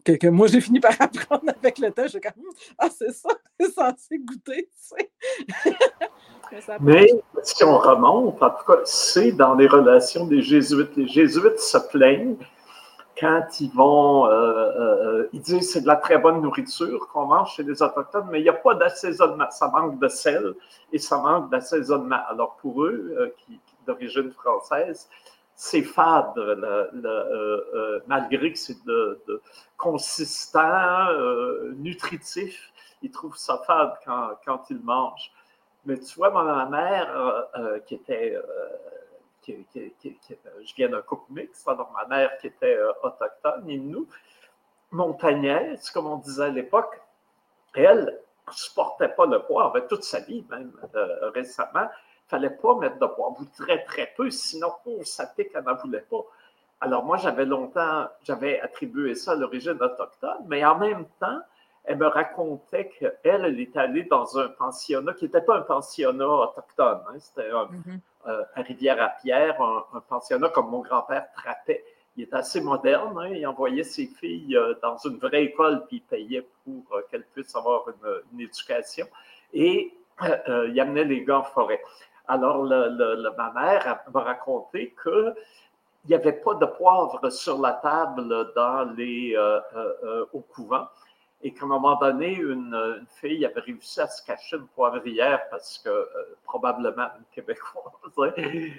que, 0.04 0.12
que, 0.12 0.26
moi 0.26 0.46
j'ai 0.48 0.60
fini 0.60 0.80
par 0.80 0.94
apprendre 1.00 1.52
avec 1.62 1.78
le 1.78 1.90
temps. 1.90 2.04
Je 2.04 2.10
suis 2.10 2.20
comme 2.20 2.32
Ah, 2.78 2.88
c'est 2.90 3.12
ça, 3.12 3.28
c'est 3.60 3.72
censé 3.72 4.18
goûter. 4.18 4.68
Mais 6.80 7.08
si 7.42 7.64
on 7.64 7.78
remonte, 7.78 8.42
en 8.42 8.50
tout 8.50 8.64
cas, 8.66 8.80
c'est 8.84 9.32
dans 9.32 9.54
les 9.54 9.66
relations 9.66 10.26
des 10.26 10.42
jésuites. 10.42 10.96
Les 10.96 11.08
jésuites 11.08 11.58
se 11.58 11.78
plaignent 11.78 12.36
quand 13.18 13.60
ils 13.60 13.72
vont, 13.72 14.26
euh, 14.26 14.30
euh, 14.32 15.28
ils 15.32 15.40
disent 15.40 15.72
c'est 15.72 15.80
de 15.80 15.86
la 15.86 15.96
très 15.96 16.18
bonne 16.18 16.42
nourriture 16.42 17.08
qu'on 17.08 17.26
mange 17.26 17.54
chez 17.54 17.62
les 17.62 17.82
Autochtones, 17.82 18.28
mais 18.30 18.40
il 18.40 18.42
n'y 18.42 18.48
a 18.48 18.54
pas 18.54 18.74
d'assaisonnement. 18.74 19.50
Ça 19.50 19.68
manque 19.68 19.98
de 19.98 20.08
sel 20.08 20.54
et 20.92 20.98
ça 20.98 21.18
manque 21.18 21.50
d'assaisonnement. 21.50 22.20
Alors 22.28 22.56
pour 22.56 22.84
eux, 22.84 23.14
euh, 23.18 23.28
qui, 23.38 23.58
d'origine 23.86 24.32
française, 24.32 25.08
c'est 25.54 25.82
fade, 25.82 26.34
malgré 28.06 28.52
que 28.52 28.58
c'est 28.58 28.84
de, 28.84 29.40
consistant, 29.78 31.06
nutritif, 31.76 32.72
ils 33.00 33.10
trouvent 33.10 33.36
ça 33.36 33.62
fade 33.66 33.94
quand, 34.04 34.30
quand 34.44 34.68
ils 34.68 34.80
mangent. 34.80 35.30
Mais 35.86 35.98
tu 36.00 36.16
vois, 36.16 36.30
ma 36.30 36.66
mère, 36.66 37.16
euh, 37.16 37.42
euh, 37.56 37.78
qui 37.80 37.94
était. 37.94 38.34
Euh, 38.36 38.42
je 39.48 40.74
viens 40.74 40.88
d'un 40.88 41.02
couple 41.02 41.32
mixte, 41.32 41.68
alors 41.68 41.92
ma 41.92 42.04
mère 42.06 42.36
qui 42.38 42.48
était 42.48 42.76
autochtone, 43.04 43.70
et 43.70 43.78
nous, 43.78 44.08
montagnaise, 44.90 45.88
comme 45.90 46.08
on 46.08 46.16
disait 46.16 46.46
à 46.46 46.48
l'époque, 46.48 47.00
elle 47.72 48.20
ne 48.48 48.52
supportait 48.52 49.10
pas 49.10 49.26
le 49.26 49.40
poivre, 49.42 49.78
toute 49.88 50.02
sa 50.02 50.18
vie 50.18 50.44
même 50.50 50.72
récemment. 51.32 51.70
Il 51.74 51.82
ne 51.84 52.28
fallait 52.28 52.50
pas 52.50 52.74
mettre 52.74 52.98
de 52.98 53.06
poivre, 53.06 53.36
ou 53.40 53.44
très, 53.56 53.84
très 53.84 54.12
peu, 54.16 54.28
sinon, 54.30 54.72
oh, 54.84 55.04
ça 55.04 55.26
pique, 55.26 55.50
elle 55.54 55.62
n'en 55.62 55.76
voulait 55.76 56.00
pas. 56.00 56.24
Alors 56.80 57.04
moi, 57.04 57.16
j'avais 57.16 57.44
longtemps, 57.44 58.08
j'avais 58.24 58.58
attribué 58.60 59.14
ça 59.14 59.32
à 59.32 59.34
l'origine 59.36 59.80
autochtone, 59.80 60.44
mais 60.48 60.64
en 60.64 60.76
même 60.76 61.06
temps, 61.20 61.38
elle 61.86 61.98
me 61.98 62.06
racontait 62.06 62.88
qu'elle, 62.88 63.16
elle 63.22 63.60
est 63.60 63.76
allée 63.76 64.02
dans 64.04 64.38
un 64.38 64.48
pensionnat 64.48 65.14
qui 65.14 65.24
n'était 65.26 65.40
pas 65.40 65.58
un 65.58 65.62
pensionnat 65.62 66.26
autochtone, 66.28 67.00
hein. 67.08 67.18
c'était 67.18 67.50
un, 67.50 67.66
mm-hmm. 67.66 67.98
euh, 68.26 68.42
à 68.54 68.62
Rivière-à-Pierre, 68.62 69.60
un, 69.62 70.00
pensionnat 70.08 70.48
comme 70.48 70.68
mon 70.68 70.80
grand-père 70.80 71.26
trappait. 71.32 71.84
Il 72.16 72.24
était 72.24 72.36
assez 72.36 72.60
moderne, 72.60 73.16
hein. 73.18 73.28
il 73.28 73.46
envoyait 73.46 73.84
ses 73.84 74.06
filles 74.06 74.56
euh, 74.56 74.74
dans 74.82 74.96
une 74.98 75.18
vraie 75.18 75.44
école, 75.44 75.84
puis 75.86 75.98
il 75.98 76.02
payait 76.02 76.46
pour 76.64 76.96
euh, 76.96 77.02
qu'elles 77.08 77.26
puissent 77.26 77.54
avoir 77.54 77.84
une, 77.88 78.40
éducation. 78.40 79.06
Et 79.52 79.92
il 80.68 80.80
amenait 80.80 81.04
les 81.04 81.24
gars 81.24 81.40
en 81.40 81.42
forêt. 81.42 81.80
Alors, 82.26 82.64
ma 82.64 83.52
mère 83.52 84.00
m'a 84.12 84.20
raconté 84.22 84.94
que 85.02 85.34
il 86.04 86.10
n'y 86.10 86.14
avait 86.14 86.32
pas 86.32 86.54
de 86.54 86.66
poivre 86.66 87.28
sur 87.30 87.60
la 87.60 87.72
table 87.72 88.52
dans 88.54 88.90
les, 88.96 89.36
au 90.32 90.40
couvent 90.40 90.86
et 91.42 91.52
qu'à 91.52 91.64
un 91.64 91.68
moment 91.68 91.96
donné, 91.96 92.34
une, 92.34 93.06
fille 93.20 93.44
avait 93.44 93.60
réussi 93.60 94.00
à 94.00 94.06
se 94.06 94.24
cacher 94.24 94.56
une 94.56 94.66
poivrière 94.68 95.48
parce 95.50 95.78
que, 95.78 95.88
euh, 95.88 96.06
probablement 96.44 97.08
une 97.18 97.24
Québécoise, 97.32 97.84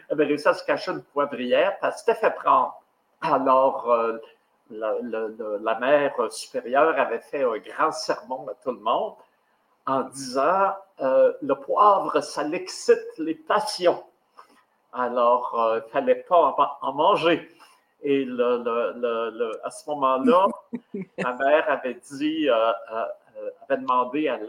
avait 0.09 0.25
réussi 0.25 0.47
à 0.47 0.53
se 0.53 0.65
cacher 0.65 0.91
une 0.91 1.03
poivrière 1.03 1.77
parce 1.79 2.03
qu'elle 2.03 2.15
s'était 2.15 2.27
fait 2.27 2.35
prendre. 2.35 2.81
Alors, 3.21 3.91
euh, 3.91 4.17
la, 4.69 5.79
mère 5.79 6.13
supérieure 6.31 6.99
avait 6.99 7.19
fait 7.19 7.43
un 7.43 7.57
grand 7.57 7.91
sermon 7.91 8.47
à 8.49 8.53
tout 8.55 8.71
le 8.71 8.79
monde 8.79 9.13
en 9.85 10.01
disant 10.01 10.73
euh, 10.99 11.33
le 11.41 11.55
poivre, 11.55 12.19
ça 12.21 12.43
l'excite 12.43 13.17
les 13.17 13.35
passions. 13.35 14.03
Alors, 14.91 15.53
il 15.73 15.85
ne 15.85 15.89
fallait 15.89 16.25
pas 16.27 16.79
en 16.81 16.93
manger. 16.93 17.49
Et 18.03 18.25
le, 18.25 19.65
à 19.65 19.71
ce 19.71 19.89
moment-là, 19.89 20.47
ma 21.17 21.33
mère 21.33 21.69
avait 21.69 21.99
dit, 22.11 22.49
euh, 22.49 22.53
euh, 22.53 23.05
euh, 23.37 23.49
avait 23.67 23.81
demandé 23.81 24.27
à, 24.27 24.39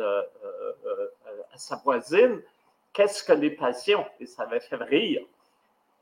sa 1.56 1.76
voisine 1.76 2.40
qu'est-ce 2.92 3.24
que 3.24 3.32
les 3.32 3.50
passions 3.50 4.06
Et 4.20 4.26
ça 4.26 4.44
avait 4.44 4.60
fait 4.60 4.76
rire. 4.76 5.22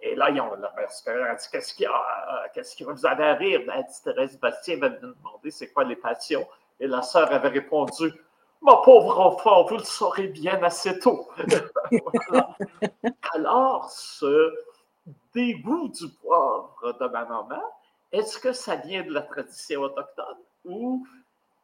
Et 0.00 0.14
là, 0.14 0.28
ils 0.30 0.40
ont, 0.40 0.50
la 0.50 0.72
mère 0.76 1.30
a 1.30 1.34
dit 1.34 1.46
Qu'est-ce 1.50 1.74
qu'il 1.74 1.84
y 1.84 1.86
a 1.86 2.48
Qu'est-ce 2.52 2.76
que 2.76 2.84
vous 2.84 3.06
avez 3.06 3.24
à 3.24 3.34
rire? 3.34 3.62
Elle 3.74 3.84
dit 3.84 4.02
Thérèse 4.04 4.38
Bastien 4.38 4.82
avait 4.82 4.98
demandé 4.98 5.50
c'est 5.50 5.72
quoi 5.72 5.84
les 5.84 5.96
passions 5.96 6.46
Et 6.78 6.86
la 6.86 7.02
sœur 7.02 7.32
avait 7.32 7.48
répondu 7.48 8.12
Ma 8.62 8.76
pauvre 8.78 9.20
enfant, 9.20 9.64
vous 9.64 9.76
le 9.76 9.84
saurez 9.84 10.28
bien 10.28 10.62
assez 10.62 10.98
tôt. 10.98 11.28
Alors, 13.34 13.90
ce, 13.90 14.52
dégoût 15.34 15.88
du 15.88 16.08
poivre 16.22 16.96
de 16.98 17.06
ma 17.08 17.24
maman, 17.24 17.62
est-ce 18.12 18.38
que 18.38 18.52
ça 18.52 18.76
vient 18.76 19.04
de 19.04 19.12
la 19.12 19.22
tradition 19.22 19.82
autochtone 19.82 20.38
ou 20.64 21.06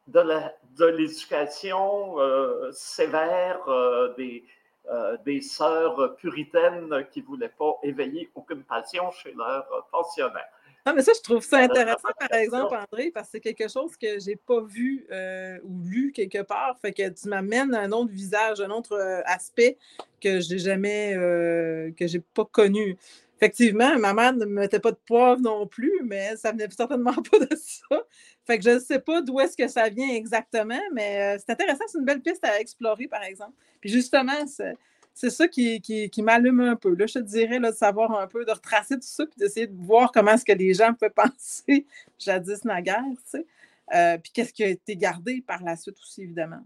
de 0.07 0.85
l'éducation 0.85 2.19
euh, 2.19 2.71
sévère 2.71 3.61
euh, 3.67 4.13
des, 4.15 4.43
euh, 4.91 5.17
des 5.25 5.41
sœurs 5.41 6.15
puritaines 6.17 7.05
qui 7.11 7.21
ne 7.21 7.25
voulaient 7.25 7.53
pas 7.57 7.77
éveiller 7.83 8.29
aucune 8.35 8.63
passion 8.63 9.11
chez 9.11 9.33
leurs 9.33 9.87
pensionnaires? 9.91 10.49
Non, 10.85 10.93
mais 10.93 11.01
ça, 11.01 11.13
je 11.15 11.21
trouve 11.21 11.41
ça 11.41 11.59
intéressant, 11.59 12.09
par 12.19 12.37
exemple, 12.37 12.75
André, 12.75 13.09
parce 13.09 13.27
que 13.27 13.31
c'est 13.33 13.39
quelque 13.39 13.69
chose 13.69 13.95
que 13.95 14.19
je 14.19 14.31
n'ai 14.31 14.35
pas 14.35 14.59
vu 14.59 15.07
ou 15.63 15.81
lu 15.85 16.11
quelque 16.13 16.41
part. 16.41 16.77
Fait 16.77 16.91
que 16.91 17.07
tu 17.07 17.29
m'amènes 17.29 17.73
un 17.73 17.89
autre 17.93 18.11
visage, 18.11 18.59
un 18.59 18.69
autre 18.69 18.99
aspect 19.25 19.77
que 20.19 20.41
je 20.41 20.53
n'ai 20.53 20.59
jamais, 20.59 21.13
que 21.97 22.05
j'ai 22.05 22.19
pas 22.19 22.43
connu. 22.43 22.97
Effectivement, 23.43 23.99
ma 23.99 24.13
mère 24.13 24.33
ne 24.33 24.45
mettait 24.45 24.79
pas 24.79 24.91
de 24.91 24.99
poivre 25.05 25.41
non 25.41 25.67
plus, 25.67 25.99
mais 26.05 26.37
ça 26.37 26.53
venait 26.53 26.69
certainement 26.69 27.11
pas 27.31 27.39
de 27.39 27.53
ça. 27.57 28.01
Fait 28.47 28.57
que 28.57 28.63
je 28.63 28.69
ne 28.69 28.79
sais 28.79 28.99
pas 28.99 29.21
d'où 29.21 29.37
est-ce 29.41 29.57
que 29.57 29.67
ça 29.67 29.89
vient 29.89 30.07
exactement, 30.15 30.79
mais 30.93 31.35
euh, 31.35 31.37
c'est 31.39 31.51
intéressant, 31.51 31.83
c'est 31.87 31.97
une 31.97 32.05
belle 32.05 32.21
piste 32.21 32.45
à 32.45 32.61
explorer, 32.61 33.07
par 33.07 33.21
exemple. 33.23 33.51
Puis 33.81 33.89
justement, 33.89 34.45
c'est 35.13 35.29
ça 35.29 35.47
qui, 35.49 35.81
qui, 35.81 36.21
m'allume 36.21 36.61
un 36.61 36.77
peu. 36.77 36.95
Là, 36.95 37.05
je 37.05 37.15
te 37.15 37.19
dirais 37.19 37.59
de 37.59 37.71
savoir 37.71 38.17
un 38.17 38.27
peu, 38.27 38.45
de 38.45 38.51
retracer 38.51 38.95
tout 38.95 39.01
ça, 39.01 39.25
puis 39.25 39.35
d'essayer 39.37 39.67
de 39.67 39.75
voir 39.75 40.13
comment 40.13 40.31
est-ce 40.31 40.45
que 40.45 40.53
les 40.53 40.73
gens 40.73 40.93
pouvaient 40.93 41.09
penser 41.15 41.85
jadis 42.17 42.63
naguère, 42.63 43.03
tu 43.29 43.39
sais. 43.39 43.45
Euh, 43.93 44.17
puis 44.19 44.31
qu'est-ce 44.31 44.53
qui 44.53 44.63
a 44.63 44.67
été 44.67 44.95
gardé 44.95 45.43
par 45.45 45.61
la 45.63 45.75
suite 45.75 45.99
aussi, 45.99 46.23
évidemment. 46.23 46.63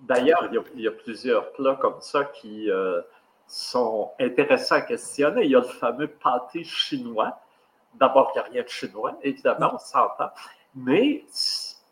D'ailleurs, 0.00 0.48
il, 0.76 0.80
y 0.80 0.86
a 0.86 0.92
plusieurs 0.92 1.52
plats 1.52 1.76
comme 1.80 2.00
ça 2.00 2.24
qui, 2.24 2.70
euh, 2.70 3.00
sont 3.52 4.12
intéressants 4.18 4.76
à 4.76 4.80
questionner. 4.80 5.44
Il 5.44 5.50
y 5.50 5.54
a 5.54 5.58
le 5.58 5.66
fameux 5.66 6.08
pâté 6.08 6.64
chinois. 6.64 7.38
D'abord, 7.94 8.32
il 8.34 8.38
n'y 8.38 8.46
a 8.46 8.50
rien 8.50 8.62
de 8.62 8.68
chinois, 8.68 9.18
évidemment, 9.22 9.72
on 9.74 9.78
s'entend. 9.78 10.30
Mais 10.74 11.26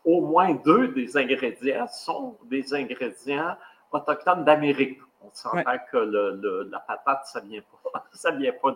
au 0.03 0.21
moins 0.21 0.55
deux 0.55 0.87
des 0.87 1.15
ingrédients 1.15 1.87
sont 1.87 2.35
des 2.45 2.73
ingrédients 2.73 3.55
autochtones 3.91 4.43
d'Amérique. 4.43 4.99
On 5.23 5.29
s'entend 5.33 5.77
que 5.91 6.67
la 6.71 6.79
patate, 6.79 7.27
ça 7.27 7.41
ne 7.41 7.49
vient 7.49 7.61
pas, 7.83 8.07
ça 8.11 8.31
vient 8.31 8.53
pas 8.53 8.75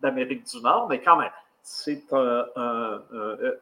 d'Amérique 0.00 0.44
du 0.46 0.60
Nord, 0.60 0.88
mais 0.88 1.00
quand 1.00 1.16
même, 1.16 1.30
c'est 1.62 2.12
un, 2.12 3.02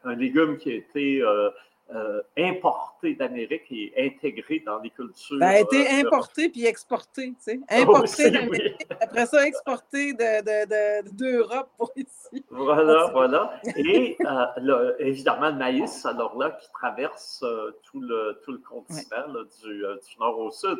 légume 0.05 0.57
qui 0.57 0.71
a 0.71 0.75
été 0.75 1.21
euh, 1.21 1.51
euh, 1.93 2.23
importé 2.35 3.13
d'Amérique 3.13 3.71
et 3.71 3.93
intégré 3.95 4.59
dans 4.65 4.79
les 4.79 4.89
cultures. 4.89 5.37
Ça 5.39 5.49
a 5.49 5.59
été 5.59 5.85
euh, 5.85 6.01
importé 6.01 6.49
puis 6.49 6.65
exporté, 6.65 7.27
tu 7.27 7.35
sais. 7.37 7.59
Importé 7.69 8.31
d'Amérique, 8.31 8.87
après 8.99 9.27
ça, 9.27 9.45
exporté 9.45 10.13
d'Europe 10.13 11.11
de, 11.13 11.77
pour 11.77 11.91
ici. 11.95 12.43
Voilà, 12.49 13.11
voilà. 13.13 13.59
Et 13.75 14.17
euh, 14.19 14.93
évidemment, 14.97 15.49
le 15.49 15.57
maïs, 15.57 16.03
alors 16.07 16.35
là, 16.39 16.57
qui 16.59 16.71
traverse 16.71 17.45
tout, 17.83 18.01
le, 18.01 18.41
tout 18.43 18.53
le 18.53 18.57
continent 18.67 19.43
du, 19.63 19.83
nord 20.19 20.39
au 20.39 20.49
sud. 20.49 20.79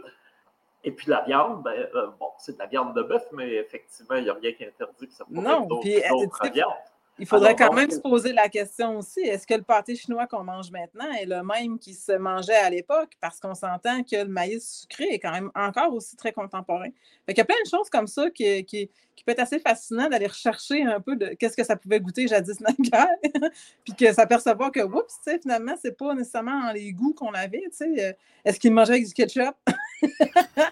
Et 0.83 0.91
puis 0.91 1.11
la 1.11 1.21
viande, 1.21 1.61
ben, 1.61 1.87
bon, 2.19 2.29
c'est 2.39 2.53
de 2.53 2.59
la 2.59 2.65
viande 2.65 2.95
de 2.95 3.03
bœuf, 3.03 3.27
mais 3.31 3.53
effectivement, 3.53 4.15
il 4.15 4.23
n'y 4.23 4.29
a 4.29 4.33
rien 4.33 4.53
qui 4.53 4.65
interdit 4.65 5.07
que 5.07 5.13
ça 5.13 5.23
pourrait 5.25 5.51
être 5.51 5.67
d'autres 5.67 6.51
viandes. 6.51 6.73
Il 7.17 7.25
faudrait 7.25 7.55
quand 7.55 7.71
même 7.73 7.89
se 7.89 7.99
poser 7.99 8.33
la 8.33 8.49
question 8.49 8.97
aussi, 8.97 9.21
est-ce 9.21 9.47
que 9.47 9.53
le 9.53 9.61
pâté 9.61 9.95
chinois 9.95 10.27
qu'on 10.27 10.43
mange 10.43 10.69
maintenant 10.69 11.09
est 11.13 11.25
le 11.25 11.43
même 11.43 11.79
qui 11.79 11.93
se 11.93 12.11
mangeait 12.11 12.55
à 12.55 12.69
l'époque? 12.69 13.11
Parce 13.21 13.39
qu'on 13.39 13.55
s'entend 13.55 14.03
que 14.03 14.17
le 14.17 14.27
maïs 14.27 14.81
sucré 14.81 15.05
est 15.05 15.19
quand 15.19 15.31
même 15.31 15.49
encore 15.55 15.93
aussi 15.93 16.17
très 16.17 16.33
contemporain. 16.33 16.89
il 17.29 17.37
y 17.37 17.39
a 17.39 17.45
plein 17.45 17.55
de 17.63 17.69
choses 17.69 17.89
comme 17.89 18.07
ça 18.07 18.29
qui, 18.29 18.65
qui, 18.65 18.89
peut 19.25 19.31
être 19.31 19.39
assez 19.39 19.59
fascinant 19.59 20.07
d'aller 20.07 20.27
rechercher 20.27 20.83
un 20.83 20.99
peu 20.99 21.15
de 21.15 21.27
qu'est-ce 21.39 21.57
que 21.57 21.63
ça 21.63 21.75
pouvait 21.75 21.99
goûter 21.99 22.27
jadis 22.27 22.59
naguère, 22.59 23.07
puis 23.83 23.95
que 23.95 24.13
s'apercevoir 24.13 24.71
que, 24.71 24.81
oups, 24.81 25.19
finalement, 25.41 25.73
c'est 25.81 25.97
pas 25.97 26.13
nécessairement 26.13 26.71
les 26.73 26.91
goûts 26.91 27.13
qu'on 27.13 27.33
avait. 27.33 27.63
Euh, 27.81 28.13
est-ce 28.43 28.59
qu'il 28.59 28.71
mangeait 28.71 28.93
avec 28.93 29.07
du 29.07 29.13
ketchup? 29.13 29.55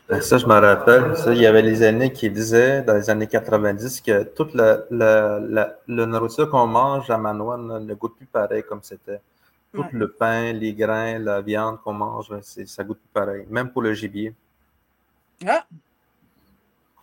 Ben, 0.10 0.22
ça, 0.22 0.38
je 0.38 0.46
me 0.46 0.54
rappelle. 0.54 1.14
il 1.28 1.42
y 1.42 1.46
avait 1.46 1.62
les 1.62 1.82
années 1.84 2.12
qui 2.12 2.30
disaient, 2.30 2.82
dans 2.84 2.94
les 2.94 3.10
années 3.10 3.28
90, 3.28 4.02
que 4.02 4.24
toute 4.24 4.54
la, 4.54 4.84
la, 4.92 5.78
nourriture 5.88 6.50
qu'on 6.50 6.68
mange 6.68 7.10
à 7.10 7.18
Manoine 7.18 7.86
ne 7.86 7.94
goûte 7.94 8.16
plus 8.18 8.26
pareil 8.26 8.64
comme 8.64 8.82
c'était. 8.84 9.22
Tout 9.74 9.86
le 9.92 10.12
pain, 10.12 10.54
les 10.54 10.74
grains, 10.74 11.18
la 11.18 11.42
viande 11.42 11.82
qu'on 11.82 11.94
mange, 11.94 12.30
ben, 12.30 12.42
ça 12.42 12.84
goûte 12.84 13.00
plus 13.00 13.14
pareil. 13.14 13.46
Même 13.50 13.72
pour 13.72 13.82
le 13.82 13.94
gibier. 13.94 14.36
Ah! 15.48 15.66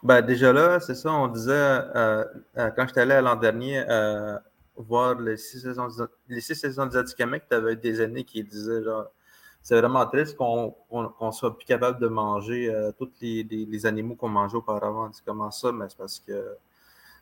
Ben, 0.03 0.23
déjà 0.23 0.53
là, 0.53 0.81
c'est 0.81 0.95
ça, 0.95 1.13
on 1.13 1.29
disait, 1.29 1.53
euh, 1.53 2.25
euh, 2.57 2.71
quand 2.71 2.87
j'étais 2.87 3.03
allé 3.03 3.21
l'an 3.21 3.37
dernier 3.37 3.85
euh, 3.87 4.39
voir 4.77 5.21
les 5.21 5.37
six 5.37 5.61
saisons, 5.61 5.89
les 6.29 6.41
six 6.41 6.55
saisons 6.55 6.89
tu 6.89 7.55
avais 7.55 7.77
des 7.77 8.01
années 8.01 8.25
qui 8.25 8.43
disaient 8.43 8.83
genre 8.83 9.11
c'est 9.63 9.79
vraiment 9.79 10.07
triste 10.07 10.37
qu'on 10.37 10.75
ne 10.91 11.31
soit 11.33 11.57
plus 11.57 11.67
capable 11.67 11.99
de 12.01 12.09
manger 12.09 12.71
euh, 12.71 12.93
tous 12.99 13.11
les, 13.21 13.87
animaux 13.87 14.15
qu'on 14.15 14.29
mangeait 14.29 14.57
auparavant. 14.57 15.11
C'est 15.13 15.25
comment 15.25 15.51
ça? 15.51 15.71
Mais 15.73 15.87
c'est 15.89 15.99
parce 15.99 16.19
que 16.21 16.57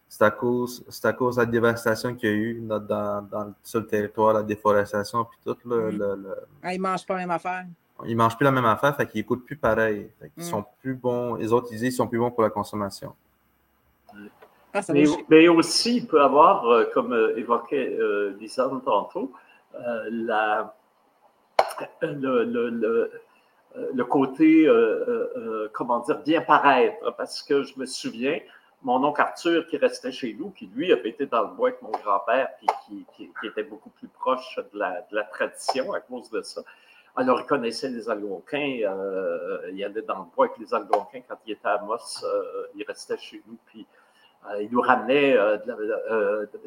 c'est 0.09 0.25
à 0.25 0.31
cause, 0.31 0.85
à 1.03 1.13
cause 1.13 1.37
de 1.37 1.43
la 1.43 1.47
dévastation 1.47 2.15
qu'il 2.15 2.31
y 2.31 2.33
a 2.33 2.37
eu 2.37 2.61
dans, 2.61 3.55
sur 3.63 3.81
le 3.81 3.87
territoire, 3.87 4.33
la 4.33 4.43
déforestation, 4.43 5.25
puis 5.25 5.39
tout. 5.45 5.57
Le, 5.69 6.37
ah, 6.63 6.73
ils 6.73 6.79
ne 6.79 6.83
mangent 6.83 7.07
pas 7.07 7.15
la 7.15 7.21
même 7.21 7.31
affaire? 7.31 7.67
Ils 8.05 8.13
ne 8.13 8.17
mangent 8.17 8.37
plus 8.37 8.45
la 8.45 8.53
même 8.53 8.65
affaire, 8.65 8.97
fait 8.97 9.07
qu'ils 9.07 9.21
n'écoutent 9.21 9.45
plus 9.45 9.57
pareil. 9.57 10.09
ils 10.37 10.43
mm. 10.43 10.47
sont 10.47 10.65
plus 10.81 10.95
bons. 10.95 11.35
Les 11.35 11.53
autres, 11.53 11.69
ils 11.73 11.79
disent 11.79 11.83
qu'ils 11.83 11.93
sont 11.93 12.07
plus 12.07 12.19
bons 12.19 12.31
pour 12.31 12.43
la 12.43 12.51
consommation. 12.51 13.13
Ah, 14.75 14.81
mais, 15.29 15.49
aussi, 15.49 15.97
il 15.97 16.07
peut 16.07 16.21
avoir, 16.21 16.67
euh, 16.67 16.85
comme 16.93 17.13
euh, 17.13 17.37
évoquait 17.37 17.97
euh, 17.99 18.39
tantôt, 18.85 19.33
la, 20.11 20.75
le, 22.03 23.11
le, 23.93 24.05
côté, 24.05 24.67
euh, 24.67 24.73
euh, 24.73 25.33
euh, 25.37 25.69
comment 25.73 26.01
dire, 26.01 26.19
bien 26.23 26.41
paraître, 26.41 27.15
parce 27.17 27.43
que 27.43 27.63
je 27.63 27.79
me 27.79 27.87
souviens, 27.87 28.39
mon 28.83 29.03
oncle 29.05 29.21
Arthur 29.21 29.67
qui 29.67 29.77
restait 29.77 30.13
chez 30.13 30.35
nous, 30.39 30.51
qui 30.51 30.67
lui 30.67 30.93
avait 30.93 31.11
été 31.11 31.27
dans 31.27 31.43
le 31.43 31.49
bois 31.49 31.71
avec 31.71 31.83
mon 31.83 31.91
grand-père, 31.91 32.49
puis 32.59 33.05
qui, 33.17 33.47
était 33.47 33.65
beaucoup 33.65 33.91
plus 33.91 34.09
proche 34.09 34.59
de 34.73 34.79
la, 34.79 35.03
de 35.11 35.17
la, 35.17 35.25
tradition 35.25 35.93
à 35.93 36.01
cause 36.01 36.31
de 36.31 36.43
ça, 36.43 36.63
Alors, 37.17 37.41
il 37.41 37.47
connaissait 37.47 37.89
les 37.89 38.09
Algonquins. 38.09 38.81
Euh, 38.85 39.71
il 39.73 39.83
allait 39.83 40.03
dans 40.03 40.21
le 40.21 40.25
bois 40.35 40.47
avec 40.47 40.59
les 40.59 40.73
Algonquins 40.73 41.23
quand 41.29 41.39
il 41.47 41.53
était 41.53 41.69
à 41.69 41.83
Moss. 41.83 42.25
Euh, 42.25 42.67
il 42.77 42.85
restait 42.85 43.19
chez 43.19 43.43
nous. 43.47 43.57
Puis, 43.67 43.85
euh, 44.49 44.63
il 44.63 44.71
nous 44.71 44.81
ramenait 44.81 45.37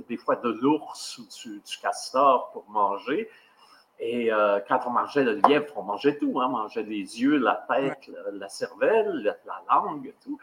des 0.10 0.18
fois 0.18 0.36
de 0.36 0.50
l'ours 0.50 1.18
ou 1.18 1.28
du, 1.44 1.62
castor 1.82 2.52
pour 2.52 2.70
manger. 2.70 3.30
Et 4.04 4.30
quand 4.68 4.80
on 4.88 4.90
mangeait 4.90 5.24
le 5.24 5.40
lièvre, 5.48 5.74
on 5.78 5.84
mangeait 5.84 6.18
tout. 6.18 6.42
Hein? 6.42 6.48
On 6.48 6.58
mangeait 6.58 6.84
les 6.84 7.22
yeux, 7.22 7.38
la 7.38 7.66
tête, 7.70 8.10
la, 8.34 8.50
cervelle, 8.50 9.38
la, 9.46 9.64
langue, 9.70 10.12
tout. 10.24 10.40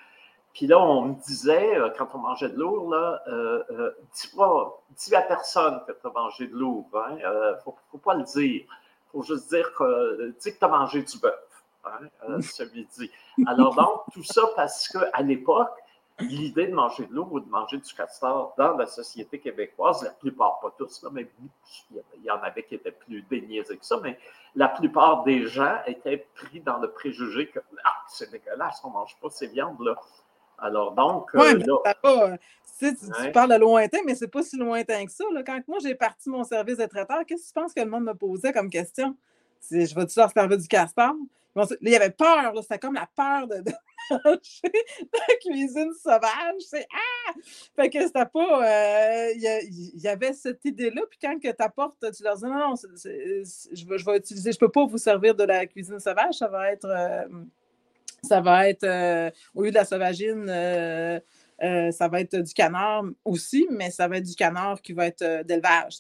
Puis 0.55 0.67
là, 0.67 0.79
on 0.79 1.03
me 1.03 1.15
disait, 1.15 1.77
quand 1.99 2.09
on 2.15 2.19
mangeait 2.19 2.49
de 2.49 2.57
l'ours, 2.57 2.91
là, 2.91 3.23
dis 4.15 4.37
pas, 4.37 4.81
dis 4.97 5.15
à 5.15 5.23
personne 5.23 5.81
que 5.87 5.93
tu 5.93 6.07
as 6.07 6.11
mangé 6.11 6.47
de 6.47 6.55
l'ours. 6.55 6.87
Il 6.93 7.17
ne 7.17 7.25
hein? 7.25 7.57
faut, 7.65 7.75
faut, 7.91 7.99
pas 7.99 8.15
le 8.15 8.23
dire 8.23 8.65
faut 9.11 9.23
juste 9.23 9.49
dire 9.49 9.73
que, 9.75 10.35
tu 10.41 10.57
as 10.61 10.69
mangé 10.69 11.03
du 11.03 11.19
bœuf 11.19 11.65
hein, 11.85 12.07
euh, 12.29 12.41
ce 12.41 12.63
midi. 12.75 13.11
Alors, 13.47 13.75
donc, 13.75 14.03
tout 14.13 14.25
ça 14.25 14.43
parce 14.55 14.89
qu'à 14.89 15.23
l'époque, 15.23 15.77
l'idée 16.21 16.67
de 16.67 16.75
manger 16.75 17.07
de 17.07 17.15
l'eau 17.15 17.29
ou 17.31 17.41
de 17.41 17.49
manger 17.49 17.79
du 17.79 17.95
castor 17.95 18.55
dans 18.59 18.77
la 18.77 18.87
société 18.87 19.39
québécoise, 19.39 20.03
la 20.03 20.11
plupart, 20.11 20.59
pas 20.61 20.75
tous, 20.77 21.03
là, 21.03 21.11
mais 21.13 21.29
il 21.91 22.25
y 22.25 22.31
en 22.31 22.43
avait 22.43 22.65
qui 22.65 22.75
étaient 22.75 22.93
plus 22.93 23.23
déniaisés 23.23 23.77
que 23.77 23.85
ça, 23.85 23.99
mais 24.03 24.19
la 24.55 24.69
plupart 24.69 25.23
des 25.23 25.47
gens 25.47 25.79
étaient 25.87 26.27
pris 26.35 26.61
dans 26.61 26.79
le 26.79 26.91
préjugé 26.91 27.49
que 27.49 27.61
ah, 27.85 28.03
c'est 28.09 28.31
dégueulasse, 28.31 28.81
on 28.85 28.89
ne 28.89 28.95
mange 28.95 29.17
pas 29.21 29.31
ces 29.31 29.47
viandes-là. 29.47 29.97
Alors 30.61 30.93
donc, 30.93 31.31
euh, 31.37 31.57
là, 31.57 32.37
tu, 32.79 33.33
parles 33.33 33.53
de 33.53 33.59
lointain, 33.59 33.99
mais 34.05 34.17
c'est 34.17 34.27
pas 34.27 34.43
si 34.43 34.57
lointain 34.57 35.07
que 35.07 35.13
ça. 35.13 35.25
Quand 35.47 35.61
moi 35.69 35.79
j'ai 35.81 35.95
parti 35.95 36.29
mon 36.29 36.43
service 36.43 36.79
de 36.79 36.87
traiteur, 36.87 37.25
qu'est-ce 37.27 37.43
que 37.43 37.49
tu 37.49 37.55
penses 37.55 37.73
que 37.73 37.81
le 37.81 37.89
monde 37.89 38.05
me 38.05 38.15
posait 38.15 38.53
comme 38.53 38.69
question? 38.69 39.17
Je 39.71 39.95
vais-tu 39.95 40.19
leur 40.19 40.33
servir 40.33 40.59
du 40.59 40.67
castor? 40.67 41.15
il 41.81 41.91
y 41.91 41.97
avait 41.97 42.11
peur, 42.11 42.53
c'était 42.63 42.79
comme 42.79 42.95
la 42.95 43.09
peur 43.17 43.47
de, 43.49 43.63
la 44.21 45.35
cuisine 45.41 45.93
sauvage. 46.03 46.61
C'est 46.61 46.87
Ah! 46.93 47.33
Fait 47.77 47.91
que 47.91 48.01
c'était 48.01 48.27
pas. 48.27 49.29
Euh, 49.29 49.33
il 49.35 50.01
y, 50.01 50.09
avait 50.09 50.33
cette 50.33 50.65
idée-là. 50.65 51.03
Puis 51.11 51.19
quand 51.21 51.39
tu 51.39 51.53
apportes, 51.59 51.97
tu 52.13 52.23
leur 52.23 52.37
dis 52.37 52.45
non, 52.45 52.71
non, 52.71 52.75
je, 52.77 53.87
vais, 53.87 53.99
je 53.99 54.05
vais 54.05 54.17
utiliser, 54.17 54.53
je 54.53 54.59
peux 54.59 54.71
pas 54.71 54.87
vous 54.87 54.99
servir 54.99 55.35
de 55.35 55.45
la 55.45 55.67
cuisine 55.67 56.01
sauvage, 56.01 56.35
ça 56.35 56.49
va 56.49 56.73
être. 56.73 56.87
Euh, 56.87 57.27
ça 58.23 58.41
va 58.41 58.69
être, 58.69 58.83
euh, 58.83 59.31
au 59.55 59.63
lieu 59.63 59.71
de 59.71 59.77
la 59.77 59.85
sauvagine, 59.85 60.51
euh, 61.63 61.91
ça 61.91 62.07
va 62.07 62.21
être 62.21 62.37
du 62.37 62.55
canard 62.55 63.05
aussi, 63.25 63.67
mais 63.71 63.91
ça 63.91 64.07
va 64.07 64.19
être 64.19 64.27
du 64.27 64.37
canard 64.37 64.81
qui 64.81 64.93
va 64.93 65.07
être 65.07 65.23
euh, 65.23 65.43
d'élevage. 65.43 65.99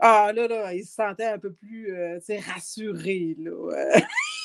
Ah 0.00 0.32
là, 0.34 0.48
là, 0.48 0.74
il 0.74 0.84
se 0.84 0.94
sentait 0.94 1.26
un 1.26 1.38
peu 1.38 1.52
plus 1.52 1.94
euh, 1.94 2.18
rassuré. 2.52 3.36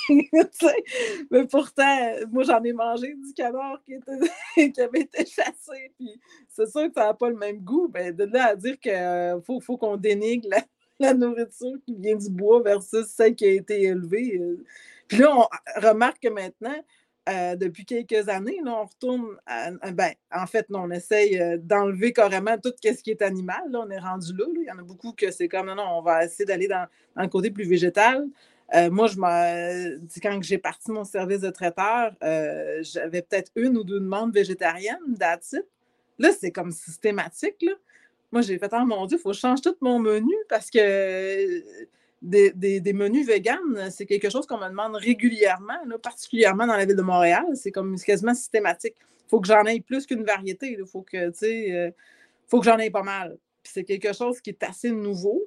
Mais 1.32 1.48
pourtant, 1.48 2.14
moi 2.32 2.44
j'en 2.44 2.64
ai 2.64 2.74
mangé 2.74 3.16
du 3.16 3.34
canard 3.34 3.82
qui, 3.84 3.96
avait 4.82 5.02
été 5.02 5.26
chassé. 5.26 5.92
C'est 6.48 6.70
sûr 6.70 6.90
que 6.90 6.94
ça 6.94 7.08
n'a 7.08 7.14
pas 7.16 7.30
le 7.30 7.38
même 7.38 7.60
goût. 7.60 7.88
Ben, 7.88 8.16
de 8.16 8.26
là 8.26 8.50
à 8.50 8.56
dire 8.56 8.80
qu'il 8.80 9.42
faut, 9.44 9.78
qu'on 9.78 9.98
dénigre 9.98 10.48
la, 11.00 11.14
nourriture 11.16 11.78
qui 11.86 11.96
vient 11.96 12.16
du 12.16 12.30
bois 12.30 12.62
versus 12.62 13.08
celle 13.08 13.34
qui 13.34 13.46
a 13.46 13.52
été 13.52 13.82
élevée. 13.84 14.40
Puis 15.08 15.18
là, 15.18 15.36
on 15.36 15.82
remarque 15.82 16.22
que 16.22 16.30
maintenant, 16.30 16.78
euh, 17.30 17.56
depuis 17.56 17.86
quelques 17.86 18.30
années. 18.30 18.60
on 18.66 18.86
retourne 18.86 19.38
ben, 19.94 20.12
en 20.34 20.48
fait, 20.48 20.66
on 20.72 20.90
essaye 20.90 21.40
euh, 21.40 21.58
d'enlever 21.58 22.14
carrément 22.14 22.58
tout 22.58 22.72
ce 22.84 23.04
qui 23.04 23.12
est 23.12 23.22
animal. 23.22 23.62
On 23.74 23.90
est 23.90 24.00
rendu 24.00 24.34
là, 24.36 24.46
Il 24.56 24.64
y 24.64 24.72
en 24.72 24.80
a 24.80 24.82
beaucoup 24.82 25.14
que 25.14 25.30
c'est 25.32 25.48
comme 25.48 25.68
non, 25.68 25.76
non, 25.76 26.00
on 26.00 26.02
va 26.02 26.26
essayer 26.26 26.46
d'aller 26.46 26.68
dans, 26.68 26.88
le 27.16 27.28
côté 27.28 27.52
plus 27.52 27.66
végétal. 27.66 28.28
Euh, 28.74 28.90
moi, 28.90 29.08
je 29.08 29.18
quand 30.20 30.42
j'ai 30.42 30.58
parti 30.58 30.92
mon 30.92 31.04
service 31.04 31.42
de 31.42 31.50
traiteur, 31.52 32.14
j'avais 32.82 33.22
peut-être 33.22 33.52
une 33.56 33.78
ou 33.78 33.84
deux 33.84 34.00
demandes 34.00 34.34
végétariennes, 34.34 35.18
that's 35.20 35.56
Là, 36.18 36.32
c'est 36.40 36.52
comme 36.52 36.72
systématique. 36.72 37.66
Moi, 38.32 38.42
j'ai 38.42 38.58
fait, 38.58 38.72
oh 38.74 38.86
mon 38.86 39.06
Dieu, 39.06 39.18
il 39.18 39.22
faut 39.22 39.30
que 39.30 39.36
je 39.36 39.42
change 39.42 39.62
tout 39.62 39.76
mon 39.82 40.00
menu 40.00 40.34
parce 40.50 40.70
que 40.70 41.62
des, 42.22 42.94
menus 42.94 43.26
véganes, 43.26 43.90
c'est 43.90 44.06
quelque 44.06 44.30
chose 44.30 44.46
qu'on 44.46 44.60
me 44.60 44.70
demande 44.70 44.96
régulièrement, 44.96 45.80
particulièrement 46.02 46.68
dans 46.68 46.76
la 46.76 46.86
ville 46.86 46.96
de 46.96 47.02
Montréal. 47.02 47.46
C'est 47.56 47.72
comme 47.72 47.98
quasiment 48.00 48.34
systématique. 48.34 48.96
Il 49.00 49.30
faut 49.30 49.42
que 49.42 49.48
j'en 49.48 49.64
aie 49.66 49.80
plus 49.80 50.06
qu'une 50.06 50.24
variété. 50.24 50.76
Il 50.78 50.86
faut 50.86 51.02
que, 51.02 51.18
euh, 51.18 51.92
que 52.52 52.64
j'en 52.64 52.78
aie 52.78 52.90
pas 52.90 53.04
mal. 53.04 53.38
c'est 53.64 53.84
quelque 53.84 54.14
chose 54.14 54.42
qui 54.42 54.52
est 54.52 54.64
assez 54.64 54.92
nouveau. 54.92 55.42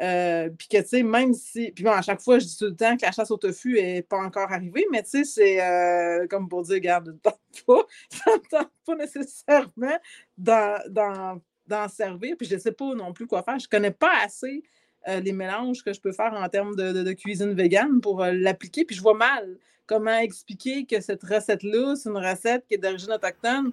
Euh, 0.00 0.48
puis 0.56 0.68
que, 0.68 0.78
tu 0.78 0.88
sais, 0.88 1.02
même 1.02 1.34
si. 1.34 1.72
Puis 1.72 1.82
bon, 1.82 1.90
à 1.90 2.02
chaque 2.02 2.20
fois, 2.20 2.38
je 2.38 2.46
dis 2.46 2.56
tout 2.56 2.66
le 2.66 2.76
temps 2.76 2.96
que 2.96 3.04
la 3.04 3.10
chasse 3.10 3.30
au 3.32 3.36
tofu 3.36 3.74
n'est 3.74 4.02
pas 4.02 4.18
encore 4.18 4.52
arrivée, 4.52 4.86
mais 4.92 5.02
tu 5.02 5.10
sais, 5.10 5.24
c'est 5.24 5.60
euh, 5.60 6.26
comme 6.28 6.48
pour 6.48 6.62
dire, 6.62 6.74
regarde, 6.74 7.18
pas, 7.66 7.86
ça 8.08 8.30
ne 8.32 8.38
tente 8.48 8.70
pas 8.86 8.94
nécessairement 8.94 9.98
d'en 10.36 11.88
servir. 11.88 12.36
Puis 12.36 12.46
je 12.46 12.54
ne 12.54 12.60
sais 12.60 12.72
pas 12.72 12.94
non 12.94 13.12
plus 13.12 13.26
quoi 13.26 13.42
faire. 13.42 13.58
Je 13.58 13.66
ne 13.66 13.70
connais 13.70 13.90
pas 13.90 14.12
assez 14.22 14.62
euh, 15.08 15.20
les 15.20 15.32
mélanges 15.32 15.82
que 15.82 15.92
je 15.92 16.00
peux 16.00 16.12
faire 16.12 16.34
en 16.34 16.48
termes 16.48 16.76
de, 16.76 17.12
cuisine 17.12 17.54
végane 17.54 18.00
pour 18.00 18.22
euh, 18.22 18.32
l'appliquer. 18.32 18.84
Puis 18.84 18.96
je 18.96 19.02
vois 19.02 19.14
mal 19.14 19.56
comment 19.86 20.18
expliquer 20.18 20.84
que 20.84 21.00
cette 21.00 21.22
recette-là, 21.22 21.96
c'est 21.96 22.10
une 22.10 22.18
recette 22.18 22.66
qui 22.68 22.74
est 22.74 22.78
d'origine 22.78 23.12
autochtone 23.12 23.72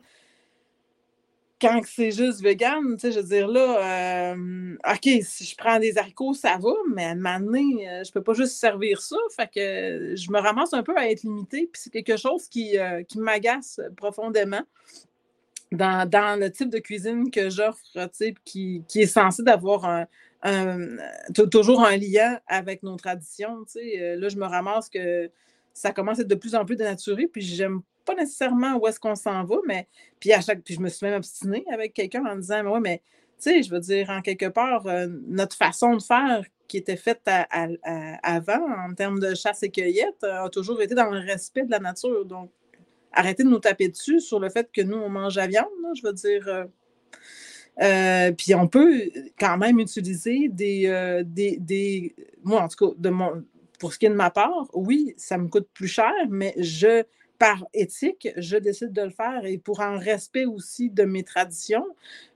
quand 1.61 1.81
c'est 1.85 2.11
juste 2.11 2.41
vegan, 2.41 2.83
tu 2.95 2.99
sais, 2.99 3.11
je 3.13 3.19
veux 3.21 3.27
dire, 3.27 3.47
là, 3.47 4.33
euh, 4.33 4.75
OK, 4.91 5.09
si 5.23 5.45
je 5.45 5.55
prends 5.55 5.79
des 5.79 5.97
haricots, 5.97 6.33
ça 6.33 6.57
va, 6.57 6.73
mais 6.93 7.05
à 7.05 7.09
un 7.11 7.15
moment 7.15 7.39
donné, 7.39 7.87
je 8.05 8.11
peux 8.11 8.21
pas 8.21 8.33
juste 8.33 8.57
servir 8.57 9.01
ça. 9.01 9.15
Fait 9.33 9.47
que 9.47 10.15
je 10.15 10.31
me 10.31 10.39
ramasse 10.39 10.73
un 10.73 10.83
peu 10.83 10.95
à 10.97 11.09
être 11.09 11.23
limitée, 11.23 11.69
puis 11.71 11.81
c'est 11.81 11.89
quelque 11.89 12.17
chose 12.17 12.49
qui, 12.49 12.75
qui 13.07 13.19
m'agace 13.19 13.79
profondément 13.95 14.63
dans, 15.71 16.39
le 16.39 16.49
type 16.49 16.69
de 16.69 16.79
cuisine 16.79 17.31
que 17.31 17.49
j'offre, 17.49 17.79
qui, 18.43 18.83
qui 18.87 19.01
est 19.01 19.07
censé 19.07 19.41
d'avoir 19.41 19.85
un, 19.85 20.05
toujours 21.51 21.83
un 21.83 21.97
lien 21.97 22.39
avec 22.47 22.83
nos 22.83 22.95
traditions. 22.95 23.65
Là, 23.75 24.29
je 24.29 24.37
me 24.37 24.45
ramasse 24.45 24.89
que 24.89 25.29
ça 25.73 25.91
commence 25.91 26.19
à 26.19 26.21
être 26.21 26.27
de 26.27 26.35
plus 26.35 26.55
en 26.55 26.65
plus 26.65 26.75
dénaturé, 26.75 27.27
puis 27.27 27.41
j'aime 27.41 27.81
pas 28.05 28.15
nécessairement 28.15 28.75
où 28.75 28.87
est-ce 28.87 28.99
qu'on 28.99 29.15
s'en 29.15 29.43
va, 29.43 29.57
mais 29.65 29.87
puis 30.19 30.31
à 30.31 30.39
chaque 30.39 30.61
puis 30.61 30.75
je 30.75 30.79
me 30.79 30.89
suis 30.89 31.05
même 31.05 31.15
obstinée 31.15 31.65
avec 31.73 31.93
quelqu'un 31.93 32.23
en 32.25 32.35
disant 32.35 32.63
mais 32.63 32.69
ouais, 32.69 32.79
mais 32.79 33.01
tu 33.41 33.49
sais, 33.49 33.63
je 33.63 33.69
veux 33.69 33.79
dire, 33.79 34.09
en 34.09 34.21
quelque 34.21 34.45
part, 34.45 34.85
notre 35.27 35.57
façon 35.57 35.95
de 35.97 36.01
faire 36.01 36.45
qui 36.67 36.77
était 36.77 36.95
faite 36.95 37.21
avant 37.25 38.87
en 38.87 38.93
termes 38.93 39.19
de 39.19 39.35
chasse 39.35 39.63
et 39.63 39.69
cueillette 39.69 40.23
a 40.23 40.49
toujours 40.49 40.81
été 40.81 40.95
dans 40.95 41.09
le 41.09 41.19
respect 41.19 41.63
de 41.63 41.71
la 41.71 41.79
nature. 41.79 42.25
Donc, 42.25 42.51
arrêtez 43.11 43.43
de 43.43 43.49
nous 43.49 43.59
taper 43.59 43.89
dessus 43.89 44.21
sur 44.21 44.39
le 44.39 44.49
fait 44.49 44.69
que 44.71 44.81
nous, 44.81 44.97
on 44.97 45.09
mange 45.09 45.35
la 45.35 45.47
viande. 45.47 45.67
je 45.95 46.01
veux 46.03 46.13
dire, 46.13 46.67
euh, 47.81 48.29
euh, 48.29 48.31
puis 48.31 48.55
on 48.55 48.67
peut 48.67 49.09
quand 49.39 49.57
même 49.57 49.79
utiliser 49.79 50.49
des, 50.49 50.87
euh, 50.87 51.23
des, 51.25 52.15
Moi, 52.43 52.61
en 52.61 52.67
tout 52.67 52.93
cas, 52.93 53.09
pour 53.79 53.93
ce 53.93 53.99
qui 53.99 54.05
est 54.05 54.09
de 54.09 54.15
ma 54.15 54.31
part, 54.31 54.69
oui, 54.73 55.13
ça 55.17 55.37
me 55.37 55.47
coûte 55.47 55.67
plus 55.73 55.87
cher, 55.87 56.13
mais 56.29 56.53
je, 56.57 57.03
par 57.37 57.65
éthique, 57.73 58.29
je 58.37 58.57
décide 58.57 58.93
de 58.93 59.01
le 59.01 59.09
faire 59.09 59.45
et 59.45 59.57
pour 59.57 59.81
un 59.81 59.97
respect 59.97 60.45
aussi 60.45 60.89
de 60.89 61.03
mes 61.03 61.23
traditions, 61.23 61.85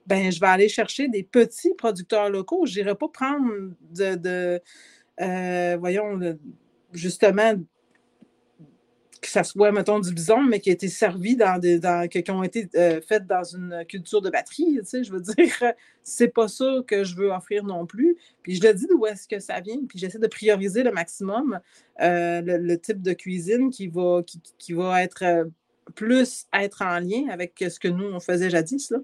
ben, 0.06 0.30
je 0.30 0.40
vais 0.40 0.46
aller 0.48 0.68
chercher 0.68 1.08
des 1.08 1.22
petits 1.22 1.74
producteurs 1.74 2.28
locaux. 2.28 2.66
Je 2.66 2.80
n'irai 2.80 2.94
pas 2.94 3.08
prendre 3.08 3.50
de, 3.94 4.14
de 4.16 5.76
voyons, 5.76 6.20
justement, 6.92 7.54
que 9.20 9.28
ça 9.28 9.44
soit, 9.44 9.70
mettons, 9.70 10.00
du 10.00 10.12
bison, 10.12 10.42
mais 10.42 10.60
qui 10.60 10.70
a 10.70 10.72
été 10.72 10.88
servi 10.88 11.36
dans 11.36 11.58
des. 11.58 11.78
Dans, 11.78 12.08
qui 12.08 12.30
ont 12.30 12.42
été 12.42 12.68
euh, 12.74 13.00
faites 13.06 13.26
dans 13.26 13.44
une 13.44 13.84
culture 13.86 14.22
de 14.22 14.30
batterie. 14.30 14.78
Tu 14.78 14.84
sais, 14.84 15.04
je 15.04 15.12
veux 15.12 15.20
dire, 15.20 15.54
c'est 16.02 16.28
pas 16.28 16.48
ça 16.48 16.80
que 16.86 17.04
je 17.04 17.14
veux 17.16 17.30
offrir 17.30 17.64
non 17.64 17.86
plus. 17.86 18.16
Puis 18.42 18.56
je 18.56 18.66
le 18.66 18.72
dis 18.72 18.86
d'où 18.86 19.04
est-ce 19.06 19.28
que 19.28 19.38
ça 19.38 19.60
vient, 19.60 19.78
puis 19.88 19.98
j'essaie 19.98 20.18
de 20.18 20.26
prioriser 20.26 20.82
le 20.82 20.92
maximum 20.92 21.60
euh, 22.00 22.40
le, 22.42 22.78
type 22.78 23.02
de 23.02 23.12
cuisine 23.12 23.70
qui 23.70 23.88
va, 23.88 24.22
qui, 24.58 24.72
va 24.72 25.02
être 25.02 25.22
euh, 25.22 25.44
plus 25.94 26.46
être 26.54 26.82
en 26.82 26.98
lien 26.98 27.28
avec 27.30 27.62
ce 27.68 27.78
que 27.78 27.88
nous, 27.88 28.06
on 28.06 28.20
faisait 28.20 28.48
jadis. 28.48 28.90
Là. 28.90 28.98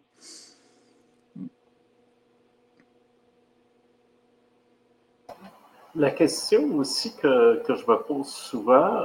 La 5.95 6.11
question 6.11 6.77
aussi 6.77 7.15
que, 7.17 7.63
que, 7.65 7.75
je 7.75 7.83
me 7.83 8.03
pose 8.03 8.29
souvent, 8.29 9.01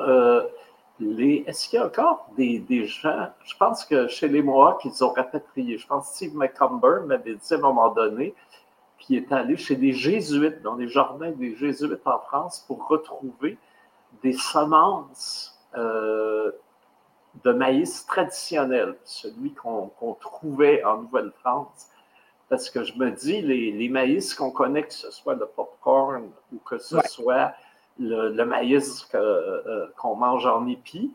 est-ce 1.02 1.70
qu'il 1.70 1.80
y 1.80 1.82
a 1.82 1.86
encore 1.86 2.28
des, 2.38 2.86
gens, 2.86 3.30
je 3.44 3.56
pense 3.58 3.86
que 3.86 4.08
chez 4.08 4.28
les 4.28 4.42
Mohawks, 4.42 4.86
ils 4.86 5.04
ont 5.04 5.12
rapatrié, 5.12 5.78
je 5.78 5.88
pense 5.88 6.10
que 6.10 6.16
Steve 6.16 6.36
McCumber 6.36 7.02
m'avait 7.06 7.36
dit 7.36 7.54
à 7.54 7.58
un 7.58 7.60
moment 7.60 7.90
donné 7.90 8.36
qu'il 9.00 9.18
est 9.18 9.32
allé 9.32 9.58
chez 9.58 9.76
des 9.76 9.94
jésuites, 9.94 10.62
dans 10.62 10.76
les 10.76 10.88
jardins 10.88 11.32
des 11.32 11.56
jésuites 11.56 12.06
en 12.06 12.20
France, 12.20 12.64
pour 12.68 12.88
retrouver 12.88 13.58
des 14.22 14.34
semences 14.34 15.60
euh, 15.76 16.52
de 17.44 17.52
maïs 17.52 18.06
traditionnel, 18.06 18.96
celui 19.04 19.54
qu'on 19.54 20.18
trouvait 20.20 20.84
en 20.84 20.98
Nouvelle-France. 20.98 21.88
Parce 22.50 22.70
que 22.70 22.84
je 22.84 22.94
me 22.98 23.10
dis, 23.12 23.42
les, 23.42 23.90
maïs 23.90 24.36
qu'on 24.36 24.52
connaît, 24.52 24.84
que 24.84 24.94
ce 24.94 25.10
soit 25.10 25.36
le 25.36 25.46
popcorn 25.46 26.30
ou 26.54 26.58
que 26.58 26.78
ce 26.78 27.00
soit 27.08 27.54
le, 28.00 28.44
maïs 28.44 29.08
qu'on 29.98 30.16
mange 30.16 30.46
en 30.46 30.68
épi, 30.68 31.12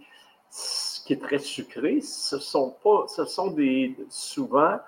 ce 0.51 1.05
qui 1.05 1.15
est 1.15 1.23
très 1.23 1.39
sucré, 1.39 2.01
ce 2.01 2.39
sont 2.39 2.75
pas, 2.83 3.07
ce 3.09 3.25
sont 3.25 3.49
des 3.49 3.97
souvent 4.09 4.79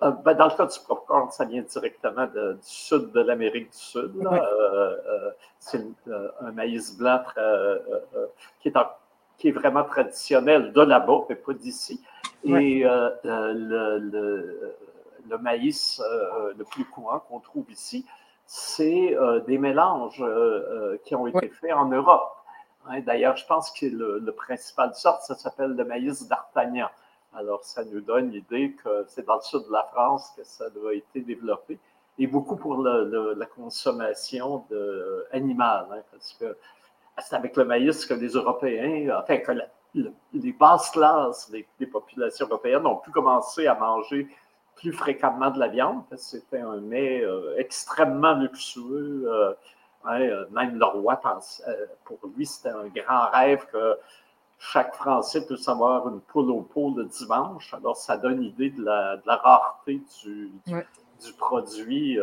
ben, 0.00 0.34
dans 0.34 0.46
le 0.46 0.56
cas 0.56 0.66
du 0.66 0.78
popcorn, 0.84 1.30
ça 1.30 1.44
vient 1.44 1.62
directement 1.62 2.26
du 2.26 2.58
sud 2.62 3.12
de 3.12 3.20
l'Amérique 3.20 3.70
du 3.70 3.78
Sud. 3.78 4.12
c'est 5.60 5.84
un 6.40 6.50
maïs 6.50 6.96
blanc 6.96 7.22
qui, 8.60 8.68
est 8.68 8.74
qui, 9.38 9.48
est 9.48 9.52
vraiment 9.52 9.84
traditionnel 9.84 10.72
de 10.72 10.80
là-bas, 10.80 11.20
mais 11.28 11.36
pas 11.36 11.52
d'ici. 11.52 12.02
Et 12.42 12.82
le, 12.82 14.74
le 15.28 15.38
maïs 15.38 16.00
euh, 16.04 16.52
le 16.56 16.64
plus 16.64 16.84
courant 16.84 17.20
qu'on 17.20 17.40
trouve 17.40 17.70
ici, 17.70 18.04
c'est 18.54 19.16
euh, 19.16 19.40
des 19.40 19.56
mélanges 19.56 20.20
euh, 20.22 20.98
qui 21.04 21.14
ont 21.14 21.26
été 21.26 21.48
faits 21.48 21.72
en 21.72 21.86
Europe. 21.86 22.36
Hein, 22.86 23.00
d'ailleurs, 23.00 23.34
je 23.34 23.46
pense 23.46 23.70
que 23.70 23.86
le, 23.86 24.30
principal 24.32 24.94
sorte, 24.94 25.22
ça 25.22 25.34
s'appelle 25.34 25.70
le 25.70 25.84
maïs 25.86 26.28
d'Artagnan. 26.28 26.90
Alors, 27.32 27.64
ça 27.64 27.82
nous 27.82 28.02
donne 28.02 28.28
l'idée 28.28 28.72
que 28.84 29.06
c'est 29.08 29.24
dans 29.24 29.36
le 29.36 29.40
sud 29.40 29.62
de 29.66 29.72
la 29.72 29.84
France 29.84 30.34
que 30.36 30.44
ça 30.44 30.64
a 30.66 30.92
été 30.92 31.22
développé 31.22 31.78
et 32.18 32.26
beaucoup 32.26 32.56
pour 32.56 32.76
la 32.76 33.46
consommation 33.46 34.66
de, 34.68 35.26
animale, 35.32 35.86
hein, 35.90 36.02
parce 36.12 36.34
que 36.34 36.54
c'est 37.20 37.34
avec 37.34 37.56
le 37.56 37.64
maïs 37.64 38.04
que 38.04 38.12
les 38.12 38.32
Européens, 38.32 39.18
enfin, 39.18 39.38
que 39.38 39.52
les 39.94 40.52
basses 40.52 40.90
classes 40.90 41.50
des, 41.50 41.86
populations 41.86 42.46
européennes 42.48 42.86
ont 42.86 42.96
pu 42.96 43.12
commencer 43.12 43.66
à 43.66 43.74
manger 43.76 44.28
plus 44.82 44.92
fréquemment 44.92 45.50
de 45.50 45.60
la 45.60 45.68
viande, 45.68 46.02
parce 46.10 46.22
que 46.22 46.38
c'était 46.38 46.60
un 46.60 46.80
mets 46.80 47.22
euh, 47.22 47.54
extrêmement 47.56 48.34
luxueux. 48.34 49.24
Euh, 49.26 49.54
euh, 50.06 50.44
même 50.50 50.76
le 50.76 50.84
roi 50.84 51.16
pense, 51.16 51.62
pour 52.04 52.18
lui, 52.36 52.44
c'était 52.44 52.70
un 52.70 52.88
grand 52.88 53.30
rêve 53.30 53.64
que 53.66 53.96
chaque 54.58 54.92
Français 54.96 55.46
puisse 55.46 55.68
avoir 55.68 56.08
une 56.08 56.20
poule 56.20 56.50
au 56.50 56.62
pot 56.62 56.92
le 56.96 57.04
dimanche. 57.04 57.72
Alors, 57.72 57.96
ça 57.96 58.16
donne 58.16 58.42
idée 58.42 58.70
de 58.70 58.82
la, 58.82 59.20
rareté 59.24 60.02
du, 60.24 60.50
du 60.66 61.32
produit 61.38 62.18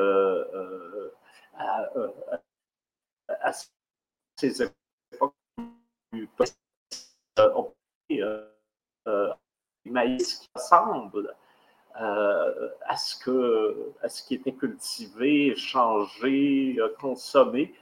à, 1.58 1.90
à, 3.30 3.52
ces 4.36 4.64
époques. 4.64 5.34
maïs 9.86 10.36
qui 10.36 10.50
ressemble 10.54 11.34
euh, 12.00 12.70
à, 12.88 12.96
ce 12.96 13.16
que, 13.18 13.92
à 14.02 14.08
ce 14.08 14.24
qui 14.24 14.36
était 14.36 14.54
cultivé, 14.54 15.54
changé, 15.58 16.78
euh, 16.80 16.88
consommé 17.00 17.74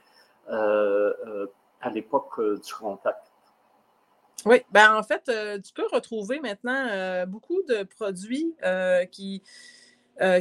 euh, 0.50 1.46
à 1.80 1.90
l'époque 1.90 2.40
du 2.40 2.74
contact. 2.74 3.20
Oui, 4.44 4.62
ben 4.72 4.96
en 4.96 5.02
fait, 5.02 5.30
tu 5.62 5.72
peux 5.72 5.86
retrouver 5.92 6.40
maintenant 6.40 7.26
beaucoup 7.26 7.62
de 7.68 7.82
produits 7.82 8.54
qui, 9.12 9.42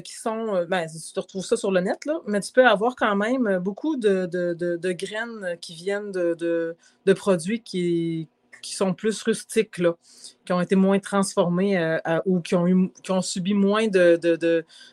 qui 0.04 0.14
sont. 0.14 0.66
Ben, 0.70 0.88
tu 0.88 1.20
retrouves 1.20 1.46
ça 1.46 1.58
sur 1.58 1.72
le 1.72 1.82
net, 1.82 2.06
là, 2.06 2.20
mais 2.26 2.40
tu 2.40 2.52
peux 2.54 2.66
avoir 2.66 2.96
quand 2.96 3.16
même 3.16 3.58
beaucoup 3.60 3.96
de, 3.96 4.26
de, 4.28 4.54
de, 4.54 4.92
graines 4.92 5.58
qui 5.62 5.74
viennent 5.74 6.12
de, 6.12 6.76
produits 7.16 7.62
qui, 7.62 8.30
qui 8.62 8.76
sont 8.76 8.94
plus 8.94 9.22
rustiques, 9.24 9.78
là, 9.78 9.94
qui 10.46 10.54
ont 10.54 10.62
été 10.62 10.76
moins 10.76 11.00
transformés 11.00 11.78
euh, 11.78 12.00
ou 12.26 12.40
qui 12.42 12.56
ont, 12.56 13.22
subi 13.22 13.54
moins 13.54 13.88
de, 13.88 14.18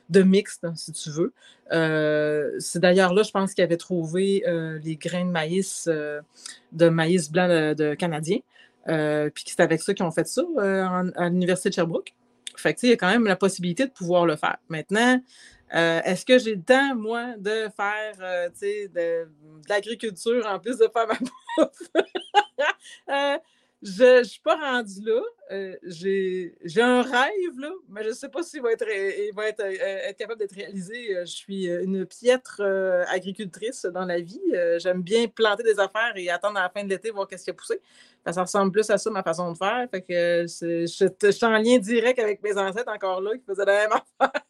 de, 0.09 0.23
mixte, 0.23 0.67
si 0.77 0.93
tu 0.93 1.11
veux. 1.11 1.33
Euh, 1.73 2.53
c'est 2.59 2.79
d'ailleurs 2.79 3.15
là, 3.15 3.23
je 3.23 3.31
pense 3.31 3.55
qu'il 3.55 3.65
avait 3.65 3.77
trouvé 3.77 4.45
euh, 4.47 4.79
les 4.83 4.97
grains 4.97 5.25
de 5.25 5.31
maïs, 5.31 5.89
de 5.89 6.89
maïs 6.89 7.31
blanc 7.31 7.49
de, 7.49 7.95
canadien. 7.95 8.39
puis 8.87 9.45
c'est 9.47 9.61
avec 9.61 9.83
ça 9.83 9.95
qu'ils 9.95 10.05
ont 10.05 10.11
fait 10.11 10.27
ça 10.27 10.43
à 10.61 11.29
l'Université 11.29 11.71
de 11.71 11.75
Sherbrooke. 11.75 12.15
Fait 12.57 12.73
que, 12.73 12.81
il 12.85 12.91
y 12.91 12.93
a 12.93 12.97
quand 12.97 13.11
même 13.11 13.25
la 13.25 13.37
possibilité 13.37 13.87
de 13.87 13.91
pouvoir 13.91 14.27
le 14.27 14.37
faire. 14.37 14.59
Maintenant, 14.69 15.21
Est-ce 15.71 16.25
que 16.25 16.39
j'ai 16.39 16.55
le 16.55 16.63
temps, 16.63 16.95
moi, 16.95 17.35
de 17.37 17.69
faire 17.77 18.51
de, 18.61 18.87
de 18.93 19.29
l'agriculture 19.69 20.47
en 20.47 20.61
plus 20.61 20.79
de 20.79 20.89
faire 20.93 21.09
ma 21.09 21.15
bouffe? 21.59 21.91
Je 23.85 24.21
ne 24.21 24.25
suis 24.25 24.41
pas 24.41 24.57
rendue 24.57 25.03
là. 25.05 25.21
Euh, 25.53 25.77
j'ai 25.85 26.81
un 26.81 27.03
rêve, 27.03 27.59
là, 27.59 27.71
mais 27.91 28.03
je 28.03 28.09
ne 28.09 28.15
sais 28.15 28.31
pas 28.31 28.43
s'il 28.43 28.63
va, 28.63 28.73
être, 28.73 28.87
va 29.35 29.47
être, 29.47 29.61
euh, 29.61 30.09
être 30.09 30.17
capable 30.17 30.41
d'être 30.41 30.55
réalisé. 30.55 31.15
Euh, 31.15 31.27
je 31.27 31.33
suis 31.33 31.67
une 31.67 32.07
piètre 32.07 32.63
agricultrice 33.09 33.85
dans 33.85 34.07
la 34.07 34.21
vie. 34.21 34.41
J'aime 34.79 35.03
bien 35.03 35.27
planter 35.29 35.65
des 35.65 35.79
affaires 35.79 36.15
et 36.17 36.31
attendre 36.31 36.59
à 36.59 36.63
la 36.63 36.71
fin 36.71 36.83
de 36.83 36.89
l'été, 36.89 37.11
voir 37.11 37.29
qu'est-ce 37.29 37.45
qui 37.45 37.51
a 37.51 37.55
poussé. 37.55 37.79
Ça 38.27 38.41
ressemble 38.41 38.73
plus 38.73 38.89
à 38.89 38.97
ça, 38.97 39.11
ma 39.11 39.23
façon 39.23 39.53
de 39.53 39.59
faire. 39.59 39.87
Fait 39.91 40.01
que 40.01 40.47
je, 40.49 40.87
je, 40.87 41.31
suis 41.31 41.45
en 41.45 41.59
lien 41.59 41.77
direct 41.77 42.19
avec 42.19 42.43
mes 42.43 42.57
ancêtres 42.57 42.91
encore 42.91 43.21
là 43.21 43.37
qui 43.37 43.45
faisaient 43.45 43.67
la 43.67 43.87
même 43.87 43.99
affaire. 44.19 44.43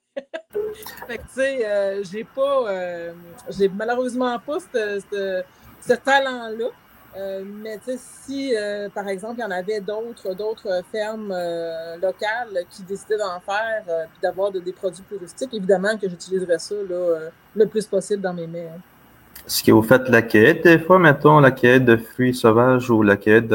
fait 1.09 1.19
que, 1.19 1.23
tu 1.23 1.29
sais, 1.31 2.05
j'ai 2.05 2.23
pas, 2.23 3.13
j'ai 3.49 3.69
malheureusement 3.69 4.39
pas 4.39 4.61
ce 4.61 5.95
talent-là. 6.05 6.71
Euh, 7.17 7.45
mais 7.45 7.79
si, 7.97 8.55
euh, 8.57 8.89
par 8.89 9.09
exemple, 9.09 9.37
il 9.39 9.43
y 9.43 9.45
en 9.45 9.51
avait 9.51 9.81
d'autres, 9.81 10.35
d'autres 10.35 10.83
fermes 10.91 11.33
euh, 11.33 11.97
locales 11.97 12.65
qui 12.71 12.83
décidaient 12.83 13.19
d'en 13.19 13.39
faire 13.41 13.85
puis 13.87 14.21
d'avoir 14.21 14.51
des 14.51 14.73
produits 14.73 15.03
plus 15.03 15.19
rustiques, 15.19 15.55
évidemment 15.55 15.97
que 15.97 16.09
j'utiliserais 16.09 16.59
ça 16.59 16.75
le 17.55 17.67
plus 17.67 17.87
possible 17.87 18.23
dans 18.23 18.35
mes 18.35 18.47
mets. 18.47 18.69
Hein. 18.69 18.81
Est-ce 19.47 19.63
que 19.63 19.73
vous 19.73 19.83
faites 19.83 20.09
la 20.09 20.23
cueillette 20.23 20.65
des 20.65 20.79
fois, 20.79 20.99
mettons, 20.99 21.39
la 21.39 21.51
cueillette 21.51 21.85
de 21.85 21.97
fruits 21.97 22.35
sauvages 22.35 22.91
ou 22.91 23.03
la 23.03 23.17
cueillette 23.17 23.53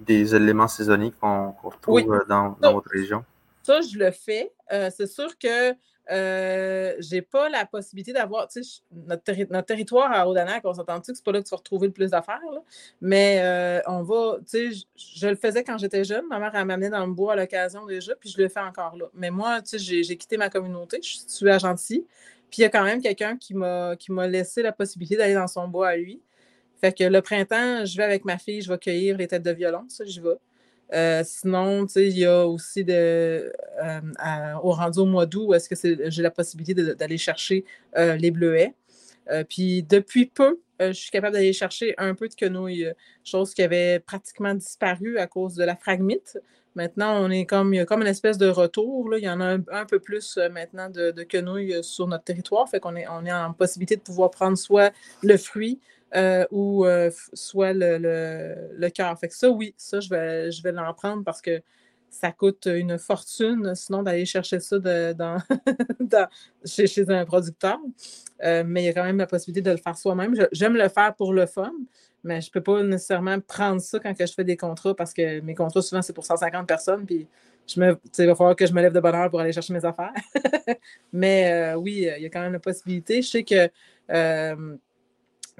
des 0.00 0.34
éléments 0.34 0.68
saisonniers 0.68 1.12
qu'on 1.20 1.52
retrouve 1.62 2.24
dans, 2.28 2.56
dans 2.60 2.72
votre 2.72 2.90
région? 2.90 3.24
Ça, 3.64 3.80
je 3.80 3.98
le 3.98 4.10
fais. 4.12 4.52
c'est 4.70 5.08
sûr 5.08 5.36
que 5.38 5.72
euh, 6.10 6.94
j'ai 7.00 7.22
pas 7.22 7.48
la 7.48 7.66
possibilité 7.66 8.12
d'avoir, 8.12 8.48
tu 8.48 8.62
sais, 8.64 8.82
notre, 8.92 9.60
territoire 9.62 10.10
à 10.12 10.28
Audanac, 10.28 10.62
on 10.64 10.72
s'entend-tu 10.72 11.12
que 11.12 11.18
c'est 11.18 11.24
pas 11.24 11.32
là 11.32 11.40
que 11.40 11.44
tu 11.46 11.50
vas 11.50 11.58
retrouver 11.58 11.88
le 11.88 11.92
plus 11.92 12.10
d'affaires, 12.10 12.40
mais 13.00 13.40
euh, 13.42 13.80
on 13.86 14.02
va, 14.02 14.38
tu 14.40 14.72
sais, 14.72 14.86
je, 14.96 15.28
le 15.28 15.36
faisais 15.36 15.64
quand 15.64 15.76
j'étais 15.78 16.04
jeune, 16.04 16.26
ma 16.28 16.38
mère, 16.38 16.52
elle 16.54 16.64
m'amenait 16.64 16.90
dans 16.90 17.04
le 17.04 17.12
bois 17.12 17.34
à 17.34 17.36
l'occasion 17.36 17.84
déjà, 17.86 18.14
puis 18.16 18.30
je 18.30 18.40
le 18.40 18.48
fais 18.48 18.60
encore 18.60 18.96
là. 18.96 19.06
Mais 19.14 19.30
moi, 19.30 19.60
tu 19.60 19.78
sais, 19.78 20.02
j'ai 20.02 20.16
quitté 20.16 20.36
ma 20.36 20.48
communauté, 20.48 21.00
je 21.02 21.18
suis 21.26 21.50
à 21.50 21.58
Gentilly, 21.58 22.06
puis 22.50 22.60
il 22.60 22.62
y 22.62 22.64
a 22.64 22.70
quand 22.70 22.84
même 22.84 23.02
quelqu'un 23.02 23.36
qui 23.36 23.54
m'a 23.54 24.26
laissé 24.26 24.62
la 24.62 24.72
possibilité 24.72 25.16
d'aller 25.16 25.34
dans 25.34 25.48
son 25.48 25.68
bois 25.68 25.88
à 25.88 25.96
lui. 25.96 26.22
Fait 26.80 26.96
que 26.96 27.04
le 27.04 27.20
printemps, 27.20 27.84
je 27.84 27.96
vais 27.96 28.04
avec 28.04 28.24
ma 28.24 28.38
fille, 28.38 28.62
je 28.62 28.70
vais 28.70 28.78
cueillir 28.78 29.16
les 29.16 29.26
têtes 29.26 29.42
de 29.42 29.50
violon, 29.50 29.84
ça, 29.88 30.04
j'y 30.04 30.20
vais. 30.20 30.38
Euh, 30.94 31.22
sinon, 31.24 31.86
il 31.96 32.18
y 32.18 32.24
a 32.24 32.46
aussi 32.46 32.84
de, 32.84 33.52
euh, 33.82 34.00
au 34.62 34.72
rendu 34.72 35.00
au 35.00 35.04
mois 35.04 35.26
d'août, 35.26 35.54
est-ce 35.54 35.68
que 35.68 36.10
j'ai 36.10 36.22
la 36.22 36.30
possibilité 36.30 36.94
d'aller 36.94 37.18
chercher 37.18 37.64
euh, 37.96 38.16
les 38.16 38.30
bleuets? 38.30 38.74
puis 39.50 39.82
depuis 39.82 40.24
peu, 40.24 40.58
je 40.80 40.92
suis 40.92 41.10
capable 41.10 41.34
d'aller 41.34 41.52
chercher 41.52 41.94
un 41.98 42.14
peu 42.14 42.30
de 42.30 42.34
quenouille, 42.34 42.90
chose 43.22 43.52
qui 43.52 43.60
avait 43.62 43.98
pratiquement 43.98 44.54
disparu 44.54 45.18
à 45.18 45.26
cause 45.26 45.54
de 45.54 45.64
la 45.64 45.76
fragmite. 45.76 46.38
Maintenant, 46.74 47.22
on 47.22 47.28
est 47.28 47.44
comme, 47.44 47.74
il 47.74 47.76
y 47.76 47.80
a 47.80 47.84
comme 47.84 48.00
une 48.00 48.08
espèce 48.08 48.38
de 48.38 48.48
retour. 48.48 49.10
Là. 49.10 49.18
Il 49.18 49.24
y 49.24 49.28
en 49.28 49.42
a 49.42 49.58
un, 49.70 49.84
peu 49.84 49.98
plus 49.98 50.38
maintenant 50.50 50.88
de, 50.88 51.10
de, 51.10 51.22
quenouilles 51.24 51.84
sur 51.84 52.06
notre 52.06 52.24
territoire. 52.24 52.66
Fait 52.70 52.80
qu'on 52.80 52.96
est, 52.96 53.06
on 53.06 53.26
est 53.26 53.32
en 53.32 53.52
possibilité 53.52 53.96
de 53.96 54.00
pouvoir 54.00 54.30
prendre 54.30 54.56
soit 54.56 54.94
le 55.22 55.36
fruit, 55.36 55.78
euh, 56.14 56.46
ou 56.50 56.86
euh, 56.86 57.10
soit 57.34 57.74
le, 57.74 57.98
le, 57.98 58.88
cœur. 58.88 59.18
Fait 59.18 59.28
que 59.28 59.34
ça, 59.34 59.50
oui, 59.50 59.74
ça, 59.76 60.00
je 60.00 60.08
vais, 60.08 60.50
je 60.50 60.62
vais 60.62 60.72
l'en 60.72 60.94
prendre 60.94 61.22
parce 61.22 61.42
que 61.42 61.60
ça 62.08 62.32
coûte 62.32 62.66
une 62.66 62.98
fortune, 62.98 63.74
sinon 63.74 64.02
d'aller 64.02 64.24
chercher 64.24 64.58
ça 64.60 64.78
dans, 64.78 65.36
chez, 66.64 67.10
un 67.10 67.26
producteur. 67.26 67.78
Euh, 68.42 68.64
mais 68.66 68.82
il 68.82 68.86
y 68.86 68.88
a 68.88 68.94
quand 68.94 69.04
même 69.04 69.18
la 69.18 69.26
possibilité 69.26 69.60
de 69.60 69.70
le 69.70 69.76
faire 69.76 69.98
soi-même. 69.98 70.34
J'aime 70.52 70.76
le 70.76 70.88
faire 70.88 71.14
pour 71.14 71.34
le 71.34 71.44
fun, 71.44 71.72
mais 72.24 72.40
je 72.40 72.48
ne 72.48 72.52
peux 72.52 72.62
pas 72.62 72.82
nécessairement 72.82 73.38
prendre 73.40 73.82
ça 73.82 73.98
quand 73.98 74.14
je 74.18 74.32
fais 74.32 74.44
des 74.44 74.56
contrats 74.56 74.94
parce 74.94 75.12
que 75.12 75.40
mes 75.40 75.54
contrats, 75.54 75.82
souvent, 75.82 76.00
c'est 76.00 76.14
pour 76.14 76.24
150 76.24 76.66
personnes. 76.66 77.04
Puis 77.04 77.26
je 77.66 77.78
me, 77.78 77.98
il 78.18 78.26
va 78.26 78.34
falloir 78.34 78.56
que 78.56 78.64
je 78.64 78.72
me 78.72 78.80
lève 78.80 78.94
de 78.94 79.00
bonne 79.00 79.14
heure 79.14 79.28
pour 79.28 79.40
aller 79.40 79.52
chercher 79.52 79.74
mes 79.74 79.84
affaires. 79.84 80.14
mais 81.12 81.74
oui, 81.74 82.08
il 82.16 82.22
y 82.22 82.26
a 82.26 82.30
quand 82.30 82.40
même 82.40 82.54
la 82.54 82.60
possibilité. 82.60 83.20
Je 83.20 83.28
sais 83.28 83.44
que 83.44 83.68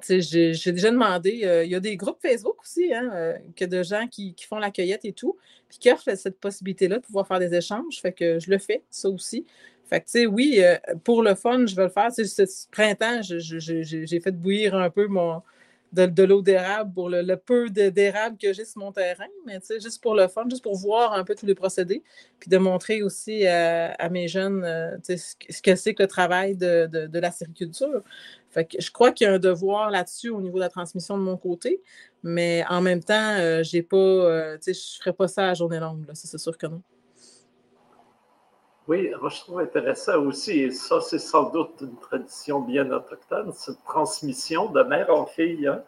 j'ai 0.07 0.73
déjà 0.73 0.91
demandé, 0.91 1.41
euh, 1.45 1.65
il 1.65 1.71
y 1.71 1.75
a 1.75 1.81
des 1.81 1.97
groupes 1.97 2.21
Facebook 2.21 2.61
aussi, 2.63 2.93
hein, 2.93 3.11
euh, 3.13 3.39
que 3.57 3.65
de 3.65 3.83
gens 3.83 4.07
qui, 4.07 4.35
font 4.49 4.59
la 4.59 4.71
cueillette 4.71 5.05
et 5.05 5.13
tout, 5.13 5.37
puis 5.69 5.79
qui 5.79 5.91
offrent 5.91 6.17
cette 6.17 6.39
possibilité-là 6.41 6.99
de 6.99 7.03
pouvoir 7.03 7.27
faire 7.27 7.39
des 7.39 7.55
échanges. 7.55 8.01
Fait 8.01 8.13
que 8.13 8.39
je 8.39 8.51
le 8.51 8.59
fais, 8.59 8.83
ça 8.91 9.09
aussi. 9.09 9.47
Fait 9.89 10.01
que, 10.01 10.27
oui, 10.27 10.59
euh, 10.59 10.77
pour 11.05 11.23
le 11.23 11.35
fun, 11.35 11.67
je 11.67 11.75
vais 11.75 11.85
le 11.85 11.89
faire. 11.89 12.13
Ce 12.13 12.67
printemps, 12.71 13.21
j'ai 13.23 14.21
fait 14.21 14.33
bouillir 14.33 14.75
un 14.75 14.91
peu 14.91 15.07
mon, 15.07 15.43
de, 15.93 16.23
l'eau 16.23 16.43
d'érable 16.43 16.93
pour 16.93 17.09
le, 17.09 17.35
peu 17.37 17.71
d'érable 17.71 18.37
que 18.37 18.53
j'ai 18.53 18.65
sur 18.65 18.81
mon 18.81 18.93
terrain, 18.93 19.27
mais 19.47 19.59
juste 19.81 20.03
pour 20.03 20.15
le 20.15 20.29
fun, 20.29 20.45
juste 20.49 20.63
pour 20.63 20.77
voir 20.77 21.15
un 21.15 21.25
peu 21.25 21.35
tous 21.35 21.47
les 21.47 21.55
procédés, 21.55 22.03
puis 22.39 22.49
de 22.51 22.59
montrer 22.59 23.03
aussi 23.03 23.47
à, 23.47 24.09
mes 24.11 24.29
jeunes 24.29 24.63
ce 25.03 25.63
que 25.63 25.75
c'est 25.75 25.95
que 25.95 26.03
le 26.03 26.09
travail 26.09 26.57
de, 26.57 27.19
la 27.19 27.31
sériculture. 27.31 28.03
Fait 28.51 28.65
que 28.65 28.81
je 28.81 28.91
crois 28.91 29.13
qu'il 29.13 29.27
y 29.27 29.31
a 29.31 29.35
un 29.35 29.39
devoir 29.39 29.91
là-dessus 29.91 30.31
au 30.31 30.41
niveau 30.41 30.57
de 30.57 30.63
la 30.63 30.69
transmission 30.71 31.19
de 31.19 31.23
mon 31.23 31.37
côté, 31.37 31.83
mais 32.23 32.65
en 32.69 32.81
même 32.81 33.03
temps, 33.03 33.37
euh, 33.39 33.63
j'ai 33.63 33.83
pas, 33.83 33.97
euh, 33.97 34.59
je 34.65 34.71
ne 34.71 34.75
ferai 34.75 35.13
pas 35.13 35.29
ça 35.29 35.51
à 35.51 35.55
journée 35.55 35.79
longue, 35.79 36.05
c'est 36.15 36.39
sûr 36.39 36.57
que 36.57 36.67
non. 36.67 36.83
Oui, 38.89 39.13
je 39.13 39.41
trouve 39.41 39.61
intéressant 39.61 40.17
aussi, 40.25 40.63
et 40.63 40.71
ça, 40.71 41.03
c'est 41.03 41.19
sans 41.19 41.51
doute 41.51 41.75
une 41.83 41.97
tradition 41.97 42.61
bien 42.61 42.91
autochtone, 42.91 43.53
cette 43.53 43.85
transmission 43.85 44.71
de 44.71 44.83
mère 44.83 45.11
en 45.11 45.27
fille. 45.27 45.67
Hein. 45.67 45.83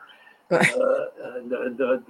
Euh, 0.53 1.07
de, 1.44 2.03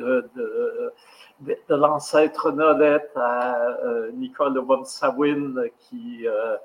de, 1.69 1.75
l'ancêtre 1.75 2.51
Nolette 2.53 3.13
à 3.15 3.77
Nicole 4.15 4.59
Womsawin 4.59 5.65
qui 5.79 6.27
euh, 6.27 6.57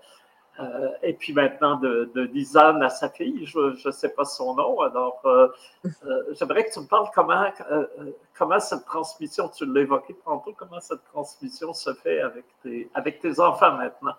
et 1.03 1.13
puis 1.13 1.33
maintenant 1.33 1.75
de, 1.77 2.11
de 2.15 2.83
à 2.83 2.89
sa 2.89 3.09
fille, 3.09 3.45
je 3.45 3.87
ne 3.87 3.91
sais 3.91 4.09
pas 4.09 4.25
son 4.25 4.55
nom. 4.55 4.79
Alors, 4.81 5.21
euh, 5.25 5.47
euh, 6.05 6.23
j'aimerais 6.31 6.65
que 6.65 6.73
tu 6.73 6.79
me 6.79 6.87
parles 6.87 7.09
comment, 7.13 7.45
comment 8.37 8.59
cette 8.59 8.85
transmission, 8.85 9.49
tu 9.49 9.65
l'as 9.65 9.81
évoqué 9.81 10.15
tantôt, 10.23 10.53
comment 10.57 10.79
cette 10.79 11.03
transmission 11.05 11.73
se 11.73 11.93
fait 11.95 12.21
avec 12.21 12.45
tes, 12.63 12.89
avec 12.93 13.19
tes 13.19 13.39
enfants 13.39 13.73
maintenant? 13.73 14.15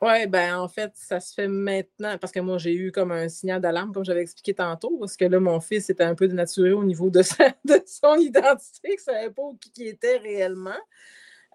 Oui, 0.00 0.28
ben 0.28 0.56
en 0.58 0.68
fait, 0.68 0.92
ça 0.94 1.18
se 1.18 1.34
fait 1.34 1.48
maintenant 1.48 2.18
parce 2.18 2.32
que 2.32 2.38
moi, 2.38 2.58
j'ai 2.58 2.72
eu 2.72 2.92
comme 2.92 3.10
un 3.10 3.28
signal 3.28 3.60
d'alarme, 3.60 3.92
comme 3.92 4.04
j'avais 4.04 4.22
expliqué 4.22 4.54
tantôt, 4.54 4.96
parce 4.98 5.16
que 5.16 5.24
là, 5.24 5.40
mon 5.40 5.58
fils 5.58 5.90
était 5.90 6.04
un 6.04 6.14
peu 6.14 6.28
dénaturé 6.28 6.72
au 6.72 6.84
niveau 6.84 7.10
de, 7.10 7.20
de 7.64 7.82
son 7.84 8.14
identité, 8.16 8.90
il 8.90 8.94
ne 8.94 9.00
savait 9.00 9.30
pas 9.30 9.42
qui 9.60 9.72
il 9.78 9.88
était 9.88 10.18
réellement. 10.18 10.78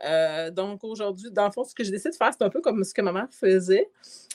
Euh, 0.04 0.52
donc 0.52 0.84
aujourd'hui, 0.84 1.32
dans 1.32 1.46
le 1.46 1.52
fond, 1.52 1.64
ce 1.64 1.74
que 1.74 1.84
j'ai 1.84 1.92
décidé 1.92 2.12
de 2.12 2.16
faire, 2.16 2.32
c'est 2.32 2.44
un 2.44 2.50
peu 2.50 2.62
comme 2.62 2.84
ce 2.84 2.94
que 2.94 3.02
ma 3.02 3.12
mère 3.12 3.28
faisait. 3.32 3.90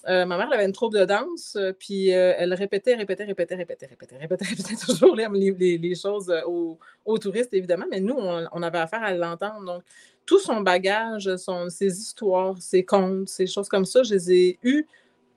Euh, 0.09 0.25
ma 0.25 0.39
mère 0.39 0.51
avait 0.53 0.65
une 0.65 0.73
troupe 0.73 0.95
de 0.95 1.05
danse, 1.05 1.57
euh, 1.57 1.73
puis 1.73 2.09
elle 2.09 2.55
répétait, 2.55 2.95
répétait, 2.95 3.25
répétait, 3.25 3.57
répétait, 3.57 3.87
répétait, 3.87 4.17
répétait, 4.17 4.45
répétait 4.49 4.77
toujours 4.77 5.17
les, 5.17 5.79
les, 5.79 5.95
choses 5.95 6.33
aux, 6.47 7.19
touristes, 7.19 7.53
évidemment, 7.53 7.87
mais 7.91 8.01
nous, 8.01 8.15
on, 8.17 8.63
avait 8.63 8.79
affaire 8.79 9.03
à 9.03 9.13
l'entendre. 9.13 9.65
Donc, 9.65 9.83
tout 10.25 10.39
son 10.39 10.61
bagage, 10.61 11.35
son, 11.37 11.69
ses 11.69 11.99
histoires, 11.99 12.57
ses 12.61 12.85
contes, 12.85 13.29
ces 13.29 13.47
choses 13.47 13.69
comme 13.69 13.85
ça, 13.85 14.03
je 14.03 14.15
les 14.15 14.33
ai 14.33 14.59
eues, 14.63 14.87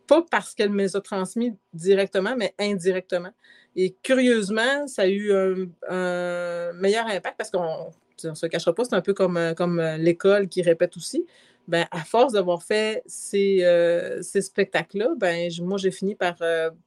pas 0.06 0.24
parce 0.30 0.54
qu'elle 0.54 0.70
me 0.70 0.84
les 0.84 0.96
a 0.96 1.02
transmis 1.02 1.56
directement, 1.74 2.36
mais 2.38 2.54
indirectement. 2.60 3.32
Et 3.76 3.96
curieusement, 4.04 4.86
ça 4.88 5.04
a 5.04 5.08
eu 5.08 5.34
un 5.34 6.74
meilleur 6.74 7.08
impact 7.08 7.38
parce 7.38 7.50
qu'on 7.50 7.92
on 8.26 8.36
se 8.36 8.46
cachera 8.48 8.74
pas, 8.74 8.84
c'est 8.84 8.96
un 8.96 9.02
peu 9.02 9.14
comme, 9.14 9.38
euh, 9.38 9.54
comme 9.54 9.80
euh, 9.80 9.98
l'école 9.98 10.48
qui 10.48 10.62
répète 10.62 10.98
aussi. 10.98 11.26
Ben, 11.68 11.86
à 11.92 12.00
force 12.00 12.34
d'avoir 12.34 12.64
fait 12.64 13.04
ces, 13.06 13.64
euh, 13.64 14.22
ces 14.22 14.42
spectacles-là, 14.42 15.14
ben, 15.18 15.50
moi, 15.62 15.78
j'ai 15.78 15.92
fini 15.92 16.16
par, 16.16 16.36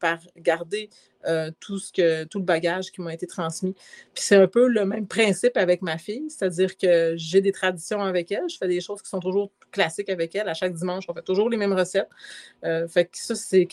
par 0.01 0.19
garder 0.37 0.91
euh, 1.27 1.51
tout, 1.61 1.79
ce 1.79 1.93
que, 1.93 2.25
tout 2.25 2.39
le 2.39 2.45
bagage 2.45 2.91
qui 2.91 3.01
m'a 3.01 3.15
été 3.15 3.27
transmis. 3.27 3.75
Puis 4.15 4.25
c'est 4.25 4.37
un 4.37 4.47
peu 4.47 4.69
le 4.69 4.85
même 4.85 5.07
principe 5.07 5.57
avec 5.57 5.83
ma 5.83 5.99
fille, 5.99 6.29
c'est-à-dire 6.29 6.77
que 6.77 7.15
j'ai 7.17 7.41
des 7.41 7.53
traditions 7.53 8.03
avec 8.03 8.31
elle, 8.33 8.49
je 8.49 8.57
fais 8.57 8.69
des 8.69 8.81
choses 8.81 9.03
qui 9.03 9.09
sont 9.09 9.21
toujours 9.21 9.51
classiques 9.75 10.09
avec 10.09 10.35
elle. 10.35 10.49
À 10.49 10.55
chaque 10.55 10.73
dimanche, 10.73 11.05
on 11.09 11.15
fait 11.15 11.23
toujours 11.23 11.51
les 11.51 11.57
mêmes 11.57 11.73
recettes. 11.73 12.09
Euh, 12.65 12.89
fait 12.89 13.07
que 13.07 13.19
ça, 13.19 13.35
c'est. 13.35 13.67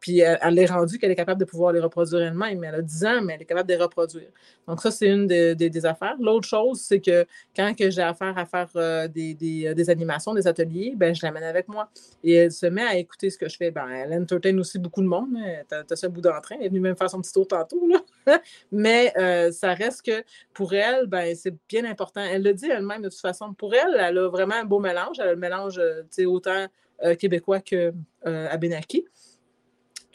Puis 0.00 0.18
elle, 0.18 0.58
est 0.58 0.66
rendue 0.66 0.98
qu'elle 0.98 1.10
est 1.10 1.16
capable 1.16 1.40
de 1.40 1.46
pouvoir 1.46 1.72
les 1.72 1.80
reproduire 1.80 2.22
elle-même. 2.22 2.62
Elle 2.64 2.74
a 2.74 2.82
10 2.82 3.04
ans, 3.04 3.22
mais 3.22 3.34
elle 3.34 3.42
est 3.42 3.46
capable 3.46 3.68
de 3.68 3.74
les 3.74 3.82
reproduire. 3.82 4.28
Donc, 4.66 4.80
ça, 4.80 4.90
c'est 4.90 5.08
une 5.08 5.26
des 5.26 5.86
affaires. 5.86 6.16
L'autre 6.18 6.48
chose, 6.48 6.80
c'est 6.80 7.00
que 7.00 7.26
quand 7.54 7.74
que 7.74 7.90
j'ai 7.90 8.02
affaire 8.02 8.36
à 8.36 8.46
faire 8.46 8.68
euh, 8.76 9.08
des, 9.08 9.34
des, 9.34 9.90
animations, 9.90 10.34
des 10.34 10.46
ateliers, 10.46 10.94
ben, 10.96 11.14
je 11.14 11.24
l'amène 11.24 11.44
avec 11.44 11.68
moi. 11.68 11.88
Et 12.22 12.34
elle 12.34 12.52
se 12.52 12.66
met 12.66 12.82
à 12.82 12.96
écouter 12.96 13.30
ce 13.30 13.38
que 13.38 13.48
je 13.48 13.56
fais. 13.56 13.70
Ben, 13.70 13.88
elle 13.88 14.12
entertain 14.14 14.56
aussi 14.58 14.78
beaucoup 14.78 15.02
de 15.02 15.06
monde. 15.06 15.36
Tu 15.68 15.92
as, 15.92 15.96
ce 15.96 16.06
bout 16.06 16.20
d'entrain. 16.20 16.56
Elle 16.58 16.66
est 16.66 16.68
venue 16.68 16.80
même 16.80 16.93
faire 16.94 17.10
son 17.10 17.20
petit 17.20 17.32
tour 17.32 17.46
tantôt. 17.46 17.88
Mais 18.72 19.12
euh, 19.16 19.50
ça 19.52 19.74
reste 19.74 20.02
que 20.02 20.24
pour 20.52 20.74
elle, 20.74 21.06
ben, 21.06 21.34
c'est 21.34 21.54
bien 21.68 21.84
important. 21.84 22.20
Elle 22.20 22.42
le 22.42 22.54
dit 22.54 22.70
elle-même 22.70 23.02
de 23.02 23.08
toute 23.08 23.20
façon. 23.20 23.54
Pour 23.54 23.74
elle, 23.74 23.96
elle 23.98 24.18
a 24.18 24.28
vraiment 24.28 24.54
un 24.54 24.64
beau 24.64 24.80
mélange. 24.80 25.18
Elle 25.18 25.28
a 25.28 25.32
le 25.32 25.38
mélange 25.38 25.78
euh, 25.78 26.26
autant 26.26 26.66
euh, 27.04 27.14
québécois 27.14 27.60
que 27.60 27.92
Abenaki. 28.24 29.04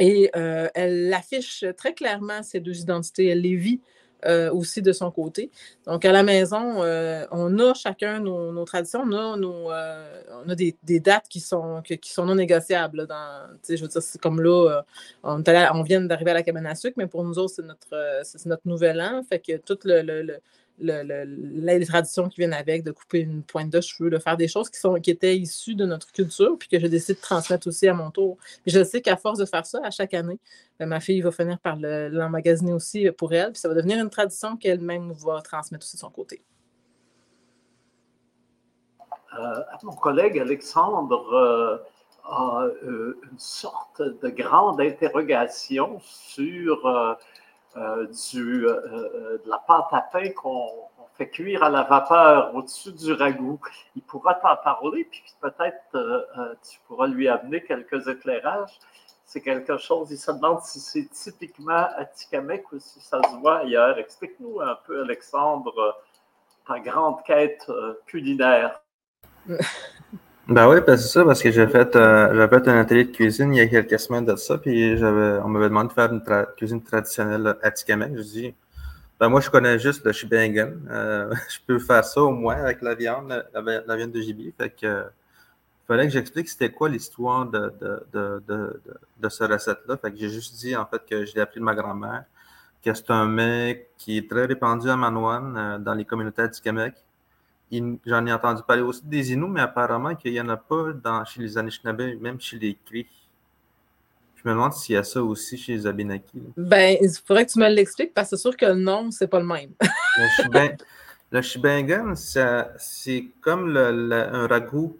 Et 0.02 0.32
elle 0.34 1.14
affiche 1.14 1.66
très 1.76 1.94
clairement 1.94 2.42
ces 2.42 2.62
deux 2.62 2.80
identités. 2.80 3.28
Elle 3.28 3.42
les 3.42 3.56
vit. 3.56 3.82
Aussi 4.52 4.82
de 4.82 4.92
son 4.92 5.12
côté. 5.12 5.50
Donc, 5.86 6.06
à 6.06 6.12
la 6.12 6.24
maison, 6.24 6.82
on 7.32 7.60
a 7.60 7.74
chacun 7.74 8.20
nos, 8.20 8.66
traditions, 8.66 9.02
on 9.06 9.12
a, 9.14 9.38
nos, 9.38 9.72
on 9.72 10.50
a 10.50 10.56
des, 10.56 11.00
dates 11.00 11.28
qui 11.30 11.40
sont, 11.40 11.82
qui 11.82 12.12
sont 12.12 12.26
non 12.26 12.36
négociables. 12.36 13.08
Dans, 13.08 13.48
je 13.68 13.82
veux 13.82 13.88
dire, 13.88 14.02
c'est 14.02 14.22
comme 14.22 14.42
là, 14.42 14.84
on, 15.24 15.44
on, 15.44 15.84
vient 15.84 16.02
d'arriver 16.02 16.32
à 16.32 16.36
la 16.36 16.44
cabane 16.44 16.66
à 16.66 16.76
sucre, 16.76 16.96
mais 16.98 17.08
pour 17.08 17.24
nous 17.24 17.40
autres, 17.40 17.54
c'est 17.56 17.66
notre, 17.66 18.22
c'est 18.24 18.46
notre 18.46 18.68
nouvel 18.68 19.00
an. 19.02 19.24
Fait 19.28 19.40
que 19.40 19.58
tout 19.58 19.80
le 19.86 20.40
les 20.80 21.86
traditions 21.86 22.30
qui 22.30 22.38
viennent 22.38 22.54
avec, 22.54 22.84
de 22.84 22.92
couper 22.92 23.20
une 23.20 23.44
pointe 23.44 23.70
de 23.70 23.82
cheveux, 23.82 24.10
de 24.10 24.18
faire 24.18 24.38
des 24.38 24.48
choses 24.48 24.70
qui, 24.70 24.80
sont, 24.80 24.96
qui 24.96 25.12
étaient 25.12 25.38
issues 25.38 25.76
de 25.76 25.86
notre 25.86 26.12
culture, 26.12 26.58
puis 26.58 26.70
que 26.70 26.80
je 26.80 26.88
décide 26.88 27.16
de 27.16 27.22
transmettre 27.22 27.68
aussi 27.68 27.88
à 27.88 27.94
mon 27.94 28.12
tour. 28.12 28.38
Puis 28.64 28.72
je 28.72 28.84
sais 28.84 29.02
qu'à 29.02 29.18
force 29.18 29.40
de 29.40 29.46
faire 29.46 29.66
ça, 29.66 29.80
à 29.84 29.92
chaque 29.92 30.14
année, 30.14 30.40
ben, 30.80 30.86
ma 30.86 31.00
fille 31.00 31.22
va 31.22 31.32
finir 31.32 31.60
par 31.60 31.76
l'emmagasiner 31.76 32.74
aussi 32.74 33.10
pour 33.12 33.34
elle, 33.34 33.52
puis 33.52 33.60
ça 33.60 33.68
va 33.68 33.76
devenir 33.76 34.00
une 34.04 34.10
tradition 34.10 34.58
qu'elle-même 34.58 35.12
va 35.12 35.42
transmettre 35.42 35.86
aussi 35.86 35.96
de 35.96 36.02
son 36.02 36.10
côté. 36.10 36.42
Euh, 39.38 39.62
mon 39.84 39.94
collègue 39.94 40.40
Alexandre 40.40 41.34
euh, 41.34 41.78
a 42.26 42.64
euh, 42.84 43.20
une 43.32 43.40
sorte 43.40 44.02
de 44.02 44.30
grande 44.30 44.82
interrogation 44.82 46.00
sur 46.02 46.86
euh, 46.86 47.14
du, 47.76 48.66
euh, 48.66 48.72
euh, 48.72 49.38
de 49.44 49.50
la 49.50 49.60
pâte 49.60 49.88
à 49.92 50.02
pain 50.02 50.30
qu'on 50.32 50.68
fait 51.16 51.30
cuire 51.30 51.64
à 51.64 51.70
la 51.70 51.84
vapeur 51.84 52.56
au-dessus 52.56 52.92
du 52.92 53.14
ragoût. 53.14 53.60
Il 53.96 54.02
pourra 54.02 54.36
t'en 54.36 54.56
parler, 54.58 55.06
puis 55.06 55.24
peut-être 55.42 56.58
tu 56.70 56.80
pourras 56.88 57.08
lui 57.08 57.28
amener 57.28 57.64
quelques 57.64 58.08
éclairages. 58.08 58.80
C'est 59.26 59.42
quelque 59.42 59.78
chose, 59.78 60.10
il 60.12 60.18
se 60.18 60.32
demande 60.32 60.62
si 60.62 60.80
c'est 60.80 61.08
typiquement 61.12 61.88
à 61.96 62.06
Tikamek 62.06 62.72
ou 62.72 62.80
si 62.80 63.00
ça 63.00 63.22
se 63.22 63.36
voit 63.36 63.60
ailleurs. 63.60 64.00
Explique-nous 64.00 64.60
un 64.62 64.76
peu, 64.86 65.04
Alexandre, 65.04 66.02
ta 66.66 66.80
grande 66.80 67.22
quête 67.24 67.70
culinaire. 68.08 68.82
Ben 70.50 70.68
oui, 70.68 70.78
ben 70.82 70.98
c'est 70.98 71.10
ça, 71.10 71.24
parce 71.24 71.44
que 71.44 71.52
j'ai 71.52 71.68
fait, 71.68 71.96
euh, 71.96 72.48
fait 72.48 72.68
un 72.68 72.80
atelier 72.80 73.06
de 73.06 73.12
cuisine 73.12 73.54
il 73.54 73.58
y 73.60 73.62
a 73.62 73.68
quelques 73.68 74.00
semaines 74.00 74.26
de 74.26 74.36
ça, 74.36 74.58
puis 74.58 74.96
on 75.00 75.48
m'avait 75.48 75.70
demandé 75.70 75.90
de 75.90 75.94
faire 75.94 76.12
une 76.12 76.24
cuisine 76.58 76.82
traditionnelle 76.82 77.56
à 77.62 77.70
Tikamek. 77.70 78.18
Je 78.18 78.22
dis, 78.24 78.56
ben 79.20 79.30
moi, 79.30 79.42
je 79.42 79.50
connais 79.52 79.78
juste 79.78 80.04
le 80.04 80.12
shibingan. 80.12 80.72
Euh, 80.90 81.32
je 81.50 81.60
peux 81.68 81.78
faire 81.78 82.04
ça 82.04 82.24
au 82.24 82.32
moins 82.32 82.56
avec 82.56 82.82
la 82.82 82.96
viande, 82.96 83.46
la, 83.54 83.96
viande 83.96 84.12
de 84.12 84.22
gibier. 84.22 84.52
Fait 84.58 84.72
que, 84.72 84.88
euh, 84.88 85.04
fallait 85.88 86.08
que 86.08 86.14
j'explique 86.14 86.50
c'était 86.50 86.72
quoi 86.72 86.90
l'histoire 86.90 87.46
de, 87.46 87.72
de, 87.80 88.04
de, 88.12 88.44
de, 88.48 88.82
de 89.20 89.30
cette 89.30 89.52
recette-là. 89.52 89.98
Fait 89.98 90.12
que 90.12 90.18
j'ai 90.18 90.30
juste 90.30 90.56
dit, 90.58 90.76
en 90.76 90.88
fait, 90.88 91.04
que 91.08 91.26
je 91.26 91.36
l'ai 91.36 91.42
appris 91.42 91.60
de 91.60 91.66
ma 91.66 91.76
grand-mère, 91.76 92.24
que 92.84 92.92
c'est 92.92 93.12
un 93.12 93.28
mec 93.28 93.90
qui 94.00 94.18
est 94.18 94.28
très 94.28 94.46
répandu 94.46 94.90
à 94.90 94.96
Manouane, 94.96 95.56
euh, 95.56 95.78
dans 95.78 95.94
les 95.94 96.06
communautés 96.06 96.42
à 96.42 96.50
Tikamek 96.50 96.96
J'en 97.72 98.26
ai 98.26 98.34
entendu 98.34 98.62
parler 98.66 98.82
aussi 98.82 99.02
des 99.06 99.32
Inuits, 99.32 99.50
mais 99.50 99.62
apparemment 99.62 100.16
qu'il 100.16 100.32
n'y 100.32 100.42
en 100.42 100.50
a 100.50 100.58
pas 100.58 100.92
dans, 100.94 101.24
chez 101.26 101.42
les 101.42 101.58
Anishinaabe, 101.58 102.20
même 102.20 102.40
chez 102.40 102.58
les 102.58 102.78
Cris. 102.86 103.08
Je 104.36 104.48
me 104.48 104.54
demande 104.54 104.74
s'il 104.74 104.96
y 104.96 104.98
a 104.98 105.04
ça 105.04 105.22
aussi 105.22 105.58
chez 105.58 105.74
les 105.74 105.86
Abénakis. 105.86 106.42
Ben, 106.56 106.98
il 107.02 107.10
faudrait 107.26 107.46
que 107.46 107.52
tu 107.52 107.60
me 107.60 107.70
l'expliques 107.70 108.14
parce 108.14 108.30
que 108.30 108.38
c'est 108.38 108.42
sûr 108.42 108.56
que 108.56 108.74
non, 108.74 109.12
c'est 109.12 109.28
pas 109.28 109.40
le 109.40 109.46
même. 109.46 109.72
le 111.32 111.42
Shibingan, 111.42 112.16
c'est 112.16 113.26
comme 113.42 113.74
le, 113.74 114.14
un 114.14 114.48
ragoût 114.48 114.98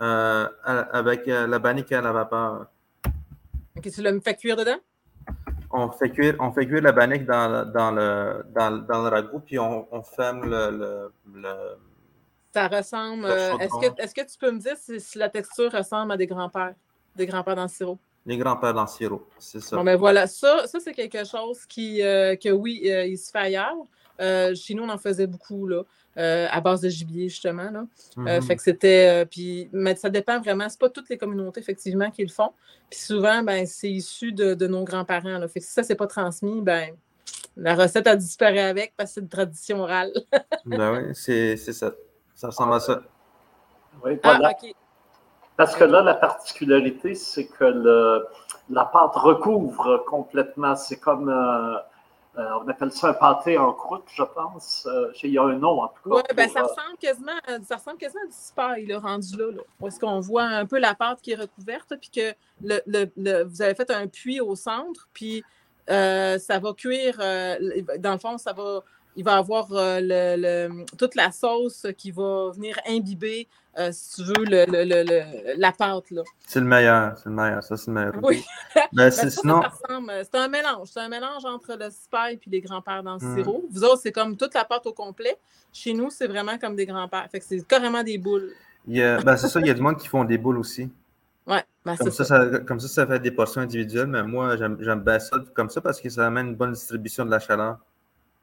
euh, 0.00 0.48
avec 0.64 1.28
euh, 1.28 1.46
la 1.46 1.58
bannique 1.58 1.92
à 1.92 2.00
la 2.00 2.12
vapeur. 2.12 2.66
Ok, 3.76 3.90
tu 3.90 4.02
le 4.02 4.20
fais 4.20 4.34
cuire 4.34 4.56
dedans? 4.56 4.78
On 5.74 5.90
fait 5.90 6.10
cuire, 6.10 6.36
on 6.38 6.52
fait 6.52 6.66
cuire 6.66 6.82
la 6.82 6.92
bannique 6.92 7.26
dans, 7.26 7.70
dans, 7.70 7.90
le, 7.90 8.44
dans, 8.54 8.78
dans 8.86 9.02
le 9.02 9.08
ragoût, 9.08 9.40
puis 9.40 9.58
on, 9.58 9.86
on 9.90 10.02
ferme 10.02 10.48
le, 10.48 11.10
le, 11.34 11.50
Ça 12.52 12.68
ressemble. 12.68 13.24
Euh, 13.24 13.58
est-ce 13.58 13.74
que, 13.74 14.00
est 14.00 14.14
que 14.14 14.32
tu 14.32 14.38
peux 14.38 14.52
me 14.52 14.60
dire 14.60 14.76
si, 14.76 15.18
la 15.18 15.28
texture 15.28 15.72
ressemble 15.72 16.12
à 16.12 16.16
des 16.16 16.26
grands-pères, 16.26 16.74
des 17.16 17.26
grands-pères 17.26 17.56
dans 17.56 17.62
le 17.62 17.68
sirop? 17.68 17.98
Les 18.24 18.38
grands-pères 18.38 18.72
dans 18.72 18.82
le 18.82 18.88
sirop, 18.88 19.26
c'est 19.38 19.60
ça. 19.60 19.76
Bon, 19.76 19.84
ben 19.84 19.96
voilà, 19.96 20.26
ça, 20.26 20.66
ça 20.66 20.78
c'est 20.80 20.94
quelque 20.94 21.24
chose 21.24 21.66
qui, 21.66 22.02
euh, 22.02 22.36
que 22.36 22.50
oui, 22.50 22.82
euh, 22.86 23.04
il 23.04 23.18
se 23.18 23.30
fait 23.30 23.38
ailleurs. 23.38 24.54
chez 24.54 24.74
nous, 24.74 24.84
on 24.84 24.88
en 24.88 24.98
faisait 24.98 25.26
beaucoup, 25.26 25.66
là. 25.66 25.82
Euh, 26.16 26.46
à 26.50 26.60
base 26.60 26.80
de 26.80 26.88
gibier, 26.88 27.28
justement. 27.28 27.70
Là. 27.70 27.84
Euh, 28.18 28.36
mhm. 28.36 28.42
fait 28.42 28.56
que 28.56 28.62
c'était. 28.62 29.22
Euh, 29.22 29.24
puis, 29.24 29.68
mais 29.72 29.96
ça 29.96 30.08
dépend 30.08 30.40
vraiment. 30.40 30.68
C'est 30.68 30.78
pas 30.78 30.88
toutes 30.88 31.08
les 31.08 31.18
communautés, 31.18 31.60
effectivement, 31.60 32.10
qui 32.10 32.22
le 32.22 32.28
font. 32.28 32.52
Puis 32.88 33.00
souvent, 33.00 33.42
ben, 33.42 33.66
c'est 33.66 33.90
issu 33.90 34.32
de, 34.32 34.54
de, 34.54 34.66
nos 34.68 34.84
grands-parents. 34.84 35.40
Fait 35.48 35.60
que 35.60 35.66
si 35.66 35.72
ça, 35.72 35.82
c'est 35.82 35.96
pas 35.96 36.06
transmis, 36.06 36.60
ben, 36.62 36.90
la 37.56 37.74
recette 37.74 38.06
a 38.06 38.14
disparu 38.14 38.58
avec 38.58 38.94
parce 38.96 39.10
que 39.10 39.14
c'est 39.14 39.20
une 39.22 39.28
tradition 39.28 39.80
orale. 39.80 40.12
ben 40.66 40.92
oui, 40.92 41.14
c'est 41.14 41.56
ça. 41.56 41.92
Ça 42.34 42.48
ressemble 42.48 42.74
à 42.74 42.80
ça. 42.80 43.02
Oui, 44.04 44.18
ah, 44.22 44.38
OK. 44.50 44.72
Parce 45.56 45.76
que 45.76 45.84
là, 45.84 46.02
la 46.02 46.14
particularité, 46.14 47.14
c'est 47.14 47.46
que 47.46 47.64
le, 47.64 48.26
la 48.70 48.84
pâte 48.84 49.14
recouvre 49.14 50.04
complètement. 50.06 50.74
C'est 50.74 50.98
comme, 50.98 51.28
euh, 51.28 51.76
on 52.36 52.68
appelle 52.68 52.92
ça 52.92 53.08
un 53.08 53.12
pâté 53.14 53.58
en 53.58 53.72
croûte, 53.72 54.04
je 54.12 54.22
pense. 54.22 54.86
Euh, 54.90 55.12
il 55.22 55.30
y 55.30 55.38
a 55.38 55.42
un 55.42 55.56
nom, 55.56 55.82
en 55.82 55.88
tout 55.88 56.10
cas. 56.10 56.16
Oui, 56.16 56.22
ben, 56.34 56.48
ça, 56.48 56.62
ressemble 56.62 56.96
quasiment, 57.00 57.32
ça 57.66 57.76
ressemble 57.76 57.98
quasiment 57.98 58.22
à 58.22 58.26
du 58.26 58.32
spy, 58.32 58.86
le 58.86 58.96
rendu 58.96 59.36
là. 59.36 59.50
là. 59.52 59.90
ce 59.90 59.98
qu'on 60.00 60.20
voit 60.20 60.44
un 60.44 60.66
peu 60.66 60.78
la 60.78 60.94
pâte 60.94 61.20
qui 61.22 61.32
est 61.32 61.36
recouverte, 61.36 61.94
puis 62.00 62.10
que 62.10 62.34
le, 62.62 62.80
le, 62.86 63.44
vous 63.44 63.62
avez 63.62 63.74
fait 63.74 63.90
un 63.90 64.06
puits 64.06 64.40
au 64.40 64.54
centre, 64.56 65.08
puis 65.12 65.44
ça 65.88 66.58
va 66.60 66.72
cuire. 66.76 67.18
dans 67.18 68.12
le 68.12 68.18
fond, 68.18 68.38
ça 68.38 68.52
va 68.52 68.82
il 69.16 69.24
va 69.24 69.36
avoir 69.36 69.68
euh, 69.72 70.00
le, 70.02 70.84
toute 70.96 71.14
la 71.14 71.30
sauce 71.30 71.86
qui 71.96 72.10
va 72.10 72.50
venir 72.54 72.78
imbiber, 72.88 73.48
euh, 73.78 73.90
si 73.92 74.16
tu 74.16 74.28
veux, 74.28 74.44
le, 74.44 75.58
la 75.58 75.72
pâte. 75.72 76.04
C'est 76.46 76.60
le 76.60 76.66
meilleur, 76.66 77.16
c'est 77.18 77.28
le 77.28 77.34
meilleur, 77.34 77.62
ça 77.62 77.76
c'est 77.76 77.88
le 77.88 77.94
meilleur. 77.94 78.14
Oui. 78.22 78.44
Ben, 78.92 79.10
sinon... 79.10 79.62
C'est 79.88 80.36
un 80.36 80.48
mélange, 80.48 80.88
c'est 80.92 81.00
un 81.00 81.08
mélange 81.08 81.44
entre 81.44 81.76
le 81.78 81.90
spy 81.90 82.34
et 82.34 82.40
les 82.46 82.60
grands-pères 82.60 83.02
dans 83.02 83.18
le 83.20 83.26
hmm. 83.26 83.36
sirop. 83.36 83.64
Vous 83.70 83.84
autres, 83.84 84.00
c'est 84.02 84.12
comme 84.12 84.36
toute 84.36 84.54
la 84.54 84.64
pâte 84.64 84.86
au 84.86 84.92
complet. 84.92 85.36
Chez 85.72 85.92
nous, 85.92 86.10
c'est 86.10 86.26
vraiment 86.26 86.58
comme 86.58 86.76
des 86.76 86.86
grands-pères. 86.86 87.28
Fait 87.30 87.40
que 87.40 87.44
c'est 87.44 87.66
carrément 87.66 88.02
des 88.02 88.18
boules. 88.18 88.50
ben, 88.86 89.36
c'est 89.36 89.48
ça, 89.48 89.60
il 89.60 89.66
y 89.66 89.70
a 89.70 89.74
du 89.74 89.80
monde 89.80 89.96
qui 89.96 90.08
font 90.08 90.24
des 90.24 90.38
boules 90.38 90.58
aussi. 90.58 90.90
Ouais, 91.46 91.62
ben, 91.84 91.96
comme, 91.96 92.10
ça, 92.10 92.24
ça. 92.24 92.46
comme 92.60 92.80
ça, 92.80 92.88
ça 92.88 93.06
fait 93.06 93.18
des 93.18 93.30
portions 93.30 93.60
individuelles, 93.60 94.06
mais 94.06 94.22
moi, 94.22 94.56
j'aime 94.56 95.00
bien 95.00 95.18
ça 95.18 95.36
comme 95.54 95.68
ça 95.68 95.80
parce 95.80 96.00
que 96.00 96.08
ça 96.08 96.26
amène 96.26 96.48
une 96.48 96.56
bonne 96.56 96.72
distribution 96.72 97.24
de 97.24 97.30
la 97.30 97.38
chaleur. 97.38 97.78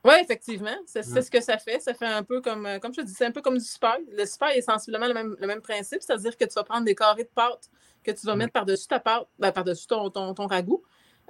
Oui, 0.04 0.14
effectivement. 0.22 0.76
C'est 0.86 1.04
ce 1.04 1.30
que 1.30 1.41
ça 1.41 1.58
fait. 1.58 1.80
Ça 1.80 1.93
fait 1.93 2.08
un 2.08 2.24
peu 2.24 2.41
comme, 2.41 2.66
euh, 2.66 2.80
comme 2.80 2.93
je 2.93 3.02
te 3.02 3.06
dis, 3.06 3.14
c'est 3.14 3.26
un 3.26 3.32
peu 3.32 3.41
comme 3.41 3.58
du 3.58 3.64
super. 3.64 3.97
Le 4.12 4.26
super 4.26 4.49
est 4.49 4.62
sensiblement 4.62 5.08
le 5.08 5.14
même, 5.14 5.36
le 5.39 5.47
même 5.47 5.62
principe, 5.62 6.02
c'est-à-dire 6.02 6.36
que 6.36 6.45
tu 6.45 6.54
vas 6.56 6.64
prendre 6.64 6.86
des 6.86 6.95
carrés 6.95 7.24
de 7.24 7.30
pâte 7.34 7.70
que 8.04 8.10
tu 8.12 8.26
vas 8.26 8.36
mettre 8.36 8.52
par-dessus 8.52 8.88
ta 8.88 8.99
pâte, 8.99 9.28
ben, 9.38 9.52
par-dessus 9.52 9.86
ton, 9.86 10.10
ton, 10.10 10.34
ton 10.34 10.47
ragoût, 10.47 10.82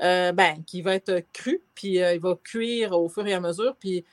euh, 0.01 0.31
ben, 0.31 0.63
qui 0.65 0.81
va 0.81 0.95
être 0.95 1.21
cru, 1.33 1.61
puis 1.75 2.01
euh, 2.01 2.13
il 2.13 2.21
va 2.21 2.37
cuire 2.41 2.93
au 2.93 3.09
fur 3.09 3.27
et 3.27 3.33
à 3.33 3.41
mesure, 3.41 3.75
puis 3.77 4.05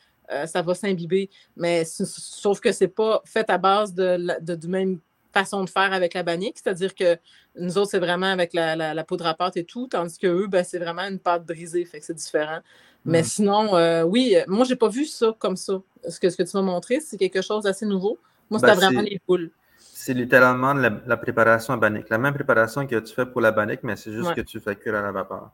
ça 0.45 0.61
va 0.61 0.75
s'imbiber. 0.75 1.31
Mais 1.57 1.85
sauf 1.87 2.61
que 2.61 2.71
c'est 2.71 2.89
pas 2.89 3.23
fait 3.25 3.49
à 3.49 3.57
base 3.57 3.95
de, 3.95 4.19
de, 4.43 4.55
du 4.57 4.69
même 4.69 5.01
façon 5.33 5.65
de 5.65 5.71
faire 5.71 5.91
avec 5.95 6.13
la 6.13 6.23
bannique, 6.23 6.59
c'est-à-dire 6.63 6.95
que 6.95 7.17
nous 7.57 7.79
autres, 7.79 7.93
c'est 7.93 7.99
vraiment 7.99 8.27
avec 8.27 8.53
la, 8.53 8.77
la, 8.77 9.05
poudre 9.05 9.27
à 9.27 9.33
pâte 9.33 9.57
et 9.57 9.65
tout, 9.65 9.87
tandis 9.87 10.19
que 10.19 10.27
eux, 10.27 10.47
ben, 10.47 10.65
c'est 10.65 10.79
vraiment 10.79 11.03
une 11.03 11.19
pâte 11.19 11.47
brisée, 11.47 11.85
fait 11.87 12.01
que 12.01 12.05
c'est 12.05 12.15
différent. 12.15 12.61
Mais 13.05 13.23
sinon, 13.23 13.77
euh, 13.77 14.03
oui, 14.03 14.37
moi, 14.47 14.65
j'ai 14.65 14.77
pas 14.77 14.89
vu 14.89 15.05
ça 15.05 15.35
comme 15.39 15.57
ça. 15.57 15.81
Ce 16.09 16.21
que, 16.21 16.29
ce 16.29 16.37
que 16.37 16.43
tu 16.43 16.57
m'as 16.57 16.63
montré, 16.63 17.01
c'est 17.01 17.17
quelque 17.17 17.43
chose 17.43 17.65
d'assez 17.65 17.87
nouveau. 17.87 18.19
Moi, 18.51 18.61
c'était 18.61 18.73
ben, 18.73 18.79
vraiment 18.79 19.01
les 19.03 19.21
poules. 19.27 19.51
C'est 19.79 20.15
littéralement 20.15 20.75
la, 20.75 21.17
préparation 21.17 21.75
à 21.75 21.77
bannique. 21.77 22.09
La 22.09 22.19
même 22.19 22.35
préparation 22.35 22.87
que 22.87 22.97
tu 22.97 23.15
fais 23.15 23.27
pour 23.27 23.41
la 23.41 23.53
bannique, 23.53 23.81
mais 23.83 23.97
c'est 23.97 24.13
juste 24.13 24.35
que 24.35 24.41
tu 24.41 24.61
fais 24.61 24.77
cuire 24.77 24.95
à 24.95 25.03
la 25.03 25.13
vapeur. 25.13 25.51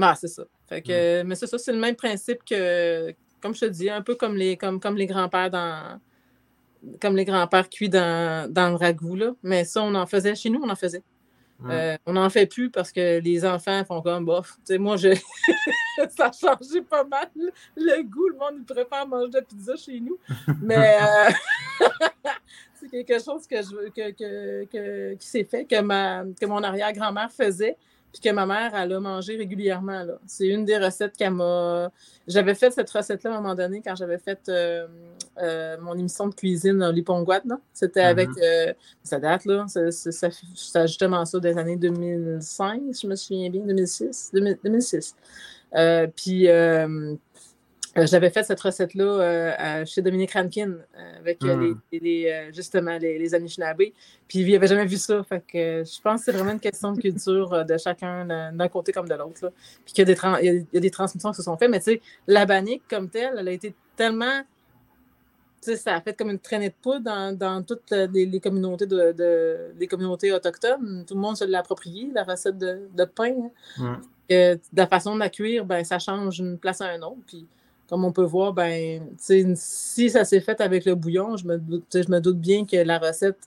Ah, 0.00 0.14
c'est 0.14 0.28
ça. 0.28 0.44
Fait 0.68 0.82
que, 0.82 1.22
mm. 1.22 1.26
Mais 1.26 1.34
c'est 1.34 1.46
ça, 1.46 1.58
c'est 1.58 1.72
le 1.72 1.78
même 1.78 1.96
principe 1.96 2.44
que, 2.44 3.14
comme 3.40 3.54
je 3.54 3.60
te 3.60 3.66
dis, 3.66 3.88
un 3.88 4.02
peu 4.02 4.14
comme 4.14 4.36
les, 4.36 4.56
comme, 4.56 4.80
comme 4.80 4.96
les 4.96 5.06
grands-pères 5.06 5.50
dans. 5.50 6.00
Comme 7.00 7.16
les 7.16 7.24
grands-pères 7.24 7.68
cuits 7.68 7.88
dans, 7.88 8.52
dans 8.52 8.68
le 8.70 8.76
ragoût, 8.76 9.16
là. 9.16 9.32
Mais 9.42 9.64
ça, 9.64 9.82
on 9.82 9.94
en 9.94 10.06
faisait. 10.06 10.34
Chez 10.34 10.50
nous, 10.50 10.60
on 10.62 10.68
en 10.68 10.76
faisait. 10.76 11.02
Euh, 11.64 11.96
on 12.06 12.12
n'en 12.12 12.28
fait 12.28 12.46
plus 12.46 12.70
parce 12.70 12.92
que 12.92 13.18
les 13.20 13.44
enfants 13.44 13.84
font 13.84 14.02
comme 14.02 14.24
bof. 14.24 14.58
sais, 14.64 14.78
moi, 14.78 14.96
je... 14.96 15.08
ça 16.16 16.26
a 16.26 16.32
changé 16.32 16.82
pas 16.82 17.04
mal 17.04 17.28
le 17.76 18.02
goût. 18.02 18.28
Le 18.28 18.36
monde 18.36 18.66
préfère 18.66 19.06
manger 19.06 19.30
de 19.30 19.36
la 19.36 19.42
pizza 19.42 19.76
chez 19.76 20.00
nous. 20.00 20.18
Mais 20.62 20.98
euh, 21.00 21.86
c'est 22.74 22.88
quelque 22.90 23.22
chose 23.22 23.46
que 23.46 23.56
je, 23.56 23.88
que, 23.90 24.64
que, 24.64 25.14
qui 25.14 25.26
s'est 25.26 25.44
fait, 25.44 25.64
que, 25.64 26.34
que 26.34 26.46
mon 26.46 26.62
arrière-grand-mère 26.62 27.30
faisait 27.32 27.76
puis 28.18 28.30
que 28.30 28.34
ma 28.34 28.46
mère, 28.46 28.74
elle 28.74 28.94
a 28.94 29.00
mangé 29.00 29.36
régulièrement. 29.36 30.02
C'est 30.26 30.46
une 30.46 30.64
des 30.64 30.78
recettes 30.78 31.14
qu'elle 31.18 31.34
m'a. 31.34 31.90
J'avais 32.26 32.54
fait 32.54 32.70
cette 32.70 32.88
recette-là 32.88 33.34
à 33.34 33.34
un 33.34 33.40
moment 33.42 33.54
donné 33.54 33.82
quand 33.84 33.94
j'avais 33.94 34.16
fait 34.16 34.40
euh, 34.48 34.86
euh, 35.42 35.76
mon 35.82 35.94
émission 35.98 36.26
de 36.26 36.34
cuisine 36.34 36.82
au 36.82 36.92
Liponguat. 36.92 37.42
C'était 37.74 38.00
mm-hmm. 38.00 38.06
avec. 38.06 38.28
Euh, 38.42 38.72
ça 39.02 39.20
date, 39.20 39.44
là. 39.44 39.66
C'est 39.68 40.86
justement 40.86 41.26
ça 41.26 41.40
des 41.40 41.58
années 41.58 41.76
2005, 41.76 42.80
je 43.02 43.06
me 43.06 43.14
souviens 43.16 43.50
bien, 43.50 43.60
2006. 43.66 44.30
2006. 44.32 45.14
puis 46.16 46.48
euh, 46.48 47.14
j'avais 48.04 48.30
fait 48.30 48.42
cette 48.42 48.60
recette-là 48.60 49.04
euh, 49.04 49.84
chez 49.86 50.02
Dominique 50.02 50.32
Rankin 50.32 50.72
euh, 50.72 51.18
avec 51.18 51.42
hmm. 51.42 51.74
les, 51.92 52.50
justement 52.52 52.98
les, 52.98 53.18
les 53.18 53.34
Anishinaabe. 53.34 53.82
Puis 54.28 54.40
il 54.40 54.52
n'avait 54.52 54.66
jamais 54.66 54.86
vu 54.86 54.96
ça. 54.96 55.22
Fait 55.24 55.40
que 55.40 55.82
je 55.84 56.00
pense 56.02 56.20
que 56.20 56.24
c'est 56.26 56.32
vraiment 56.32 56.52
une 56.52 56.60
question 56.60 56.92
de 56.92 57.00
culture 57.00 57.64
de 57.64 57.78
chacun 57.78 58.52
d'un 58.52 58.68
côté 58.68 58.92
comme 58.92 59.08
de 59.08 59.14
l'autre. 59.14 59.52
Puis 59.84 59.94
qu'il 59.94 60.08
y, 60.08 60.76
a 60.76 60.80
des 60.80 60.90
transmissions 60.90 61.30
qui 61.30 61.36
se 61.36 61.42
sont 61.42 61.56
faites. 61.56 61.70
Mais 61.70 61.78
tu 61.78 61.92
sais, 61.92 62.02
la 62.26 62.44
bannique 62.44 62.82
comme 62.88 63.08
telle, 63.08 63.36
elle 63.38 63.48
a 63.48 63.52
été 63.52 63.74
tellement. 63.96 64.42
Tu 65.62 65.70
sais, 65.70 65.76
ça 65.76 65.94
a 65.94 66.00
fait 66.00 66.14
comme 66.14 66.30
une 66.30 66.38
traînée 66.38 66.68
de 66.68 66.74
poudre 66.80 67.32
dans, 67.32 67.62
toutes 67.62 67.90
les, 67.90 68.40
communautés 68.40 68.86
de, 68.86 69.72
les 69.78 69.86
communautés 69.86 70.32
autochtones. 70.32 71.04
Tout 71.06 71.14
le 71.14 71.20
monde 71.20 71.36
se 71.36 71.44
l'a 71.44 71.60
approprié, 71.60 72.10
la 72.14 72.24
recette 72.24 72.58
de, 72.58 73.04
pain. 73.04 73.50
Hein. 73.78 73.98
Hmm. 73.98 74.00
de 74.28 74.58
la 74.74 74.86
façon 74.86 75.14
de 75.14 75.20
la 75.20 75.30
cuire, 75.30 75.64
ben, 75.64 75.82
ça 75.82 75.98
change 75.98 76.36
d'une 76.36 76.58
place 76.58 76.80
à 76.80 76.94
une 76.94 77.04
autre. 77.04 77.22
Puis 77.26 77.46
comme 77.88 78.04
on 78.04 78.12
peut 78.12 78.24
voir, 78.24 78.52
ben, 78.52 79.02
si 79.18 80.10
ça 80.10 80.24
s'est 80.24 80.40
fait 80.40 80.60
avec 80.60 80.84
le 80.84 80.94
bouillon, 80.94 81.36
je 81.36 81.46
me, 81.46 81.58
doute, 81.58 81.84
je 81.94 82.10
me 82.10 82.20
doute 82.20 82.38
bien 82.38 82.64
que 82.64 82.76
la 82.76 82.98
recette 82.98 83.38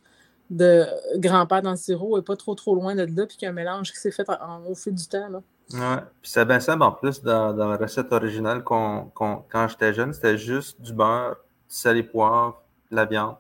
de 0.49 0.85
grand-père 1.17 1.61
dans 1.61 1.71
le 1.71 1.77
sirop 1.77 2.17
n'est 2.17 2.23
pas 2.23 2.35
trop 2.35 2.55
trop 2.55 2.73
loin 2.73 2.95
de 2.95 3.03
là, 3.03 3.25
puis 3.25 3.37
qu'il 3.37 3.45
y 3.45 3.47
a 3.47 3.49
un 3.49 3.53
mélange 3.53 3.91
qui 3.91 3.99
s'est 3.99 4.11
fait 4.11 4.27
au 4.67 4.75
fil 4.75 4.95
du 4.95 5.07
temps. 5.07 5.29
Là. 5.29 5.41
Ouais, 5.73 6.01
puis 6.21 6.31
c'est 6.31 6.45
bien 6.45 6.59
simple 6.59 6.83
en 6.83 6.91
plus 6.91 7.21
dans, 7.21 7.55
la 7.55 7.77
recette 7.77 8.11
originale 8.11 8.63
quand 8.63 9.67
j'étais 9.69 9.93
jeune, 9.93 10.13
c'était 10.13 10.37
juste 10.37 10.81
du 10.81 10.93
beurre, 10.93 11.35
du 11.69 11.75
sel 11.75 11.97
et 11.97 12.03
poivre, 12.03 12.63
la 12.89 13.05
viande 13.05 13.35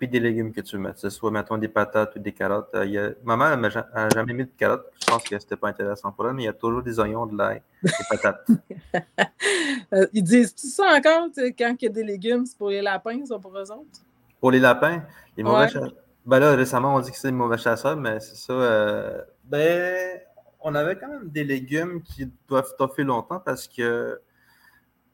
puis 0.00 0.08
des 0.08 0.18
légumes 0.18 0.50
que 0.50 0.62
tu 0.62 0.78
mets, 0.78 0.94
que 0.94 0.98
ce 0.98 1.10
soit, 1.10 1.30
mettons, 1.30 1.58
des 1.58 1.68
patates 1.68 2.16
ou 2.16 2.18
des 2.20 2.32
carottes. 2.32 2.70
Euh, 2.74 2.86
y 2.86 2.96
a... 2.96 3.10
Ma 3.22 3.36
mère 3.36 3.58
n'a 3.58 4.08
jamais 4.08 4.32
mis 4.32 4.44
de 4.44 4.50
carottes. 4.56 4.86
Je 4.98 5.06
pense 5.06 5.22
que 5.22 5.38
c'était 5.38 5.56
pas 5.56 5.68
intéressant 5.68 6.10
pour 6.10 6.26
elle, 6.26 6.32
mais 6.32 6.44
il 6.44 6.46
y 6.46 6.48
a 6.48 6.54
toujours 6.54 6.82
des 6.82 6.98
oignons, 6.98 7.26
de 7.26 7.36
l'ail, 7.36 7.62
des 7.82 7.90
patates. 8.08 8.48
Euh, 9.92 10.06
ils 10.12 10.22
disent 10.22 10.54
tout 10.54 10.68
ça 10.68 10.84
encore, 10.96 11.28
quand 11.58 11.74
il 11.80 11.84
y 11.84 11.86
a 11.86 11.90
des 11.90 12.04
légumes, 12.04 12.46
c'est 12.46 12.56
pour 12.56 12.70
les 12.70 12.80
lapins, 12.80 13.24
ça 13.26 13.38
pour 13.40 13.56
eux 13.56 13.72
autres? 13.72 14.04
Pour 14.38 14.52
les 14.52 14.60
lapins, 14.60 15.02
les 15.36 15.42
mauvais 15.42 15.66
chasseurs. 15.66 15.94
Ben 16.24 16.38
là, 16.38 16.54
récemment, 16.54 16.94
on 16.94 17.00
dit 17.00 17.10
que 17.10 17.16
c'est 17.16 17.28
des 17.28 17.36
mauvais 17.36 17.58
chasseurs, 17.58 17.96
mais 17.96 18.20
c'est 18.20 18.36
ça. 18.36 18.52
Euh, 18.52 19.20
ben, 19.44 20.20
on 20.60 20.74
avait 20.76 20.96
quand 20.96 21.08
même 21.08 21.28
des 21.28 21.42
légumes 21.42 22.02
qui 22.02 22.30
doivent 22.48 22.72
toffer 22.76 23.02
longtemps 23.02 23.40
parce 23.40 23.66
que 23.66 24.20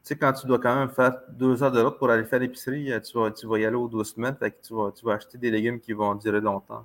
sais, 0.09 0.17
quand 0.17 0.33
tu 0.33 0.47
dois 0.47 0.59
quand 0.59 0.75
même 0.75 0.91
faire 0.91 1.19
deux 1.29 1.63
heures 1.63 1.73
de 1.73 1.81
route 1.81 1.99
pour 1.99 2.11
aller 2.11 2.25
faire 2.25 2.39
l'épicerie, 2.39 2.93
euh, 2.93 3.01
tu 3.01 3.19
vas, 3.19 3.31
tu 3.31 3.47
vas 3.47 3.59
y 3.59 3.65
aller 3.65 3.77
aux 3.77 3.89
deux 3.89 4.05
semaines, 4.05 4.37
fait 4.37 4.51
que 4.51 4.67
tu, 4.67 4.75
vas, 4.75 4.93
tu 4.93 5.05
vas 5.05 5.15
acheter 5.15 5.39
des 5.39 5.51
légumes 5.51 5.81
qui 5.81 5.93
vont 5.93 6.15
durer 6.15 6.41
longtemps. 6.41 6.85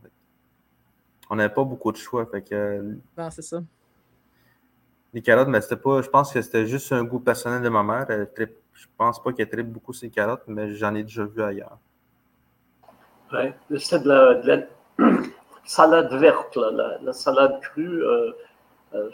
On 1.29 1.35
n'avait 1.35 1.53
pas 1.53 1.63
beaucoup 1.63 1.91
de 1.91 1.97
choix. 1.97 2.25
Fait 2.25 2.41
que, 2.41 2.55
euh, 2.55 2.95
non, 3.17 3.29
c'est 3.29 3.41
ça. 3.41 3.61
Les 5.13 5.21
carottes, 5.21 5.49
mais 5.49 5.61
c'était 5.61 5.77
pas. 5.77 6.01
Je 6.01 6.09
pense 6.09 6.33
que 6.33 6.41
c'était 6.41 6.65
juste 6.65 6.91
un 6.91 7.03
goût 7.03 7.19
personnel 7.19 7.61
de 7.61 7.69
ma 7.69 7.83
mère. 7.83 8.05
Elle 8.09 8.27
je 8.73 8.87
pense 8.97 9.21
pas 9.21 9.33
qu'elle 9.33 9.49
tripe 9.49 9.67
beaucoup 9.67 9.93
ses 9.93 10.09
carottes, 10.09 10.43
mais 10.47 10.73
j'en 10.73 10.95
ai 10.95 11.03
déjà 11.03 11.25
vu 11.25 11.41
ailleurs. 11.43 11.77
Oui, 13.33 13.79
c'est 13.79 14.01
de 14.01 14.09
la, 14.09 14.67
salade 15.65 16.13
verte, 16.13 16.57
la, 16.57 17.13
salade 17.13 17.59
crue. 17.61 18.03
Euh, 18.03 18.31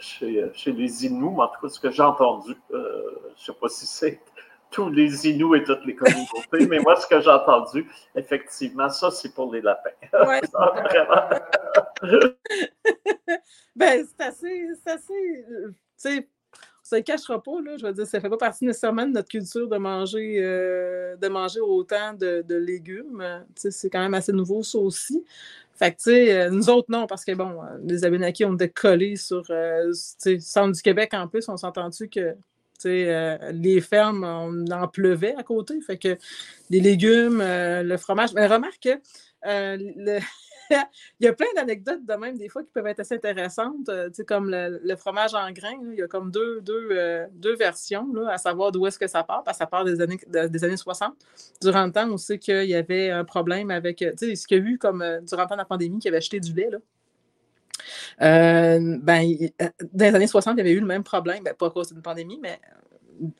chez, 0.00 0.44
chez, 0.54 0.72
les 0.72 1.06
Inuits, 1.06 1.40
en 1.40 1.48
tout 1.48 1.60
cas, 1.62 1.68
ce 1.68 1.80
que 1.80 1.90
j'ai 1.90 2.02
entendu. 2.02 2.54
Euh, 2.72 3.02
je 3.36 3.42
ne 3.42 3.46
sais 3.46 3.52
pas 3.60 3.68
si 3.68 3.86
c'est 3.86 4.20
tous 4.70 4.90
les 4.90 5.28
Inuits 5.28 5.60
et 5.60 5.64
toutes 5.64 5.84
les 5.84 5.94
communautés, 5.94 6.66
mais 6.68 6.78
moi, 6.80 6.96
ce 6.96 7.06
que 7.06 7.20
j'ai 7.20 7.30
entendu, 7.30 7.88
effectivement, 8.14 8.88
ça, 8.90 9.10
c'est 9.10 9.34
pour 9.34 9.52
les 9.52 9.60
lapins. 9.60 9.90
Ouais. 10.26 10.40
ben, 13.76 14.06
c'est 14.06 14.24
assez. 14.24 14.68
C'est 14.84 14.90
assez. 14.90 15.44
Euh, 15.50 15.68
tu 15.68 15.74
sais, 15.96 16.28
ça 16.82 16.96
ne 16.96 17.02
cachera 17.02 17.42
pas, 17.42 17.60
là, 17.62 17.76
je 17.76 17.86
veux 17.86 17.92
dire, 17.92 18.06
ça 18.06 18.18
ne 18.18 18.22
fait 18.22 18.30
pas 18.30 18.36
partie 18.36 18.64
nécessairement 18.64 19.04
de 19.06 19.12
notre 19.12 19.28
culture 19.28 19.68
de 19.68 19.76
manger, 19.76 20.40
de 20.40 21.28
manger 21.28 21.60
autant 21.60 22.14
de, 22.14 22.42
de 22.42 22.54
légumes. 22.54 23.44
C'est 23.56 23.90
quand 23.90 24.00
même 24.00 24.14
assez 24.14 24.32
nouveau, 24.32 24.62
ça 24.62 24.78
aussi. 24.78 25.24
Fait 25.78 25.92
que, 25.92 25.96
tu 25.96 26.02
sais, 26.10 26.32
euh, 26.32 26.50
nous 26.50 26.68
autres, 26.70 26.90
non, 26.90 27.06
parce 27.06 27.24
que, 27.24 27.32
bon, 27.32 27.62
euh, 27.62 27.78
les 27.84 28.04
Abénakis 28.04 28.44
ont 28.44 28.52
décollé 28.52 29.14
sur, 29.14 29.44
euh, 29.50 29.92
centre 30.40 30.72
du 30.72 30.82
Québec 30.82 31.14
en 31.14 31.28
plus, 31.28 31.48
on 31.48 31.56
s'est 31.56 31.66
entendu 31.66 32.08
que, 32.08 32.32
tu 32.32 32.38
sais, 32.80 33.38
les 33.52 33.80
fermes, 33.80 34.24
on 34.24 34.64
en 34.70 34.88
pleuvait 34.88 35.34
à 35.36 35.42
côté. 35.42 35.80
Fait 35.80 35.98
que 35.98 36.16
les 36.70 36.80
légumes, 36.80 37.42
le 37.42 37.96
fromage. 37.96 38.32
Mais 38.34 38.46
remarque 38.46 38.78
que 38.82 39.00
le, 39.44 40.20
il 41.20 41.24
y 41.24 41.26
a 41.26 41.32
plein 41.32 41.46
d'anecdotes 41.56 42.04
de 42.04 42.14
même, 42.14 42.36
des 42.36 42.48
fois, 42.48 42.62
qui 42.62 42.70
peuvent 42.72 42.86
être 42.86 43.00
assez 43.00 43.14
intéressantes. 43.14 43.88
Euh, 43.88 44.10
comme 44.26 44.50
le, 44.50 44.96
fromage 44.96 45.34
en 45.34 45.50
grains, 45.50 45.78
il 45.92 45.98
y 45.98 46.02
a 46.02 46.08
comme 46.08 46.30
deux, 46.30 46.60
deux, 46.60 46.88
euh, 46.92 47.26
deux 47.32 47.56
versions, 47.56 48.12
là, 48.12 48.32
à 48.32 48.38
savoir 48.38 48.72
d'où 48.72 48.86
est-ce 48.86 48.98
que 48.98 49.06
ça 49.06 49.22
part, 49.22 49.42
parce 49.44 49.58
que 49.58 49.64
ça 49.64 49.66
part 49.66 49.84
des 49.84 50.00
années, 50.00 50.18
des 50.26 50.64
années 50.64 50.76
60. 50.76 51.14
Durant 51.60 51.86
le 51.86 51.92
temps, 51.92 52.08
on 52.10 52.16
sait 52.16 52.38
qu'il 52.38 52.68
y 52.68 52.74
avait 52.74 53.10
un 53.10 53.24
problème 53.24 53.70
avec, 53.70 53.98
tu 53.98 54.12
sais, 54.16 54.34
ce 54.36 54.46
qu'il 54.46 54.58
y 54.58 54.60
a 54.60 54.64
eu 54.64 54.78
comme 54.78 55.04
durant 55.22 55.42
le 55.42 55.48
temps 55.48 55.54
de 55.54 55.60
la 55.60 55.64
pandémie, 55.64 55.98
qui 55.98 56.08
avait 56.08 56.18
acheté 56.18 56.40
du 56.40 56.52
lait, 56.52 56.70
là. 56.70 56.78
ben, 58.18 59.36
dans 59.92 60.04
les 60.04 60.14
années 60.14 60.26
60, 60.26 60.54
il 60.54 60.58
y 60.58 60.60
avait 60.60 60.72
eu 60.72 60.80
le 60.80 60.86
même 60.86 61.04
problème, 61.04 61.42
ben, 61.44 61.54
pas 61.54 61.66
à 61.66 61.70
cause 61.70 61.92
d'une 61.92 62.02
pandémie, 62.02 62.38
mais 62.42 62.58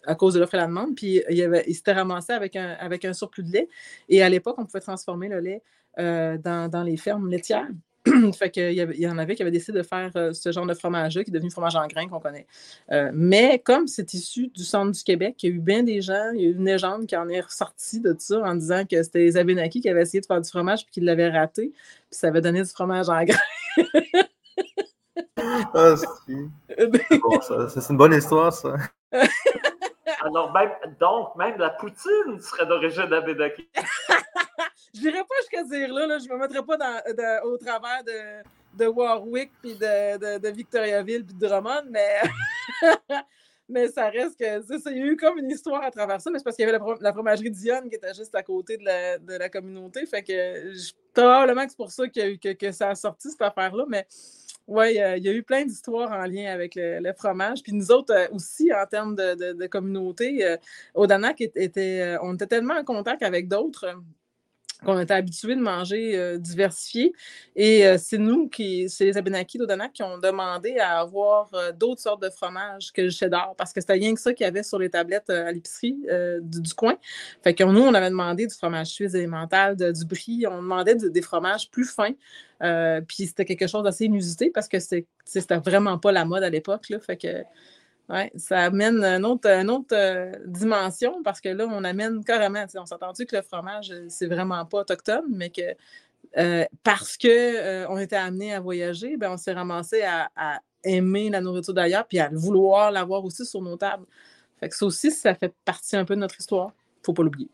à 0.05 0.15
cause 0.15 0.35
de 0.35 0.41
l'offre 0.41 0.55
et 0.55 0.59
la 0.59 0.67
demande. 0.67 0.95
Puis 0.95 1.23
il, 1.29 1.63
il 1.67 1.75
s'était 1.75 1.93
ramassé 1.93 2.33
avec 2.33 2.57
un, 2.57 2.71
avec 2.81 3.05
un 3.05 3.13
surplus 3.13 3.45
de 3.45 3.53
lait. 3.53 3.69
Et 4.09 4.23
à 4.23 4.29
l'époque, 4.29 4.57
on 4.59 4.65
pouvait 4.65 4.81
transformer 4.81 5.29
le 5.29 5.41
lait 5.41 5.63
euh, 5.99 6.39
dans, 6.39 6.83
les 6.85 6.97
fermes 6.97 7.29
laitières. 7.29 7.69
fait 8.39 8.51
qu'il 8.51 8.73
y, 8.73 8.81
il 8.81 9.01
y 9.01 9.09
en 9.09 9.19
avait 9.19 9.35
qui 9.35 9.43
avaient 9.43 9.51
décidé 9.51 9.79
de 9.79 9.83
faire 9.83 10.11
euh, 10.17 10.33
ce 10.33 10.53
genre 10.53 10.67
de 10.67 10.75
fromage-là, 10.75 11.25
qui 11.25 11.31
est 11.31 11.35
devenu 11.35 11.51
fromage 11.51 11.77
en 11.77 11.87
grains 11.87 12.09
qu'on 12.09 12.21
connaît. 12.21 12.47
Euh, 12.91 13.11
mais 13.13 13.59
comme 13.59 13.87
c'est 13.87 14.15
issu 14.15 14.49
du 14.49 14.65
centre 14.65 14.93
du 14.93 15.03
Québec, 15.03 15.43
il 15.43 15.51
y 15.51 15.53
a 15.53 15.57
eu 15.57 15.59
bien 15.61 15.83
des 15.83 16.01
gens, 16.01 16.31
il 16.35 16.41
y 16.41 16.45
a 16.45 16.49
eu 16.49 16.53
une 16.53 16.65
légende 16.65 17.07
qui 17.07 17.17
en 17.17 17.29
est 17.29 17.41
ressortie 17.41 18.01
de 18.01 18.15
ça 18.19 18.41
en 18.41 18.55
disant 18.55 18.85
que 18.85 19.03
c'était 19.03 19.19
les 19.19 19.37
Abénakis 19.37 19.81
qui 19.81 19.89
avaient 19.89 20.03
essayé 20.03 20.21
de 20.21 20.27
faire 20.27 20.41
du 20.41 20.49
fromage 20.49 20.85
puis 20.85 20.93
qu'ils 20.93 21.05
l'avaient 21.05 21.31
raté, 21.31 21.73
puis 21.73 22.19
ça 22.19 22.29
avait 22.29 22.41
donné 22.41 22.63
du 22.63 22.71
fromage 22.71 23.09
en 23.09 23.25
grains. 23.25 23.39
ah, 25.75 25.95
c'est 25.97 27.91
une 27.91 27.97
bonne 27.97 28.15
histoire, 28.15 28.53
ça. 28.53 28.75
Alors, 30.21 30.53
même, 30.53 30.71
donc, 31.01 31.37
même 31.37 31.59
la 31.59 31.71
poutine 31.71 32.41
serait 32.41 32.67
d'origine 32.67 33.13
abénaki. 33.13 33.69
je 34.95 35.01
n'irais 35.01 35.25
pas 35.25 35.35
jusqu'à 35.41 35.63
dire 35.65 35.93
là, 35.93 36.19
je 36.19 36.29
ne 36.29 36.35
me 36.35 36.39
mettrais 36.39 36.63
pas 36.63 36.77
dans, 36.77 37.01
au 37.45 37.57
travers 37.57 38.03
de, 38.05 38.43
de 38.77 38.87
Warwick, 38.87 39.51
puis 39.61 39.75
de, 39.75 40.39
de, 40.39 40.49
Victoriaville, 40.49 41.25
puis 41.25 41.35
de 41.35 41.47
Drummond, 41.47 41.85
mais, 41.91 42.21
mais 43.69 43.89
ça 43.89 44.09
reste 44.09 44.39
que. 44.39 44.91
Il 44.91 44.99
y 44.99 45.03
a 45.03 45.07
eu 45.07 45.17
comme 45.17 45.39
une 45.39 45.51
histoire 45.51 45.83
à 45.83 45.91
travers 45.91 46.21
ça, 46.21 46.31
mais 46.31 46.39
c'est 46.39 46.45
parce 46.45 46.57
qu'il 46.57 46.67
y 46.67 46.69
avait 46.69 46.79
la, 47.01 47.13
fromagerie 47.13 47.51
Dionne 47.51 47.89
qui 47.89 47.97
était 47.97 48.15
juste 48.15 48.35
à 48.35 48.43
côté 48.43 48.77
de 48.77 48.85
la, 48.85 49.19
de 49.19 49.35
la 49.35 49.49
communauté. 49.49 50.07
Fait 50.07 50.23
que 50.23 50.73
probablement 51.13 51.65
que 51.65 51.71
c'est 51.71 51.77
pour 51.77 51.91
ça 51.91 52.09
que, 52.09 52.37
que, 52.37 52.53
que 52.53 52.73
ça 52.73 52.91
a 52.91 52.95
sorti 52.95 53.31
cette 53.31 53.43
affaire-là, 53.43 53.85
mais 53.89 54.07
oui, 54.69 54.91
il 55.17 55.25
y 55.25 55.29
a 55.29 55.33
eu 55.33 55.43
plein 55.43 55.65
d'histoires 55.65 56.13
en 56.13 56.25
lien 56.27 56.53
avec 56.53 56.75
le, 56.77 57.13
fromage. 57.17 57.63
Puis 57.63 57.73
nous 57.73 57.91
autres 57.91 58.15
euh, 58.15 58.29
aussi, 58.33 58.71
en 58.73 58.87
termes 58.87 59.17
de, 59.17 59.67
communauté, 59.67 60.45
euh, 60.45 60.57
Odanak 60.95 61.41
était, 61.41 62.03
euh, 62.03 62.19
on 62.23 62.35
était 62.35 62.47
tellement 62.47 62.75
en 62.75 62.85
contact 62.85 63.23
avec 63.23 63.49
d'autres 63.49 63.97
qu'on 64.85 64.99
était 65.01 65.15
habitués 65.15 65.57
de 65.57 65.61
manger 65.61 66.17
euh, 66.17 66.39
diversifié. 66.39 67.13
Et 67.57 67.87
euh, 67.87 67.97
c'est 67.99 68.19
nous, 68.19 68.49
qui, 68.49 68.89
c'est 68.89 69.07
les 69.07 69.17
Abénakis 69.17 69.59
d'Odanak 69.59 69.93
qui 69.93 70.03
ont 70.03 70.19
demandé 70.19 70.79
à 70.79 71.01
avoir 71.01 71.53
euh, 71.55 71.73
d'autres 71.73 72.01
sortes 72.01 72.23
de 72.23 72.31
fromages 72.31 72.93
que 72.93 73.03
le 73.03 73.11
cheddar, 73.11 73.55
parce 73.57 73.73
que 73.73 73.81
c'était 73.81 73.95
rien 73.95 74.15
que 74.15 74.21
ça 74.21 74.33
qu'il 74.33 74.45
y 74.45 74.49
avait 74.49 74.63
sur 74.63 74.79
les 74.79 74.91
tablettes 74.91 75.31
à 75.31 75.51
l'épicerie 75.51 75.99
du, 76.41 76.75
coin. 76.75 76.97
Fait 77.43 77.55
que 77.55 77.65
nous, 77.65 77.81
on 77.81 77.95
avait 77.95 78.11
demandé 78.11 78.47
du 78.47 78.55
fromage 78.55 78.89
suisse 78.89 79.15
élémental, 79.15 79.77
du 79.77 80.05
brie, 80.05 80.45
on 80.49 80.59
demandait 80.59 80.95
des 80.95 81.23
fromages 81.23 81.71
plus 81.71 81.85
fins. 81.85 82.15
Puis 82.61 83.27
c'était 83.27 83.45
quelque 83.45 83.67
chose 83.67 83.85
d'assez 83.85 84.07
inusité 84.07 84.51
parce 84.51 84.69
que 84.69 84.79
c'était 84.79 85.59
vraiment 85.59 85.99
pas 85.99 86.13
la 86.13 86.25
mode 86.25 86.43
à 86.43 86.51
l'époque. 86.51 86.93
Fait 87.01 87.17
que 87.17 87.45
oui, 88.09 88.31
ça 88.37 88.61
amène 88.65 89.05
une 89.05 89.27
autre, 89.27 89.49
euh, 89.93 90.33
dimension 90.47 91.23
parce 91.23 91.43
que 91.43 91.51
là, 91.51 91.67
on 91.71 91.85
amène 91.85 92.25
carrément, 92.25 92.65
on 92.77 92.87
s'est 92.87 92.95
entendu 92.95 93.27
que 93.27 93.37
le 93.37 93.43
fromage, 93.43 93.91
euh, 93.91 94.07
c'est 94.09 94.27
vraiment 94.27 94.65
pas 94.65 94.79
autochtone, 94.79 95.27
mais 95.29 95.51
que 95.51 95.75
euh, 96.39 96.65
parce 96.83 97.19
qu'on 97.19 97.87
on 97.91 97.99
était 97.99 98.17
amené 98.17 98.55
à 98.55 98.61
voyager, 98.61 99.19
ben, 99.19 99.33
on 99.33 99.37
s'est 99.37 99.53
ramassé 99.53 100.03
à, 100.03 100.31
aimer 100.85 101.29
la 101.29 101.41
nourriture 101.41 101.75
d'ailleurs 101.75 102.07
puis 102.07 102.21
à 102.21 102.31
vouloir 102.33 102.93
l'avoir 102.93 103.25
aussi 103.25 103.45
sur 103.45 103.61
nos 103.61 103.77
tables. 103.77 104.07
Fait 104.61 104.69
que 104.69 104.77
ça 104.77 104.87
aussi, 104.87 105.11
ça 105.11 105.35
fait 105.35 105.53
partie 105.65 105.97
un 105.97 106.05
peu 106.05 106.15
de 106.15 106.21
notre 106.21 106.39
histoire. 106.39 106.73
Faut 107.03 107.13
pas 107.13 107.25
l'oublier. 107.25 107.51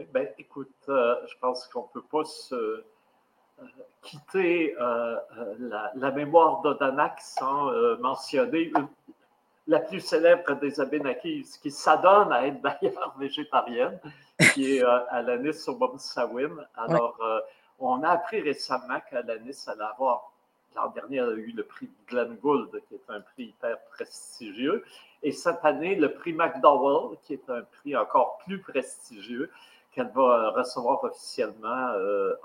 Parfait. 0.00 0.08
Ben, 0.12 0.28
écoute, 0.38 0.74
je 0.88 1.38
pense 1.40 1.66
qu'on 1.68 1.82
ne 1.82 2.00
peut 2.00 2.06
pas 2.10 2.24
se 2.24 2.84
quitter 4.02 4.74
euh, 4.80 5.16
euh, 5.38 5.90
la, 5.94 6.10
mémoire 6.10 6.62
d'Odanak 6.62 7.20
sans 7.20 7.68
euh, 7.68 7.96
mentionner 7.98 8.72
la 9.66 9.80
plus 9.80 10.00
célèbre 10.00 10.54
des 10.54 10.80
Abénakis, 10.80 11.58
qui 11.62 11.70
s'adonne 11.70 12.32
à 12.32 12.46
être 12.46 12.60
d'ailleurs 12.62 13.14
végétarienne, 13.18 14.00
qui 14.54 14.76
est 14.76 14.82
Alanis 15.10 15.68
Obomsawin. 15.68 16.66
Alors, 16.76 17.18
on 17.78 18.02
a 18.02 18.10
appris 18.10 18.40
récemment 18.40 18.98
qu'Alanis 19.08 19.64
allait 19.66 19.84
avoir, 19.84 20.32
l'an 20.74 20.88
dernier, 20.88 21.18
elle 21.18 21.28
a 21.28 21.32
eu 21.32 21.52
le 21.52 21.62
prix 21.62 21.90
Glenn 22.08 22.36
Gould, 22.36 22.82
qui 22.88 22.94
est 22.94 23.10
un 23.10 23.20
prix 23.20 23.44
hyper 23.44 23.78
prestigieux, 23.92 24.84
et 25.22 25.32
cette 25.32 25.64
année, 25.64 25.94
le 25.94 26.12
prix 26.14 26.32
McDowell, 26.32 27.18
qui 27.22 27.34
est 27.34 27.50
un 27.50 27.62
prix 27.62 27.94
encore 27.94 28.38
plus 28.44 28.60
prestigieux, 28.60 29.50
qu'elle 29.92 30.10
va 30.14 30.50
recevoir 30.50 31.02
officiellement 31.04 31.94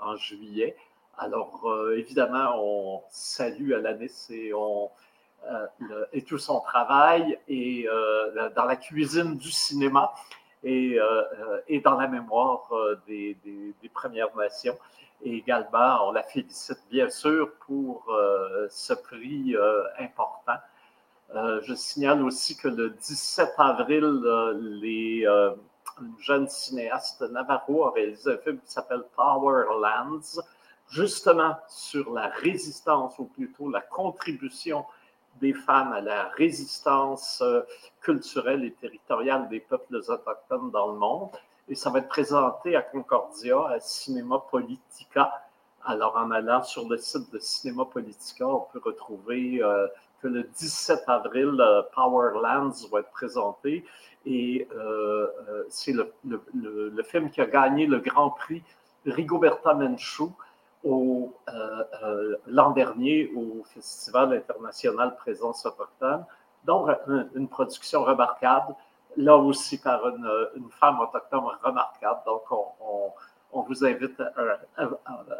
en 0.00 0.16
juillet. 0.16 0.76
Alors, 1.18 1.62
euh, 1.64 1.96
évidemment, 1.96 2.56
on 2.58 3.02
salue 3.08 3.72
Alanis 3.72 4.26
et, 4.30 4.52
on, 4.52 4.90
euh, 5.46 6.04
et 6.12 6.22
tout 6.22 6.36
son 6.36 6.60
travail 6.60 7.38
et, 7.48 7.88
euh, 7.88 8.50
dans 8.54 8.66
la 8.66 8.76
cuisine 8.76 9.36
du 9.36 9.50
cinéma 9.50 10.12
et, 10.62 10.98
et 11.68 11.80
dans 11.80 11.96
la 11.96 12.08
mémoire 12.08 12.70
des, 13.06 13.36
Premières 13.94 14.34
Nations. 14.36 14.76
Et 15.22 15.36
également, 15.36 16.08
on 16.08 16.12
la 16.12 16.22
félicite 16.22 16.82
bien 16.90 17.08
sûr 17.08 17.52
pour 17.66 18.04
ce 18.68 18.92
prix 18.92 19.54
important. 19.98 20.58
je 21.62 21.74
signale 21.74 22.22
aussi 22.24 22.56
que 22.56 22.68
le 22.68 22.90
17 22.90 23.54
avril, 23.58 24.04
les 24.80 25.24
jeunes 26.18 26.48
cinéastes 26.48 27.22
Navarro 27.22 27.86
ont 27.86 27.90
réalisé 27.90 28.32
un 28.32 28.38
film 28.38 28.58
qui 28.58 28.70
s'appelle 28.70 29.04
Powerlands 29.14 30.40
justement 30.90 31.56
sur 31.68 32.12
la 32.12 32.28
résistance, 32.28 33.18
ou 33.18 33.24
plutôt 33.24 33.70
la 33.70 33.80
contribution 33.80 34.84
des 35.40 35.52
femmes 35.52 35.92
à 35.92 36.00
la 36.00 36.28
résistance 36.28 37.42
euh, 37.42 37.62
culturelle 38.00 38.64
et 38.64 38.72
territoriale 38.72 39.48
des 39.48 39.60
peuples 39.60 39.96
autochtones 39.96 40.70
dans 40.70 40.92
le 40.92 40.98
monde. 40.98 41.30
Et 41.68 41.74
ça 41.74 41.90
va 41.90 41.98
être 41.98 42.08
présenté 42.08 42.76
à 42.76 42.82
Concordia, 42.82 43.66
à 43.68 43.80
Cinéma 43.80 44.42
Politica. 44.50 45.32
Alors, 45.84 46.16
en 46.16 46.30
allant 46.30 46.62
sur 46.62 46.88
le 46.88 46.96
site 46.96 47.30
de 47.32 47.38
Cinéma 47.38 47.84
Politica, 47.84 48.46
on 48.46 48.60
peut 48.72 48.80
retrouver 48.82 49.62
euh, 49.62 49.86
que 50.22 50.28
le 50.28 50.44
17 50.44 51.04
avril, 51.06 51.56
euh, 51.60 51.82
Powerlands 51.94 52.88
va 52.90 53.00
être 53.00 53.10
présenté. 53.10 53.84
Et 54.24 54.66
c'est 55.68 55.92
le, 55.92 57.02
film 57.04 57.30
qui 57.30 57.40
a 57.40 57.46
gagné 57.46 57.86
le 57.86 58.00
Grand 58.00 58.30
Prix 58.30 58.64
Rigoberta 59.06 59.72
Menchú 59.72 60.32
euh, 60.84 61.26
euh, 62.04 62.36
l'an 62.46 62.70
dernier 62.70 63.32
au 63.34 63.64
Festival 63.64 64.32
international 64.34 65.16
Présence 65.16 65.66
autochtone. 65.66 66.24
Donc, 66.64 66.90
une, 67.34 67.48
production 67.48 68.04
remarquable, 68.04 68.74
là 69.16 69.36
aussi 69.36 69.80
par 69.80 70.06
une, 70.06 70.70
femme 70.78 71.00
autochtone 71.00 71.44
remarquable. 71.62 72.20
Donc, 72.26 72.42
on, 73.52 73.62
vous 73.62 73.84
invite 73.84 74.20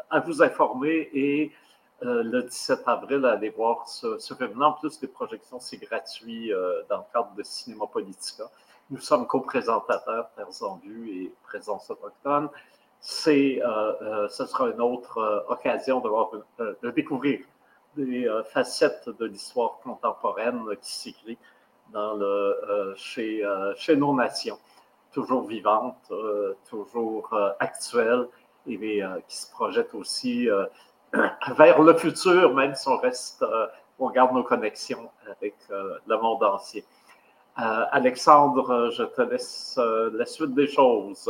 à, 0.09 0.19
vous 0.19 0.41
informer 0.41 1.09
et 1.13 1.51
euh, 2.03 2.23
le 2.23 2.43
17 2.43 2.83
avril 2.87 3.25
à 3.25 3.31
aller 3.31 3.49
voir 3.49 3.87
ce, 3.87 4.17
ce 4.17 4.33
film. 4.33 4.61
En 4.61 4.73
plus 4.73 4.99
des 4.99 5.07
projections, 5.07 5.59
c'est 5.59 5.77
gratuit 5.77 6.51
dans 6.89 6.97
le 6.97 7.03
cadre 7.13 7.33
de 7.35 7.43
Cinéma 7.43 7.85
Politica. 7.87 8.43
Nous 8.89 8.99
sommes 8.99 9.27
co-présentateurs, 9.27 10.29
Terres 10.35 10.63
en 10.63 10.77
Vue 10.77 11.09
et 11.09 11.33
Présence 11.43 11.89
autochtone 11.89 12.49
c'est, 12.99 13.61
euh, 13.61 13.93
euh, 14.01 14.27
ce 14.29 14.45
sera 14.45 14.69
une 14.69 14.81
autre 14.81 15.17
euh, 15.19 15.39
occasion 15.47 16.01
de, 16.01 16.91
découvrir 16.91 17.39
des 17.95 18.27
facettes 18.53 19.09
de 19.09 19.25
l'histoire 19.25 19.79
contemporaine 19.83 20.63
qui 20.81 20.93
s'écrit 20.93 21.37
chez, 22.95 23.43
chez 23.75 23.95
nos 23.95 24.13
nations, 24.13 24.59
toujours 25.11 25.47
vivantes, 25.47 26.13
toujours 26.69 27.35
actuelles 27.59 28.27
et 28.67 29.01
qui 29.27 29.35
se 29.35 29.49
projettent 29.49 29.95
aussi 29.95 30.47
vers 31.57 31.81
le 31.81 31.93
futur, 31.95 32.53
même 32.53 32.75
si 32.75 32.87
on 32.87 32.97
reste, 32.97 33.45
on 33.99 34.09
garde 34.09 34.33
nos 34.33 34.43
connexions 34.43 35.09
avec 35.29 35.55
le 35.69 36.21
monde 36.21 36.43
entier. 36.43 36.85
Alexandre, 37.55 38.91
je 38.91 39.03
te 39.03 39.21
laisse 39.21 39.79
la 40.13 40.25
suite 40.25 40.53
des 40.53 40.67
choses. 40.67 41.29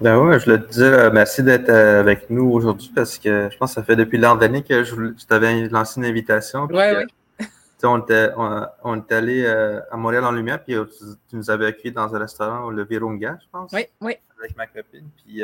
Ben 0.00 0.16
ouais, 0.16 0.38
je 0.38 0.50
le 0.50 0.58
disais, 0.58 1.10
merci 1.10 1.42
d'être 1.42 1.68
euh, 1.70 1.98
avec 1.98 2.30
nous 2.30 2.48
aujourd'hui 2.48 2.92
parce 2.94 3.18
que 3.18 3.48
je 3.50 3.56
pense 3.58 3.70
que 3.70 3.80
ça 3.80 3.82
fait 3.82 3.96
depuis 3.96 4.16
l'an 4.16 4.36
dernier 4.36 4.62
que 4.62 4.84
je, 4.84 4.94
t'avais 5.26 5.68
lancé 5.68 5.98
une 5.98 6.06
invitation. 6.06 6.68
Oui, 6.70 6.84
oui. 6.96 7.46
On 7.82 7.98
était, 7.98 8.30
on, 8.36 9.00
allé 9.10 9.44
euh, 9.44 9.80
à 9.90 9.96
Montréal 9.96 10.24
en 10.24 10.32
Lumière, 10.32 10.62
puis 10.62 10.74
euh, 10.74 10.84
tu, 11.28 11.36
nous 11.36 11.50
avais 11.50 11.66
accueillis 11.66 11.94
dans 11.94 12.14
un 12.14 12.18
restaurant, 12.18 12.70
le 12.70 12.84
Virunga, 12.84 13.38
je 13.40 13.46
pense. 13.50 13.72
Oui, 13.72 13.86
oui. 14.00 14.14
Avec 14.38 14.56
ma 14.56 14.66
copine. 14.68 15.08
Puis 15.16 15.42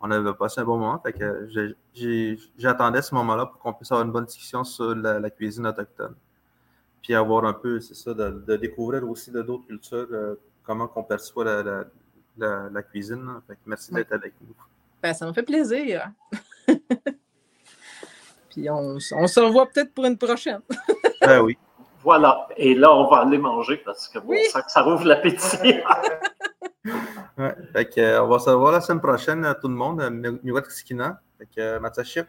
on 0.00 0.10
avait 0.10 0.34
passé 0.34 0.60
un 0.60 0.64
bon 0.64 0.78
moment. 0.78 0.98
Fait 0.98 1.12
que 1.12 1.48
j'attendais 2.58 3.02
ce 3.02 3.14
moment-là 3.14 3.46
pour 3.46 3.58
qu'on 3.60 3.72
puisse 3.72 3.90
avoir 3.92 4.06
une 4.06 4.12
bonne 4.12 4.26
discussion 4.26 4.64
sur 4.64 4.94
la, 4.94 5.30
cuisine 5.30 5.66
autochtone. 5.66 6.14
Puis 7.02 7.14
avoir 7.14 7.44
un 7.44 7.52
peu, 7.52 7.80
c'est 7.80 7.94
ça, 7.94 8.14
de, 8.14 8.56
découvrir 8.56 9.08
aussi 9.08 9.30
de 9.30 9.42
d'autres 9.42 9.66
cultures 9.66 10.08
euh, 10.10 10.34
comment 10.64 10.90
on 10.94 11.02
perçoit 11.02 11.44
la, 12.36 12.82
cuisine. 12.82 13.40
merci 13.64 13.92
d'être 13.94 14.12
avec 14.12 14.34
nous. 14.40 14.54
Ben, 15.02 15.14
ça 15.14 15.26
me 15.26 15.32
fait 15.32 15.42
plaisir. 15.42 16.10
Puis 18.50 18.68
on, 18.70 18.98
se 18.98 19.40
revoit 19.40 19.66
peut-être 19.66 19.92
pour 19.92 20.04
une 20.04 20.18
prochaine. 20.18 20.60
ben 21.20 21.40
oui. 21.42 21.56
Voilà. 22.02 22.46
Et 22.56 22.74
là, 22.74 22.94
on 22.94 23.08
va 23.10 23.18
aller 23.18 23.38
manger 23.38 23.76
parce 23.84 24.08
que 24.08 24.18
bon, 24.18 24.34
ça, 24.50 24.62
ça 24.68 24.82
rouvre 24.82 25.04
l'appétit. 25.04 25.74
ouais. 27.38 27.54
Fait 27.72 27.98
euh, 27.98 28.22
on 28.22 28.28
va 28.28 28.38
se 28.38 28.50
revoir 28.50 28.72
la 28.72 28.80
semaine 28.80 29.00
prochaine, 29.00 29.44
euh, 29.44 29.54
tout 29.54 29.68
le 29.68 29.74
monde. 29.74 30.02
Miwat 30.42 30.62
Fait 31.38 31.46
que, 31.46 31.78
Matashi. 31.78 32.20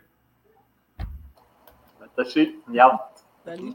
Matashi. 1.99 2.59
Miam. 2.67 2.97
Salut. 3.45 3.73